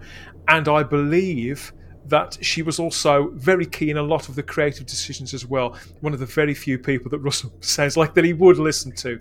and 0.48 0.68
I 0.68 0.82
believe 0.82 1.72
that 2.06 2.36
she 2.44 2.62
was 2.62 2.78
also 2.78 3.30
very 3.34 3.66
key 3.66 3.90
in 3.90 3.96
a 3.96 4.02
lot 4.02 4.28
of 4.28 4.34
the 4.34 4.42
creative 4.42 4.86
decisions 4.86 5.32
as 5.34 5.46
well. 5.46 5.76
One 6.00 6.12
of 6.12 6.20
the 6.20 6.26
very 6.26 6.54
few 6.54 6.78
people 6.78 7.10
that 7.10 7.18
Russell 7.18 7.52
sounds 7.60 7.96
like 7.96 8.14
that 8.14 8.24
he 8.24 8.32
would 8.32 8.58
listen 8.58 8.92
to. 8.96 9.20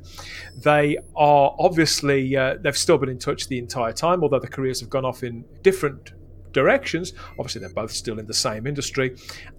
They 0.58 0.98
are 1.16 1.56
obviously, 1.60 2.36
uh, 2.36 2.58
they've 2.62 2.78
still 2.78 2.98
been 2.98 3.10
in 3.10 3.20
touch 3.20 3.48
the 3.48 3.58
entire 3.58 3.94
time, 3.94 4.24
although 4.24 4.40
their 4.40 4.50
careers 4.50 4.80
have 4.82 4.90
gone 4.90 5.06
off 5.06 5.24
in 5.24 5.46
different 5.62 6.14
directions. 6.54 7.14
Obviously, 7.32 7.62
they're 7.62 7.74
both 7.74 7.92
still 7.92 8.20
in 8.20 8.28
the 8.28 8.34
same 8.34 8.66
industry. 8.68 9.16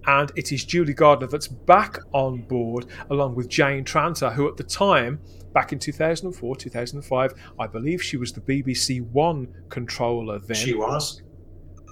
And 0.07 0.31
it 0.35 0.51
is 0.51 0.65
Julie 0.65 0.93
Gardner 0.93 1.27
that's 1.27 1.47
back 1.47 1.99
on 2.13 2.41
board, 2.43 2.87
along 3.09 3.35
with 3.35 3.49
Jane 3.49 3.83
Tranter, 3.83 4.31
who 4.31 4.47
at 4.47 4.57
the 4.57 4.63
time, 4.63 5.19
back 5.53 5.71
in 5.71 5.79
2004, 5.79 6.55
2005, 6.55 7.33
I 7.59 7.67
believe 7.67 8.01
she 8.01 8.17
was 8.17 8.33
the 8.33 8.41
BBC 8.41 9.01
One 9.11 9.47
controller 9.69 10.39
then. 10.39 10.57
She 10.57 10.73
was. 10.73 11.21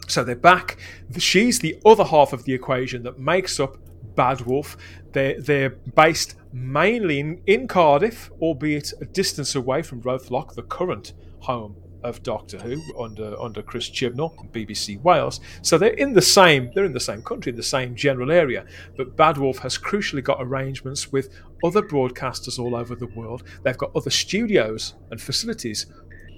So 0.08 0.24
they're 0.24 0.36
back. 0.36 0.78
She's 1.18 1.60
the 1.60 1.78
other 1.86 2.04
half 2.04 2.34
of 2.34 2.44
the 2.46 2.54
equation 2.54 3.04
that 3.04 3.20
makes 3.20 3.60
up 3.60 3.78
Bad 4.16 4.42
Wolf. 4.42 4.78
They're, 5.12 5.40
they're 5.42 5.70
based 5.70 6.36
mainly 6.52 7.20
in, 7.20 7.42
in 7.48 7.68
Cardiff, 7.68 8.32
albeit 8.42 8.94
a 9.02 9.06
distance 9.06 9.56
away 9.56 9.82
from 9.82 10.02
Roath 10.02 10.32
Lock, 10.32 10.56
the 10.56 10.64
current 10.64 11.14
home 11.40 11.76
of 12.04 12.22
Doctor 12.22 12.58
Who 12.60 12.82
under 13.02 13.40
under 13.40 13.62
Chris 13.62 13.90
Chibnall, 13.90 14.52
BBC 14.52 15.02
Wales. 15.02 15.40
So 15.62 15.78
they're 15.78 15.92
in 15.92 16.14
the 16.14 16.22
same 16.22 16.70
they're 16.74 16.86
in 16.86 16.94
the 16.94 17.00
same 17.00 17.22
country, 17.24 17.52
in 17.52 17.56
the 17.56 17.64
same 17.64 17.96
general 17.96 18.32
area. 18.32 18.66
But 18.98 19.16
Bad 19.16 19.38
Wolf 19.38 19.60
has 19.60 19.78
crucially 19.78 20.24
got 20.24 20.38
arrangements 20.42 21.12
with 21.12 21.30
other 21.64 21.82
broadcasters 21.82 22.60
all 22.60 22.76
over 22.76 22.96
the 22.96 23.08
world. 23.08 23.44
They've 23.64 23.78
got 23.78 23.96
other 23.96 24.10
studios 24.10 24.96
and 25.12 25.22
facilities 25.22 25.86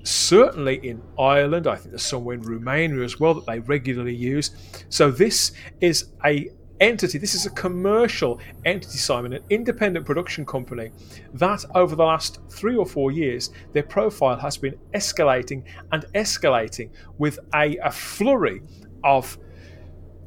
certainly 0.06 0.76
in 0.88 1.02
Ireland. 1.20 1.68
I 1.68 1.76
think 1.76 1.92
there's 1.92 2.06
somewhere 2.06 2.36
in 2.36 2.42
Romania 2.42 3.04
as 3.04 3.20
well 3.20 3.34
that 3.34 3.46
they 3.46 3.60
regularly 3.60 4.16
use. 4.16 4.52
So 4.90 5.12
this 5.12 5.52
is 5.82 6.12
a 6.24 6.50
entity. 6.80 7.18
This 7.18 7.36
is 7.36 7.46
a 7.46 7.50
commercial 7.52 8.40
entity, 8.66 8.98
Simon, 8.98 9.34
an 9.34 9.44
independent 9.50 10.06
production 10.06 10.46
company 10.46 10.92
that 11.34 11.64
over 11.74 11.96
the 11.96 12.04
last 12.04 12.40
three 12.50 12.76
or 12.76 12.86
four 12.86 13.12
years, 13.12 13.50
their 13.74 13.84
profile 13.84 14.38
has 14.38 14.58
been 14.58 14.76
escalating 14.94 15.64
and 15.92 16.06
escalating 16.14 16.90
with 17.18 17.40
a, 17.54 17.78
a 17.78 17.92
flurry 17.92 18.62
of 19.04 19.38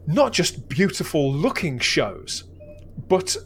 not 0.06 0.32
just 0.32 0.68
beautiful 0.68 1.32
looking 1.32 1.78
shows, 1.78 2.44
but 3.08 3.36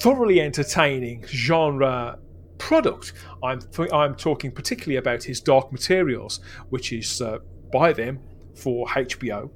thoroughly 0.00 0.40
entertaining 0.40 1.24
genre 1.26 2.18
product. 2.58 3.12
I'm 3.42 3.60
th- 3.60 3.92
I'm 3.92 4.14
talking 4.14 4.50
particularly 4.50 4.96
about 4.96 5.22
his 5.22 5.40
Dark 5.40 5.72
Materials, 5.72 6.40
which 6.70 6.92
is 6.92 7.20
uh, 7.20 7.38
by 7.72 7.92
them 7.92 8.20
for 8.54 8.86
HBO, 8.88 9.50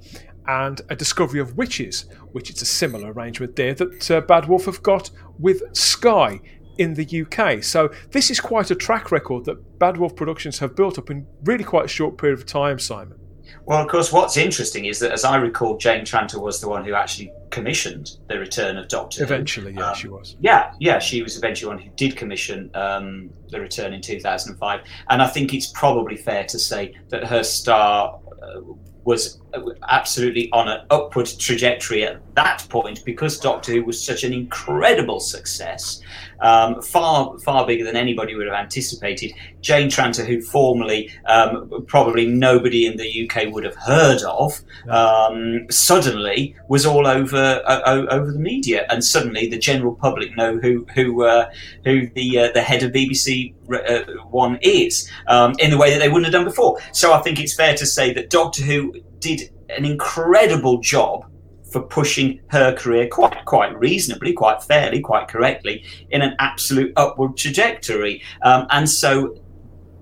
and 0.46 0.80
a 0.88 0.96
Discovery 0.96 1.40
of 1.40 1.56
Witches, 1.56 2.06
which 2.32 2.50
it's 2.50 2.62
a 2.62 2.66
similar 2.66 3.12
arrangement 3.12 3.56
there 3.56 3.74
that 3.74 4.10
uh, 4.10 4.20
Bad 4.20 4.48
Wolf 4.48 4.64
have 4.66 4.82
got 4.82 5.10
with 5.38 5.62
Sky 5.76 6.40
in 6.78 6.94
the 6.94 7.26
UK. 7.26 7.62
So 7.62 7.90
this 8.10 8.30
is 8.30 8.40
quite 8.40 8.70
a 8.70 8.74
track 8.74 9.12
record 9.12 9.44
that 9.44 9.78
Bad 9.78 9.98
Wolf 9.98 10.16
Productions 10.16 10.58
have 10.60 10.74
built 10.74 10.98
up 10.98 11.10
in 11.10 11.26
really 11.44 11.64
quite 11.64 11.84
a 11.84 11.88
short 11.88 12.16
period 12.16 12.38
of 12.38 12.46
time, 12.46 12.78
Simon. 12.78 13.18
Well, 13.66 13.82
of 13.82 13.88
course, 13.88 14.12
what's 14.12 14.36
interesting 14.36 14.86
is 14.86 14.98
that, 15.00 15.12
as 15.12 15.24
I 15.24 15.36
recall, 15.36 15.76
Jane 15.76 16.04
Tranter 16.04 16.40
was 16.40 16.60
the 16.60 16.68
one 16.68 16.84
who 16.84 16.94
actually 16.94 17.32
commissioned 17.50 18.18
the 18.28 18.38
return 18.38 18.76
of 18.76 18.88
Doctor 18.88 19.22
Eventually, 19.22 19.72
yeah, 19.72 19.90
Um, 19.90 19.94
she 19.94 20.08
was. 20.08 20.36
Yeah, 20.40 20.72
yeah, 20.78 20.98
she 20.98 21.22
was 21.22 21.36
eventually 21.36 21.68
one 21.68 21.78
who 21.78 21.90
did 21.96 22.16
commission 22.16 22.70
um, 22.74 23.30
the 23.50 23.60
return 23.60 23.92
in 23.92 24.00
2005, 24.00 24.80
and 25.10 25.22
I 25.22 25.26
think 25.26 25.52
it's 25.52 25.66
probably 25.66 26.16
fair 26.16 26.44
to 26.44 26.58
say 26.58 26.94
that 27.08 27.24
her 27.24 27.42
star 27.42 28.18
uh, 28.42 28.60
was 29.04 29.39
absolutely 29.88 30.50
on 30.52 30.68
an 30.68 30.84
upward 30.90 31.26
trajectory 31.38 32.04
at 32.04 32.20
that 32.34 32.66
point 32.68 33.04
because 33.04 33.38
Doctor 33.38 33.72
Who 33.72 33.84
was 33.84 34.02
such 34.02 34.24
an 34.24 34.32
incredible 34.32 35.20
success, 35.20 36.00
um, 36.40 36.80
far 36.82 37.38
far 37.38 37.66
bigger 37.66 37.84
than 37.84 37.96
anybody 37.96 38.34
would 38.34 38.46
have 38.46 38.56
anticipated. 38.56 39.32
Jane 39.60 39.90
Tranter, 39.90 40.24
who 40.24 40.40
formerly 40.40 41.10
um, 41.26 41.84
probably 41.86 42.26
nobody 42.26 42.86
in 42.86 42.96
the 42.96 43.28
UK 43.28 43.52
would 43.52 43.64
have 43.64 43.76
heard 43.76 44.22
of, 44.22 44.60
um, 44.88 45.66
suddenly 45.70 46.56
was 46.68 46.86
all 46.86 47.06
over 47.06 47.62
uh, 47.66 48.06
over 48.10 48.32
the 48.32 48.38
media, 48.38 48.86
and 48.90 49.04
suddenly 49.04 49.48
the 49.48 49.58
general 49.58 49.94
public 49.94 50.36
know 50.36 50.58
who 50.58 50.86
who 50.94 51.24
uh, 51.24 51.50
who 51.84 52.08
the 52.10 52.38
uh, 52.38 52.52
the 52.52 52.62
head 52.62 52.82
of 52.82 52.92
BBC 52.92 53.54
uh, 53.72 54.12
One 54.30 54.58
is 54.62 55.10
um, 55.26 55.54
in 55.58 55.70
the 55.70 55.78
way 55.78 55.90
that 55.92 55.98
they 55.98 56.08
wouldn't 56.08 56.26
have 56.26 56.32
done 56.32 56.44
before. 56.44 56.78
So 56.92 57.12
I 57.12 57.20
think 57.20 57.38
it's 57.38 57.54
fair 57.54 57.76
to 57.76 57.86
say 57.86 58.12
that 58.14 58.30
Doctor 58.30 58.62
Who 58.62 58.94
did 59.20 59.52
an 59.68 59.84
incredible 59.84 60.78
job 60.78 61.26
for 61.70 61.82
pushing 61.82 62.40
her 62.48 62.74
career 62.74 63.08
quite 63.08 63.44
quite 63.44 63.78
reasonably, 63.78 64.32
quite 64.32 64.62
fairly, 64.62 65.00
quite 65.00 65.28
correctly 65.28 65.84
in 66.10 66.22
an 66.22 66.34
absolute 66.38 66.92
upward 66.96 67.36
trajectory. 67.36 68.22
Um, 68.42 68.66
and 68.70 68.88
so 68.88 69.36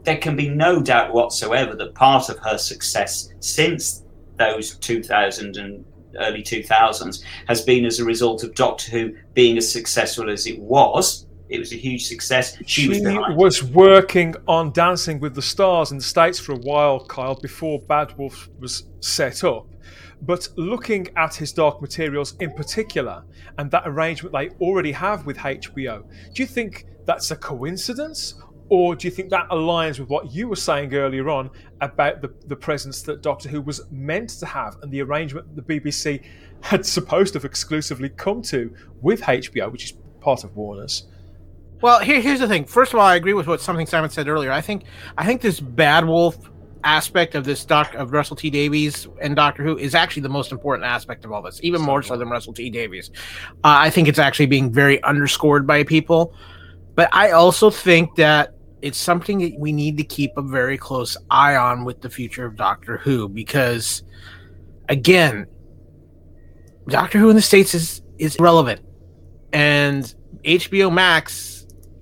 there 0.05 0.17
can 0.17 0.37
be 0.37 0.49
no 0.49 0.81
doubt 0.81 1.13
whatsoever 1.13 1.75
that 1.75 1.95
part 1.95 2.31
of 2.31 2.39
her 2.39 2.57
success 2.57 3.29
since 3.41 4.05
those 4.39 4.77
2000 4.79 5.57
and 5.57 5.85
early 6.21 6.43
2000s 6.43 7.23
has 7.47 7.63
been 7.63 7.85
as 7.85 7.99
a 7.99 8.05
result 8.05 8.43
of 8.43 8.55
Doctor 8.55 8.91
Who 8.91 9.15
being 9.35 9.59
as 9.59 9.71
successful 9.71 10.31
as 10.31 10.47
it 10.47 10.59
was. 10.59 11.27
It 11.49 11.59
was 11.59 11.73
a 11.73 11.77
huge 11.77 12.07
success. 12.07 12.57
She, 12.67 12.83
She 12.83 12.89
was 12.89 13.37
was 13.37 13.63
working 13.63 14.35
on 14.47 14.71
Dancing 14.73 15.19
with 15.19 15.35
the 15.35 15.43
Stars 15.43 15.93
in 15.93 15.99
the 15.99 16.05
States 16.05 16.39
for 16.39 16.53
a 16.53 16.59
while, 16.59 17.05
Kyle, 17.07 17.35
before 17.35 17.81
Bad 17.81 18.17
Wolf 18.19 18.49
was 18.59 18.85
set 19.01 19.45
up. 19.45 19.67
But 20.23 20.49
looking 20.57 21.09
at 21.17 21.35
his 21.35 21.53
Dark 21.53 21.81
Materials 21.81 22.35
in 22.41 22.53
particular, 22.53 23.25
and 23.57 23.71
that 23.71 23.85
arrangement 23.87 24.35
they 24.35 24.51
already 24.61 24.93
have 24.93 25.27
with 25.27 25.39
HBO, 25.39 26.05
do 26.35 26.43
you 26.43 26.47
think 26.47 26.87
that's 27.07 27.31
a 27.31 27.37
coincidence? 27.37 28.35
Or 28.71 28.95
do 28.95 29.07
you 29.07 29.11
think 29.11 29.31
that 29.31 29.49
aligns 29.49 29.99
with 29.99 30.11
what 30.11 30.31
you 30.31 30.49
were 30.49 30.57
saying 30.57 30.93
earlier 30.95 31.31
on 31.31 31.51
about 31.81 32.21
the, 32.21 32.35
the 32.49 32.57
presence 32.57 33.01
that 33.03 33.23
Doctor 33.23 33.49
Who 33.49 33.63
was 33.63 33.81
meant 33.91 34.31
to 34.31 34.47
have 34.47 34.77
and 34.83 34.93
the 34.93 35.01
arrangement 35.01 35.57
the 35.57 35.63
BBC 35.63 36.23
had 36.61 36.85
supposed 36.85 37.33
to 37.33 37.39
have 37.39 37.47
exclusively 37.47 38.11
come 38.11 38.43
to 38.43 38.75
with 39.01 39.23
HBO, 39.23 39.73
which 39.73 39.85
is 39.85 39.93
part 40.21 40.45
of 40.45 40.55
Warner's? 40.55 41.07
Well, 41.81 42.01
here, 42.01 42.21
here's 42.21 42.41
the 42.41 42.49
thing. 42.49 42.65
First 42.65 42.93
of 42.93 42.99
all, 42.99 43.07
I 43.07 43.17
agree 43.17 43.35
with 43.35 43.47
what 43.47 43.61
something 43.61 43.87
Simon 43.87 44.11
said 44.11 44.29
earlier. 44.29 44.51
I 44.51 44.61
think 44.61 44.85
I 45.17 45.25
think 45.25 45.41
this 45.41 45.61
Bad 45.61 46.07
Wolf 46.07 46.37
aspect 46.85 47.35
of 47.35 47.45
this 47.45 47.65
doc 47.65 47.95
of 47.95 48.13
Russell 48.13 48.37
T 48.37 48.51
Davies 48.51 49.07
and 49.21 49.37
Doctor 49.37 49.63
Who 49.63 49.79
is 49.79 49.95
actually 49.95 50.23
the 50.23 50.29
most 50.29 50.53
important 50.53 50.87
aspect 50.87 51.25
of 51.25 51.33
all 51.33 51.43
this, 51.43 51.61
even 51.63 51.81
more 51.81 52.03
so 52.03 52.17
than 52.17 52.29
Russell 52.29 52.53
T 52.53 52.69
Davies. 52.71 53.11
Uh, 53.65 53.79
I 53.79 53.91
think 53.91 54.09
it's 54.09 54.19
actually 54.19 54.47
being 54.47 54.73
very 54.73 55.03
underscored 55.05 55.67
by 55.67 55.85
people, 55.85 56.35
but 56.95 57.09
I 57.13 57.31
also 57.33 57.71
think 57.71 58.17
that 58.17 58.55
it's 58.83 58.99
something 58.99 59.39
that 59.41 59.59
we 59.59 59.73
need 59.73 59.97
to 59.99 60.05
keep 60.05 60.37
a 60.37 60.43
very 60.43 60.79
close 60.79 61.17
eye 61.31 61.57
on 61.57 61.85
with 61.85 62.01
the 62.01 62.11
future 62.11 62.45
of 62.47 62.57
Doctor 62.57 62.99
Who 62.99 63.29
because, 63.29 64.03
again, 64.89 65.47
Doctor 66.89 67.19
Who 67.19 67.31
in 67.31 67.37
the 67.37 67.43
states 67.43 67.75
is 67.75 68.03
is 68.19 68.37
relevant. 68.41 68.81
and 69.53 70.15
HBO 70.45 70.93
Max 70.93 71.58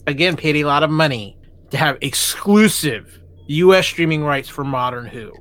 again 0.06 0.36
paid 0.36 0.56
a 0.56 0.64
lot 0.64 0.82
of 0.82 0.90
money 0.90 1.36
to 1.70 1.76
have 1.76 1.98
exclusive 2.00 3.20
U.S. 3.48 3.86
streaming 3.86 4.24
rights 4.24 4.48
for 4.48 4.64
Modern 4.64 5.06
Who. 5.06 5.32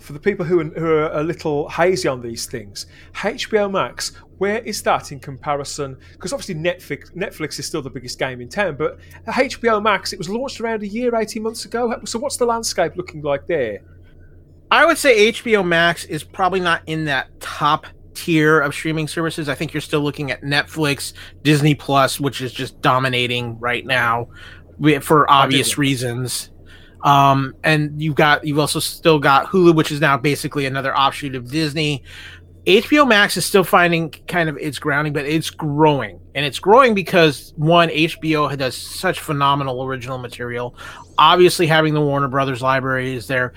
For 0.00 0.12
the 0.12 0.20
people 0.20 0.44
who 0.44 0.60
are, 0.60 0.64
who 0.64 0.86
are 0.86 1.12
a 1.12 1.22
little 1.22 1.68
hazy 1.68 2.08
on 2.08 2.20
these 2.20 2.46
things, 2.46 2.86
HBO 3.14 3.70
Max, 3.70 4.12
where 4.38 4.58
is 4.58 4.82
that 4.82 5.12
in 5.12 5.20
comparison? 5.20 5.96
Because 6.12 6.32
obviously 6.32 6.56
Netflix, 6.56 7.14
Netflix 7.14 7.60
is 7.60 7.66
still 7.66 7.82
the 7.82 7.90
biggest 7.90 8.18
game 8.18 8.40
in 8.40 8.48
town, 8.48 8.76
but 8.76 8.98
HBO 9.28 9.80
Max, 9.80 10.12
it 10.12 10.18
was 10.18 10.28
launched 10.28 10.60
around 10.60 10.82
a 10.82 10.88
year, 10.88 11.14
18 11.14 11.42
months 11.42 11.64
ago. 11.64 11.94
So 12.04 12.18
what's 12.18 12.36
the 12.36 12.46
landscape 12.46 12.96
looking 12.96 13.22
like 13.22 13.46
there? 13.46 13.82
I 14.72 14.84
would 14.84 14.98
say 14.98 15.30
HBO 15.30 15.64
Max 15.64 16.04
is 16.06 16.24
probably 16.24 16.60
not 16.60 16.82
in 16.86 17.04
that 17.04 17.28
top 17.40 17.86
tier 18.14 18.60
of 18.60 18.74
streaming 18.74 19.08
services. 19.08 19.48
I 19.48 19.54
think 19.54 19.72
you're 19.72 19.80
still 19.80 20.00
looking 20.00 20.30
at 20.30 20.42
Netflix, 20.42 21.12
Disney 21.42 21.74
Plus, 21.74 22.20
which 22.20 22.40
is 22.40 22.52
just 22.52 22.80
dominating 22.80 23.58
right 23.58 23.84
now 23.84 24.28
for 25.00 25.30
obvious 25.30 25.78
reasons. 25.78 26.50
Um, 27.02 27.54
and 27.64 28.00
you've 28.00 28.14
got 28.14 28.46
you've 28.46 28.58
also 28.58 28.78
still 28.78 29.18
got 29.18 29.46
Hulu, 29.46 29.74
which 29.74 29.90
is 29.90 30.00
now 30.00 30.16
basically 30.16 30.66
another 30.66 30.96
offshoot 30.96 31.34
of 31.34 31.50
Disney. 31.50 32.04
HBO 32.66 33.08
Max 33.08 33.36
is 33.36 33.44
still 33.44 33.64
finding 33.64 34.10
kind 34.28 34.48
of 34.48 34.56
its 34.56 34.78
grounding, 34.78 35.12
but 35.12 35.26
it's 35.26 35.50
growing, 35.50 36.20
and 36.36 36.46
it's 36.46 36.60
growing 36.60 36.94
because 36.94 37.52
one, 37.56 37.88
HBO 37.88 38.56
does 38.56 38.76
such 38.76 39.18
phenomenal 39.18 39.82
original 39.82 40.18
material. 40.18 40.76
Obviously, 41.18 41.66
having 41.66 41.92
the 41.92 42.00
Warner 42.00 42.28
Brothers 42.28 42.62
library 42.62 43.16
is 43.16 43.26
there, 43.26 43.52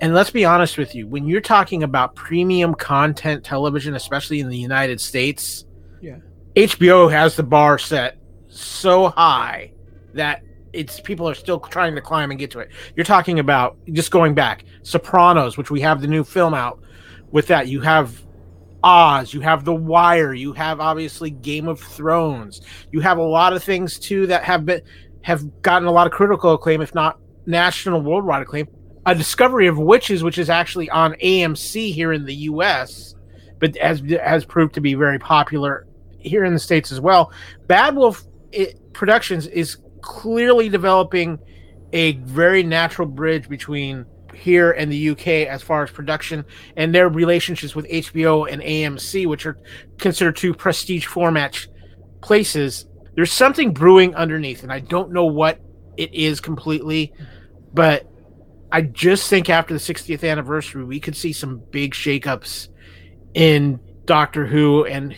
and 0.00 0.14
let's 0.14 0.30
be 0.30 0.44
honest 0.44 0.78
with 0.78 0.94
you, 0.94 1.06
when 1.06 1.26
you're 1.26 1.40
talking 1.40 1.82
about 1.82 2.14
premium 2.14 2.74
content 2.74 3.44
television, 3.44 3.94
especially 3.94 4.40
in 4.40 4.48
the 4.48 4.56
United 4.56 5.00
States, 5.00 5.64
yeah, 6.00 6.18
HBO 6.54 7.10
has 7.10 7.36
the 7.36 7.42
bar 7.42 7.78
set 7.78 8.18
so 8.48 9.08
high 9.08 9.72
that 10.14 10.42
it's 10.72 11.00
people 11.00 11.28
are 11.28 11.34
still 11.34 11.58
trying 11.58 11.94
to 11.94 12.00
climb 12.00 12.30
and 12.30 12.38
get 12.38 12.50
to 12.50 12.58
it. 12.58 12.70
You're 12.94 13.04
talking 13.04 13.38
about 13.38 13.78
just 13.92 14.10
going 14.10 14.34
back, 14.34 14.64
Sopranos, 14.82 15.56
which 15.56 15.70
we 15.70 15.80
have 15.80 16.00
the 16.00 16.06
new 16.06 16.24
film 16.24 16.54
out. 16.54 16.80
With 17.30 17.46
that, 17.48 17.68
you 17.68 17.80
have 17.80 18.22
Oz, 18.82 19.34
you 19.34 19.40
have 19.40 19.64
The 19.64 19.74
Wire, 19.74 20.32
you 20.32 20.52
have 20.52 20.80
obviously 20.80 21.30
Game 21.30 21.66
of 21.68 21.80
Thrones. 21.80 22.60
You 22.92 23.00
have 23.00 23.18
a 23.18 23.22
lot 23.22 23.52
of 23.52 23.64
things 23.64 23.98
too 23.98 24.26
that 24.28 24.44
have 24.44 24.66
been 24.66 24.82
have 25.22 25.62
gotten 25.62 25.88
a 25.88 25.90
lot 25.90 26.06
of 26.06 26.12
critical 26.12 26.52
acclaim, 26.52 26.80
if 26.80 26.94
not 26.94 27.18
national 27.46 28.00
worldwide 28.00 28.42
acclaim. 28.42 28.68
A 29.06 29.14
Discovery 29.14 29.68
of 29.68 29.78
Witches, 29.78 30.24
which 30.24 30.36
is 30.36 30.50
actually 30.50 30.90
on 30.90 31.12
AMC 31.14 31.94
here 31.94 32.12
in 32.12 32.24
the 32.24 32.34
U.S., 32.34 33.14
but 33.60 33.76
has 33.78 34.02
has 34.22 34.44
proved 34.44 34.74
to 34.74 34.80
be 34.80 34.94
very 34.94 35.18
popular 35.18 35.86
here 36.18 36.44
in 36.44 36.52
the 36.52 36.58
states 36.58 36.90
as 36.92 37.00
well. 37.00 37.32
Bad 37.68 37.94
Wolf 37.94 38.24
it, 38.52 38.92
Productions 38.92 39.46
is 39.46 39.78
clearly 40.02 40.68
developing 40.68 41.38
a 41.92 42.12
very 42.12 42.62
natural 42.62 43.06
bridge 43.06 43.48
between 43.48 44.04
here 44.34 44.72
and 44.72 44.90
the 44.90 45.10
UK 45.10 45.28
as 45.48 45.62
far 45.62 45.84
as 45.84 45.90
production 45.90 46.44
and 46.76 46.94
their 46.94 47.08
relationships 47.08 47.74
with 47.74 47.88
HBO 47.88 48.50
and 48.50 48.60
AMC, 48.60 49.26
which 49.26 49.46
are 49.46 49.58
considered 49.98 50.36
two 50.36 50.52
prestige 50.52 51.06
format 51.06 51.66
places. 52.22 52.86
There's 53.14 53.32
something 53.32 53.72
brewing 53.72 54.14
underneath, 54.14 54.62
and 54.62 54.72
I 54.72 54.80
don't 54.80 55.12
know 55.12 55.26
what 55.26 55.60
it 55.96 56.12
is 56.12 56.40
completely, 56.40 57.12
but 57.72 58.10
I 58.76 58.82
just 58.82 59.30
think 59.30 59.48
after 59.48 59.72
the 59.72 59.80
60th 59.80 60.22
anniversary, 60.30 60.84
we 60.84 61.00
could 61.00 61.16
see 61.16 61.32
some 61.32 61.62
big 61.70 61.94
shakeups 61.94 62.68
in 63.32 63.80
Doctor 64.04 64.44
Who 64.44 64.84
and 64.84 65.16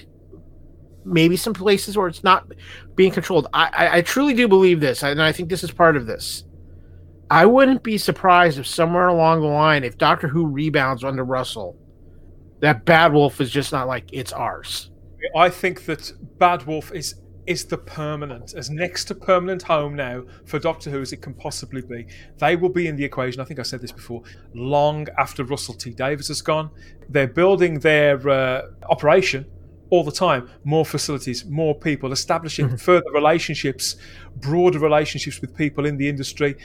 maybe 1.04 1.36
some 1.36 1.54
places 1.54 1.96
where 1.96 2.06
it's 2.06 2.22
not 2.22 2.52
being 2.94 3.11
controlled. 3.11 3.48
I, 3.52 3.70
I, 3.76 3.96
I 3.96 4.02
truly 4.02 4.32
do 4.32 4.46
believe 4.46 4.78
this, 4.78 5.02
and 5.02 5.20
I 5.20 5.32
think 5.32 5.48
this 5.48 5.64
is 5.64 5.72
part 5.72 5.96
of 5.96 6.06
this. 6.06 6.44
I 7.32 7.46
wouldn't 7.46 7.82
be 7.82 7.98
surprised 7.98 8.61
if 8.61 8.66
somewhere 8.68 9.09
along 9.09 9.40
the 9.40 9.48
line, 9.48 9.82
if 9.82 9.98
Doctor 9.98 10.28
Who 10.28 10.46
rebounds 10.46 11.02
under 11.02 11.24
Russell, 11.24 11.76
that 12.61 12.84
Bad 12.84 13.12
Wolf 13.12 13.40
is 13.40 13.50
just 13.50 13.72
not 13.72 13.88
like 13.88 14.04
it's 14.12 14.32
ours. 14.32 14.92
I 15.34 15.50
think 15.50 15.84
that 15.86 16.12
Bad 16.38 16.64
Wolf 16.64 16.92
is 16.92 17.16
is 17.49 17.64
the 17.64 17.78
permanent, 17.78 18.55
as 18.55 18.68
next 18.68 19.07
to 19.07 19.14
permanent 19.14 19.62
home 19.62 19.96
now 19.96 20.22
for 20.44 20.59
Doctor 20.59 20.90
Who 20.90 21.01
as 21.01 21.12
it 21.12 21.22
can 21.22 21.32
possibly 21.32 21.80
be. 21.80 22.07
They 22.36 22.57
will 22.57 22.68
be 22.68 22.86
in 22.86 22.96
the 22.96 23.05
equation. 23.05 23.40
I 23.40 23.44
think 23.44 23.59
I 23.59 23.62
said 23.62 23.80
this 23.80 23.90
before. 23.90 24.22
Long 24.55 25.09
after 25.16 25.44
Russell 25.44 25.74
T 25.74 25.90
Davies 25.90 26.28
has 26.28 26.42
gone, 26.42 26.70
they're 27.09 27.26
building 27.26 27.80
their 27.80 28.28
uh, 28.28 28.62
operation 28.90 29.46
all 29.90 30.05
the 30.05 30.12
time 30.12 30.51
more 30.64 30.84
facilities 30.84 31.46
more 31.46 31.74
people 31.74 32.12
establishing 32.12 32.66
mm-hmm. 32.66 32.76
further 32.76 33.11
relationships 33.11 33.96
broader 34.36 34.78
relationships 34.78 35.40
with 35.40 35.57
people 35.57 35.86
in 35.86 35.96
the 35.96 36.07
industry 36.07 36.57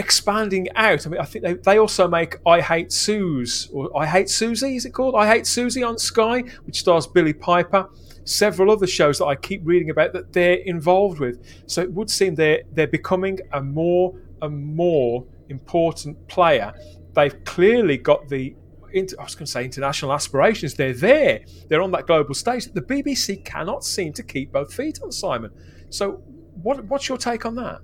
expanding 0.00 0.66
out 0.74 1.06
i 1.06 1.10
mean 1.10 1.20
i 1.20 1.24
think 1.24 1.44
they, 1.44 1.54
they 1.54 1.78
also 1.78 2.08
make 2.08 2.38
i 2.44 2.60
hate 2.60 2.90
suze 2.90 3.68
or 3.72 3.88
i 3.96 4.04
hate 4.04 4.26
Suzie 4.26 4.74
is 4.74 4.84
it 4.84 4.90
called 4.90 5.14
i 5.14 5.28
hate 5.28 5.44
Suzie 5.44 5.86
on 5.86 5.96
sky 5.96 6.42
which 6.64 6.80
stars 6.80 7.06
Billie 7.06 7.32
piper 7.32 7.88
several 8.24 8.70
other 8.70 8.86
shows 8.86 9.18
that 9.18 9.26
i 9.26 9.34
keep 9.34 9.60
reading 9.64 9.90
about 9.90 10.12
that 10.12 10.32
they're 10.32 10.60
involved 10.64 11.18
with 11.18 11.44
so 11.66 11.82
it 11.82 11.92
would 11.92 12.10
seem 12.10 12.34
they're 12.34 12.62
they're 12.72 12.86
becoming 12.86 13.38
a 13.52 13.62
more 13.62 14.14
and 14.42 14.74
more 14.74 15.24
important 15.48 16.16
player 16.28 16.72
they've 17.14 17.44
clearly 17.44 17.96
got 17.96 18.28
the 18.28 18.54
I 18.94 19.22
was 19.22 19.34
going 19.34 19.46
to 19.46 19.50
say 19.50 19.64
international 19.64 20.12
aspirations. 20.12 20.74
They're 20.74 20.92
there. 20.92 21.40
They're 21.68 21.80
on 21.80 21.92
that 21.92 22.06
global 22.06 22.34
stage. 22.34 22.66
The 22.66 22.82
BBC 22.82 23.42
cannot 23.42 23.84
seem 23.84 24.12
to 24.12 24.22
keep 24.22 24.52
both 24.52 24.74
feet 24.74 25.00
on 25.02 25.10
Simon. 25.10 25.50
So, 25.88 26.22
what, 26.62 26.84
what's 26.84 27.08
your 27.08 27.16
take 27.16 27.46
on 27.46 27.54
that? 27.56 27.80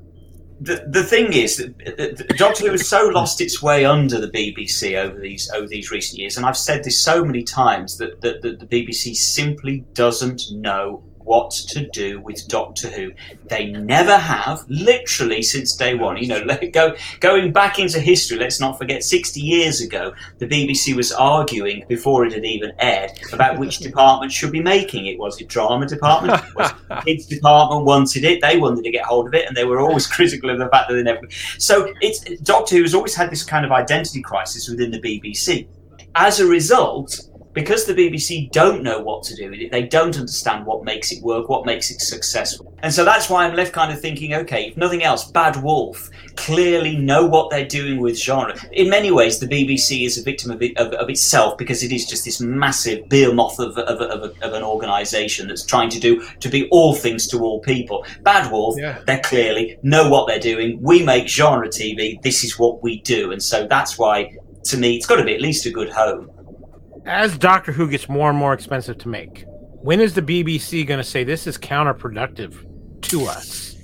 The, 0.60 0.84
the 0.88 1.04
thing 1.04 1.32
is 1.32 1.56
that 1.58 1.74
uh, 1.86 2.32
uh, 2.32 2.34
Doctor 2.36 2.66
Who 2.66 2.72
has 2.72 2.88
so 2.88 3.06
lost 3.08 3.40
its 3.40 3.62
way 3.62 3.84
under 3.84 4.20
the 4.20 4.28
BBC 4.28 4.96
over 4.96 5.18
these 5.18 5.48
over 5.50 5.68
these 5.68 5.90
recent 5.90 6.18
years, 6.18 6.36
and 6.36 6.44
I've 6.44 6.56
said 6.56 6.82
this 6.82 7.02
so 7.02 7.24
many 7.24 7.44
times 7.44 7.98
that, 7.98 8.20
that, 8.22 8.42
that 8.42 8.58
the 8.58 8.66
BBC 8.66 9.14
simply 9.14 9.84
doesn't 9.94 10.42
know 10.50 11.02
what 11.28 11.50
to 11.50 11.86
do 11.88 12.20
with 12.20 12.48
Doctor 12.48 12.88
Who. 12.88 13.12
They 13.44 13.66
never 13.66 14.16
have, 14.16 14.64
literally 14.68 15.42
since 15.42 15.76
day 15.76 15.94
one. 15.94 16.16
You 16.16 16.28
know, 16.28 16.46
go, 16.72 16.96
going 17.20 17.52
back 17.52 17.78
into 17.78 18.00
history, 18.00 18.38
let's 18.38 18.60
not 18.60 18.78
forget, 18.78 19.04
60 19.04 19.38
years 19.38 19.80
ago, 19.82 20.14
the 20.38 20.46
BBC 20.46 20.96
was 20.96 21.12
arguing 21.12 21.84
before 21.86 22.24
it 22.24 22.32
had 22.32 22.46
even 22.46 22.72
aired 22.78 23.12
about 23.32 23.58
which 23.58 23.78
department 23.90 24.32
should 24.32 24.50
be 24.50 24.62
making 24.62 25.06
it. 25.06 25.18
Was 25.18 25.40
it 25.40 25.48
drama 25.48 25.86
department? 25.86 26.42
Was 26.56 26.70
it 26.70 27.04
kids 27.04 27.26
department 27.26 27.84
wanted 27.84 28.24
it? 28.24 28.40
They 28.40 28.58
wanted 28.58 28.84
to 28.84 28.90
get 28.90 29.04
hold 29.04 29.28
of 29.28 29.34
it, 29.34 29.46
and 29.46 29.54
they 29.54 29.66
were 29.66 29.80
always 29.80 30.06
critical 30.06 30.48
of 30.48 30.58
the 30.58 30.68
fact 30.68 30.88
that 30.88 30.94
they 30.94 31.02
never. 31.02 31.28
So 31.58 31.92
it's 32.00 32.20
Doctor 32.40 32.76
Who 32.76 32.82
has 32.82 32.94
always 32.94 33.14
had 33.14 33.30
this 33.30 33.44
kind 33.44 33.66
of 33.66 33.72
identity 33.72 34.22
crisis 34.22 34.68
within 34.68 34.90
the 34.90 35.00
BBC. 35.00 35.68
As 36.14 36.40
a 36.40 36.46
result, 36.46 37.20
because 37.58 37.86
the 37.86 37.92
BBC 37.92 38.52
don't 38.52 38.84
know 38.84 39.00
what 39.00 39.24
to 39.24 39.34
do 39.34 39.50
with 39.50 39.58
it, 39.58 39.72
they 39.72 39.82
don't 39.82 40.16
understand 40.16 40.64
what 40.64 40.84
makes 40.84 41.10
it 41.10 41.20
work, 41.24 41.48
what 41.48 41.66
makes 41.66 41.90
it 41.90 42.00
successful. 42.00 42.72
And 42.84 42.94
so 42.94 43.04
that's 43.04 43.28
why 43.28 43.44
I'm 43.44 43.56
left 43.56 43.72
kind 43.72 43.92
of 43.92 44.00
thinking, 44.00 44.32
okay, 44.32 44.68
if 44.68 44.76
nothing 44.76 45.02
else, 45.02 45.28
Bad 45.32 45.60
Wolf 45.60 46.08
clearly 46.36 46.96
know 46.96 47.26
what 47.26 47.50
they're 47.50 47.66
doing 47.66 47.98
with 47.98 48.16
genre. 48.16 48.54
In 48.70 48.88
many 48.88 49.10
ways, 49.10 49.40
the 49.40 49.48
BBC 49.48 50.06
is 50.06 50.16
a 50.16 50.22
victim 50.22 50.52
of, 50.52 50.62
it, 50.62 50.78
of, 50.78 50.92
of 50.92 51.10
itself 51.10 51.58
because 51.58 51.82
it 51.82 51.90
is 51.90 52.06
just 52.06 52.24
this 52.24 52.40
massive 52.40 53.08
behemoth 53.08 53.58
of, 53.58 53.76
of, 53.76 54.00
of, 54.02 54.40
of 54.40 54.52
an 54.52 54.62
organisation 54.62 55.48
that's 55.48 55.64
trying 55.64 55.90
to 55.90 55.98
do 55.98 56.24
to 56.38 56.48
be 56.48 56.68
all 56.68 56.94
things 56.94 57.26
to 57.26 57.40
all 57.40 57.58
people. 57.58 58.06
Bad 58.22 58.52
Wolf, 58.52 58.76
yeah. 58.78 59.00
they 59.04 59.18
clearly 59.18 59.78
know 59.82 60.08
what 60.08 60.28
they're 60.28 60.38
doing. 60.38 60.78
We 60.80 61.02
make 61.02 61.26
genre 61.26 61.66
TV. 61.66 62.22
This 62.22 62.44
is 62.44 62.56
what 62.56 62.84
we 62.84 63.00
do, 63.00 63.32
and 63.32 63.42
so 63.42 63.66
that's 63.66 63.98
why, 63.98 64.36
to 64.66 64.76
me, 64.76 64.94
it's 64.94 65.06
got 65.06 65.16
to 65.16 65.24
be 65.24 65.34
at 65.34 65.40
least 65.40 65.66
a 65.66 65.72
good 65.72 65.90
home 65.90 66.30
as 67.08 67.38
Doctor 67.38 67.72
Who 67.72 67.88
gets 67.88 68.08
more 68.08 68.28
and 68.28 68.38
more 68.38 68.52
expensive 68.52 68.98
to 68.98 69.08
make, 69.08 69.44
when 69.80 70.00
is 70.00 70.14
the 70.14 70.22
BBC 70.22 70.86
going 70.86 70.98
to 70.98 71.04
say 71.04 71.24
this 71.24 71.46
is 71.46 71.56
counterproductive 71.56 73.00
to 73.02 73.24
us? 73.24 73.76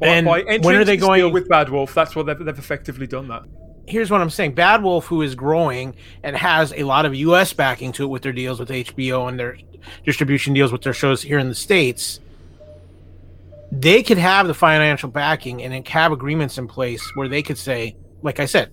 Well, 0.00 0.10
and 0.10 0.64
when 0.64 0.76
are 0.76 0.84
they 0.84 0.96
going 0.96 1.32
with 1.32 1.48
Bad 1.48 1.68
Wolf? 1.68 1.94
That's 1.94 2.16
what 2.16 2.26
they've, 2.26 2.38
they've 2.38 2.58
effectively 2.58 3.06
done. 3.06 3.28
That 3.28 3.44
here's 3.86 4.10
what 4.10 4.20
I'm 4.20 4.30
saying: 4.30 4.54
Bad 4.54 4.82
Wolf, 4.82 5.06
who 5.06 5.22
is 5.22 5.34
growing 5.34 5.94
and 6.22 6.36
has 6.36 6.72
a 6.72 6.84
lot 6.84 7.06
of 7.06 7.14
U.S. 7.14 7.52
backing 7.52 7.92
to 7.92 8.04
it 8.04 8.06
with 8.08 8.22
their 8.22 8.32
deals 8.32 8.58
with 8.58 8.70
HBO 8.70 9.28
and 9.28 9.38
their 9.38 9.58
distribution 10.04 10.54
deals 10.54 10.72
with 10.72 10.82
their 10.82 10.92
shows 10.92 11.22
here 11.22 11.38
in 11.38 11.48
the 11.48 11.54
states, 11.54 12.20
they 13.70 14.02
could 14.02 14.18
have 14.18 14.46
the 14.46 14.54
financial 14.54 15.10
backing 15.10 15.62
and 15.62 15.86
have 15.88 16.12
agreements 16.12 16.58
in 16.58 16.66
place 16.66 17.02
where 17.14 17.28
they 17.28 17.42
could 17.42 17.58
say, 17.58 17.96
like 18.22 18.40
I 18.40 18.46
said, 18.46 18.70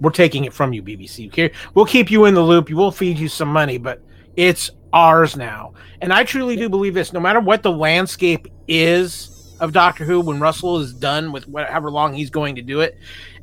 we're 0.00 0.10
taking 0.10 0.44
it 0.44 0.52
from 0.52 0.72
you, 0.72 0.82
BBC. 0.82 1.52
We'll 1.74 1.86
keep 1.86 2.10
you 2.10 2.24
in 2.26 2.34
the 2.34 2.42
loop. 2.42 2.70
We'll 2.70 2.90
feed 2.90 3.18
you 3.18 3.28
some 3.28 3.48
money, 3.48 3.78
but 3.78 4.02
it's 4.36 4.70
ours 4.92 5.36
now. 5.36 5.74
And 6.00 6.12
I 6.12 6.24
truly 6.24 6.56
do 6.56 6.68
believe 6.68 6.94
this. 6.94 7.12
No 7.12 7.20
matter 7.20 7.40
what 7.40 7.62
the 7.62 7.72
landscape 7.72 8.48
is 8.68 9.56
of 9.60 9.72
Doctor 9.72 10.04
Who, 10.04 10.20
when 10.20 10.38
Russell 10.38 10.78
is 10.78 10.94
done 10.94 11.32
with 11.32 11.48
whatever 11.48 11.90
long 11.90 12.14
he's 12.14 12.30
going 12.30 12.54
to 12.56 12.62
do 12.62 12.80
it, 12.80 12.96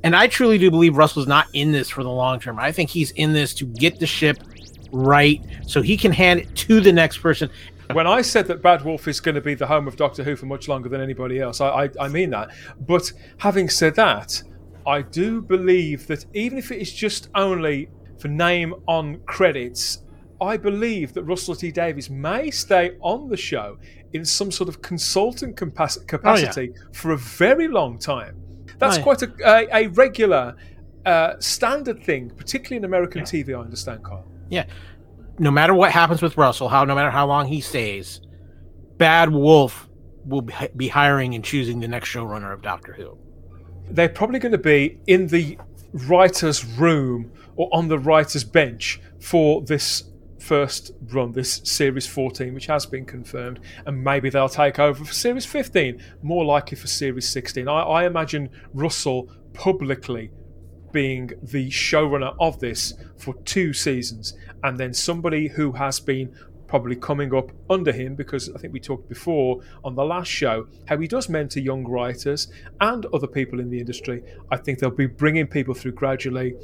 and 0.04 0.16
I 0.16 0.28
truly 0.28 0.58
do 0.58 0.72
believe 0.72 0.96
Russell's 0.96 1.28
not 1.28 1.48
in 1.54 1.72
this 1.72 1.90
for 1.90 2.04
the 2.04 2.10
long 2.10 2.40
term. 2.40 2.60
I 2.60 2.72
think 2.72 2.90
he's 2.90 3.12
in 3.12 3.34
this 3.34 3.54
to 3.56 3.66
get 3.66 4.00
the 4.00 4.06
ship 4.06 4.38
right 4.92 5.44
so 5.66 5.82
he 5.82 5.98
can 5.98 6.12
hand 6.12 6.40
it 6.40 6.56
to 6.56 6.80
the 6.80 6.94
next 6.94 7.18
person 7.18 7.50
when 7.94 8.08
I 8.08 8.22
said 8.22 8.48
that 8.48 8.62
Bad 8.62 8.84
Wolf 8.84 9.08
is 9.08 9.20
going 9.20 9.36
to 9.36 9.42
be 9.42 9.54
the 9.54 9.68
home 9.68 9.88
of 9.88 9.96
Doctor 9.96 10.24
Who 10.24 10.36
for 10.36 10.46
much 10.46 10.68
longer 10.68 10.90
than 10.90 11.02
anybody 11.02 11.40
else, 11.40 11.62
I, 11.62 11.86
I, 11.86 11.90
I 12.00 12.08
mean 12.08 12.32
that. 12.32 12.50
But 12.88 13.12
having 13.38 13.70
said 13.70 13.96
that, 13.96 14.42
I 14.88 15.02
do 15.02 15.42
believe 15.42 16.08
that 16.08 16.26
even 16.34 16.58
if 16.58 16.72
it 16.72 16.80
is 16.82 16.94
just 16.94 17.30
only 17.36 17.90
for 18.20 18.28
name 18.28 18.74
on 18.88 19.20
credits, 19.26 20.04
I 20.42 20.58
believe 20.58 21.14
that 21.14 21.24
Russell 21.24 21.56
T 21.56 21.72
Davies 21.72 22.10
may 22.10 22.52
stay 22.52 22.98
on 23.02 23.30
the 23.30 23.38
show 23.38 23.78
in 24.14 24.24
some 24.24 24.52
sort 24.52 24.70
of 24.70 24.82
consultant 24.82 25.56
capac- 25.56 26.08
capacity 26.08 26.72
oh, 26.72 26.78
yeah. 26.78 26.90
for 26.94 27.12
a 27.12 27.18
very 27.18 27.68
long 27.68 27.98
time. 27.98 28.42
That's 28.78 28.96
oh, 28.96 29.00
yeah. 29.00 29.04
quite 29.04 29.22
a, 29.22 29.32
a, 29.46 29.86
a 29.86 29.88
regular, 29.88 30.56
uh, 31.06 31.34
standard 31.40 32.04
thing, 32.04 32.30
particularly 32.32 32.78
in 32.78 32.86
American 32.86 33.20
yeah. 33.20 33.26
TV. 33.26 33.58
I 33.58 33.62
understand, 33.62 34.04
Kyle. 34.04 34.26
Yeah, 34.50 34.66
no 35.40 35.52
matter 35.52 35.74
what 35.74 35.92
happens 35.92 36.22
with 36.22 36.38
Russell, 36.38 36.70
how 36.70 36.84
no 36.84 36.96
matter 36.96 37.12
how 37.12 37.28
long 37.28 37.48
he 37.48 37.62
stays, 37.62 38.22
Bad 38.98 39.32
Wolf 39.32 39.88
will 40.26 40.48
be 40.76 40.88
hiring 40.88 41.36
and 41.36 41.44
choosing 41.44 41.80
the 41.80 41.88
next 41.88 42.10
showrunner 42.10 42.54
of 42.54 42.62
Doctor 42.62 42.94
Who. 42.94 43.18
They're 43.90 44.10
probably 44.10 44.40
going 44.40 44.52
to 44.52 44.58
be 44.58 45.00
in 45.08 45.28
the 45.28 45.58
writer's 45.94 46.66
room 46.66 47.32
or 47.56 47.70
on 47.72 47.88
the 47.88 48.00
writer's 48.00 48.44
bench 48.44 49.00
for 49.20 49.62
this 49.62 50.04
first 50.40 50.92
run, 51.12 51.32
this 51.32 51.62
Series 51.64 52.06
14, 52.06 52.54
which 52.54 52.68
has 52.68 52.86
been 52.86 53.06
confirmed, 53.06 53.60
and 53.86 54.04
maybe 54.04 54.30
they'll 54.30 54.50
take 54.50 54.80
over 54.80 55.04
for 55.04 55.14
Series 55.14 55.46
15, 55.46 56.02
more 56.22 56.46
likely 56.46 56.78
for 56.78 56.88
Series 56.88 57.28
16. 57.30 57.68
I, 57.68 57.82
I 57.82 58.06
imagine 58.06 58.50
Russell 58.74 59.30
publicly 59.54 60.32
being 60.92 61.32
the 61.42 61.70
showrunner 61.70 62.36
of 62.40 62.60
this 62.60 62.94
for 63.18 63.34
two 63.44 63.74
seasons, 63.74 64.34
and 64.64 64.80
then 64.80 64.94
somebody 64.94 65.48
who 65.48 65.72
has 65.74 66.00
been 66.00 66.34
probably 66.68 66.96
coming 66.96 67.34
up 67.34 67.52
under 67.70 67.92
him 67.92 68.16
because 68.16 68.50
I 68.54 68.58
think 68.58 68.74
we 68.74 68.80
talked 68.80 69.08
before 69.08 69.62
on 69.84 69.96
the 69.96 70.04
last 70.04 70.28
show 70.28 70.68
how 70.88 70.98
he 70.98 71.08
does 71.08 71.30
mentor 71.30 71.60
young 71.60 71.86
writers 71.86 72.48
and 72.82 73.06
other 73.08 73.28
people 73.28 73.60
in 73.60 73.70
the 73.70 73.80
industry. 73.80 74.24
I 74.52 74.58
think 74.58 74.80
they'll 74.80 74.90
be 74.90 75.08
bringing 75.08 75.48
people 75.48 75.74
through 75.74 75.94
gradually 75.94 76.56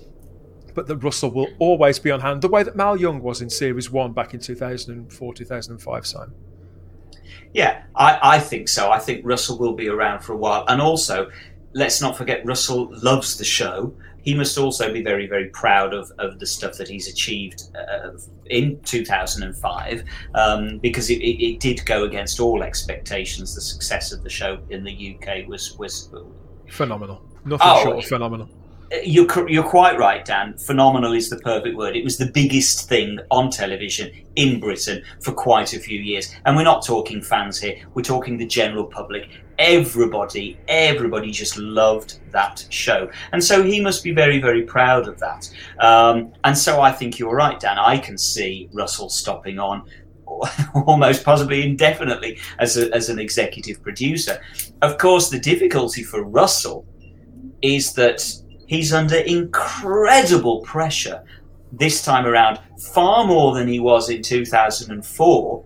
but 0.73 0.87
that 0.87 0.97
Russell 0.97 1.31
will 1.31 1.49
always 1.59 1.99
be 1.99 2.11
on 2.11 2.21
hand, 2.21 2.41
the 2.41 2.47
way 2.47 2.63
that 2.63 2.75
Mal 2.75 2.97
Young 2.97 3.21
was 3.21 3.41
in 3.41 3.49
Series 3.49 3.91
1 3.91 4.13
back 4.13 4.33
in 4.33 4.39
2004, 4.39 5.33
2005, 5.33 6.07
Simon. 6.07 6.33
Yeah, 7.53 7.83
I, 7.95 8.19
I 8.21 8.39
think 8.39 8.69
so. 8.69 8.91
I 8.91 8.99
think 8.99 9.25
Russell 9.25 9.57
will 9.57 9.73
be 9.73 9.89
around 9.89 10.21
for 10.21 10.33
a 10.33 10.37
while. 10.37 10.63
And 10.67 10.81
also, 10.81 11.29
let's 11.73 12.01
not 12.01 12.17
forget, 12.17 12.45
Russell 12.45 12.89
loves 13.01 13.37
the 13.37 13.43
show. 13.43 13.93
He 14.23 14.33
must 14.33 14.57
also 14.57 14.91
be 14.93 15.03
very, 15.03 15.27
very 15.27 15.49
proud 15.49 15.93
of, 15.93 16.11
of 16.19 16.39
the 16.39 16.45
stuff 16.45 16.77
that 16.77 16.87
he's 16.87 17.07
achieved 17.07 17.63
uh, 17.75 18.11
in 18.45 18.79
2005 18.81 20.03
um, 20.35 20.77
because 20.79 21.09
it, 21.09 21.19
it, 21.19 21.43
it, 21.43 21.59
did 21.59 21.85
go 21.85 22.03
against 22.03 22.39
all 22.39 22.63
expectations. 22.63 23.55
The 23.55 23.61
success 23.61 24.11
of 24.11 24.23
the 24.23 24.29
show 24.29 24.59
in 24.69 24.83
the 24.83 25.15
UK 25.15 25.47
was 25.47 25.77
was 25.77 26.09
phenomenal. 26.69 27.23
Nothing 27.45 27.67
oh, 27.69 27.83
short 27.83 27.97
of 27.97 28.05
phenomenal 28.05 28.49
you're 29.03 29.49
you're 29.49 29.63
quite 29.63 29.97
right, 29.97 30.23
Dan. 30.25 30.57
Phenomenal 30.57 31.13
is 31.13 31.29
the 31.29 31.37
perfect 31.37 31.77
word. 31.77 31.95
It 31.95 32.03
was 32.03 32.17
the 32.17 32.25
biggest 32.25 32.89
thing 32.89 33.19
on 33.29 33.49
television 33.49 34.11
in 34.35 34.59
Britain 34.59 35.03
for 35.21 35.31
quite 35.31 35.73
a 35.73 35.79
few 35.79 35.99
years, 35.99 36.33
and 36.45 36.55
we're 36.55 36.63
not 36.63 36.85
talking 36.85 37.21
fans 37.21 37.59
here. 37.59 37.75
We're 37.93 38.03
talking 38.03 38.37
the 38.37 38.45
general 38.45 38.85
public. 38.85 39.29
Everybody, 39.61 40.57
everybody 40.67 41.29
just 41.29 41.55
loved 41.55 42.19
that 42.31 42.65
show, 42.69 43.11
and 43.31 43.43
so 43.43 43.61
he 43.61 43.79
must 43.79 44.03
be 44.03 44.11
very, 44.11 44.41
very 44.41 44.63
proud 44.63 45.07
of 45.07 45.19
that. 45.19 45.47
Um, 45.79 46.33
and 46.43 46.57
so 46.57 46.81
I 46.81 46.91
think 46.91 47.19
you're 47.19 47.35
right, 47.35 47.59
Dan. 47.59 47.77
I 47.77 47.99
can 47.99 48.17
see 48.17 48.69
Russell 48.73 49.07
stopping 49.07 49.59
on 49.59 49.83
almost 50.87 51.23
possibly 51.23 51.61
indefinitely 51.61 52.39
as, 52.57 52.75
a, 52.75 52.91
as 52.91 53.09
an 53.09 53.19
executive 53.19 53.83
producer. 53.83 54.41
Of 54.81 54.97
course, 54.97 55.29
the 55.29 55.39
difficulty 55.39 56.01
for 56.01 56.23
Russell 56.23 56.83
is 57.61 57.93
that 57.93 58.23
he's 58.65 58.91
under 58.91 59.17
incredible 59.17 60.61
pressure 60.61 61.23
this 61.71 62.03
time 62.03 62.25
around, 62.25 62.59
far 62.93 63.25
more 63.25 63.53
than 63.53 63.67
he 63.67 63.79
was 63.79 64.09
in 64.09 64.23
2004 64.23 65.65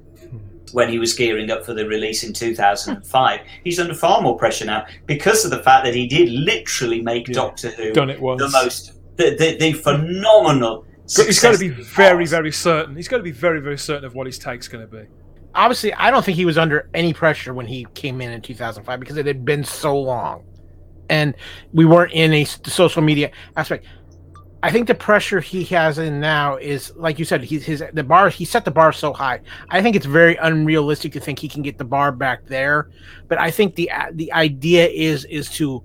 when 0.75 0.89
he 0.89 0.99
was 0.99 1.13
gearing 1.13 1.49
up 1.49 1.65
for 1.65 1.73
the 1.73 1.87
release 1.87 2.25
in 2.25 2.33
2005. 2.33 3.39
He's 3.63 3.79
under 3.79 3.93
far 3.93 4.21
more 4.21 4.37
pressure 4.37 4.65
now 4.65 4.85
because 5.05 5.45
of 5.45 5.51
the 5.51 5.63
fact 5.63 5.85
that 5.85 5.95
he 5.95 6.05
did 6.05 6.29
literally 6.29 7.01
make 7.01 7.29
yeah, 7.29 7.35
Doctor 7.35 7.69
Who 7.69 7.93
done 7.93 8.09
it 8.09 8.19
once. 8.19 8.41
the 8.41 8.49
most, 8.49 8.91
the, 9.15 9.37
the, 9.37 9.55
the 9.57 9.71
phenomenal. 9.71 10.85
He's 11.03 11.39
got 11.41 11.53
to 11.53 11.57
be 11.57 11.69
very, 11.69 12.25
very 12.27 12.51
certain. 12.51 12.93
He's 12.93 13.07
got 13.07 13.17
to 13.17 13.23
be 13.23 13.31
very, 13.31 13.61
very 13.61 13.77
certain 13.77 14.03
of 14.03 14.15
what 14.15 14.27
his 14.27 14.37
take's 14.37 14.67
going 14.67 14.85
to 14.85 14.91
be. 14.93 15.05
Obviously, 15.53 15.93
I 15.93 16.11
don't 16.11 16.25
think 16.25 16.35
he 16.35 16.43
was 16.43 16.57
under 16.57 16.89
any 16.93 17.13
pressure 17.13 17.53
when 17.53 17.67
he 17.67 17.87
came 17.93 18.19
in 18.19 18.31
in 18.31 18.41
2005 18.41 18.99
because 18.99 19.15
it 19.15 19.25
had 19.25 19.45
been 19.45 19.63
so 19.63 19.97
long 19.97 20.43
and 21.09 21.35
we 21.73 21.85
weren't 21.85 22.11
in 22.11 22.33
a 22.33 22.43
social 22.43 23.01
media 23.01 23.31
aspect. 23.55 23.85
I 24.65 24.71
think 24.71 24.87
the 24.87 24.95
pressure 24.95 25.39
he 25.39 25.63
has 25.65 25.99
in 25.99 26.19
now 26.19 26.55
is, 26.55 26.91
like 26.95 27.19
you 27.19 27.25
said, 27.25 27.43
he's 27.43 27.63
his 27.63 27.83
the 27.93 28.03
bar. 28.03 28.29
He 28.29 28.45
set 28.45 28.65
the 28.65 28.71
bar 28.71 28.91
so 28.91 29.13
high. 29.13 29.41
I 29.69 29.79
think 29.79 29.95
it's 29.95 30.07
very 30.07 30.37
unrealistic 30.37 31.13
to 31.13 31.19
think 31.19 31.37
he 31.37 31.47
can 31.47 31.61
get 31.61 31.77
the 31.77 31.85
bar 31.85 32.11
back 32.11 32.47
there. 32.47 32.89
But 33.27 33.39
I 33.39 33.51
think 33.51 33.75
the 33.75 33.91
the 34.13 34.33
idea 34.33 34.87
is 34.87 35.25
is 35.25 35.51
to 35.57 35.83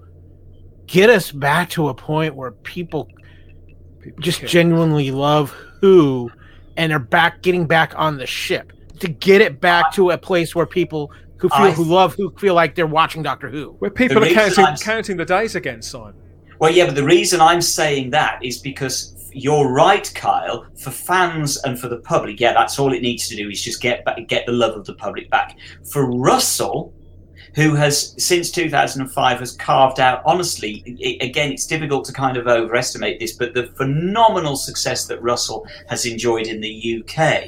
get 0.86 1.10
us 1.10 1.30
back 1.30 1.68
to 1.70 1.90
a 1.90 1.94
point 1.94 2.34
where 2.34 2.52
people, 2.52 3.10
people 4.00 4.22
just 4.22 4.40
care. 4.40 4.48
genuinely 4.48 5.10
love 5.10 5.50
who, 5.82 6.30
and 6.78 6.90
are 6.90 6.98
back 6.98 7.42
getting 7.42 7.66
back 7.66 7.92
on 7.98 8.16
the 8.16 8.26
ship 8.26 8.72
to 9.00 9.08
get 9.08 9.42
it 9.42 9.60
back 9.60 9.92
to 9.92 10.08
a 10.12 10.16
place 10.16 10.54
where 10.54 10.64
people 10.64 11.12
who 11.36 11.50
feel 11.50 11.58
I, 11.58 11.70
who 11.72 11.84
love 11.84 12.14
who 12.14 12.30
feel 12.38 12.54
like 12.54 12.74
they're 12.74 12.86
watching 12.86 13.22
Doctor 13.22 13.50
Who. 13.50 13.76
Where 13.80 13.90
people 13.90 14.24
are 14.24 14.30
counting, 14.30 14.64
counting 14.80 15.18
the 15.18 15.26
days 15.26 15.54
again, 15.54 15.82
Simon. 15.82 16.14
Well, 16.60 16.70
yeah, 16.70 16.84
but 16.84 16.94
the 16.94 17.04
reason 17.04 17.40
I'm 17.40 17.62
saying 17.62 18.10
that 18.10 18.44
is 18.44 18.58
because 18.58 19.16
you're 19.32 19.72
right, 19.72 20.12
Kyle. 20.14 20.66
For 20.76 20.90
fans 20.90 21.56
and 21.64 21.78
for 21.78 21.88
the 21.88 22.00
public, 22.00 22.38
yeah, 22.38 22.52
that's 22.52 22.78
all 22.78 22.92
it 22.92 23.00
needs 23.00 23.28
to 23.30 23.36
do 23.36 23.48
is 23.48 23.62
just 23.62 23.80
get 23.80 24.06
get 24.28 24.44
the 24.44 24.52
love 24.52 24.76
of 24.76 24.84
the 24.84 24.92
public 24.92 25.30
back. 25.30 25.56
For 25.90 26.10
Russell, 26.10 26.92
who 27.54 27.74
has 27.76 28.14
since 28.22 28.50
2005 28.50 29.40
has 29.40 29.56
carved 29.56 29.98
out 29.98 30.22
honestly 30.24 30.84
it, 30.86 31.20
again 31.20 31.50
it's 31.50 31.66
difficult 31.66 32.04
to 32.04 32.12
kind 32.12 32.36
of 32.36 32.46
overestimate 32.46 33.18
this 33.18 33.32
but 33.32 33.54
the 33.54 33.66
phenomenal 33.76 34.54
success 34.54 35.08
that 35.08 35.20
russell 35.20 35.66
has 35.88 36.06
enjoyed 36.06 36.46
in 36.46 36.60
the 36.60 37.02
uk 37.02 37.42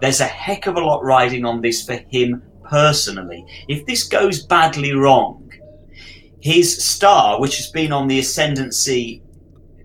there's 0.00 0.20
a 0.20 0.24
heck 0.24 0.68
of 0.68 0.76
a 0.76 0.80
lot 0.80 1.02
riding 1.02 1.44
on 1.44 1.60
this 1.60 1.84
for 1.84 1.96
him 2.10 2.40
personally. 2.70 3.44
If 3.68 3.84
this 3.84 4.04
goes 4.04 4.44
badly 4.44 4.92
wrong, 4.92 5.39
his 6.40 6.82
star, 6.84 7.40
which 7.40 7.56
has 7.56 7.68
been 7.68 7.92
on 7.92 8.08
the 8.08 8.18
ascendancy, 8.18 9.22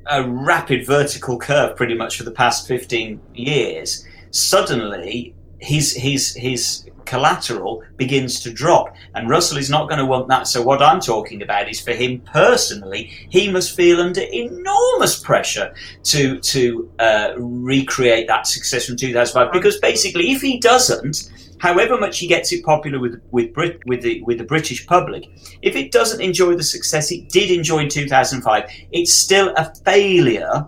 a 0.08 0.28
rapid 0.28 0.86
vertical 0.86 1.38
curve 1.38 1.76
pretty 1.76 1.96
much 1.96 2.18
for 2.18 2.24
the 2.24 2.32
past 2.32 2.68
15 2.68 3.20
years, 3.34 4.06
suddenly 4.32 5.36
his, 5.60 5.94
his, 5.94 6.34
his 6.36 6.86
collateral 7.06 7.84
begins 7.98 8.40
to 8.42 8.52
drop. 8.52 8.96
And 9.14 9.30
Russell 9.30 9.58
is 9.58 9.70
not 9.70 9.88
going 9.88 10.00
to 10.00 10.06
want 10.06 10.28
that. 10.28 10.48
So, 10.48 10.62
what 10.62 10.82
I'm 10.82 11.00
talking 11.00 11.42
about 11.42 11.70
is 11.70 11.80
for 11.80 11.94
him 11.94 12.22
personally, 12.22 13.12
he 13.30 13.52
must 13.52 13.76
feel 13.76 14.02
under 14.02 14.22
enormous 14.22 15.20
pressure 15.20 15.74
to, 16.04 16.40
to 16.40 16.92
uh, 17.00 17.34
recreate 17.38 18.28
that 18.28 18.48
success 18.48 18.86
from 18.86 18.98
2005. 18.98 19.52
Because 19.52 19.80
basically, 19.80 20.32
if 20.32 20.42
he 20.42 20.60
doesn't, 20.60 21.32
however 21.66 21.98
much 21.98 22.20
he 22.20 22.28
gets 22.28 22.52
it 22.52 22.64
popular 22.64 23.00
with 23.00 23.20
with 23.32 23.52
Brit, 23.54 23.80
with 23.86 24.02
the 24.04 24.22
with 24.22 24.38
the 24.38 24.44
British 24.44 24.86
public, 24.86 25.24
if 25.62 25.76
it 25.76 25.92
doesn't 25.92 26.22
enjoy 26.22 26.56
the 26.56 26.64
success 26.64 27.12
it 27.12 27.30
did 27.30 27.50
enjoy 27.50 27.80
in 27.80 27.90
2005, 27.90 28.70
it's 28.92 29.14
still 29.14 29.52
a 29.58 29.74
failure 29.84 30.68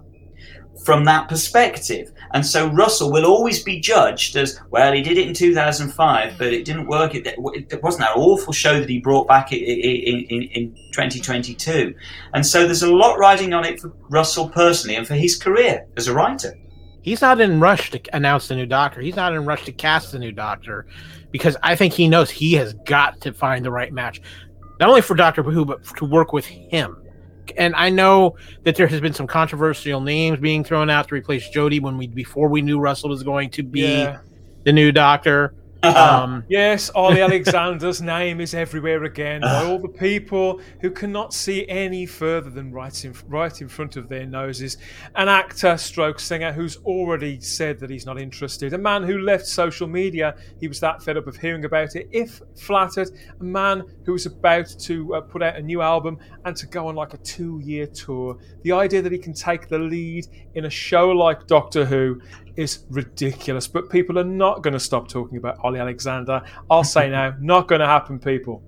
from 0.84 1.06
that 1.06 1.30
perspective. 1.30 2.12
And 2.32 2.46
so 2.46 2.68
Russell 2.70 3.12
will 3.12 3.26
always 3.26 3.62
be 3.62 3.80
judged 3.80 4.36
as 4.36 4.60
well. 4.72 4.92
He 4.94 5.02
did 5.02 5.18
it 5.18 5.28
in 5.28 5.34
2005, 5.34 6.38
but 6.38 6.54
it 6.54 6.66
didn't 6.66 6.88
work. 6.88 7.14
It, 7.14 7.28
it 7.28 7.84
wasn't 7.84 8.02
that 8.02 8.16
awful 8.16 8.54
show 8.54 8.80
that 8.80 8.90
he 8.90 9.00
brought 9.00 9.28
back 9.28 9.52
in, 9.54 9.60
in, 9.60 10.42
in 10.44 10.76
2022. 10.94 11.94
And 12.34 12.46
so 12.46 12.66
there's 12.66 12.84
a 12.84 12.94
lot 12.94 13.18
riding 13.18 13.54
on 13.54 13.66
it 13.66 13.80
for 13.80 13.94
Russell 14.10 14.50
personally 14.50 14.96
and 14.96 15.08
for 15.08 15.16
his 15.16 15.36
career 15.36 15.86
as 15.96 16.08
a 16.08 16.14
writer 16.14 16.54
he's 17.08 17.22
not 17.22 17.40
in 17.40 17.62
rush 17.62 17.90
to 17.92 18.02
announce 18.14 18.50
the 18.50 18.56
new 18.56 18.66
doctor. 18.66 19.00
He's 19.00 19.16
not 19.16 19.34
in 19.34 19.46
rush 19.46 19.64
to 19.64 19.72
cast 19.72 20.12
the 20.12 20.20
new 20.20 20.34
doctor 20.34 20.88
because 21.32 21.56
I 21.64 21.74
think 21.74 21.94
he 21.94 22.06
knows 22.08 22.30
he 22.30 22.54
has 22.56 22.74
got 22.86 23.22
to 23.22 23.32
find 23.32 23.64
the 23.64 23.72
right 23.72 23.94
match, 23.94 24.22
not 24.82 24.90
only 24.90 25.02
for 25.02 25.16
Doctor 25.16 25.42
Who 25.42 25.64
but 25.64 25.86
to 25.98 26.06
work 26.06 26.34
with 26.34 26.46
him. 26.46 26.98
And 27.56 27.74
I 27.76 27.90
know 27.90 28.36
that 28.64 28.76
there 28.76 28.88
has 28.88 29.00
been 29.00 29.14
some 29.14 29.26
controversial 29.26 30.02
names 30.02 30.40
being 30.40 30.66
thrown 30.66 30.90
out 30.90 31.08
to 31.08 31.16
replace 31.16 31.50
Jodie 31.50 31.82
when 31.82 31.98
we 31.98 32.08
before 32.08 32.50
we 32.50 32.62
knew 32.62 32.78
Russell 32.78 33.10
was 33.10 33.24
going 33.24 33.52
to 33.52 33.64
be 33.64 33.84
yeah. 33.84 34.20
the 34.66 34.74
new 34.74 34.92
Doctor. 34.92 35.54
Um, 35.96 36.44
Yes, 36.50 36.90
Olly 36.96 37.22
Alexander's 37.22 38.02
name 38.02 38.42
is 38.42 38.54
everywhere 38.54 39.04
again 39.04 39.42
by 39.42 39.66
all 39.66 39.80
the 39.80 39.88
people 39.88 40.60
who 40.82 40.92
cannot 40.92 41.34
see 41.34 41.68
any 41.68 42.06
further 42.06 42.50
than 42.50 42.72
right 42.72 43.06
in, 43.06 43.14
right 43.28 43.62
in 43.62 43.68
front 43.68 43.96
of 43.96 44.10
their 44.10 44.26
noses. 44.26 44.78
An 45.16 45.28
actor, 45.28 45.78
stroke 45.78 46.20
singer, 46.20 46.52
who's 46.52 46.78
already 46.78 47.40
said 47.40 47.80
that 47.80 47.90
he's 47.90 48.06
not 48.06 48.20
interested. 48.20 48.74
A 48.74 48.78
man 48.78 49.04
who 49.04 49.20
left 49.20 49.46
social 49.46 49.88
media. 49.88 50.36
He 50.60 50.68
was 50.68 50.80
that 50.80 51.04
fed 51.04 51.18
up 51.18 51.28
of 51.28 51.36
hearing 51.38 51.66
about 51.66 51.96
it, 51.96 52.08
if 52.12 52.42
flattered. 52.56 53.10
A 53.40 53.44
man 53.44 53.84
who 54.06 54.14
was 54.14 54.26
about 54.26 54.68
to 54.80 55.16
uh, 55.16 55.22
put 55.22 55.44
out 55.44 55.56
a 55.56 55.62
new 55.62 55.82
album 55.82 56.18
and 56.46 56.56
to 56.56 56.66
go 56.68 56.88
on 56.88 56.96
like 56.96 57.14
a 57.14 57.18
two 57.18 57.60
year 57.64 57.88
tour. 57.88 58.38
The 58.64 58.72
idea 58.72 59.02
that 59.02 59.12
he 59.12 59.18
can 59.18 59.34
take 59.34 59.68
the 59.68 59.80
lead 59.80 60.28
in 60.56 60.66
a 60.66 60.70
show 60.70 61.10
like 61.10 61.48
Doctor 61.48 61.86
Who 61.86 62.22
is 62.58 62.86
ridiculous. 62.90 63.68
But 63.68 63.90
people 63.90 64.20
are 64.20 64.24
not 64.24 64.64
going 64.64 64.74
to 64.74 64.80
stop 64.80 65.08
talking 65.08 65.38
about 65.38 65.58
Olly 65.64 65.80
Alexander. 65.80 66.42
I'll 66.70 66.84
say 66.84 67.10
now, 67.18 67.34
not 67.40 67.68
going 67.68 67.82
to 67.82 67.88
happen, 67.88 68.20
people. 68.20 68.64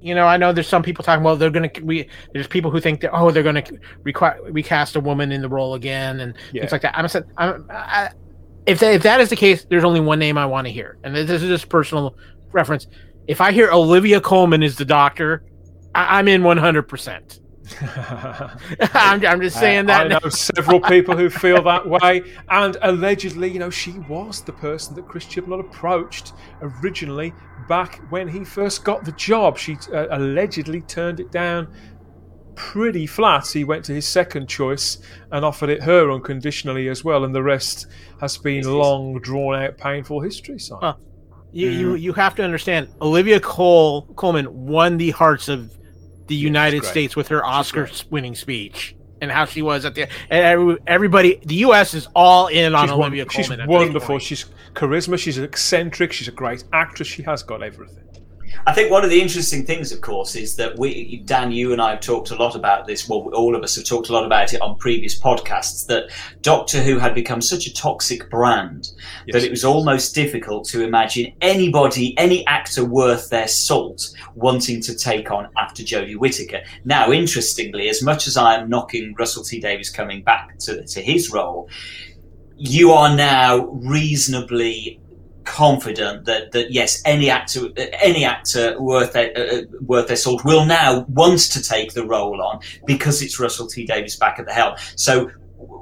you 0.00 0.14
know, 0.14 0.26
I 0.26 0.36
know 0.38 0.52
there's 0.52 0.68
some 0.68 0.82
people 0.82 1.04
talking. 1.04 1.24
Well, 1.24 1.36
they're 1.36 1.50
going 1.50 1.70
to. 1.70 1.80
We 1.84 2.08
there's 2.32 2.48
people 2.48 2.70
who 2.70 2.80
think 2.80 3.00
that 3.02 3.10
oh, 3.12 3.30
they're 3.30 3.42
going 3.42 3.62
to 3.62 3.78
require 4.04 4.38
recast 4.50 4.96
a 4.96 5.00
woman 5.00 5.32
in 5.32 5.42
the 5.42 5.48
role 5.48 5.74
again 5.74 6.20
and 6.20 6.36
Yeah. 6.52 6.62
things 6.62 6.72
like 6.72 6.82
that. 6.82 6.96
I'm 6.98 7.06
I'm, 7.36 7.66
I, 7.70 8.10
if 8.66 8.78
that, 8.80 8.94
if 8.94 9.02
that 9.02 9.20
is 9.20 9.28
the 9.30 9.36
case, 9.36 9.66
there's 9.68 9.84
only 9.84 10.00
one 10.00 10.18
name 10.20 10.38
I 10.38 10.46
want 10.46 10.66
to 10.68 10.72
hear, 10.72 10.98
and 11.04 11.14
this 11.14 11.30
is 11.30 11.42
just 11.42 11.68
personal 11.68 12.16
reference. 12.52 12.86
If 13.28 13.40
I 13.40 13.52
hear 13.52 13.70
Olivia 13.72 14.20
Colman 14.20 14.62
is 14.62 14.76
the 14.76 14.84
doctor, 14.84 15.44
I, 15.94 16.18
I'm 16.18 16.28
in 16.28 16.42
100. 16.44 16.84
percent 16.84 17.40
I'm, 18.94 19.24
I'm 19.24 19.40
just 19.40 19.58
saying 19.58 19.90
I 19.90 20.06
that. 20.08 20.22
know 20.22 20.28
several 20.28 20.80
people 20.80 21.16
who 21.16 21.30
feel 21.30 21.62
that 21.62 21.86
way, 21.88 22.22
and 22.48 22.76
allegedly, 22.82 23.50
you 23.50 23.58
know, 23.58 23.70
she 23.70 23.92
was 24.08 24.42
the 24.42 24.52
person 24.52 24.94
that 24.96 25.06
Chris 25.08 25.24
Chibnall 25.26 25.60
approached 25.60 26.32
originally 26.60 27.32
back 27.68 28.00
when 28.10 28.28
he 28.28 28.44
first 28.44 28.84
got 28.84 29.04
the 29.04 29.12
job. 29.12 29.58
She 29.58 29.76
uh, 29.92 30.06
allegedly 30.10 30.82
turned 30.82 31.20
it 31.20 31.30
down 31.30 31.72
pretty 32.54 33.06
flat. 33.06 33.48
He 33.48 33.64
went 33.64 33.84
to 33.86 33.94
his 33.94 34.06
second 34.06 34.48
choice 34.48 34.98
and 35.30 35.44
offered 35.44 35.70
it 35.70 35.82
her 35.82 36.10
unconditionally 36.10 36.88
as 36.88 37.04
well, 37.04 37.24
and 37.24 37.34
the 37.34 37.42
rest 37.42 37.86
has 38.20 38.36
been 38.38 38.64
long, 38.64 39.20
drawn 39.20 39.54
out, 39.62 39.78
painful 39.78 40.20
history. 40.20 40.58
Simon. 40.58 40.80
Well, 40.82 41.00
You, 41.52 41.68
you 41.70 41.94
you 41.94 42.12
have 42.14 42.34
to 42.36 42.42
understand. 42.44 42.88
Olivia 43.00 43.40
Cole 43.40 44.02
Colman 44.16 44.46
won 44.66 44.96
the 44.96 45.10
hearts 45.10 45.48
of 45.48 45.76
the 46.26 46.34
United. 46.34 46.84
States 46.84 47.16
with 47.16 47.28
her 47.28 47.44
Oscar-winning 47.44 48.34
speech 48.34 48.94
and 49.20 49.30
how 49.30 49.44
she 49.44 49.62
was 49.62 49.84
at 49.84 49.94
the 49.94 50.08
and 50.30 50.78
everybody. 50.86 51.40
The 51.44 51.54
U.S. 51.56 51.94
is 51.94 52.08
all 52.14 52.48
in 52.48 52.74
on 52.74 52.88
She's, 52.88 52.90
won- 52.96 53.00
Olivia 53.00 53.26
she's 53.30 53.50
at 53.50 53.58
this 53.58 53.66
wonderful. 53.68 54.18
She's 54.18 54.46
charisma. 54.74 55.18
She's 55.18 55.38
eccentric. 55.38 56.12
She's 56.12 56.28
a 56.28 56.32
great 56.32 56.64
actress. 56.72 57.08
She 57.08 57.22
has 57.22 57.42
got 57.42 57.62
everything. 57.62 58.01
I 58.66 58.72
think 58.72 58.90
one 58.90 59.04
of 59.04 59.10
the 59.10 59.20
interesting 59.20 59.64
things, 59.64 59.92
of 59.92 60.00
course, 60.00 60.36
is 60.36 60.56
that 60.56 60.78
we, 60.78 61.22
Dan, 61.24 61.52
you 61.52 61.72
and 61.72 61.80
I 61.80 61.90
have 61.90 62.00
talked 62.00 62.30
a 62.30 62.36
lot 62.36 62.54
about 62.54 62.86
this. 62.86 63.08
Well, 63.08 63.28
all 63.34 63.56
of 63.56 63.62
us 63.62 63.76
have 63.76 63.84
talked 63.84 64.08
a 64.08 64.12
lot 64.12 64.24
about 64.24 64.52
it 64.52 64.60
on 64.60 64.76
previous 64.76 65.18
podcasts. 65.18 65.86
That 65.86 66.10
Doctor 66.42 66.82
Who 66.82 66.98
had 66.98 67.14
become 67.14 67.40
such 67.40 67.66
a 67.66 67.74
toxic 67.74 68.30
brand 68.30 68.92
Yes. 69.26 69.34
that 69.34 69.42
it 69.44 69.50
was 69.50 69.64
almost 69.64 70.14
difficult 70.14 70.64
to 70.68 70.82
imagine 70.82 71.32
anybody, 71.40 72.16
any 72.18 72.46
actor 72.46 72.84
worth 72.84 73.28
their 73.30 73.48
salt, 73.48 74.12
wanting 74.34 74.80
to 74.82 74.94
take 74.94 75.30
on 75.30 75.48
after 75.56 75.82
Jodie 75.82 76.16
Whittaker. 76.16 76.62
Now, 76.84 77.12
interestingly, 77.12 77.88
as 77.88 78.02
much 78.02 78.26
as 78.26 78.36
I 78.36 78.56
am 78.56 78.68
knocking 78.68 79.14
Russell 79.18 79.44
T 79.44 79.60
Davies 79.60 79.90
coming 79.90 80.22
back 80.22 80.58
to, 80.60 80.84
to 80.84 81.00
his 81.00 81.30
role, 81.32 81.68
you 82.56 82.92
are 82.92 83.14
now 83.14 83.66
reasonably 83.66 85.00
confident 85.44 86.24
that, 86.26 86.52
that 86.52 86.70
yes, 86.70 87.02
any 87.04 87.30
actor, 87.30 87.68
any 87.76 88.24
actor 88.24 88.80
worth 88.80 89.12
their, 89.12 89.32
uh, 89.36 89.62
worth 89.80 90.08
their 90.08 90.16
salt 90.16 90.44
will 90.44 90.64
now 90.64 91.00
want 91.08 91.40
to 91.40 91.62
take 91.62 91.94
the 91.94 92.06
role 92.06 92.42
on 92.42 92.60
because 92.86 93.22
it's 93.22 93.38
Russell 93.38 93.66
T 93.66 93.84
Davies 93.86 94.16
back 94.16 94.38
at 94.38 94.46
the 94.46 94.52
helm. 94.52 94.74
So 94.96 95.30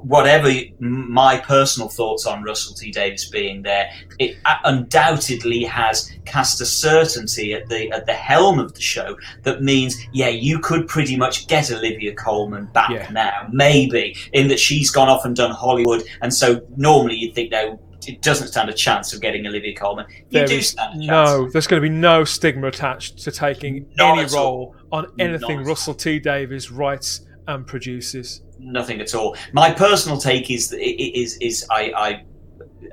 whatever 0.03 0.51
my 0.79 1.39
personal 1.39 1.89
thoughts 1.89 2.27
on 2.27 2.43
Russell 2.43 2.75
T 2.75 2.91
Davies 2.91 3.29
being 3.31 3.63
there, 3.63 3.91
it 4.19 4.37
undoubtedly 4.65 5.65
has 5.65 6.11
cast 6.25 6.61
a 6.61 6.67
certainty 6.67 7.55
at 7.55 7.69
the 7.69 7.91
at 7.91 8.07
the 8.07 8.13
helm 8.13 8.59
of 8.59 8.75
the 8.75 8.81
show 8.81 9.17
that 9.43 9.63
means, 9.63 9.97
yeah, 10.13 10.29
you 10.29 10.59
could 10.59 10.87
pretty 10.87 11.17
much 11.17 11.47
get 11.49 11.71
Olivia 11.71 12.15
Colman 12.15 12.67
back 12.73 12.91
Yeah. 12.91 13.09
now, 13.11 13.49
maybe 13.53 14.17
in 14.33 14.49
that 14.49 14.59
she's 14.61 14.91
gone 14.91 15.09
off 15.09 15.25
and 15.25 15.35
done 15.35 15.51
Hollywood, 15.51 16.03
and 16.23 16.33
so 16.33 16.61
normally 16.77 17.17
you'd 17.17 17.35
think 17.35 17.51
no. 17.51 17.81
It 18.07 18.23
doesn't 18.23 18.49
stand 18.49 18.69
a 18.71 18.73
chance 18.73 19.13
of 19.13 19.21
getting 19.21 19.47
Olivia 19.47 19.75
Colman. 19.75 20.07
You 20.11 20.25
There 20.31 20.47
do 20.47 20.61
stand 20.63 21.03
a 21.03 21.07
chance. 21.07 21.07
No, 21.07 21.49
there's 21.51 21.67
going 21.67 21.83
to 21.83 21.89
be 21.89 21.95
no 21.95 22.25
stigma 22.25 22.69
attached 22.69 23.19
to 23.19 23.31
taking 23.31 23.87
Not 23.97 24.15
any 24.19 24.25
at 24.25 24.35
all. 24.35 24.45
role 24.45 24.77
on 24.93 25.07
anything 25.19 25.59
Not 25.59 25.67
Russell 25.67 25.95
T 25.95 26.19
Davies 26.19 26.71
writes 26.71 27.27
and 27.49 27.67
produces. 27.67 28.43
nothing 28.59 29.01
at 29.01 29.15
all. 29.15 29.37
My 29.53 29.71
personal 29.73 30.19
take 30.19 30.51
is 30.51 30.73
is 30.73 31.37
is 31.39 31.67
I 31.71 31.93
I, 31.97 32.25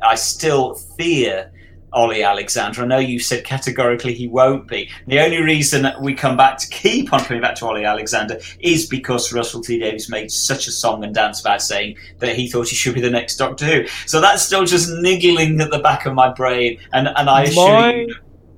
I 0.01 0.15
still 0.15 0.73
fear 0.75 1.51
Olly 1.93 2.21
Alexander. 2.23 2.83
I 2.83 2.85
know 2.85 2.97
you 2.99 3.19
said 3.19 3.43
categorically 3.43 4.13
he 4.13 4.27
won't 4.27 4.67
be. 4.67 4.89
The 5.07 5.19
only 5.19 5.41
reason 5.41 5.83
that 5.83 6.01
we 6.01 6.13
come 6.13 6.35
back 6.37 6.57
to 6.59 6.67
keep 6.69 7.13
on 7.13 7.21
coming 7.21 7.41
back 7.41 7.55
to 7.55 7.65
Olly 7.65 7.85
Alexander 7.85 8.39
is 8.59 8.85
because 8.85 9.31
Russell 9.33 9.61
T 9.61 9.79
Davies 9.79 10.09
made 10.09 10.29
such 10.31 10.67
a 10.67 10.71
song 10.71 11.03
and 11.03 11.13
dance 11.13 11.39
about 11.39 11.61
saying 11.61 11.97
that 12.19 12.35
he 12.35 12.49
thought 12.49 12.67
he 12.67 12.75
should 12.75 12.93
be 12.95 13.01
the 13.01 13.09
next 13.09 13.37
Doctor 13.37 13.65
Who. 13.65 13.87
So 14.05 14.19
that's 14.21 14.43
still 14.43 14.65
just 14.65 14.89
niggling 14.91 15.59
at 15.61 15.71
the 15.71 15.79
back 15.79 16.05
of 16.05 16.13
my 16.13 16.31
brain, 16.31 16.79
and 16.93 17.07
and 17.07 17.29
I 17.29 17.45
My 17.55 18.05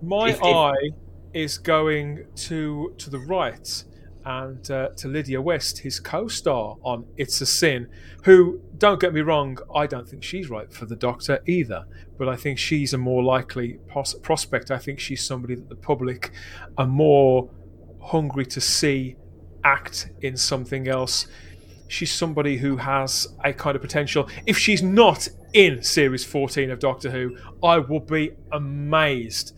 my 0.02 0.30
If- 0.30 0.38
if- 0.38 0.44
eye 0.44 0.90
is 1.34 1.60
going 1.60 2.26
to 2.36 2.94
to 2.98 3.10
the 3.12 3.20
right 3.20 3.84
and 4.30 4.70
uh, 4.70 4.90
to 4.90 5.08
Lydia 5.08 5.42
West, 5.42 5.80
his 5.80 6.00
co-star 6.00 6.78
on 6.84 7.04
It's 7.18 7.42
a 7.42 7.48
Sin, 7.48 7.88
who 8.26 8.62
don't 8.78 9.00
get 9.00 9.12
me 9.12 9.22
wrong, 9.22 9.58
I 9.74 9.88
don't 9.88 10.08
think 10.08 10.24
she's 10.24 10.52
right 10.52 10.72
for 10.72 10.86
the 10.86 10.96
Doctor 10.96 11.40
either, 11.48 11.86
but 12.20 12.30
I 12.30 12.36
think 12.36 12.60
she's 12.60 12.94
a 12.94 12.98
more 13.00 13.24
likely 13.24 13.80
pos- 13.88 14.14
prospect. 14.14 14.70
I 14.70 14.78
think 14.78 15.00
she's 15.00 15.26
somebody 15.26 15.56
that 15.56 15.68
the 15.68 15.76
public 15.76 16.32
are 16.78 16.86
more 16.86 17.50
hungry 18.00 18.46
to 18.46 18.62
see 18.62 19.16
act 19.64 20.12
in 20.22 20.38
something 20.38 20.88
else. 20.88 21.26
She's 21.88 22.14
somebody 22.14 22.58
who 22.58 22.78
has 22.78 23.28
a 23.44 23.52
kind 23.52 23.76
of 23.76 23.82
potential. 23.82 24.30
If 24.46 24.60
she's 24.60 24.84
not 24.84 25.28
in 25.54 25.82
series 25.82 26.24
14 26.24 26.70
of 26.70 26.78
Doctor 26.78 27.10
Who, 27.10 27.36
I 27.64 27.80
will 27.80 28.00
be 28.00 28.34
amazed. 28.52 29.56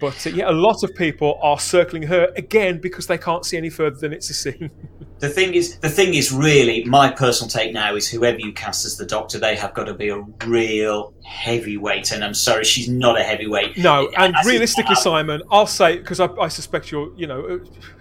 But 0.00 0.26
uh, 0.26 0.30
yeah, 0.30 0.50
a 0.50 0.52
lot 0.52 0.82
of 0.82 0.94
people 0.94 1.38
are 1.42 1.58
circling 1.58 2.02
her 2.04 2.32
again 2.36 2.80
because 2.80 3.06
they 3.06 3.18
can't 3.18 3.44
see 3.44 3.56
any 3.56 3.70
further 3.70 3.96
than 3.96 4.12
it's 4.12 4.30
a 4.30 4.34
Sin. 4.34 4.70
The 5.20 5.28
thing 5.30 5.54
is, 5.54 5.78
the 5.78 5.88
thing 5.88 6.14
is, 6.14 6.32
really, 6.32 6.84
my 6.84 7.08
personal 7.08 7.48
take 7.48 7.72
now 7.72 7.94
is 7.94 8.10
whoever 8.10 8.38
you 8.38 8.52
cast 8.52 8.84
as 8.84 8.98
the 8.98 9.06
Doctor, 9.06 9.38
they 9.38 9.56
have 9.56 9.72
got 9.72 9.84
to 9.84 9.94
be 9.94 10.08
a 10.08 10.20
real 10.44 11.14
heavyweight. 11.24 12.10
And 12.10 12.22
I'm 12.22 12.34
sorry, 12.34 12.64
she's 12.64 12.88
not 12.88 13.18
a 13.18 13.22
heavyweight. 13.22 13.78
No, 13.78 14.10
and 14.18 14.34
As 14.36 14.44
realistically, 14.44 14.96
Simon, 14.96 15.40
I'll 15.50 15.68
say 15.68 15.98
because 15.98 16.20
I, 16.20 16.26
I 16.34 16.48
suspect 16.48 16.90
you're, 16.90 17.16
you 17.16 17.26
know, 17.26 17.60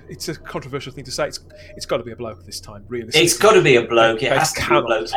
it's 0.10 0.28
a 0.28 0.36
controversial 0.36 0.92
thing 0.92 1.06
to 1.06 1.12
say. 1.12 1.28
It's 1.28 1.40
it's 1.78 1.86
got 1.86 1.98
to 1.98 2.04
be 2.04 2.12
a 2.12 2.16
bloke 2.16 2.44
this 2.46 2.60
time, 2.60 2.84
realistically. 2.90 3.26
It's 3.26 3.38
got 3.38 3.54
to 3.54 3.62
be 3.62 3.76
a 3.76 3.84
bloke. 3.84 4.24
It 4.24 4.32
has 4.32 4.52
to 4.54 4.68
be 4.68 4.76
a 4.76 4.82
bloke, 4.82 5.10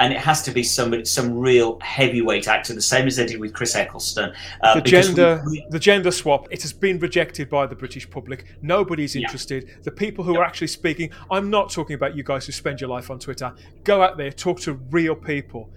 and 0.00 0.12
it, 0.12 0.18
has 0.18 0.42
to 0.42 0.50
be 0.50 0.62
somebody, 0.62 1.04
some 1.04 1.38
real 1.38 1.78
heavyweight 1.80 2.48
actor, 2.48 2.72
the 2.74 2.80
same 2.80 3.06
as 3.06 3.16
they 3.16 3.26
did 3.26 3.38
with 3.38 3.52
Chris 3.52 3.76
Eccleston. 3.76 4.32
Uh, 4.62 4.74
the 4.74 4.80
we- 4.82 4.90
gender 4.90 5.42
we- 5.46 5.66
the 5.70 5.78
gender 5.78 6.10
swap 6.10 6.48
it 6.50 6.62
has 6.62 6.72
been 6.72 6.98
rejected 6.98 7.48
by 7.50 7.66
the 7.66 7.74
british 7.76 8.08
public. 8.10 8.46
Nobody's 8.62 9.14
Yeah. 9.14 9.22
interested. 9.22 9.68
The 9.82 9.90
people 9.90 10.24
who 10.24 10.36
are 10.36 10.44
actually 10.44 10.66
speaking 10.68 11.10
i'm 11.30 11.50
not 11.50 11.70
talking 11.70 11.94
about 11.94 12.16
you 12.16 12.22
guys 12.22 12.46
who 12.46 12.52
spend 12.52 12.80
your 12.80 12.90
life 12.90 13.10
on 13.10 13.18
twitter. 13.18 13.52
Go 13.84 14.02
out 14.02 14.16
there 14.16 14.30
talk 14.32 14.60
to 14.60 14.72
real 14.90 15.14
people. 15.14 15.70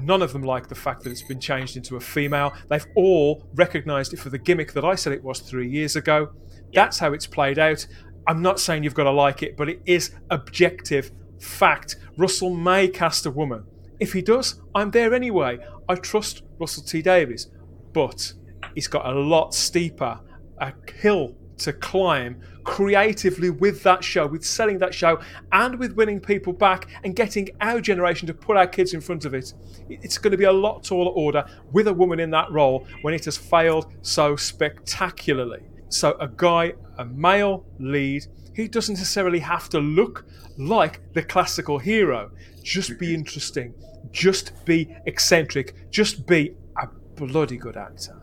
None 0.00 0.22
of 0.22 0.32
them 0.32 0.42
like 0.42 0.68
the 0.68 0.74
fact 0.74 1.02
that 1.04 1.10
it's 1.10 1.22
been 1.22 1.38
changed 1.40 1.76
into 1.76 1.96
a 1.96 2.00
female. 2.00 2.52
They've 2.68 2.86
all 2.96 3.46
recognized 3.54 4.12
it 4.12 4.18
for 4.18 4.30
the 4.30 4.38
gimmick 4.38 4.72
that 4.72 4.84
i 4.84 4.94
said 4.94 5.12
it 5.12 5.22
was 5.22 5.40
three 5.40 5.68
years 5.68 5.94
ago. 5.96 6.30
That's 6.72 6.98
how 6.98 7.12
it's 7.12 7.26
played 7.26 7.58
out. 7.58 7.86
I'm 8.26 8.40
not 8.42 8.58
saying 8.58 8.82
you've 8.84 8.94
got 8.94 9.04
to 9.04 9.10
like 9.10 9.42
it 9.42 9.56
but 9.56 9.68
it 9.68 9.80
is 9.86 10.10
objective 10.30 11.10
fact 11.44 11.96
russell 12.16 12.54
may 12.54 12.88
cast 12.88 13.26
a 13.26 13.30
woman 13.30 13.64
if 14.00 14.12
he 14.12 14.22
does 14.22 14.60
i'm 14.74 14.90
there 14.90 15.14
anyway 15.14 15.58
i 15.88 15.94
trust 15.94 16.42
russell 16.58 16.82
t 16.82 17.02
davies 17.02 17.50
but 17.92 18.32
he's 18.74 18.88
got 18.88 19.06
a 19.06 19.12
lot 19.12 19.54
steeper 19.54 20.20
a 20.58 20.72
hill 20.96 21.34
to 21.58 21.72
climb 21.72 22.40
creatively 22.64 23.50
with 23.50 23.82
that 23.82 24.02
show, 24.02 24.26
with 24.26 24.44
selling 24.44 24.78
that 24.78 24.94
show, 24.94 25.20
and 25.52 25.78
with 25.78 25.92
winning 25.92 26.18
people 26.18 26.52
back 26.52 26.88
and 27.04 27.14
getting 27.14 27.48
our 27.60 27.80
generation 27.80 28.26
to 28.26 28.34
put 28.34 28.56
our 28.56 28.66
kids 28.66 28.94
in 28.94 29.00
front 29.00 29.24
of 29.24 29.34
it. 29.34 29.52
It's 29.88 30.18
going 30.18 30.32
to 30.32 30.36
be 30.36 30.44
a 30.44 30.52
lot 30.52 30.82
taller 30.82 31.12
order 31.12 31.44
with 31.72 31.88
a 31.88 31.92
woman 31.92 32.20
in 32.20 32.30
that 32.30 32.50
role 32.50 32.86
when 33.02 33.14
it 33.14 33.24
has 33.26 33.36
failed 33.36 33.92
so 34.02 34.34
spectacularly. 34.34 35.62
So, 35.90 36.16
a 36.18 36.28
guy, 36.28 36.72
a 36.98 37.04
male 37.04 37.64
lead, 37.78 38.26
he 38.54 38.68
doesn't 38.68 38.94
necessarily 38.94 39.40
have 39.40 39.68
to 39.70 39.80
look 39.80 40.24
like 40.56 41.00
the 41.12 41.22
classical 41.22 41.78
hero. 41.78 42.30
Just 42.62 42.98
be 42.98 43.12
interesting, 43.12 43.74
just 44.12 44.64
be 44.64 44.96
eccentric, 45.06 45.90
just 45.90 46.26
be 46.26 46.54
a 46.80 46.86
bloody 47.16 47.56
good 47.56 47.76
actor. 47.76 48.22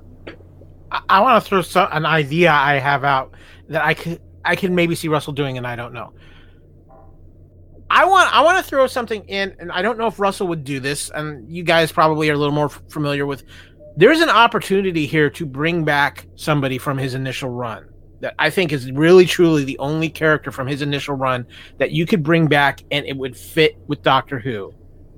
I, 0.91 1.01
I 1.09 1.19
want 1.19 1.43
to 1.43 1.47
throw 1.47 1.61
some, 1.61 1.89
an 1.91 2.05
idea 2.05 2.51
I 2.51 2.79
have 2.79 3.03
out 3.03 3.33
that 3.69 3.83
I 3.83 3.93
could 3.93 4.21
I 4.43 4.55
can 4.55 4.73
maybe 4.73 4.95
see 4.95 5.07
Russell 5.07 5.33
doing, 5.33 5.57
and 5.57 5.67
I 5.67 5.75
don't 5.75 5.93
know. 5.93 6.13
I 7.89 8.05
want 8.05 8.33
I 8.33 8.41
want 8.41 8.57
to 8.57 8.63
throw 8.63 8.87
something 8.87 9.23
in, 9.25 9.55
and 9.59 9.71
I 9.71 9.81
don't 9.81 9.97
know 9.97 10.07
if 10.07 10.19
Russell 10.19 10.47
would 10.47 10.63
do 10.63 10.79
this, 10.79 11.11
and 11.11 11.51
you 11.51 11.63
guys 11.63 11.91
probably 11.91 12.29
are 12.29 12.33
a 12.33 12.37
little 12.37 12.55
more 12.55 12.65
f- 12.65 12.81
familiar 12.89 13.25
with. 13.25 13.43
There's 13.97 14.21
an 14.21 14.29
opportunity 14.29 15.05
here 15.05 15.29
to 15.31 15.45
bring 15.45 15.83
back 15.83 16.25
somebody 16.35 16.77
from 16.77 16.97
his 16.97 17.13
initial 17.13 17.49
run 17.49 17.90
that 18.21 18.35
I 18.39 18.49
think 18.49 18.71
is 18.71 18.91
really 18.91 19.25
truly 19.25 19.63
the 19.63 19.77
only 19.79 20.09
character 20.09 20.51
from 20.51 20.67
his 20.67 20.81
initial 20.81 21.15
run 21.15 21.45
that 21.77 21.91
you 21.91 22.05
could 22.05 22.23
bring 22.23 22.47
back 22.47 22.83
and 22.91 23.05
it 23.05 23.17
would 23.17 23.35
fit 23.35 23.77
with 23.87 24.01
Doctor 24.01 24.39
Who. 24.39 24.73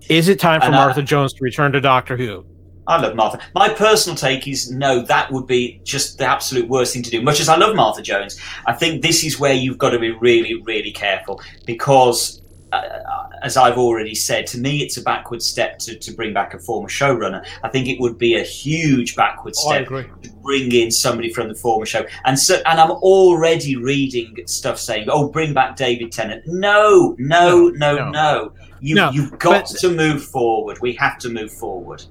Is 0.09 0.27
it 0.27 0.39
time 0.39 0.59
for 0.59 0.67
And 0.67 0.75
I- 0.75 0.85
Martha 0.85 1.01
Jones 1.03 1.33
to 1.33 1.39
return 1.43 1.71
to 1.73 1.81
Doctor 1.81 2.17
Who? 2.17 2.45
I 2.85 2.99
love 2.99 3.15
Martha. 3.15 3.39
My 3.55 3.69
personal 3.69 4.17
take 4.17 4.45
is 4.45 4.69
no, 4.69 5.01
that 5.03 5.31
would 5.31 5.47
be 5.47 5.79
just 5.85 6.17
the 6.17 6.25
absolute 6.25 6.67
worst 6.67 6.91
thing 6.93 7.01
to 7.03 7.09
do. 7.09 7.21
Much 7.21 7.39
as 7.39 7.47
I 7.47 7.55
love 7.55 7.77
Martha 7.77 8.01
Jones, 8.01 8.37
I 8.65 8.73
think 8.73 9.01
this 9.01 9.23
is 9.23 9.39
where 9.39 9.53
you've 9.53 9.77
got 9.77 9.91
to 9.91 9.99
be 9.99 10.11
really, 10.11 10.61
really 10.63 10.91
careful 10.91 11.39
because, 11.65 12.41
uh, 12.41 12.42
Uh, 12.73 13.27
as 13.43 13.55
I've 13.57 13.77
already 13.77 14.15
said, 14.15 14.47
to 14.47 14.57
me 14.57 14.81
it's 14.81 14.97
a 14.97 15.01
backward 15.01 15.41
step 15.41 15.77
to, 15.79 15.97
to 15.97 16.11
bring 16.13 16.33
back 16.33 16.53
a 16.53 16.59
former 16.59 16.87
showrunner. 16.89 17.45
I 17.61 17.69
think 17.69 17.87
it 17.87 17.99
would 17.99 18.17
be 18.17 18.35
a 18.35 18.43
huge 18.43 19.15
backward 19.15 19.55
step 19.55 19.83
agree. 19.83 20.05
to 20.23 20.29
bring 20.41 20.71
in 20.71 20.89
somebody 20.91 21.31
from 21.31 21.49
the 21.49 21.55
former 21.55 21.85
show. 21.85 22.05
And 22.25 22.39
so, 22.39 22.61
and 22.65 22.79
I'm 22.79 22.91
already 22.91 23.75
reading 23.75 24.35
stuff 24.45 24.79
saying, 24.79 25.07
"Oh, 25.09 25.29
bring 25.29 25.53
back 25.53 25.75
David 25.75 26.11
Tennant." 26.11 26.43
No, 26.47 27.15
no, 27.19 27.67
no, 27.69 27.95
No, 27.95 27.95
no. 27.95 28.09
no. 28.11 28.53
You, 28.79 28.95
No, 28.95 29.11
you've 29.11 29.37
got 29.39 29.65
but- 29.69 29.79
to 29.79 29.89
move 29.91 30.23
forward. 30.23 30.79
We 30.81 30.93
have 30.93 31.17
to 31.19 31.29
move 31.29 31.51
forward. 31.53 32.03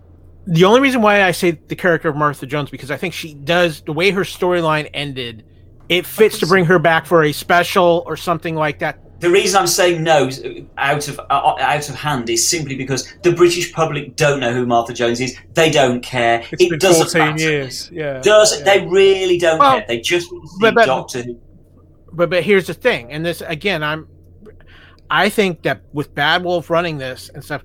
the 0.46 0.64
only 0.64 0.80
reason 0.80 1.02
why 1.02 1.22
I 1.22 1.30
say 1.32 1.52
the 1.52 1.76
character 1.76 2.08
of 2.08 2.16
Martha 2.16 2.46
Jones 2.46 2.68
because 2.70 2.90
I 2.90 2.96
think 2.96 3.14
she 3.14 3.34
does 3.34 3.80
the 3.82 3.92
way 3.92 4.10
her 4.10 4.22
storyline 4.22 4.88
ended. 4.94 5.44
It 5.88 6.06
fits 6.06 6.38
to 6.40 6.46
bring 6.46 6.64
her 6.66 6.78
back 6.78 7.06
for 7.06 7.22
a 7.24 7.32
special 7.32 8.02
or 8.06 8.16
something 8.16 8.54
like 8.54 8.78
that. 8.80 8.98
The 9.22 9.30
reason 9.30 9.60
I'm 9.60 9.68
saying 9.68 10.02
no 10.02 10.28
out 10.78 11.06
of 11.06 11.18
uh, 11.20 11.54
out 11.60 11.88
of 11.88 11.94
hand 11.94 12.28
is 12.28 12.46
simply 12.46 12.74
because 12.74 13.14
the 13.22 13.32
British 13.32 13.72
public 13.72 14.16
don't 14.16 14.40
know 14.40 14.52
who 14.52 14.66
Martha 14.66 14.92
Jones 14.92 15.20
is. 15.20 15.36
They 15.54 15.70
don't 15.70 16.02
care. 16.02 16.42
It's 16.50 16.60
it 16.64 16.80
doesn't 16.80 17.04
14 17.12 17.20
matter. 17.20 17.40
years. 17.40 17.88
Yeah. 17.92 18.20
Does 18.20 18.58
yeah. 18.58 18.64
they 18.64 18.86
really 18.86 19.38
don't 19.38 19.60
Well, 19.60 19.78
care? 19.78 19.84
They 19.86 20.00
just 20.00 20.30
want 20.32 20.42
to 20.42 20.48
see 20.48 20.56
but- 20.60 20.74
but- 20.74 20.86
Doctor 20.86 21.22
Who. 21.22 21.40
But 22.12 22.30
but 22.30 22.42
here's 22.42 22.66
the 22.66 22.74
thing, 22.74 23.12
and 23.12 23.24
this 23.24 23.40
again, 23.40 23.82
I'm 23.84 24.08
I 25.08 25.28
think 25.28 25.62
that 25.62 25.82
with 25.92 26.12
Bad 26.14 26.42
Wolf 26.42 26.68
running 26.68 26.98
this 26.98 27.30
and 27.32 27.44
stuff, 27.44 27.62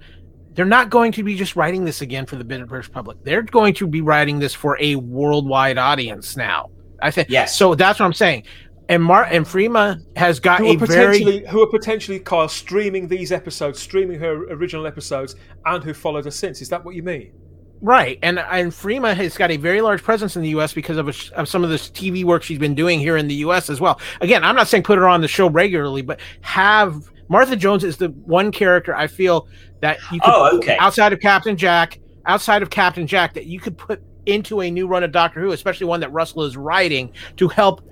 they're 0.53 0.63
not 0.63 0.91
going 0.91 1.11
to 1.13 1.23
be 1.23 1.35
just 1.35 1.55
writing 1.55 1.85
this 1.85 2.01
again 2.01 2.25
for 2.27 2.35
the 2.35 2.43
British 2.43 2.91
public. 2.91 3.17
They're 3.23 3.41
going 3.41 3.73
to 3.73 3.87
be 3.87 4.01
writing 4.01 4.37
this 4.37 4.53
for 4.53 4.77
a 4.79 4.95
worldwide 4.95 5.77
audience 5.79 6.37
now. 6.37 6.69
I 7.01 7.11
think 7.11 7.29
Yes. 7.29 7.57
So 7.57 7.73
that's 7.75 7.99
what 7.99 8.05
I'm 8.05 8.13
saying. 8.13 8.43
And 8.89 9.03
Mar 9.03 9.25
and 9.25 9.45
Freema 9.45 10.01
has 10.15 10.39
got 10.39 10.59
who 10.59 10.67
a 10.67 10.73
are 10.75 10.77
very 10.77 11.19
potentially 11.19 11.45
who 11.47 11.61
are 11.61 11.67
potentially 11.67 12.19
Kyle 12.19 12.47
streaming 12.47 13.07
these 13.07 13.31
episodes, 13.31 13.79
streaming 13.79 14.19
her 14.19 14.43
original 14.53 14.87
episodes, 14.87 15.35
and 15.65 15.83
who 15.83 15.93
followed 15.93 16.25
her 16.25 16.31
since. 16.31 16.61
Is 16.61 16.69
that 16.69 16.83
what 16.85 16.95
you 16.95 17.03
mean? 17.03 17.33
Right, 17.81 18.17
and 18.23 18.39
and 18.39 18.71
Freema 18.71 19.13
has 19.15 19.37
got 19.37 19.51
a 19.51 19.57
very 19.57 19.81
large 19.81 20.01
presence 20.01 20.35
in 20.35 20.41
the 20.41 20.49
U.S. 20.49 20.73
because 20.73 20.97
of, 20.97 21.09
a, 21.09 21.13
of 21.35 21.47
some 21.47 21.63
of 21.63 21.69
this 21.69 21.89
TV 21.89 22.23
work 22.23 22.43
she's 22.43 22.57
been 22.57 22.73
doing 22.75 22.99
here 22.99 23.17
in 23.17 23.27
the 23.27 23.35
U.S. 23.35 23.69
as 23.69 23.79
well. 23.79 23.99
Again, 24.21 24.43
I'm 24.43 24.55
not 24.55 24.67
saying 24.67 24.83
put 24.83 24.97
her 24.97 25.07
on 25.07 25.21
the 25.21 25.27
show 25.27 25.49
regularly, 25.49 26.01
but 26.01 26.19
have 26.41 27.11
Martha 27.27 27.55
Jones 27.55 27.83
is 27.83 27.97
the 27.97 28.09
one 28.09 28.51
character 28.51 28.95
I 28.95 29.07
feel 29.07 29.47
that 29.81 29.97
you 30.11 30.19
could 30.21 30.33
Oh, 30.33 30.57
okay. 30.57 30.77
outside 30.79 31.13
of 31.13 31.19
Captain 31.19 31.55
Jack, 31.55 31.99
outside 32.25 32.61
of 32.61 32.69
Captain 32.69 33.05
Jack, 33.05 33.33
that 33.33 33.45
you 33.45 33.59
could 33.59 33.77
put 33.77 34.01
into 34.25 34.61
a 34.61 34.71
new 34.71 34.87
run 34.87 35.03
of 35.03 35.11
Doctor 35.11 35.39
Who, 35.39 35.51
especially 35.51 35.85
one 35.85 35.99
that 35.99 36.11
Russell 36.11 36.43
is 36.43 36.57
writing 36.57 37.11
to 37.35 37.47
help 37.47 37.87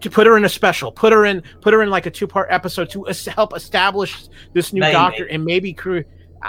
to 0.00 0.10
put 0.10 0.26
her 0.26 0.36
in 0.36 0.44
a 0.44 0.48
special, 0.48 0.90
put 0.92 1.12
her 1.12 1.24
in 1.24 1.42
put 1.60 1.72
her 1.74 1.82
in 1.82 1.90
like 1.90 2.06
a 2.06 2.10
two 2.10 2.26
part 2.26 2.48
episode 2.50 2.90
to 2.90 3.08
es- 3.08 3.26
help 3.26 3.54
establish 3.56 4.24
this 4.52 4.72
new 4.72 4.80
Maybe. 4.80 4.92
Doctor 4.92 5.24
and 5.26 5.44
maybe 5.44 5.72
crew. 5.72 6.04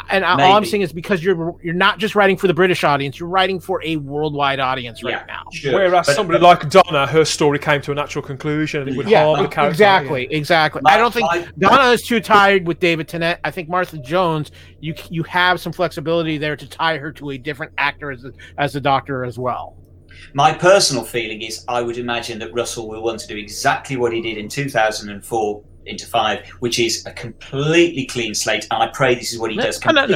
And 0.09 0.25
I- 0.25 0.43
all 0.45 0.57
I'm 0.57 0.65
saying 0.65 0.81
is 0.81 0.91
because 0.91 1.23
you're 1.23 1.53
you're 1.61 1.75
not 1.75 1.99
just 1.99 2.15
writing 2.15 2.35
for 2.35 2.47
the 2.47 2.53
British 2.55 2.83
audience, 2.83 3.19
you're 3.19 3.29
writing 3.29 3.59
for 3.59 3.79
a 3.83 3.97
worldwide 3.97 4.59
audience 4.59 5.03
right 5.03 5.11
Yeah, 5.11 5.25
now. 5.27 5.43
sure. 5.53 5.73
Whereas 5.73 6.07
But- 6.07 6.15
somebody 6.15 6.39
like 6.39 6.67
Donna, 6.67 7.05
her 7.05 7.23
story 7.25 7.59
came 7.59 7.79
to 7.83 7.91
a 7.91 7.95
natural 7.95 8.23
conclusion 8.23 8.81
and 8.81 8.89
it 8.89 8.97
would 8.97 9.07
Yeah, 9.07 9.23
harm 9.25 9.43
the 9.43 9.49
character. 9.49 9.69
exactly, 9.69 10.27
exactly. 10.31 10.81
My- 10.83 10.93
I 10.93 10.97
don't 10.97 11.13
think 11.13 11.27
my- 11.29 11.45
Donna 11.59 11.91
is 11.91 12.01
too 12.01 12.19
tired 12.21 12.65
with 12.65 12.79
David 12.79 13.07
Tennant. 13.07 13.39
I 13.43 13.51
think 13.51 13.69
Martha 13.69 13.99
Jones, 13.99 14.49
you 14.79 14.95
you 15.11 15.21
have 15.23 15.59
some 15.59 15.71
flexibility 15.71 16.39
there 16.39 16.55
to 16.55 16.67
tie 16.67 16.97
her 16.97 17.11
to 17.11 17.29
a 17.29 17.37
different 17.37 17.73
actor 17.77 18.09
as 18.09 18.25
a, 18.25 18.31
as 18.57 18.73
the 18.73 18.81
Doctor 18.81 19.23
as 19.23 19.37
well. 19.37 19.75
My 20.33 20.53
personal 20.53 21.03
feeling 21.03 21.41
is 21.41 21.63
I 21.67 21.81
would 21.81 21.97
imagine 21.97 22.39
that 22.39 22.53
Russell 22.53 22.87
will 22.87 23.03
want 23.03 23.19
to 23.21 23.27
do 23.27 23.37
exactly 23.37 23.97
what 23.97 24.13
he 24.13 24.21
did 24.21 24.37
in 24.37 24.49
2004 24.49 25.63
into 25.85 26.05
five, 26.07 26.47
which 26.59 26.79
is 26.79 27.05
a 27.05 27.11
completely 27.11 28.05
clean 28.05 28.33
slate. 28.33 28.67
And 28.71 28.81
I 28.83 28.87
pray 28.87 29.15
this 29.15 29.33
is 29.33 29.39
what 29.39 29.51
he 29.51 29.57
does. 29.57 29.79
And, 29.85 29.97
and- 29.97 30.13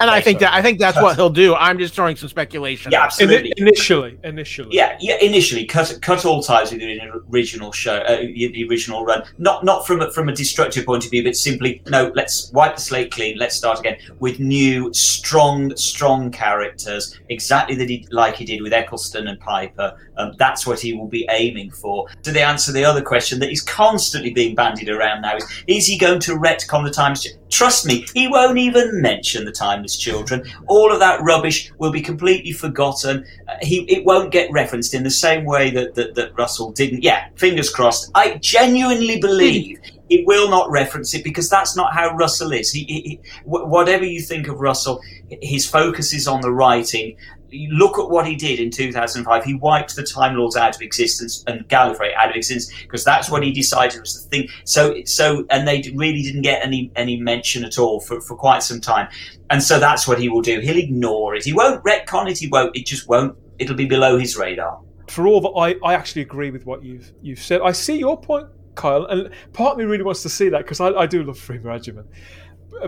and 0.00 0.10
I 0.10 0.20
think 0.20 0.40
that 0.40 0.52
I 0.52 0.62
think 0.62 0.78
that's 0.78 1.00
what 1.00 1.16
he'll 1.16 1.30
do. 1.30 1.54
I'm 1.54 1.78
just 1.78 1.94
throwing 1.94 2.16
some 2.16 2.28
speculation. 2.28 2.92
Yeah, 2.92 3.04
absolutely. 3.04 3.50
Ini- 3.50 3.52
initially, 3.58 4.18
initially. 4.24 4.76
Yeah, 4.76 4.96
yeah. 5.00 5.16
Initially, 5.20 5.64
cut 5.64 5.98
cut 6.02 6.24
all 6.24 6.42
ties 6.42 6.70
with 6.70 6.80
the 6.80 7.00
original 7.32 7.72
show, 7.72 7.96
uh, 7.96 8.16
the 8.18 8.66
original 8.68 9.04
run. 9.04 9.22
Not 9.38 9.64
not 9.64 9.86
from 9.86 10.00
a, 10.02 10.10
from 10.12 10.28
a 10.28 10.34
destructive 10.34 10.84
point 10.86 11.04
of 11.04 11.10
view, 11.10 11.24
but 11.24 11.36
simply 11.36 11.82
no. 11.88 12.12
Let's 12.14 12.50
wipe 12.52 12.74
the 12.76 12.80
slate 12.82 13.10
clean. 13.10 13.38
Let's 13.38 13.56
start 13.56 13.80
again 13.80 13.96
with 14.20 14.38
new, 14.38 14.92
strong, 14.92 15.74
strong 15.76 16.30
characters. 16.30 17.18
Exactly 17.28 17.74
that 17.76 17.88
he 17.88 18.06
like 18.10 18.36
he 18.36 18.44
did 18.44 18.62
with 18.62 18.72
Eccleston 18.72 19.28
and 19.28 19.38
Piper. 19.40 19.96
Um, 20.18 20.32
that's 20.38 20.66
what 20.66 20.80
he 20.80 20.94
will 20.94 21.08
be 21.08 21.26
aiming 21.30 21.70
for. 21.70 22.08
To 22.22 22.32
the 22.32 22.40
answer 22.42 22.72
the 22.72 22.84
other 22.84 23.02
question 23.02 23.38
that 23.40 23.50
is 23.50 23.62
constantly 23.62 24.30
being 24.32 24.54
bandied 24.54 24.88
around 24.88 25.05
now 25.14 25.36
is: 25.36 25.64
Is 25.66 25.86
he 25.86 25.98
going 25.98 26.20
to 26.20 26.32
retcon 26.32 26.84
the 26.84 26.90
times? 26.90 27.24
Ch- 27.24 27.28
Trust 27.48 27.86
me, 27.86 28.04
he 28.12 28.28
won't 28.28 28.58
even 28.58 29.00
mention 29.00 29.44
the 29.44 29.52
timeless 29.52 29.96
children. 29.96 30.44
All 30.66 30.92
of 30.92 30.98
that 31.00 31.22
rubbish 31.22 31.70
will 31.78 31.92
be 31.92 32.02
completely 32.02 32.52
forgotten 32.52 33.24
uh, 33.48 33.54
he 33.62 33.80
it 33.82 34.04
won't 34.04 34.32
get 34.32 34.50
referenced 34.52 34.94
in 34.94 35.04
the 35.04 35.10
same 35.10 35.44
way 35.44 35.70
that, 35.70 35.94
that, 35.94 36.14
that 36.14 36.36
Russell 36.36 36.72
didn't. 36.72 37.02
Yeah, 37.02 37.28
fingers 37.36 37.70
crossed. 37.70 38.10
I 38.14 38.38
genuinely 38.38 39.20
believe 39.20 39.78
he 40.08 40.24
will 40.24 40.48
not 40.48 40.70
reference 40.70 41.14
it 41.14 41.24
because 41.24 41.48
that's 41.48 41.76
not 41.76 41.92
how 41.92 42.14
Russell 42.14 42.52
is. 42.52 42.70
He, 42.72 42.84
he, 42.84 43.00
he 43.00 43.20
whatever 43.44 44.04
you 44.04 44.20
think 44.20 44.48
of 44.48 44.60
Russell, 44.60 45.00
his 45.42 45.68
focus 45.68 46.12
is 46.12 46.28
on 46.28 46.40
the 46.40 46.52
writing. 46.52 47.16
Look 47.70 47.98
at 47.98 48.10
what 48.10 48.26
he 48.26 48.34
did 48.34 48.58
in 48.58 48.70
2005. 48.70 49.44
He 49.44 49.54
wiped 49.54 49.94
the 49.94 50.02
Time 50.02 50.36
Lords 50.36 50.56
out 50.56 50.74
of 50.74 50.82
existence 50.82 51.44
and 51.46 51.68
Gallifrey 51.68 52.14
out 52.14 52.30
of 52.30 52.36
existence 52.36 52.82
because 52.82 53.04
that's 53.04 53.30
what 53.30 53.42
he 53.42 53.52
decided 53.52 54.00
was 54.00 54.22
the 54.22 54.28
thing. 54.28 54.48
So, 54.64 55.02
so, 55.04 55.46
and 55.50 55.66
they 55.66 55.82
really 55.94 56.22
didn't 56.22 56.42
get 56.42 56.64
any 56.64 56.90
any 56.96 57.20
mention 57.20 57.64
at 57.64 57.78
all 57.78 58.00
for, 58.00 58.20
for 58.20 58.36
quite 58.36 58.62
some 58.62 58.80
time. 58.80 59.08
And 59.50 59.62
so 59.62 59.78
that's 59.78 60.08
what 60.08 60.20
he 60.20 60.28
will 60.28 60.42
do. 60.42 60.60
He'll 60.60 60.76
ignore 60.76 61.34
it. 61.34 61.44
He 61.44 61.52
won't 61.52 61.82
retcon 61.84 62.30
it. 62.30 62.38
He 62.38 62.48
won't. 62.48 62.76
It 62.76 62.86
just 62.86 63.08
won't. 63.08 63.36
It'll 63.58 63.76
be 63.76 63.86
below 63.86 64.18
his 64.18 64.36
radar. 64.36 64.80
For 65.08 65.26
all 65.26 65.40
that, 65.40 65.50
I, 65.50 65.88
I 65.88 65.94
actually 65.94 66.22
agree 66.22 66.50
with 66.50 66.66
what 66.66 66.82
you've 66.82 67.12
you've 67.22 67.38
said. 67.38 67.60
I 67.62 67.72
see 67.72 67.98
your 67.98 68.20
point, 68.20 68.48
Kyle, 68.74 69.04
and 69.06 69.30
part 69.52 69.72
of 69.72 69.78
me 69.78 69.84
really 69.84 70.02
wants 70.02 70.22
to 70.22 70.28
see 70.28 70.48
that 70.48 70.58
because 70.58 70.80
I, 70.80 70.88
I 70.88 71.06
do 71.06 71.22
love 71.22 71.38
Freema 71.38 71.78
Agyeman. 71.78 72.06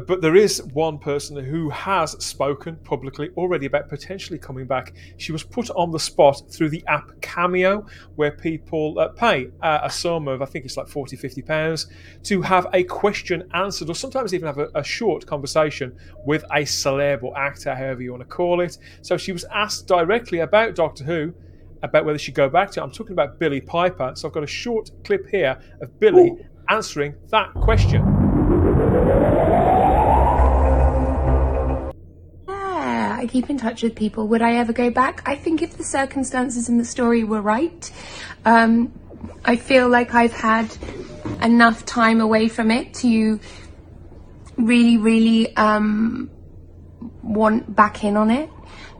But- 0.06 0.20
there 0.20 0.36
is 0.36 0.62
one 0.74 0.98
person 0.98 1.42
who 1.42 1.70
has 1.70 2.12
spoken 2.24 2.76
publicly 2.84 3.30
already 3.36 3.66
about 3.66 3.88
potentially 3.88 4.38
coming 4.38 4.66
back. 4.66 4.92
She 5.16 5.32
was 5.32 5.42
put 5.42 5.70
on 5.70 5.90
the 5.90 5.98
spot 5.98 6.42
through 6.50 6.70
the 6.70 6.84
app 6.86 7.10
Cameo, 7.20 7.86
where 8.16 8.32
people 8.32 8.98
uh, 8.98 9.08
pay 9.08 9.50
uh, 9.62 9.80
a 9.82 9.90
sum 9.90 10.28
of, 10.28 10.42
I 10.42 10.44
think 10.44 10.64
it's 10.64 10.76
like 10.76 10.88
40, 10.88 11.16
50 11.16 11.42
pounds, 11.42 11.86
to 12.24 12.42
have 12.42 12.66
a 12.74 12.84
question 12.84 13.48
answered, 13.54 13.88
or 13.88 13.94
sometimes 13.94 14.34
even 14.34 14.46
have 14.46 14.58
a, 14.58 14.68
a 14.74 14.84
short 14.84 15.26
conversation 15.26 15.96
with 16.26 16.44
a 16.44 16.62
celeb 16.62 17.22
or 17.22 17.36
actor, 17.38 17.74
however 17.74 18.02
you 18.02 18.12
want 18.12 18.22
to 18.22 18.28
call 18.28 18.60
it. 18.60 18.78
So 19.02 19.16
she 19.16 19.32
was 19.32 19.44
asked 19.52 19.86
directly 19.86 20.40
about 20.40 20.74
Doctor 20.74 21.04
Who, 21.04 21.34
about 21.82 22.04
whether 22.04 22.18
she'd 22.18 22.34
go 22.34 22.48
back 22.48 22.70
to 22.72 22.80
it. 22.80 22.84
I'm 22.84 22.90
talking 22.90 23.12
about 23.12 23.38
Billie 23.38 23.60
Piper. 23.60 24.12
So 24.14 24.28
I've 24.28 24.34
got 24.34 24.42
a 24.42 24.48
short 24.48 24.90
clip 25.04 25.28
here 25.28 25.58
of 25.80 25.98
Billie 25.98 26.32
answering 26.68 27.14
that 27.30 27.52
question. 27.54 28.04
Keep 33.28 33.50
in 33.50 33.58
touch 33.58 33.82
with 33.82 33.94
people. 33.94 34.28
Would 34.28 34.42
I 34.42 34.54
ever 34.54 34.72
go 34.72 34.90
back? 34.90 35.22
I 35.26 35.36
think 35.36 35.62
if 35.62 35.76
the 35.76 35.84
circumstances 35.84 36.68
in 36.68 36.78
the 36.78 36.84
story 36.84 37.24
were 37.24 37.40
right, 37.40 37.90
um, 38.44 38.92
I 39.44 39.56
feel 39.56 39.88
like 39.88 40.14
I've 40.14 40.32
had 40.32 40.76
enough 41.42 41.84
time 41.84 42.20
away 42.20 42.48
from 42.48 42.70
it 42.70 42.94
to 42.94 43.40
really, 44.56 44.96
really 44.96 45.56
um, 45.56 46.30
want 47.22 47.74
back 47.74 48.04
in 48.04 48.16
on 48.16 48.30
it. 48.30 48.50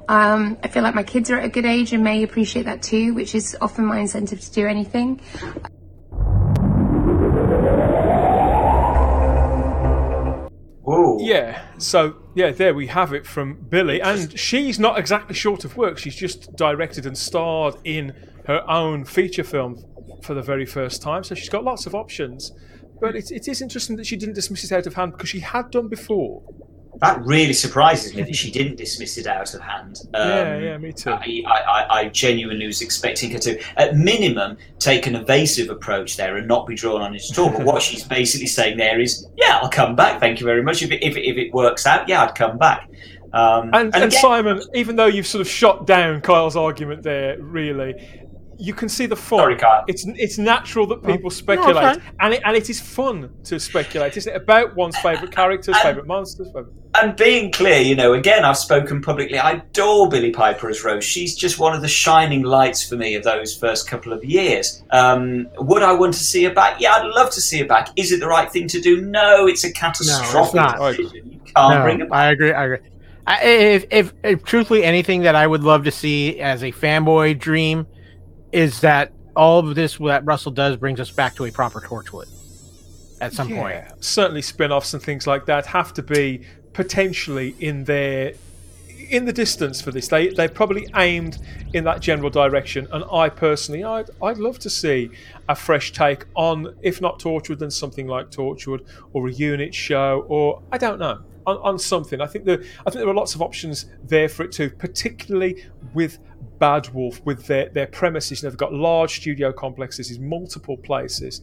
Um, 0.08 0.56
I 0.62 0.68
feel 0.68 0.82
like 0.82 0.94
my 0.94 1.02
kids 1.02 1.30
are 1.30 1.38
at 1.38 1.44
a 1.44 1.48
good 1.50 1.66
age 1.66 1.92
and 1.92 2.02
may 2.02 2.22
appreciate 2.22 2.64
that 2.64 2.82
too, 2.82 3.12
which 3.12 3.34
is 3.34 3.56
often 3.60 3.84
my 3.84 3.98
incentive 3.98 4.40
to 4.40 4.50
do 4.52 4.66
anything. 4.66 5.20
Ooh. 10.88 11.18
Yeah. 11.20 11.62
So 11.78 12.16
yeah, 12.34 12.50
there 12.50 12.74
we 12.74 12.86
have 12.86 13.12
it 13.12 13.26
from 13.26 13.54
Billie, 13.68 14.00
and 14.00 14.38
she's 14.38 14.78
not 14.78 14.98
exactly 14.98 15.34
short 15.34 15.64
of 15.64 15.76
work. 15.76 15.98
She's 15.98 16.16
just 16.16 16.56
directed 16.56 17.04
and 17.04 17.16
starred 17.16 17.76
in 17.84 18.14
her 18.46 18.68
own 18.70 19.04
feature 19.04 19.44
film 19.44 19.84
for 20.22 20.34
the 20.34 20.42
very 20.42 20.66
first 20.66 21.02
time, 21.02 21.22
so 21.24 21.34
she's 21.34 21.48
got 21.48 21.64
lots 21.64 21.86
of 21.86 21.94
options. 21.94 22.52
But 23.00 23.14
it, 23.14 23.30
it 23.30 23.46
is 23.48 23.62
interesting 23.62 23.96
that 23.96 24.06
she 24.06 24.16
didn't 24.16 24.34
dismiss 24.34 24.64
it 24.64 24.72
out 24.72 24.86
of 24.86 24.94
hand 24.94 25.12
because 25.12 25.28
she 25.28 25.40
had 25.40 25.70
done 25.70 25.88
before. 25.88 26.42
That 27.00 27.24
really 27.24 27.52
surprises 27.52 28.14
me 28.14 28.22
that 28.22 28.34
she 28.34 28.50
didn't 28.50 28.76
dismiss 28.76 29.18
it 29.18 29.26
out 29.26 29.54
of 29.54 29.60
hand. 29.60 30.00
Um, 30.14 30.28
yeah, 30.28 30.58
yeah, 30.58 30.78
me 30.78 30.92
too. 30.92 31.10
I, 31.10 31.42
I, 31.46 32.00
I 32.00 32.08
genuinely 32.08 32.66
was 32.66 32.82
expecting 32.82 33.30
her 33.30 33.38
to, 33.38 33.60
at 33.76 33.96
minimum, 33.96 34.56
take 34.80 35.06
an 35.06 35.14
evasive 35.14 35.70
approach 35.70 36.16
there 36.16 36.36
and 36.36 36.48
not 36.48 36.66
be 36.66 36.74
drawn 36.74 37.00
on 37.00 37.14
it 37.14 37.22
at 37.30 37.38
all. 37.38 37.50
But 37.50 37.62
what 37.62 37.82
she's 37.88 38.02
basically 38.02 38.48
saying 38.48 38.78
there 38.78 38.98
is, 39.00 39.28
yeah, 39.36 39.60
I'll 39.62 39.70
come 39.70 39.94
back. 39.94 40.18
Thank 40.18 40.40
you 40.40 40.46
very 40.46 40.62
much. 40.62 40.82
If 40.82 40.90
it, 40.90 41.02
if 41.02 41.16
it, 41.16 41.22
if 41.22 41.36
it 41.36 41.54
works 41.54 41.86
out, 41.86 42.08
yeah, 42.08 42.24
I'd 42.24 42.34
come 42.34 42.58
back. 42.58 42.88
Um, 43.32 43.70
And, 43.74 43.94
and, 43.94 44.04
again- 44.04 44.10
Simon, 44.10 44.62
even 44.74 44.96
though 44.96 45.06
you've 45.06 45.26
sort 45.26 45.42
of 45.42 45.48
shot 45.48 45.86
down 45.86 46.20
Kyle's 46.20 46.56
argument 46.56 47.02
there, 47.02 47.40
really, 47.40 47.94
you 48.58 48.74
can 48.74 48.88
see 48.88 49.06
the 49.06 49.16
fun. 49.16 49.38
Sorry, 49.38 49.56
Kyle. 49.56 49.84
It's 49.86 50.04
it's 50.06 50.36
natural 50.36 50.86
that 50.88 51.04
people 51.04 51.30
speculate, 51.30 51.76
fine. 51.76 52.02
and 52.20 52.34
it, 52.34 52.42
and 52.44 52.56
it 52.56 52.68
is 52.68 52.80
fun 52.80 53.30
to 53.44 53.60
speculate, 53.60 54.16
isn't 54.16 54.32
it? 54.32 54.36
About 54.36 54.74
one's 54.74 54.96
favourite 54.98 55.30
characters, 55.30 55.76
And- 55.76 55.82
favourite 55.82 56.06
monsters. 56.06 56.48
Favourite... 56.48 56.72
and 57.00 57.16
being 57.16 57.52
clear, 57.52 57.78
you 57.80 57.94
know, 57.94 58.14
again, 58.14 58.44
I've 58.44 58.56
spoken 58.56 59.00
publicly. 59.00 59.38
I 59.38 59.52
adore 59.52 60.08
Billie 60.08 60.32
Piper 60.32 60.68
as 60.68 60.82
Rose. 60.82 61.04
She's 61.04 61.36
just 61.36 61.58
one 61.58 61.74
of 61.74 61.82
the 61.82 61.88
shining 61.88 62.42
lights 62.42 62.86
for 62.88 62.96
me 62.96 63.14
of 63.14 63.22
those 63.22 63.56
first 63.56 63.88
couple 63.88 64.12
of 64.12 64.24
years. 64.24 64.82
Um, 64.90 65.48
would 65.58 65.82
I 65.82 65.92
want 65.92 66.14
to 66.14 66.20
see 66.24 66.42
her 66.44 66.52
back? 66.52 66.80
Yeah, 66.80 66.94
I'd 66.94 67.06
love 67.06 67.30
to 67.30 67.40
see 67.40 67.58
her 67.60 67.66
back. 67.66 67.90
Is 67.96 68.10
it 68.10 68.18
the 68.20 68.26
right 68.28 68.50
thing 68.50 68.66
to 68.68 68.80
do? 68.80 69.00
No, 69.02 69.46
it's 69.46 69.64
a 69.64 69.72
catastrophic 69.72 70.54
not. 70.54 70.96
decision. 70.96 71.30
You 71.32 71.40
can't 71.54 71.74
No, 71.74 71.82
bring 71.82 72.00
her 72.00 72.06
back. 72.06 72.18
I 72.18 72.30
agree. 72.32 72.52
I 72.52 72.64
agree. 72.64 72.78
I, 73.28 73.44
if, 73.44 73.84
if, 73.90 74.12
if 74.24 74.42
truthfully 74.42 74.82
anything 74.84 75.22
that 75.22 75.34
I 75.34 75.46
would 75.46 75.62
love 75.62 75.84
to 75.84 75.90
see 75.90 76.40
as 76.40 76.64
a 76.64 76.72
fanboy 76.72 77.38
dream 77.38 77.86
is 78.52 78.80
that 78.80 79.12
all 79.36 79.60
of 79.60 79.74
this 79.74 79.98
that 79.98 80.24
Russell 80.24 80.52
does 80.52 80.76
brings 80.76 81.00
us 81.00 81.10
back 81.10 81.34
to 81.36 81.44
a 81.44 81.50
proper 81.50 81.80
Torchwood 81.80 82.28
at 83.20 83.32
some 83.32 83.48
point. 83.48 83.74
Yeah, 83.74 83.92
certainly 84.00 84.42
spin-offs 84.42 84.94
and 84.94 85.02
things 85.02 85.26
like 85.26 85.46
that 85.46 85.66
have 85.66 85.92
to 85.94 86.02
be 86.02 86.42
potentially 86.72 87.54
in 87.60 87.84
their 87.84 88.34
in 89.10 89.24
the 89.24 89.32
distance 89.32 89.80
for 89.80 89.90
this. 89.90 90.08
They 90.08 90.28
they're 90.28 90.48
probably 90.48 90.86
aimed 90.96 91.38
in 91.72 91.84
that 91.84 92.00
general 92.00 92.30
direction, 92.30 92.86
and 92.92 93.04
I 93.10 93.28
personally, 93.28 93.84
I'd 93.84 94.10
I'd 94.22 94.38
love 94.38 94.58
to 94.60 94.70
see 94.70 95.10
a 95.48 95.54
fresh 95.54 95.92
take 95.92 96.26
on, 96.34 96.74
if 96.82 97.00
not 97.00 97.18
Torchwood, 97.18 97.58
then 97.58 97.70
something 97.70 98.06
like 98.06 98.30
Torchwood 98.30 98.86
or 99.12 99.28
a 99.28 99.32
unit 99.32 99.74
show, 99.74 100.24
or 100.28 100.62
I 100.72 100.78
don't 100.78 100.98
know. 100.98 101.22
On, 101.46 101.56
on 101.58 101.78
something, 101.78 102.20
I 102.20 102.26
think 102.26 102.44
there, 102.44 102.62
I 102.80 102.90
think 102.90 102.96
there 102.96 103.08
are 103.08 103.14
lots 103.14 103.34
of 103.34 103.40
options 103.40 103.86
there 104.04 104.28
for 104.28 104.42
it 104.42 104.52
too, 104.52 104.68
particularly 104.68 105.64
with 105.94 106.18
Bad 106.58 106.92
Wolf, 106.92 107.24
with 107.24 107.46
their, 107.46 107.68
their 107.68 107.86
premises. 107.86 108.42
You 108.42 108.46
know, 108.46 108.50
they've 108.50 108.58
got 108.58 108.72
large 108.72 109.16
studio 109.20 109.52
complexes 109.52 110.10
in 110.10 110.28
multiple 110.28 110.76
places. 110.76 111.40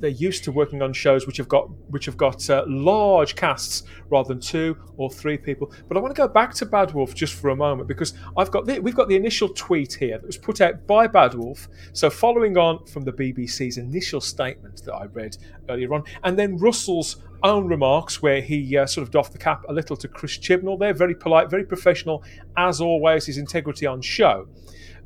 They're 0.00 0.10
used 0.10 0.44
to 0.44 0.52
working 0.52 0.82
on 0.82 0.92
shows 0.92 1.26
which 1.26 1.36
have 1.36 1.48
got 1.48 1.68
which 1.90 2.06
have 2.06 2.16
got 2.16 2.48
uh, 2.50 2.64
large 2.66 3.36
casts 3.36 3.84
rather 4.10 4.28
than 4.28 4.40
two 4.40 4.76
or 4.96 5.10
three 5.10 5.38
people. 5.38 5.72
But 5.88 5.96
I 5.96 6.00
want 6.00 6.14
to 6.14 6.20
go 6.20 6.28
back 6.28 6.52
to 6.54 6.66
Bad 6.66 6.92
Wolf 6.92 7.14
just 7.14 7.34
for 7.34 7.50
a 7.50 7.56
moment 7.56 7.88
because 7.88 8.14
I've 8.36 8.50
got 8.50 8.66
the, 8.66 8.80
we've 8.80 8.94
got 8.94 9.08
the 9.08 9.16
initial 9.16 9.48
tweet 9.48 9.94
here 9.94 10.18
that 10.18 10.26
was 10.26 10.36
put 10.36 10.60
out 10.60 10.86
by 10.86 11.06
Bad 11.06 11.34
Wolf. 11.34 11.68
So 11.92 12.10
following 12.10 12.58
on 12.58 12.84
from 12.86 13.04
the 13.04 13.12
BBC's 13.12 13.78
initial 13.78 14.20
statement 14.20 14.82
that 14.84 14.94
I 14.94 15.04
read 15.06 15.36
earlier 15.68 15.94
on, 15.94 16.04
and 16.22 16.38
then 16.38 16.56
Russell's 16.56 17.16
own 17.42 17.68
remarks 17.68 18.22
where 18.22 18.40
he 18.40 18.76
uh, 18.76 18.86
sort 18.86 19.06
of 19.06 19.10
doffed 19.10 19.32
the 19.32 19.38
cap 19.38 19.64
a 19.68 19.72
little 19.72 19.96
to 19.96 20.08
Chris 20.08 20.38
Chibnall. 20.38 20.78
They're 20.78 20.94
very 20.94 21.14
polite, 21.14 21.50
very 21.50 21.64
professional, 21.64 22.24
as 22.56 22.80
always. 22.80 23.26
His 23.26 23.38
integrity 23.38 23.86
on 23.86 24.00
show. 24.00 24.48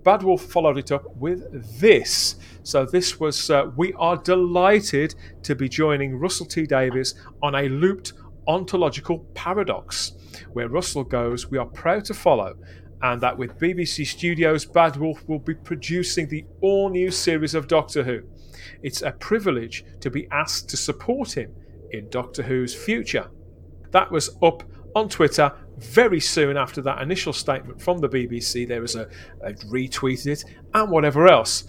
Bad 0.05 0.23
Wolf 0.23 0.43
followed 0.43 0.79
it 0.79 0.93
up 0.93 1.05
with 1.17 1.81
this. 1.81 2.37
So 2.63 2.85
this 2.85 3.19
was 3.19 3.51
uh, 3.51 3.71
we 3.77 3.93
are 3.95 4.17
delighted 4.17 5.15
to 5.43 5.55
be 5.55 5.69
joining 5.69 6.19
Russell 6.19 6.47
T 6.47 6.67
Davies 6.67 7.15
on 7.43 7.55
a 7.55 7.69
looped 7.69 8.13
ontological 8.47 9.21
paradox, 9.35 10.13
where 10.53 10.69
Russell 10.69 11.05
goes, 11.05 11.51
"We 11.51 11.59
are 11.59 11.67
proud 11.67 12.05
to 12.07 12.15
follow." 12.15 12.55
And 13.01 13.21
that 13.21 13.39
with 13.39 13.59
BBC 13.59 14.05
Studios, 14.07 14.65
Bad 14.65 14.97
Wolf 14.97 15.23
will 15.29 15.39
be 15.39 15.55
producing 15.55 16.27
the 16.29 16.45
all 16.61 16.89
new 16.89 17.13
series 17.13 17.55
of 17.55 17.69
Doctor 17.69 18.03
Who. 18.03 18.23
It's 18.83 19.03
a 19.03 19.13
privilege 19.13 19.85
to 20.01 20.11
be 20.11 20.27
asked 20.33 20.69
to 20.71 20.77
support 20.77 21.37
him 21.37 21.55
in 21.93 22.09
Doctor 22.11 22.43
Who's 22.43 22.75
future. 22.75 23.31
That 23.93 24.11
was 24.11 24.37
up 24.43 24.65
on 24.95 25.09
Twitter 25.09 25.53
very 25.79 26.21
soon 26.21 26.57
after 26.57 26.83
that 26.83 27.01
initial 27.01 27.33
statement 27.33 27.81
from 27.81 27.99
the 27.99 28.09
BBC. 28.09 28.67
There 28.67 28.81
was 28.81 28.97
a, 28.97 29.09
a 29.43 29.53
retweeted 29.53 30.27
it 30.27 30.45
and 30.75 30.91
whatever 30.91 31.29
else. 31.29 31.65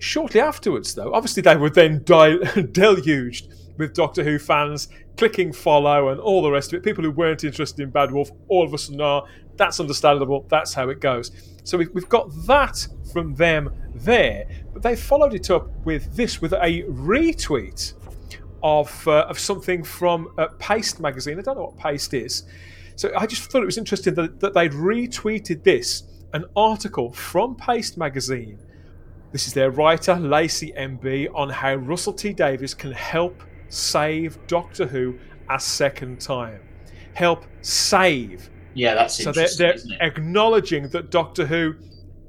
Shortly 0.00 0.40
afterwards, 0.40 0.94
though, 0.94 1.12
obviously 1.12 1.42
they 1.42 1.56
were 1.56 1.68
then 1.68 2.02
deluged 2.72 3.48
with 3.76 3.92
Doctor 3.92 4.24
Who 4.24 4.38
fans 4.38 4.88
clicking 5.18 5.52
follow 5.52 6.08
and 6.08 6.18
all 6.18 6.40
the 6.42 6.50
rest 6.50 6.72
of 6.72 6.78
it. 6.78 6.82
People 6.82 7.04
who 7.04 7.10
weren't 7.10 7.44
interested 7.44 7.82
in 7.82 7.90
Bad 7.90 8.10
Wolf 8.10 8.30
all 8.48 8.64
of 8.64 8.72
a 8.72 8.78
sudden 8.78 9.02
are. 9.02 9.26
That's 9.56 9.78
understandable. 9.78 10.46
That's 10.48 10.72
how 10.72 10.88
it 10.88 11.00
goes. 11.00 11.32
So 11.64 11.76
we've, 11.76 11.90
we've 11.92 12.08
got 12.08 12.30
that 12.46 12.88
from 13.12 13.34
them 13.34 13.74
there, 13.94 14.46
but 14.72 14.82
they 14.82 14.96
followed 14.96 15.34
it 15.34 15.50
up 15.50 15.68
with 15.84 16.16
this 16.16 16.40
with 16.40 16.54
a 16.54 16.82
retweet 16.84 17.92
of 18.62 19.06
uh, 19.06 19.26
of 19.28 19.38
something 19.38 19.84
from 19.84 20.32
uh, 20.38 20.46
Paste 20.58 20.98
magazine. 20.98 21.38
I 21.38 21.42
don't 21.42 21.56
know 21.56 21.64
what 21.64 21.76
Paste 21.76 22.14
is, 22.14 22.44
so 22.96 23.12
I 23.14 23.26
just 23.26 23.50
thought 23.50 23.62
it 23.62 23.66
was 23.66 23.76
interesting 23.76 24.14
that, 24.14 24.40
that 24.40 24.54
they'd 24.54 24.72
retweeted 24.72 25.62
this, 25.62 26.04
an 26.32 26.46
article 26.56 27.12
from 27.12 27.54
Paste 27.54 27.98
magazine. 27.98 28.58
This 29.32 29.46
is 29.46 29.52
their 29.52 29.70
writer 29.70 30.16
Lacey 30.16 30.72
MB 30.76 31.28
on 31.34 31.48
how 31.50 31.74
Russell 31.76 32.12
T 32.12 32.32
Davies 32.32 32.74
can 32.74 32.92
help 32.92 33.42
save 33.68 34.44
Doctor 34.46 34.86
Who 34.86 35.18
a 35.48 35.58
second 35.60 36.20
time. 36.20 36.60
Help 37.14 37.44
save. 37.60 38.50
Yeah, 38.74 38.94
that's 38.94 39.22
So 39.22 39.32
they're, 39.32 39.48
they're 39.56 39.76
acknowledging 40.00 40.88
that 40.88 41.10
Doctor 41.10 41.46
Who 41.46 41.74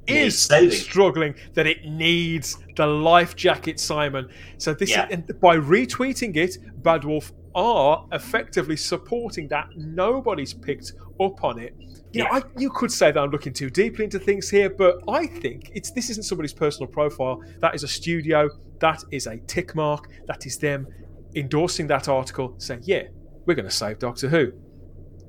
is 0.07 0.41
struggling, 0.71 1.35
that 1.53 1.67
it 1.67 1.85
needs 1.85 2.57
the 2.75 2.85
life 2.85 3.35
jacket, 3.35 3.79
Simon. 3.79 4.27
So 4.57 4.73
this 4.73 4.89
Yeah. 4.89 5.07
is, 5.07 5.13
and 5.13 5.39
by 5.39 5.57
retweeting 5.57 6.35
it, 6.35 6.57
Bad 6.83 7.03
Wolf 7.03 7.31
are 7.55 8.05
effectively 8.11 8.77
supporting 8.77 9.47
that. 9.49 9.67
Nobody's 9.75 10.53
picked 10.53 10.93
up 11.19 11.43
on 11.43 11.59
it. 11.59 11.75
You, 12.13 12.23
know, 12.23 12.29
Yeah. 12.31 12.37
I, 12.39 12.41
you 12.59 12.69
could 12.69 12.91
say 12.91 13.11
that 13.11 13.19
I'm 13.19 13.29
looking 13.31 13.53
too 13.53 13.69
deeply 13.69 14.05
into 14.05 14.19
things 14.19 14.49
here, 14.49 14.69
but 14.69 14.97
I 15.07 15.27
think 15.27 15.71
it's 15.73 15.91
this 15.91 16.09
isn't 16.09 16.23
somebody's 16.23 16.53
personal 16.53 16.87
profile. 16.87 17.41
That 17.59 17.73
is 17.75 17.83
a 17.83 17.87
studio. 17.87 18.49
That 18.79 19.03
is 19.11 19.27
a 19.27 19.37
tick 19.47 19.75
mark. 19.75 20.09
That 20.27 20.45
is 20.45 20.57
them 20.57 20.87
endorsing 21.35 21.87
that 21.87 22.07
article, 22.09 22.55
saying, 22.57 22.81
"Yeah, 22.83 23.03
we're 23.45 23.55
going 23.55 23.65
to 23.69 23.71
save 23.75 23.99
Doctor 23.99 24.27
Who." 24.29 24.51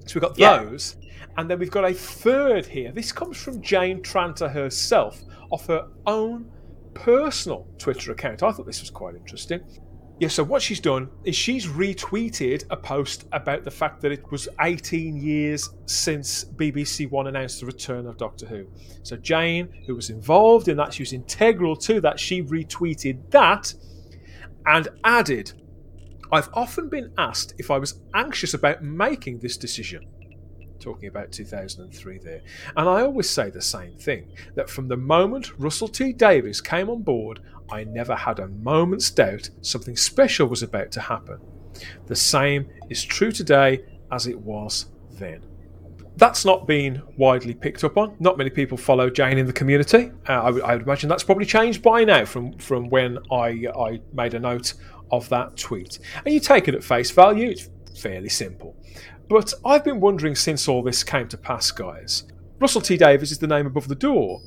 So 0.06 0.14
we've 0.14 0.22
got 0.22 0.38
Yeah. 0.38 0.64
those. 0.64 0.96
And 1.36 1.48
then 1.48 1.58
we've 1.58 1.70
got 1.70 1.84
a 1.84 1.94
third 1.94 2.66
here. 2.66 2.90
This 2.92 3.12
comes 3.12 3.36
from 3.36 3.62
Jane 3.62 4.02
Tranter 4.02 4.48
herself 4.48 5.20
off 5.50 5.66
her 5.66 5.86
own 6.06 6.50
personal 6.94 7.66
Twitter 7.78 8.12
account. 8.12 8.42
I 8.42 8.52
thought 8.52 8.66
this 8.66 8.80
was 8.80 8.90
quite 8.90 9.14
interesting. 9.14 9.60
Yeah, 10.22 10.28
so 10.28 10.44
what 10.44 10.62
she's 10.62 10.78
done 10.78 11.10
is 11.24 11.34
she's 11.34 11.66
retweeted 11.66 12.62
a 12.70 12.76
post 12.76 13.24
about 13.32 13.64
the 13.64 13.72
fact 13.72 14.00
that 14.02 14.12
it 14.12 14.30
was 14.30 14.48
18 14.60 15.16
years 15.16 15.70
since 15.86 16.44
BBC 16.44 17.10
One 17.10 17.26
announced 17.26 17.58
the 17.58 17.66
return 17.66 18.06
of 18.06 18.18
Doctor 18.18 18.46
Who. 18.46 18.68
So 19.02 19.16
Jane, 19.16 19.68
who 19.84 19.96
was 19.96 20.10
involved 20.10 20.68
in 20.68 20.76
that, 20.76 20.94
she 20.94 21.02
was 21.02 21.12
integral 21.12 21.74
to 21.74 22.00
that, 22.02 22.20
she 22.20 22.40
retweeted 22.40 23.32
that 23.32 23.74
and 24.64 24.86
added, 25.02 25.54
I've 26.30 26.50
often 26.54 26.88
been 26.88 27.12
asked 27.18 27.54
if 27.58 27.68
I 27.72 27.78
was 27.78 27.98
anxious 28.14 28.54
about 28.54 28.80
making 28.80 29.40
this 29.40 29.56
decision 29.56 30.06
talking 30.78 31.08
about 31.08 31.32
2003 31.32 32.18
there. 32.18 32.42
And 32.76 32.88
I 32.88 33.02
always 33.02 33.30
say 33.30 33.50
the 33.50 33.62
same 33.62 33.96
thing 33.96 34.28
that 34.54 34.68
from 34.68 34.88
the 34.88 34.96
moment 34.96 35.58
Russell 35.58 35.88
T 35.88 36.12
Davies 36.12 36.60
came 36.60 36.90
on 36.90 37.02
board, 37.02 37.40
I 37.72 37.84
never 37.84 38.14
had 38.14 38.38
a 38.38 38.48
moment's 38.48 39.10
doubt 39.10 39.48
something 39.62 39.96
special 39.96 40.46
was 40.46 40.62
about 40.62 40.92
to 40.92 41.00
happen. 41.00 41.38
The 42.06 42.14
same 42.16 42.68
is 42.90 43.02
true 43.02 43.32
today 43.32 43.84
as 44.10 44.26
it 44.26 44.38
was 44.38 44.86
then. 45.12 45.42
That's 46.16 46.44
not 46.44 46.66
been 46.66 47.02
widely 47.16 47.54
picked 47.54 47.82
up 47.82 47.96
on. 47.96 48.14
Not 48.20 48.36
many 48.36 48.50
people 48.50 48.76
follow 48.76 49.08
Jane 49.08 49.38
in 49.38 49.46
the 49.46 49.52
community. 49.54 50.12
Uh, 50.28 50.32
I, 50.32 50.50
would- 50.50 50.62
would 50.62 50.82
imagine 50.82 51.08
that's 51.08 51.24
probably 51.24 51.46
changed 51.46 51.82
by 51.82 52.04
now 52.04 52.26
from, 52.26 52.52
from 52.58 52.90
when 52.90 53.18
I, 53.30 53.66
I 53.74 54.00
made 54.12 54.34
a 54.34 54.38
note 54.38 54.74
of 55.10 55.26
that 55.30 55.56
tweet. 55.56 55.98
And 56.26 56.34
you 56.34 56.40
take 56.40 56.68
it 56.68 56.74
at 56.74 56.84
face 56.84 57.10
value, 57.10 57.48
it's 57.48 57.70
fairly 57.98 58.28
simple. 58.28 58.76
But 59.30 59.54
I've 59.64 59.84
been 59.84 60.00
wondering 60.00 60.34
since 60.34 60.68
all 60.68 60.82
this 60.82 61.02
came 61.02 61.28
to 61.28 61.38
pass, 61.38 61.70
guys. 61.70 62.24
Russell 62.58 62.82
T 62.82 62.98
Davies 62.98 63.32
is 63.32 63.38
the 63.38 63.46
name 63.46 63.66
above 63.66 63.88
the 63.88 63.94
door. 63.94 64.42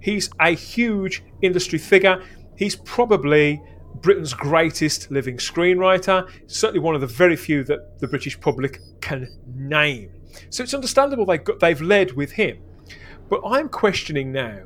He's 0.00 0.30
a 0.40 0.50
huge 0.52 1.24
industry 1.42 1.78
figure. 1.80 2.22
He's 2.58 2.74
probably 2.74 3.62
Britain's 4.02 4.34
greatest 4.34 5.12
living 5.12 5.36
screenwriter, 5.36 6.28
certainly 6.48 6.80
one 6.80 6.96
of 6.96 7.00
the 7.00 7.06
very 7.06 7.36
few 7.36 7.62
that 7.64 8.00
the 8.00 8.08
British 8.08 8.38
public 8.40 8.80
can 9.00 9.28
name. 9.54 10.10
So 10.50 10.64
it's 10.64 10.74
understandable 10.74 11.24
they 11.24 11.38
they've 11.60 11.80
led 11.80 12.12
with 12.12 12.32
him. 12.32 12.58
But 13.28 13.42
I'm 13.46 13.68
questioning 13.68 14.32
now 14.32 14.62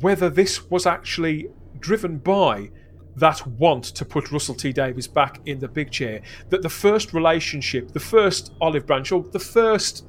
whether 0.00 0.28
this 0.28 0.70
was 0.70 0.84
actually 0.84 1.48
driven 1.78 2.18
by 2.18 2.70
that 3.16 3.46
want 3.46 3.84
to 3.84 4.04
put 4.04 4.30
Russell 4.30 4.54
T 4.54 4.70
Davies 4.70 5.08
back 5.08 5.40
in 5.46 5.58
the 5.58 5.68
big 5.68 5.90
chair. 5.90 6.20
That 6.50 6.60
the 6.60 6.68
first 6.68 7.14
relationship, 7.14 7.92
the 7.92 8.00
first 8.00 8.52
olive 8.60 8.86
branch, 8.86 9.10
or 9.10 9.22
the 9.22 9.38
first 9.38 10.06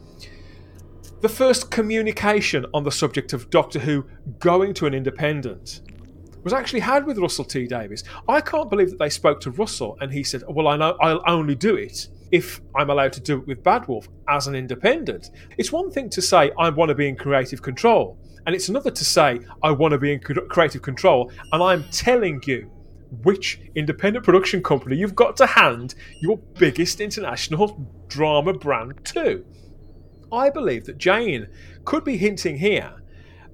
the 1.22 1.30
first 1.30 1.72
communication 1.72 2.66
on 2.74 2.84
the 2.84 2.92
subject 2.92 3.32
of 3.32 3.50
Doctor 3.50 3.80
Who 3.80 4.06
going 4.40 4.74
to 4.74 4.88
an 4.88 4.94
independent 4.94 5.80
was 6.44 6.54
actually 6.54 6.82
had 6.82 7.06
with 7.06 7.18
Russell 7.18 7.46
T 7.46 7.68
Davies. 7.68 8.04
I 8.28 8.42
can't 8.42 8.70
believe 8.70 8.90
that 8.90 9.00
they 9.00 9.10
spoke 9.10 9.40
to 9.42 9.52
Russell 9.52 9.98
and 10.02 10.12
he 10.12 10.24
said, 10.24 10.44
"Well, 10.48 10.68
I 10.68 10.78
know 10.78 10.98
I'll 11.02 11.24
only 11.28 11.56
do 11.56 11.76
it 11.76 12.08
if 12.32 12.62
I'm 12.76 12.90
allowed 12.90 13.14
to 13.14 13.22
do 13.22 13.40
it 13.40 13.48
with 13.48 13.64
Bad 13.64 13.88
Wolf 13.88 14.08
as 14.28 14.48
an 14.48 14.56
independent." 14.56 15.30
It's 15.58 15.72
one 15.72 15.92
thing 15.92 16.10
to 16.10 16.22
say 16.22 16.52
I 16.58 16.70
want 16.70 16.90
to 16.90 16.96
be 16.96 17.08
in 17.08 17.16
creative 17.16 17.62
control, 17.62 18.18
and 18.46 18.56
it's 18.56 18.70
another 18.70 18.92
to 18.92 19.06
say 19.06 19.40
I 19.62 19.72
want 19.72 19.94
to 19.94 19.98
be 19.98 20.14
in 20.14 20.20
creative 20.20 20.82
control, 20.82 21.32
and 21.52 21.64
I'm 21.64 21.84
telling 21.92 22.42
you 22.46 22.70
which 23.22 23.60
independent 23.76 24.26
production 24.26 24.64
company 24.64 24.98
you've 24.98 25.16
got 25.16 25.38
to 25.38 25.46
hand 25.46 25.94
your 26.20 26.38
biggest 26.58 27.00
international 27.00 27.88
drama 28.08 28.54
brand 28.54 29.06
to. 29.06 29.46
I 30.32 30.50
believe 30.50 30.86
that 30.86 30.98
Jane 30.98 31.48
could 31.86 32.04
be 32.04 32.18
hinting 32.18 32.58
here 32.58 33.04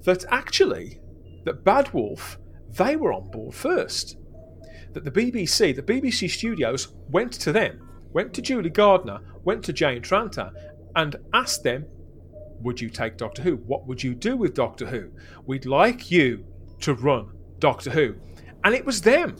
that 0.04 0.24
actually 0.30 1.02
that 1.44 1.66
Bad 1.66 1.94
Wolf 1.94 2.40
they 2.76 2.96
were 2.96 3.14
on 3.14 3.30
board 3.32 3.54
first. 3.54 4.18
That 4.94 5.04
the 5.04 5.12
BBC, 5.12 5.76
the 5.76 5.84
BBC 5.84 6.30
studios 6.30 6.90
went 7.10 7.34
to 7.34 7.52
them, 7.52 7.88
went 8.12 8.34
to 8.34 8.42
Julie 8.42 8.70
Gardner, 8.70 9.20
went 9.44 9.64
to 9.66 9.74
Jane 9.74 10.02
Tranter, 10.02 10.52
and 10.96 11.16
asked 11.34 11.64
them, 11.64 11.86
Would 12.62 12.82
you 12.82 12.90
take 12.90 13.18
Doctor 13.18 13.42
Who? 13.42 13.58
What 13.58 13.88
would 13.88 14.04
you 14.04 14.16
do 14.16 14.36
with 14.36 14.54
Doctor 14.54 14.88
Who? 14.88 15.12
We'd 15.46 15.66
like 15.66 16.10
you 16.12 16.46
to 16.82 16.94
run 16.94 17.32
Doctor 17.60 17.92
Who. 17.92 18.16
And 18.64 18.74
it 18.74 18.86
was 18.86 19.02
them 19.02 19.36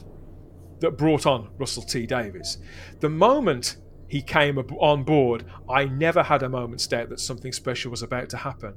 that 0.80 0.98
brought 0.98 1.26
on 1.26 1.50
Russell 1.58 1.84
T 1.84 2.06
Davies. 2.06 2.58
The 3.00 3.10
moment 3.10 3.78
he 4.08 4.22
came 4.22 4.58
on 4.58 5.04
board, 5.04 5.46
I 5.70 5.86
never 5.86 6.24
had 6.24 6.44
a 6.44 6.50
moment's 6.50 6.88
doubt 6.88 7.10
that 7.10 7.20
something 7.20 7.52
special 7.52 7.92
was 7.92 8.02
about 8.02 8.30
to 8.30 8.38
happen. 8.38 8.74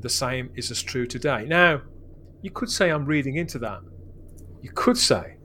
The 0.00 0.10
same 0.10 0.50
is 0.56 0.70
as 0.70 0.82
true 0.82 1.06
today. 1.06 1.44
Now, 1.46 1.82
you 2.42 2.50
could 2.50 2.70
say 2.70 2.90
I'm 2.90 3.06
reading 3.06 3.36
into 3.36 3.58
that. 3.60 3.80
You 4.64 4.70
could 4.70 4.96
say. 4.96 5.36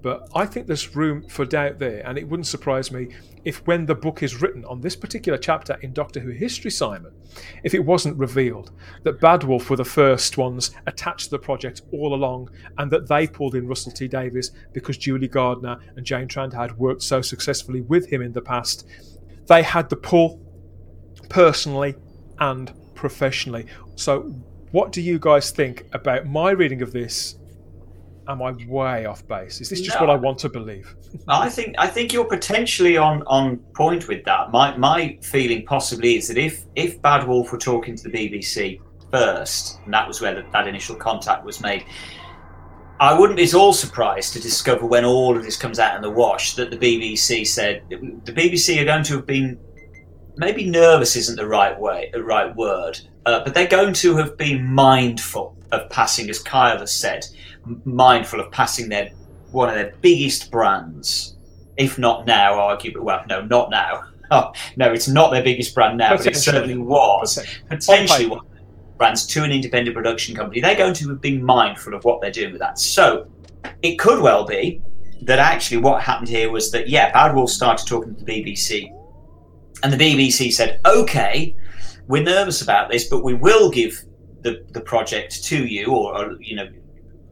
But 0.00 0.26
I 0.34 0.46
think 0.46 0.66
there's 0.66 0.96
room 0.96 1.28
for 1.28 1.44
doubt 1.44 1.78
there, 1.78 2.00
and 2.06 2.16
it 2.16 2.26
wouldn't 2.26 2.46
surprise 2.46 2.90
me 2.90 3.08
if, 3.44 3.58
when 3.66 3.84
the 3.84 3.94
book 3.94 4.22
is 4.22 4.40
written 4.40 4.64
on 4.64 4.80
this 4.80 4.96
particular 4.96 5.36
chapter 5.36 5.74
in 5.82 5.92
Doctor 5.92 6.18
Who 6.18 6.30
history, 6.30 6.70
Simon, 6.70 7.12
if 7.62 7.74
it 7.74 7.84
wasn't 7.84 8.16
revealed 8.16 8.70
that 9.02 9.20
Bad 9.20 9.44
Wolf 9.44 9.68
were 9.68 9.76
the 9.76 9.84
first 9.84 10.38
ones 10.38 10.70
attached 10.86 11.26
to 11.26 11.30
the 11.32 11.38
project 11.38 11.82
all 11.92 12.14
along, 12.14 12.48
and 12.78 12.90
that 12.90 13.06
they 13.06 13.26
pulled 13.26 13.54
in 13.54 13.68
Russell 13.68 13.92
T 13.92 14.08
Davies 14.08 14.52
because 14.72 14.96
Julie 14.96 15.28
Gardner 15.28 15.78
and 15.96 16.06
Jane 16.06 16.26
Tranter 16.26 16.56
had 16.56 16.78
worked 16.78 17.02
so 17.02 17.20
successfully 17.20 17.82
with 17.82 18.08
him 18.10 18.22
in 18.22 18.32
the 18.32 18.40
past. 18.40 18.88
They 19.46 19.62
had 19.62 19.90
the 19.90 19.96
pull 19.96 20.40
personally 21.28 21.96
and 22.38 22.72
professionally. 22.94 23.66
So, 23.96 24.34
what 24.70 24.90
do 24.90 25.02
you 25.02 25.18
guys 25.18 25.50
think 25.50 25.84
about 25.92 26.24
my 26.24 26.52
reading 26.52 26.80
of 26.80 26.92
this 26.92 27.36
am 28.28 28.42
I 28.42 28.52
way 28.66 29.06
off 29.06 29.26
base? 29.26 29.60
Is 29.60 29.68
this 29.70 29.80
just 29.80 30.00
no, 30.00 30.06
what 30.06 30.10
I 30.10 30.16
want 30.16 30.38
to 30.38 30.48
believe? 30.48 30.94
I 31.28 31.48
think 31.48 31.74
I 31.78 31.86
think 31.86 32.12
you're 32.12 32.24
potentially 32.24 32.96
on 32.96 33.22
on 33.26 33.58
point 33.74 34.08
with 34.08 34.24
that. 34.24 34.50
My 34.50 34.76
my 34.76 35.18
feeling 35.22 35.64
possibly 35.64 36.16
is 36.16 36.28
that 36.28 36.38
if 36.38 36.64
if 36.74 37.00
Bad 37.02 37.26
Wolf 37.26 37.52
were 37.52 37.58
talking 37.58 37.96
to 37.96 38.08
the 38.08 38.10
BBC 38.10 38.80
first, 39.10 39.78
and 39.84 39.94
that 39.94 40.08
was 40.08 40.20
where 40.20 40.34
the, 40.34 40.44
that 40.52 40.66
initial 40.66 40.96
contact 40.96 41.44
was 41.44 41.60
made. 41.60 41.84
I 43.00 43.18
wouldn't 43.18 43.36
be 43.36 43.44
at 43.44 43.54
all 43.54 43.72
surprised 43.72 44.32
to 44.34 44.40
discover 44.40 44.86
when 44.86 45.04
all 45.04 45.36
of 45.36 45.42
this 45.42 45.56
comes 45.56 45.78
out 45.80 45.96
in 45.96 46.02
the 46.02 46.10
wash 46.10 46.54
that 46.54 46.70
the 46.70 46.76
BBC 46.76 47.46
said 47.46 47.82
the 47.88 48.32
BBC 48.32 48.80
are 48.80 48.84
going 48.84 49.02
to 49.04 49.16
have 49.16 49.26
been 49.26 49.58
maybe 50.36 50.68
nervous 50.68 51.16
isn't 51.16 51.36
the 51.36 51.46
right 51.46 51.78
way 51.78 52.10
the 52.12 52.22
right 52.22 52.54
word, 52.56 53.00
uh, 53.26 53.42
but 53.44 53.54
they're 53.54 53.66
going 53.66 53.94
to 53.94 54.16
have 54.16 54.36
been 54.36 54.64
mindful 54.64 55.53
of 55.74 55.90
passing, 55.90 56.30
as 56.30 56.38
Kyle 56.38 56.78
has 56.78 56.94
said, 56.94 57.26
mindful 57.84 58.40
of 58.40 58.50
passing 58.50 58.88
their 58.88 59.10
one 59.50 59.68
of 59.68 59.74
their 59.74 59.94
biggest 60.00 60.50
brands, 60.50 61.36
if 61.76 61.98
not 61.98 62.26
now, 62.26 62.54
arguably. 62.54 63.00
Well, 63.00 63.24
no, 63.28 63.42
not 63.42 63.70
now. 63.70 64.04
Oh, 64.30 64.52
no, 64.76 64.92
it's 64.92 65.08
not 65.08 65.30
their 65.30 65.42
biggest 65.42 65.74
brand 65.74 65.98
now, 65.98 66.16
but 66.16 66.26
it 66.26 66.36
certainly 66.36 66.76
was 66.76 67.38
potentially 67.68 68.26
one 68.26 68.40
brands 68.96 69.26
to 69.26 69.42
an 69.42 69.50
independent 69.50 69.94
production 69.94 70.36
company. 70.36 70.60
They're 70.60 70.76
going 70.76 70.94
to 70.94 71.08
have 71.08 71.20
been 71.20 71.42
mindful 71.42 71.94
of 71.94 72.04
what 72.04 72.20
they're 72.20 72.30
doing 72.30 72.52
with 72.52 72.60
that. 72.60 72.78
So 72.78 73.28
it 73.82 73.98
could 73.98 74.22
well 74.22 74.44
be 74.44 74.80
that 75.22 75.38
actually 75.38 75.78
what 75.78 76.02
happened 76.02 76.28
here 76.28 76.50
was 76.50 76.70
that 76.72 76.88
yeah, 76.88 77.12
Bad 77.12 77.34
Wolf 77.34 77.50
started 77.50 77.86
talking 77.86 78.14
to 78.14 78.24
the 78.24 78.32
BBC, 78.32 78.92
and 79.82 79.92
the 79.92 79.96
BBC 79.96 80.52
said, 80.52 80.80
"Okay, 80.86 81.54
we're 82.06 82.22
nervous 82.22 82.62
about 82.62 82.90
this, 82.90 83.08
but 83.08 83.24
we 83.24 83.34
will 83.34 83.70
give 83.70 84.04
the 84.44 84.64
the 84.70 84.80
project 84.80 85.42
to 85.44 85.66
you, 85.66 85.86
or, 85.86 86.16
or 86.16 86.40
you 86.40 86.54
know." 86.54 86.68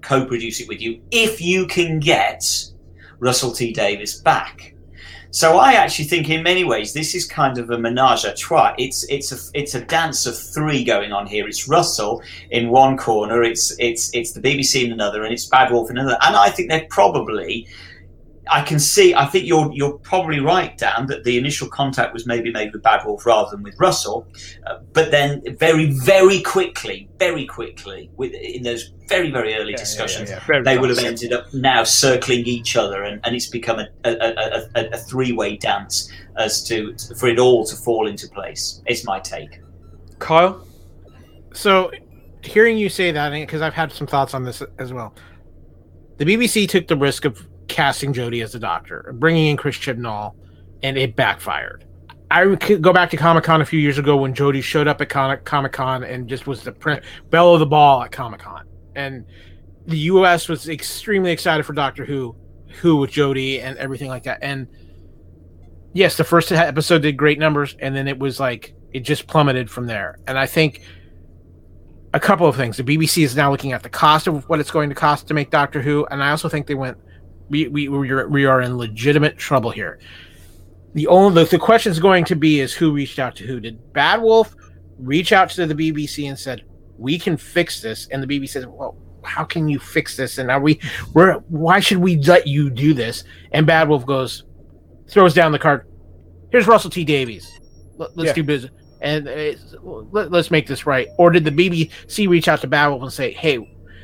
co-produce 0.02 0.60
it 0.60 0.68
with 0.68 0.82
you 0.82 1.00
if 1.10 1.40
you 1.40 1.66
can 1.66 1.98
get 1.98 2.44
Russell 3.20 3.52
T 3.52 3.72
Davies 3.72 4.20
back. 4.20 4.74
So 5.30 5.56
I 5.56 5.72
actually 5.72 6.04
think, 6.06 6.28
in 6.28 6.42
many 6.42 6.62
ways, 6.62 6.92
this 6.92 7.14
is 7.14 7.24
kind 7.24 7.56
of 7.56 7.70
a 7.70 7.78
menage 7.78 8.24
a 8.24 8.34
trois. 8.34 8.74
It's 8.76 9.04
it's 9.04 9.32
a 9.32 9.58
it's 9.58 9.74
a 9.74 9.82
dance 9.82 10.26
of 10.26 10.36
three 10.36 10.84
going 10.84 11.12
on 11.12 11.26
here. 11.26 11.48
It's 11.48 11.66
Russell 11.66 12.22
in 12.50 12.68
one 12.68 12.98
corner, 12.98 13.42
it's 13.42 13.74
it's 13.78 14.14
it's 14.14 14.32
the 14.32 14.40
BBC 14.40 14.84
in 14.84 14.92
another, 14.92 15.24
and 15.24 15.32
it's 15.32 15.46
Bad 15.46 15.72
Wolf 15.72 15.90
in 15.90 15.96
another. 15.96 16.18
And 16.20 16.36
I 16.36 16.50
think 16.50 16.68
they're 16.68 16.86
probably 16.90 17.66
I 18.52 18.60
can 18.62 18.78
see. 18.78 19.14
I 19.14 19.24
think 19.24 19.46
you're 19.46 19.72
you're 19.72 19.98
probably 19.98 20.38
right, 20.38 20.76
Dan, 20.76 21.06
that 21.06 21.24
the 21.24 21.38
initial 21.38 21.68
contact 21.68 22.12
was 22.12 22.26
maybe 22.26 22.52
made 22.52 22.72
with 22.72 22.82
Bad 22.82 23.04
Wolf 23.06 23.24
rather 23.24 23.50
than 23.50 23.62
with 23.62 23.80
Russell, 23.80 24.26
uh, 24.66 24.78
but 24.92 25.10
then 25.10 25.42
very 25.58 25.90
very 25.92 26.42
quickly, 26.42 27.08
very 27.18 27.46
quickly, 27.46 28.10
with 28.16 28.34
in 28.34 28.62
those 28.62 28.92
very 29.08 29.30
very 29.30 29.54
early 29.54 29.70
yeah, 29.70 29.78
discussions, 29.78 30.28
yeah, 30.28 30.42
yeah, 30.46 30.60
they 30.60 30.76
would 30.76 30.90
have 30.90 30.98
ended 30.98 31.32
up 31.32 31.52
now 31.54 31.82
circling 31.82 32.44
each 32.44 32.76
other, 32.76 33.04
and, 33.04 33.20
and 33.24 33.34
it's 33.34 33.48
become 33.48 33.78
a 33.78 33.88
a, 34.04 34.10
a, 34.12 34.68
a, 34.74 34.88
a 34.90 34.96
three 34.98 35.32
way 35.32 35.56
dance 35.56 36.12
as 36.36 36.62
to 36.64 36.94
for 37.18 37.28
it 37.28 37.38
all 37.38 37.64
to 37.64 37.74
fall 37.74 38.06
into 38.06 38.28
place. 38.28 38.82
It's 38.84 39.04
my 39.06 39.18
take. 39.18 39.60
Kyle. 40.18 40.66
So, 41.54 41.90
hearing 42.42 42.76
you 42.76 42.90
say 42.90 43.12
that, 43.12 43.30
because 43.30 43.62
I've 43.62 43.74
had 43.74 43.92
some 43.92 44.06
thoughts 44.06 44.34
on 44.34 44.44
this 44.44 44.62
as 44.78 44.92
well. 44.92 45.14
The 46.18 46.24
BBC 46.26 46.68
took 46.68 46.86
the 46.86 46.96
risk 46.96 47.24
of 47.24 47.46
casting 47.68 48.12
Jodie 48.12 48.42
as 48.42 48.52
the 48.52 48.58
Doctor, 48.58 49.14
bringing 49.18 49.48
in 49.48 49.56
Chris 49.56 49.76
Chibnall, 49.76 50.34
and 50.82 50.96
it 50.98 51.16
backfired. 51.16 51.84
I 52.30 52.54
go 52.54 52.94
back 52.94 53.10
to 53.10 53.16
Comic 53.16 53.44
Con 53.44 53.60
a 53.60 53.66
few 53.66 53.78
years 53.78 53.98
ago 53.98 54.16
when 54.16 54.32
Jodie 54.32 54.62
showed 54.62 54.88
up 54.88 55.00
at 55.02 55.10
Comic 55.10 55.72
Con 55.72 56.02
and 56.02 56.28
just 56.28 56.46
was 56.46 56.62
the 56.62 56.72
print, 56.72 57.04
bell 57.28 57.52
of 57.52 57.60
the 57.60 57.66
ball 57.66 58.02
at 58.02 58.10
Comic 58.10 58.40
Con, 58.40 58.64
and 58.96 59.26
the 59.86 59.98
U.S. 59.98 60.48
was 60.48 60.68
extremely 60.68 61.30
excited 61.30 61.64
for 61.64 61.74
Doctor 61.74 62.04
Who, 62.04 62.34
Who 62.80 62.96
with 62.96 63.10
Jodie 63.10 63.60
and 63.62 63.76
everything 63.76 64.08
like 64.08 64.22
that. 64.22 64.38
And 64.40 64.66
yes, 65.92 66.16
the 66.16 66.24
first 66.24 66.50
episode 66.52 67.02
did 67.02 67.18
great 67.18 67.38
numbers, 67.38 67.76
and 67.80 67.94
then 67.94 68.08
it 68.08 68.18
was 68.18 68.40
like 68.40 68.74
it 68.92 69.00
just 69.00 69.26
plummeted 69.26 69.70
from 69.70 69.86
there. 69.86 70.18
And 70.26 70.38
I 70.38 70.46
think 70.46 70.82
a 72.14 72.20
couple 72.20 72.46
of 72.46 72.56
things. 72.56 72.76
The 72.76 72.84
BBC 72.84 73.24
is 73.24 73.36
now 73.36 73.50
looking 73.50 73.72
at 73.72 73.82
the 73.82 73.88
cost 73.88 74.26
of 74.26 74.48
what 74.48 74.60
it's 74.60 74.70
going 74.70 74.88
to 74.88 74.94
cost 74.94 75.28
to 75.28 75.34
make 75.34 75.50
Doctor 75.50 75.82
Who, 75.82 76.06
and 76.06 76.22
I 76.22 76.30
also 76.30 76.48
think 76.48 76.66
they 76.66 76.74
went 76.74 76.96
we 77.52 77.68
we 77.68 77.88
we 77.88 78.44
are 78.46 78.62
in 78.62 78.76
legitimate 78.76 79.36
trouble 79.36 79.70
here. 79.70 79.98
The 80.94 81.06
only 81.06 81.44
the, 81.44 81.50
the 81.50 81.58
question 81.58 81.92
is 81.92 82.00
going 82.00 82.24
to 82.26 82.34
be 82.34 82.60
is 82.60 82.72
who 82.72 82.92
reached 82.92 83.18
out 83.18 83.36
to 83.36 83.46
who. 83.46 83.60
Did 83.60 83.92
Bad 83.92 84.22
Wolf 84.22 84.54
reach 84.98 85.32
out 85.32 85.50
to 85.50 85.66
the 85.66 85.74
BBC 85.74 86.28
and 86.28 86.38
said 86.38 86.64
we 86.98 87.18
can 87.18 87.36
fix 87.36 87.80
this? 87.80 88.08
And 88.08 88.22
the 88.22 88.26
BBC 88.26 88.50
says, 88.50 88.66
well, 88.66 88.96
how 89.22 89.44
can 89.44 89.68
you 89.68 89.78
fix 89.78 90.16
this? 90.16 90.38
And 90.38 90.50
are 90.50 90.60
we 90.60 90.80
we're 91.14 91.34
why 91.48 91.80
should 91.80 91.98
we 91.98 92.16
let 92.16 92.46
you 92.46 92.70
do 92.70 92.94
this? 92.94 93.24
And 93.52 93.66
Bad 93.66 93.88
Wolf 93.88 94.06
goes 94.06 94.44
throws 95.08 95.34
down 95.34 95.52
the 95.52 95.58
card. 95.58 95.86
Here's 96.50 96.66
Russell 96.66 96.90
T 96.90 97.04
Davies. 97.04 97.60
Let, 97.98 98.10
us 98.18 98.24
yeah. 98.24 98.32
do 98.32 98.42
business 98.42 98.72
and 99.02 99.26
let, 100.12 100.32
us 100.32 100.50
make 100.50 100.66
this 100.66 100.86
right. 100.86 101.08
Or 101.18 101.30
did 101.30 101.44
the 101.44 101.50
BBC 101.50 102.28
reach 102.28 102.48
out 102.48 102.60
to 102.62 102.66
Bad 102.66 102.88
Wolf 102.88 103.02
and 103.02 103.12
say, 103.12 103.32
hey, 103.32 103.58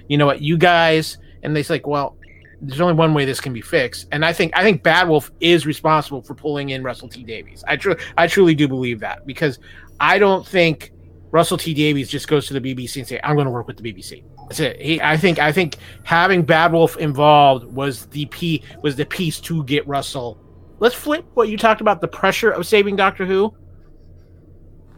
you 0.08 0.18
know 0.18 0.26
what, 0.26 0.42
you 0.42 0.58
guys? 0.58 1.18
And 1.42 1.54
they 1.54 1.62
say, 1.62 1.74
like, 1.74 1.86
well, 1.86 2.17
there's 2.60 2.80
only 2.80 2.94
one 2.94 3.14
way 3.14 3.24
this 3.24 3.40
can 3.40 3.52
be 3.52 3.60
fixed, 3.60 4.09
and 4.12 4.24
I 4.24 4.32
think 4.32 4.56
I 4.56 4.62
think 4.62 4.82
Bad 4.82 5.09
Wolf 5.09 5.30
is 5.40 5.66
responsible 5.66 6.22
for 6.22 6.35
pulling 6.35 6.70
in 6.70 6.82
Russell 6.82 7.09
T 7.09 7.22
Davies. 7.22 7.62
I 7.68 7.76
truly 7.76 8.01
I 8.16 8.26
truly 8.26 8.55
do 8.55 8.66
believe 8.66 9.01
that 9.01 9.26
because 9.26 9.59
I 10.01 10.18
don't 10.18 10.47
think 10.47 10.93
Russell 11.30 11.59
T 11.59 11.74
Davies 11.74 12.09
just 12.09 12.26
goes 12.28 12.47
to 12.48 12.59
the 12.59 12.60
BBC 12.60 12.97
and 12.97 13.06
say, 13.06 13.20
"I'm 13.22 13.36
going 13.36 13.47
to 13.47 13.51
work 13.51 13.66
with 13.66 13.76
the 13.76 13.93
BBC." 13.93 14.24
That's 14.48 14.60
it. 14.60 14.80
He, 14.80 15.01
I 15.01 15.16
think, 15.16 15.39
I 15.39 15.52
think 15.52 15.76
having 16.05 16.43
Bad 16.43 16.72
Wolf 16.72 16.97
involved 16.97 17.64
was 17.66 18.06
the 18.06 18.24
p 18.26 18.62
was 18.82 18.97
the 18.97 19.05
piece 19.05 19.40
to 19.40 19.62
get 19.64 19.86
Russell. 19.86 20.39
Let's 20.80 20.94
flip 20.94 21.26
what 21.35 21.48
you 21.48 21.59
talked 21.59 21.80
about 21.80 22.01
the 22.01 22.09
pressure 22.09 22.51
of 22.51 22.66
saving 22.66 22.97
Doctor 22.97 23.26
Who. 23.26 23.55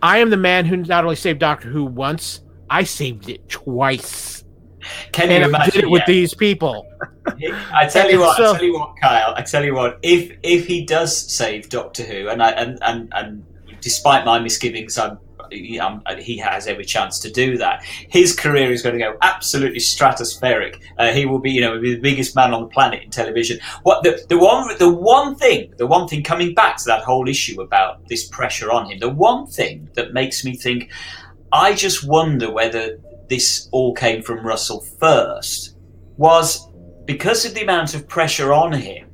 I 0.02 0.18
am 0.18 0.30
the 0.30 0.36
man 0.36 0.64
who 0.64 0.76
not 0.76 1.04
only 1.04 1.16
saved 1.16 1.40
Doctor 1.40 1.68
Who 1.68 1.84
once, 1.84 2.40
I 2.70 2.84
saved 2.84 3.28
it 3.28 3.48
twice. 3.48 4.39
Can 5.12 5.30
and 5.30 5.42
you 5.42 5.48
imagine? 5.48 5.72
did 5.72 5.84
it 5.84 5.90
with 5.90 6.00
yeah. 6.00 6.14
these 6.14 6.34
people. 6.34 6.86
I 7.72 7.86
tell 7.86 8.10
you 8.10 8.20
what, 8.20 8.36
so- 8.36 8.52
I 8.54 8.56
tell 8.56 8.64
you 8.64 8.74
what, 8.74 8.94
Kyle. 9.00 9.34
I 9.36 9.42
tell 9.42 9.64
you 9.64 9.74
what. 9.74 9.98
If 10.02 10.36
if 10.42 10.66
he 10.66 10.84
does 10.84 11.16
save 11.16 11.68
Doctor 11.68 12.02
Who, 12.02 12.28
and 12.28 12.42
I 12.42 12.50
and 12.50 12.78
and, 12.82 13.12
and 13.14 13.44
despite 13.80 14.24
my 14.24 14.38
misgivings, 14.38 14.98
I'm, 14.98 15.18
I'm, 15.52 16.02
he 16.18 16.38
has 16.38 16.66
every 16.66 16.84
chance 16.84 17.18
to 17.20 17.30
do 17.30 17.56
that. 17.58 17.82
His 17.84 18.34
career 18.34 18.70
is 18.70 18.82
going 18.82 18.98
to 18.98 19.00
go 19.00 19.16
absolutely 19.22 19.80
stratospheric. 19.80 20.80
Uh, 20.98 21.12
he 21.12 21.26
will 21.26 21.38
be, 21.38 21.50
you 21.50 21.60
know, 21.60 21.80
be 21.80 21.94
the 21.94 22.00
biggest 22.00 22.36
man 22.36 22.54
on 22.54 22.62
the 22.62 22.68
planet 22.68 23.02
in 23.02 23.10
television. 23.10 23.58
What 23.82 24.02
the 24.02 24.24
the 24.28 24.38
one 24.38 24.76
the 24.78 24.92
one 24.92 25.34
thing 25.34 25.72
the 25.76 25.86
one 25.86 26.08
thing 26.08 26.22
coming 26.22 26.54
back 26.54 26.76
to 26.78 26.84
that 26.86 27.02
whole 27.02 27.28
issue 27.28 27.60
about 27.60 28.06
this 28.08 28.28
pressure 28.28 28.70
on 28.70 28.90
him, 28.90 28.98
the 28.98 29.08
one 29.08 29.46
thing 29.46 29.88
that 29.94 30.12
makes 30.12 30.44
me 30.44 30.56
think, 30.56 30.90
I 31.52 31.74
just 31.74 32.04
wonder 32.06 32.50
whether 32.50 32.98
this 33.30 33.68
all 33.72 33.94
came 33.94 34.22
from 34.22 34.46
Russell 34.46 34.80
first 34.98 35.76
was 36.18 36.68
because 37.06 37.46
of 37.46 37.54
the 37.54 37.62
amount 37.62 37.94
of 37.94 38.06
pressure 38.06 38.52
on 38.52 38.72
him, 38.72 39.09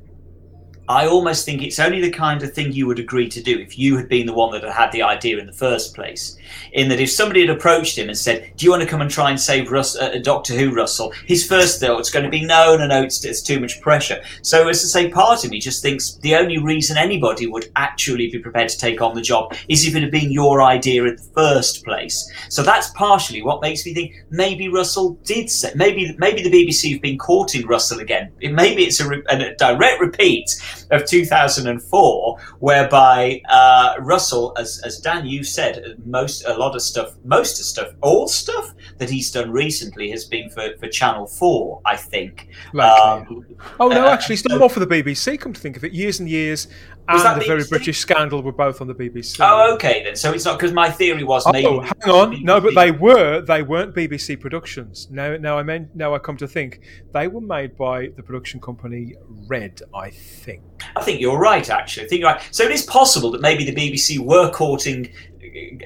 I 0.89 1.05
almost 1.05 1.45
think 1.45 1.61
it's 1.61 1.79
only 1.79 1.99
the 1.99 2.11
kind 2.11 2.41
of 2.43 2.53
thing 2.53 2.71
you 2.71 2.87
would 2.87 2.99
agree 2.99 3.27
to 3.29 3.43
do 3.43 3.59
if 3.59 3.77
you 3.77 3.97
had 3.97 4.07
been 4.07 4.25
the 4.25 4.33
one 4.33 4.51
that 4.51 4.63
had 4.63 4.71
had 4.71 4.91
the 4.93 5.03
idea 5.03 5.37
in 5.37 5.45
the 5.45 5.51
first 5.51 5.93
place. 5.93 6.37
In 6.71 6.87
that, 6.89 7.01
if 7.01 7.11
somebody 7.11 7.41
had 7.41 7.49
approached 7.49 7.97
him 7.97 8.07
and 8.07 8.17
said, 8.17 8.51
"Do 8.55 8.65
you 8.65 8.71
want 8.71 8.83
to 8.83 8.87
come 8.87 9.01
and 9.01 9.11
try 9.11 9.29
and 9.29 9.39
save 9.39 9.69
Russ, 9.69 9.97
uh, 9.97 10.17
Doctor 10.21 10.53
Who, 10.53 10.73
Russell?" 10.73 11.11
His 11.25 11.45
first 11.45 11.81
thought 11.81 11.87
thought's 11.87 12.09
going 12.09 12.23
to 12.23 12.31
be, 12.31 12.45
"No, 12.45 12.77
no, 12.77 12.87
no, 12.87 13.01
it's, 13.03 13.25
it's 13.25 13.41
too 13.41 13.59
much 13.59 13.81
pressure." 13.81 14.21
So, 14.43 14.69
as 14.69 14.79
to 14.81 14.87
say, 14.87 15.09
part 15.09 15.43
of 15.43 15.51
me 15.51 15.59
just 15.59 15.81
thinks 15.81 16.15
the 16.21 16.35
only 16.35 16.57
reason 16.57 16.97
anybody 16.97 17.47
would 17.47 17.69
actually 17.75 18.29
be 18.29 18.39
prepared 18.39 18.69
to 18.69 18.77
take 18.77 19.01
on 19.01 19.13
the 19.13 19.21
job 19.21 19.53
is 19.67 19.85
if 19.85 19.95
it 19.95 20.01
had 20.01 20.11
been 20.11 20.31
your 20.31 20.61
idea 20.61 21.03
in 21.03 21.17
the 21.17 21.29
first 21.33 21.83
place. 21.83 22.31
So 22.49 22.63
that's 22.63 22.89
partially 22.91 23.41
what 23.41 23.61
makes 23.61 23.85
me 23.85 23.93
think 23.93 24.25
maybe 24.29 24.69
Russell 24.69 25.19
did 25.25 25.49
say. 25.49 25.71
Maybe 25.75 26.15
maybe 26.17 26.41
the 26.43 26.51
BBC 26.51 26.93
have 26.93 27.01
been 27.01 27.17
courting 27.17 27.67
Russell 27.67 27.99
again. 27.99 28.31
It, 28.39 28.53
maybe 28.53 28.83
it's 28.83 28.99
a, 28.99 29.07
re- 29.07 29.23
a 29.29 29.53
direct 29.55 29.99
repeat 29.99 30.49
of 30.91 31.05
2004, 31.05 32.39
whereby 32.59 33.41
uh, 33.49 33.95
Russell, 33.99 34.53
as, 34.57 34.81
as 34.85 34.99
Dan 34.99 35.25
you 35.25 35.43
said, 35.43 35.97
most 36.05 36.45
a 36.45 36.53
lot 36.53 36.75
of 36.75 36.81
stuff, 36.81 37.13
most 37.23 37.59
of 37.59 37.65
stuff, 37.65 37.93
all 38.01 38.27
stuff 38.27 38.73
that 38.97 39.09
he's 39.09 39.31
done 39.31 39.51
recently 39.51 40.09
has 40.11 40.25
been 40.25 40.49
for, 40.49 40.75
for 40.79 40.87
Channel 40.87 41.27
Four, 41.27 41.81
I 41.85 41.95
think. 41.95 42.49
Um, 42.73 43.45
oh 43.79 43.87
no, 43.87 44.07
uh, 44.07 44.11
actually, 44.11 44.35
it's 44.35 44.47
not 44.47 44.59
more 44.59 44.69
for 44.69 44.79
the 44.79 44.87
BBC. 44.87 45.39
Come 45.39 45.53
to 45.53 45.59
think 45.59 45.77
of 45.77 45.83
it, 45.83 45.93
years 45.93 46.19
and 46.19 46.29
years, 46.29 46.67
Was 47.09 47.23
and 47.23 47.35
that 47.35 47.39
the 47.39 47.45
Very 47.47 47.61
BBC? 47.61 47.69
British 47.69 47.99
Scandal 47.99 48.43
were 48.43 48.51
both 48.51 48.81
on 48.81 48.87
the 48.87 48.93
BBC. 48.93 49.37
oh, 49.39 49.73
okay 49.75 50.03
then. 50.03 50.15
So 50.15 50.33
it's 50.33 50.43
not 50.43 50.57
because 50.59 50.73
my 50.73 50.89
theory 50.89 51.23
was 51.23 51.45
maybe. 51.51 51.65
Oh, 51.67 51.79
hang 51.79 52.13
on. 52.13 52.43
No, 52.43 52.59
but 52.59 52.75
they 52.75 52.91
were. 52.91 53.41
They 53.41 53.61
weren't 53.63 53.95
BBC 53.95 54.39
productions. 54.39 55.07
Now, 55.09 55.37
now 55.37 55.57
I 55.57 55.63
meant. 55.63 55.95
Now 55.95 56.13
I 56.13 56.19
come 56.19 56.37
to 56.37 56.47
think, 56.47 56.81
they 57.13 57.27
were 57.27 57.41
made 57.41 57.77
by 57.77 58.07
the 58.15 58.23
production 58.23 58.59
company 58.59 59.15
Red. 59.47 59.81
I 59.95 60.09
think. 60.09 60.63
I 60.95 61.01
think 61.03 61.21
you're 61.21 61.39
right, 61.39 61.69
actually. 61.69 62.05
I 62.05 62.09
think 62.09 62.21
you're 62.21 62.31
right. 62.31 62.41
So 62.51 62.63
it 62.63 62.71
is 62.71 62.83
possible 62.83 63.31
that 63.31 63.41
maybe 63.41 63.63
the 63.63 63.73
BBC 63.73 64.19
were 64.19 64.51
courting 64.51 65.09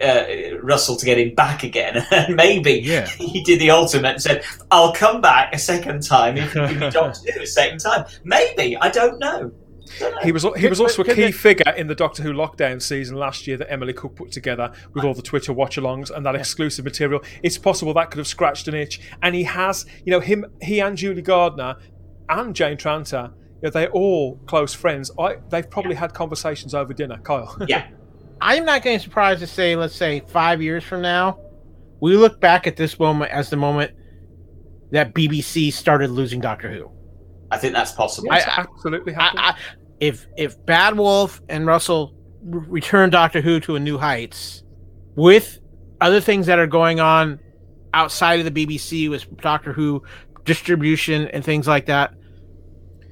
uh, 0.03 0.23
Russell 0.61 0.95
to 0.95 1.05
get 1.05 1.17
him 1.17 1.35
back 1.35 1.63
again, 1.63 2.05
and 2.11 2.35
maybe 2.35 2.73
Yeah. 2.83 3.05
he 3.17 3.43
did 3.43 3.59
the 3.59 3.69
ultimate 3.71 4.13
and 4.13 4.21
said, 4.21 4.43
"I'll 4.71 4.93
come 4.93 5.21
back 5.21 5.53
a 5.53 5.59
second 5.59 6.03
time 6.03 6.37
if 6.37 6.55
you 6.55 6.67
give 6.67 6.79
me 6.79 6.89
Doctor 6.91 7.31
Who 7.31 7.41
a 7.41 7.47
second 7.47 7.79
time." 7.79 8.05
Maybe 8.23 8.75
I 8.77 8.89
don't 8.89 9.19
know. 9.19 9.51
Don't 9.99 10.15
know. 10.15 10.21
He 10.21 10.31
was. 10.31 10.45
He 10.57 10.67
was 10.67 10.79
also 10.81 11.01
a 11.01 11.05
Could- 11.05 11.15
could 11.15 11.25
key 11.27 11.31
figure 11.31 11.71
in 11.75 11.87
the 11.87 11.95
Doctor 11.95 12.23
Who 12.23 12.33
lockdown 12.33 12.81
season 12.81 13.17
last 13.17 13.47
year 13.47 13.57
that 13.57 13.71
Emily 13.71 13.93
Cook 13.93 14.15
put 14.15 14.31
together 14.31 14.71
with 14.93 15.03
all 15.03 15.13
the 15.13 15.21
Twitter 15.21 15.53
watch-alongs 15.53 16.09
and 16.15 16.25
that 16.25 16.35
exclusive 16.35 16.85
material. 16.85 17.21
It's 17.43 17.57
possible 17.57 17.93
that 17.95 18.11
could 18.11 18.17
have 18.19 18.27
scratched 18.27 18.67
an 18.67 18.73
itch, 18.75 18.99
and 19.21 19.35
he 19.35 19.43
has. 19.43 19.85
You 20.05 20.11
know, 20.11 20.19
him, 20.19 20.45
he 20.61 20.79
and 20.79 20.97
Julie 20.97 21.21
Gardner 21.21 21.75
and 22.29 22.55
Jane 22.55 22.77
Tranter. 22.77 23.31
You 23.61 23.67
know, 23.67 23.69
they're 23.69 23.91
all 23.91 24.37
close 24.47 24.73
friends. 24.73 25.11
I, 25.19 25.37
they've 25.49 25.69
probably 25.69 25.95
had 25.95 26.13
conversations 26.13 26.73
over 26.73 26.93
dinner, 26.93 27.17
Kyle. 27.19 27.55
yeah, 27.67 27.87
I'm 28.39 28.65
not 28.65 28.81
going 28.83 28.97
to 28.97 29.03
surprise 29.03 29.39
to 29.39 29.47
say, 29.47 29.75
let's 29.75 29.95
say 29.95 30.21
five 30.27 30.61
years 30.61 30.83
from 30.83 31.01
now, 31.01 31.39
we 31.99 32.17
look 32.17 32.39
back 32.41 32.65
at 32.65 32.75
this 32.75 32.97
moment 32.97 33.31
as 33.31 33.49
the 33.51 33.57
moment 33.57 33.91
that 34.91 35.13
BBC 35.13 35.71
started 35.71 36.09
losing 36.09 36.39
Doctor 36.41 36.71
Who. 36.71 36.89
I 37.51 37.57
think 37.57 37.73
that's 37.73 37.91
possible. 37.91 38.29
Yes, 38.31 38.47
I- 38.47 38.61
absolutely. 38.61 39.13
I. 39.13 39.31
I, 39.35 39.55
if 40.01 40.25
if 40.35 40.63
Bad 40.65 40.97
Wolf 40.97 41.41
and 41.47 41.65
Russell 41.65 42.13
r- 42.51 42.59
return 42.67 43.09
Doctor 43.09 43.39
Who 43.39 43.61
to 43.61 43.75
a 43.77 43.79
new 43.79 43.97
heights, 43.97 44.63
with 45.15 45.59
other 46.01 46.19
things 46.19 46.47
that 46.47 46.59
are 46.59 46.67
going 46.67 46.99
on 46.99 47.39
outside 47.93 48.45
of 48.45 48.51
the 48.51 48.65
BBC 48.65 49.09
with 49.09 49.25
Doctor 49.37 49.71
Who 49.71 50.03
distribution 50.43 51.27
and 51.29 51.45
things 51.45 51.67
like 51.67 51.85
that, 51.85 52.13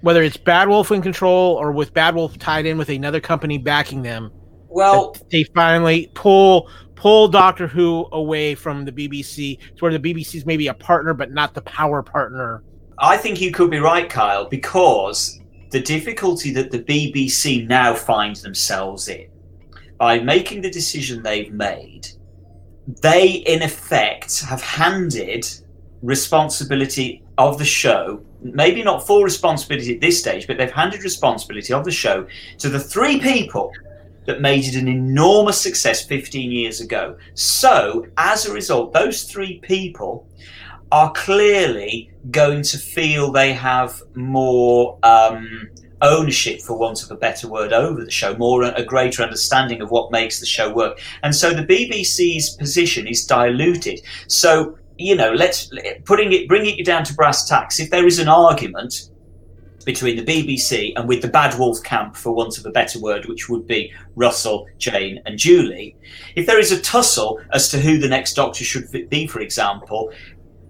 whether 0.01 0.23
it's 0.23 0.35
Bad 0.35 0.67
Wolf 0.67 0.91
in 0.91 1.01
control 1.01 1.55
or 1.55 1.71
with 1.71 1.93
Bad 1.93 2.15
Wolf 2.15 2.37
tied 2.39 2.65
in 2.65 2.77
with 2.77 2.89
another 2.89 3.21
company 3.21 3.59
backing 3.59 4.01
them, 4.01 4.31
well, 4.67 5.15
they 5.31 5.43
finally 5.55 6.09
pull 6.15 6.69
pull 6.95 7.27
Doctor 7.27 7.67
Who 7.67 8.07
away 8.11 8.55
from 8.55 8.83
the 8.83 8.91
BBC 8.91 9.59
to 9.59 9.85
where 9.85 9.95
the 9.95 9.99
BBC 9.99 10.35
is 10.35 10.45
maybe 10.45 10.67
a 10.67 10.73
partner 10.73 11.13
but 11.13 11.31
not 11.31 11.53
the 11.53 11.61
power 11.61 12.01
partner. 12.01 12.63
I 12.97 13.15
think 13.15 13.39
you 13.39 13.51
could 13.51 13.69
be 13.69 13.79
right, 13.79 14.09
Kyle, 14.09 14.45
because 14.45 15.38
the 15.69 15.81
difficulty 15.81 16.51
that 16.53 16.71
the 16.71 16.79
BBC 16.79 17.67
now 17.67 17.93
find 17.93 18.35
themselves 18.37 19.07
in 19.07 19.27
by 19.97 20.19
making 20.19 20.61
the 20.61 20.71
decision 20.71 21.21
they've 21.21 21.53
made, 21.53 22.07
they 23.01 23.27
in 23.27 23.61
effect 23.61 24.41
have 24.41 24.61
handed 24.61 25.45
responsibility 26.01 27.23
of 27.37 27.57
the 27.57 27.65
show, 27.65 28.21
maybe 28.41 28.81
not 28.83 29.05
full 29.05 29.23
responsibility 29.23 29.93
at 29.93 30.01
this 30.01 30.19
stage, 30.19 30.47
but 30.47 30.57
they've 30.57 30.71
handed 30.71 31.03
responsibility 31.03 31.73
of 31.73 31.83
the 31.83 31.91
show 31.91 32.25
to 32.57 32.69
the 32.69 32.79
three 32.79 33.19
people 33.19 33.71
that 34.25 34.41
made 34.41 34.65
it 34.65 34.75
an 34.75 34.87
enormous 34.87 35.59
success 35.59 36.05
15 36.05 36.51
years 36.51 36.81
ago. 36.81 37.17
So, 37.33 38.07
as 38.17 38.45
a 38.45 38.53
result, 38.53 38.93
those 38.93 39.23
three 39.23 39.59
people 39.59 40.27
are 40.91 41.11
clearly 41.13 42.11
going 42.31 42.63
to 42.63 42.77
feel 42.77 43.31
they 43.31 43.53
have 43.53 44.01
more 44.15 44.97
um, 45.03 45.69
ownership, 46.01 46.61
for 46.61 46.77
want 46.77 47.03
of 47.03 47.11
a 47.11 47.15
better 47.15 47.47
word, 47.47 47.73
over 47.73 48.03
the 48.03 48.11
show, 48.11 48.35
more 48.37 48.63
a 48.63 48.83
greater 48.83 49.23
understanding 49.23 49.81
of 49.81 49.91
what 49.91 50.11
makes 50.11 50.39
the 50.39 50.45
show 50.45 50.73
work. 50.73 50.99
And 51.23 51.35
so 51.35 51.53
the 51.53 51.65
BBC's 51.65 52.51
position 52.51 53.07
is 53.07 53.25
diluted. 53.25 54.01
So 54.27 54.77
you 54.99 55.15
know, 55.15 55.31
let's 55.31 55.71
putting 56.03 56.33
it, 56.33 56.47
bringing 56.47 56.77
it 56.77 56.85
down 56.85 57.05
to 57.05 57.13
brass 57.13 57.47
tacks. 57.47 57.79
If 57.79 57.89
there 57.89 58.05
is 58.05 58.19
an 58.19 58.27
argument 58.27 59.09
between 59.85 60.17
the 60.17 60.25
BBC 60.25 60.91
and 60.97 61.07
with 61.07 61.21
the 61.21 61.29
Bad 61.29 61.57
Wolf 61.57 61.81
camp, 61.83 62.17
for 62.17 62.33
want 62.33 62.57
of 62.57 62.65
a 62.65 62.69
better 62.69 62.99
word, 62.99 63.25
which 63.25 63.47
would 63.49 63.65
be 63.65 63.93
Russell, 64.15 64.67
Jane, 64.77 65.21
and 65.25 65.39
Julie, 65.39 65.95
if 66.35 66.45
there 66.45 66.59
is 66.59 66.73
a 66.73 66.81
tussle 66.81 67.39
as 67.53 67.69
to 67.69 67.79
who 67.79 67.97
the 67.97 68.09
next 68.09 68.33
Doctor 68.33 68.65
should 68.65 69.09
be, 69.09 69.25
for 69.25 69.39
example, 69.39 70.11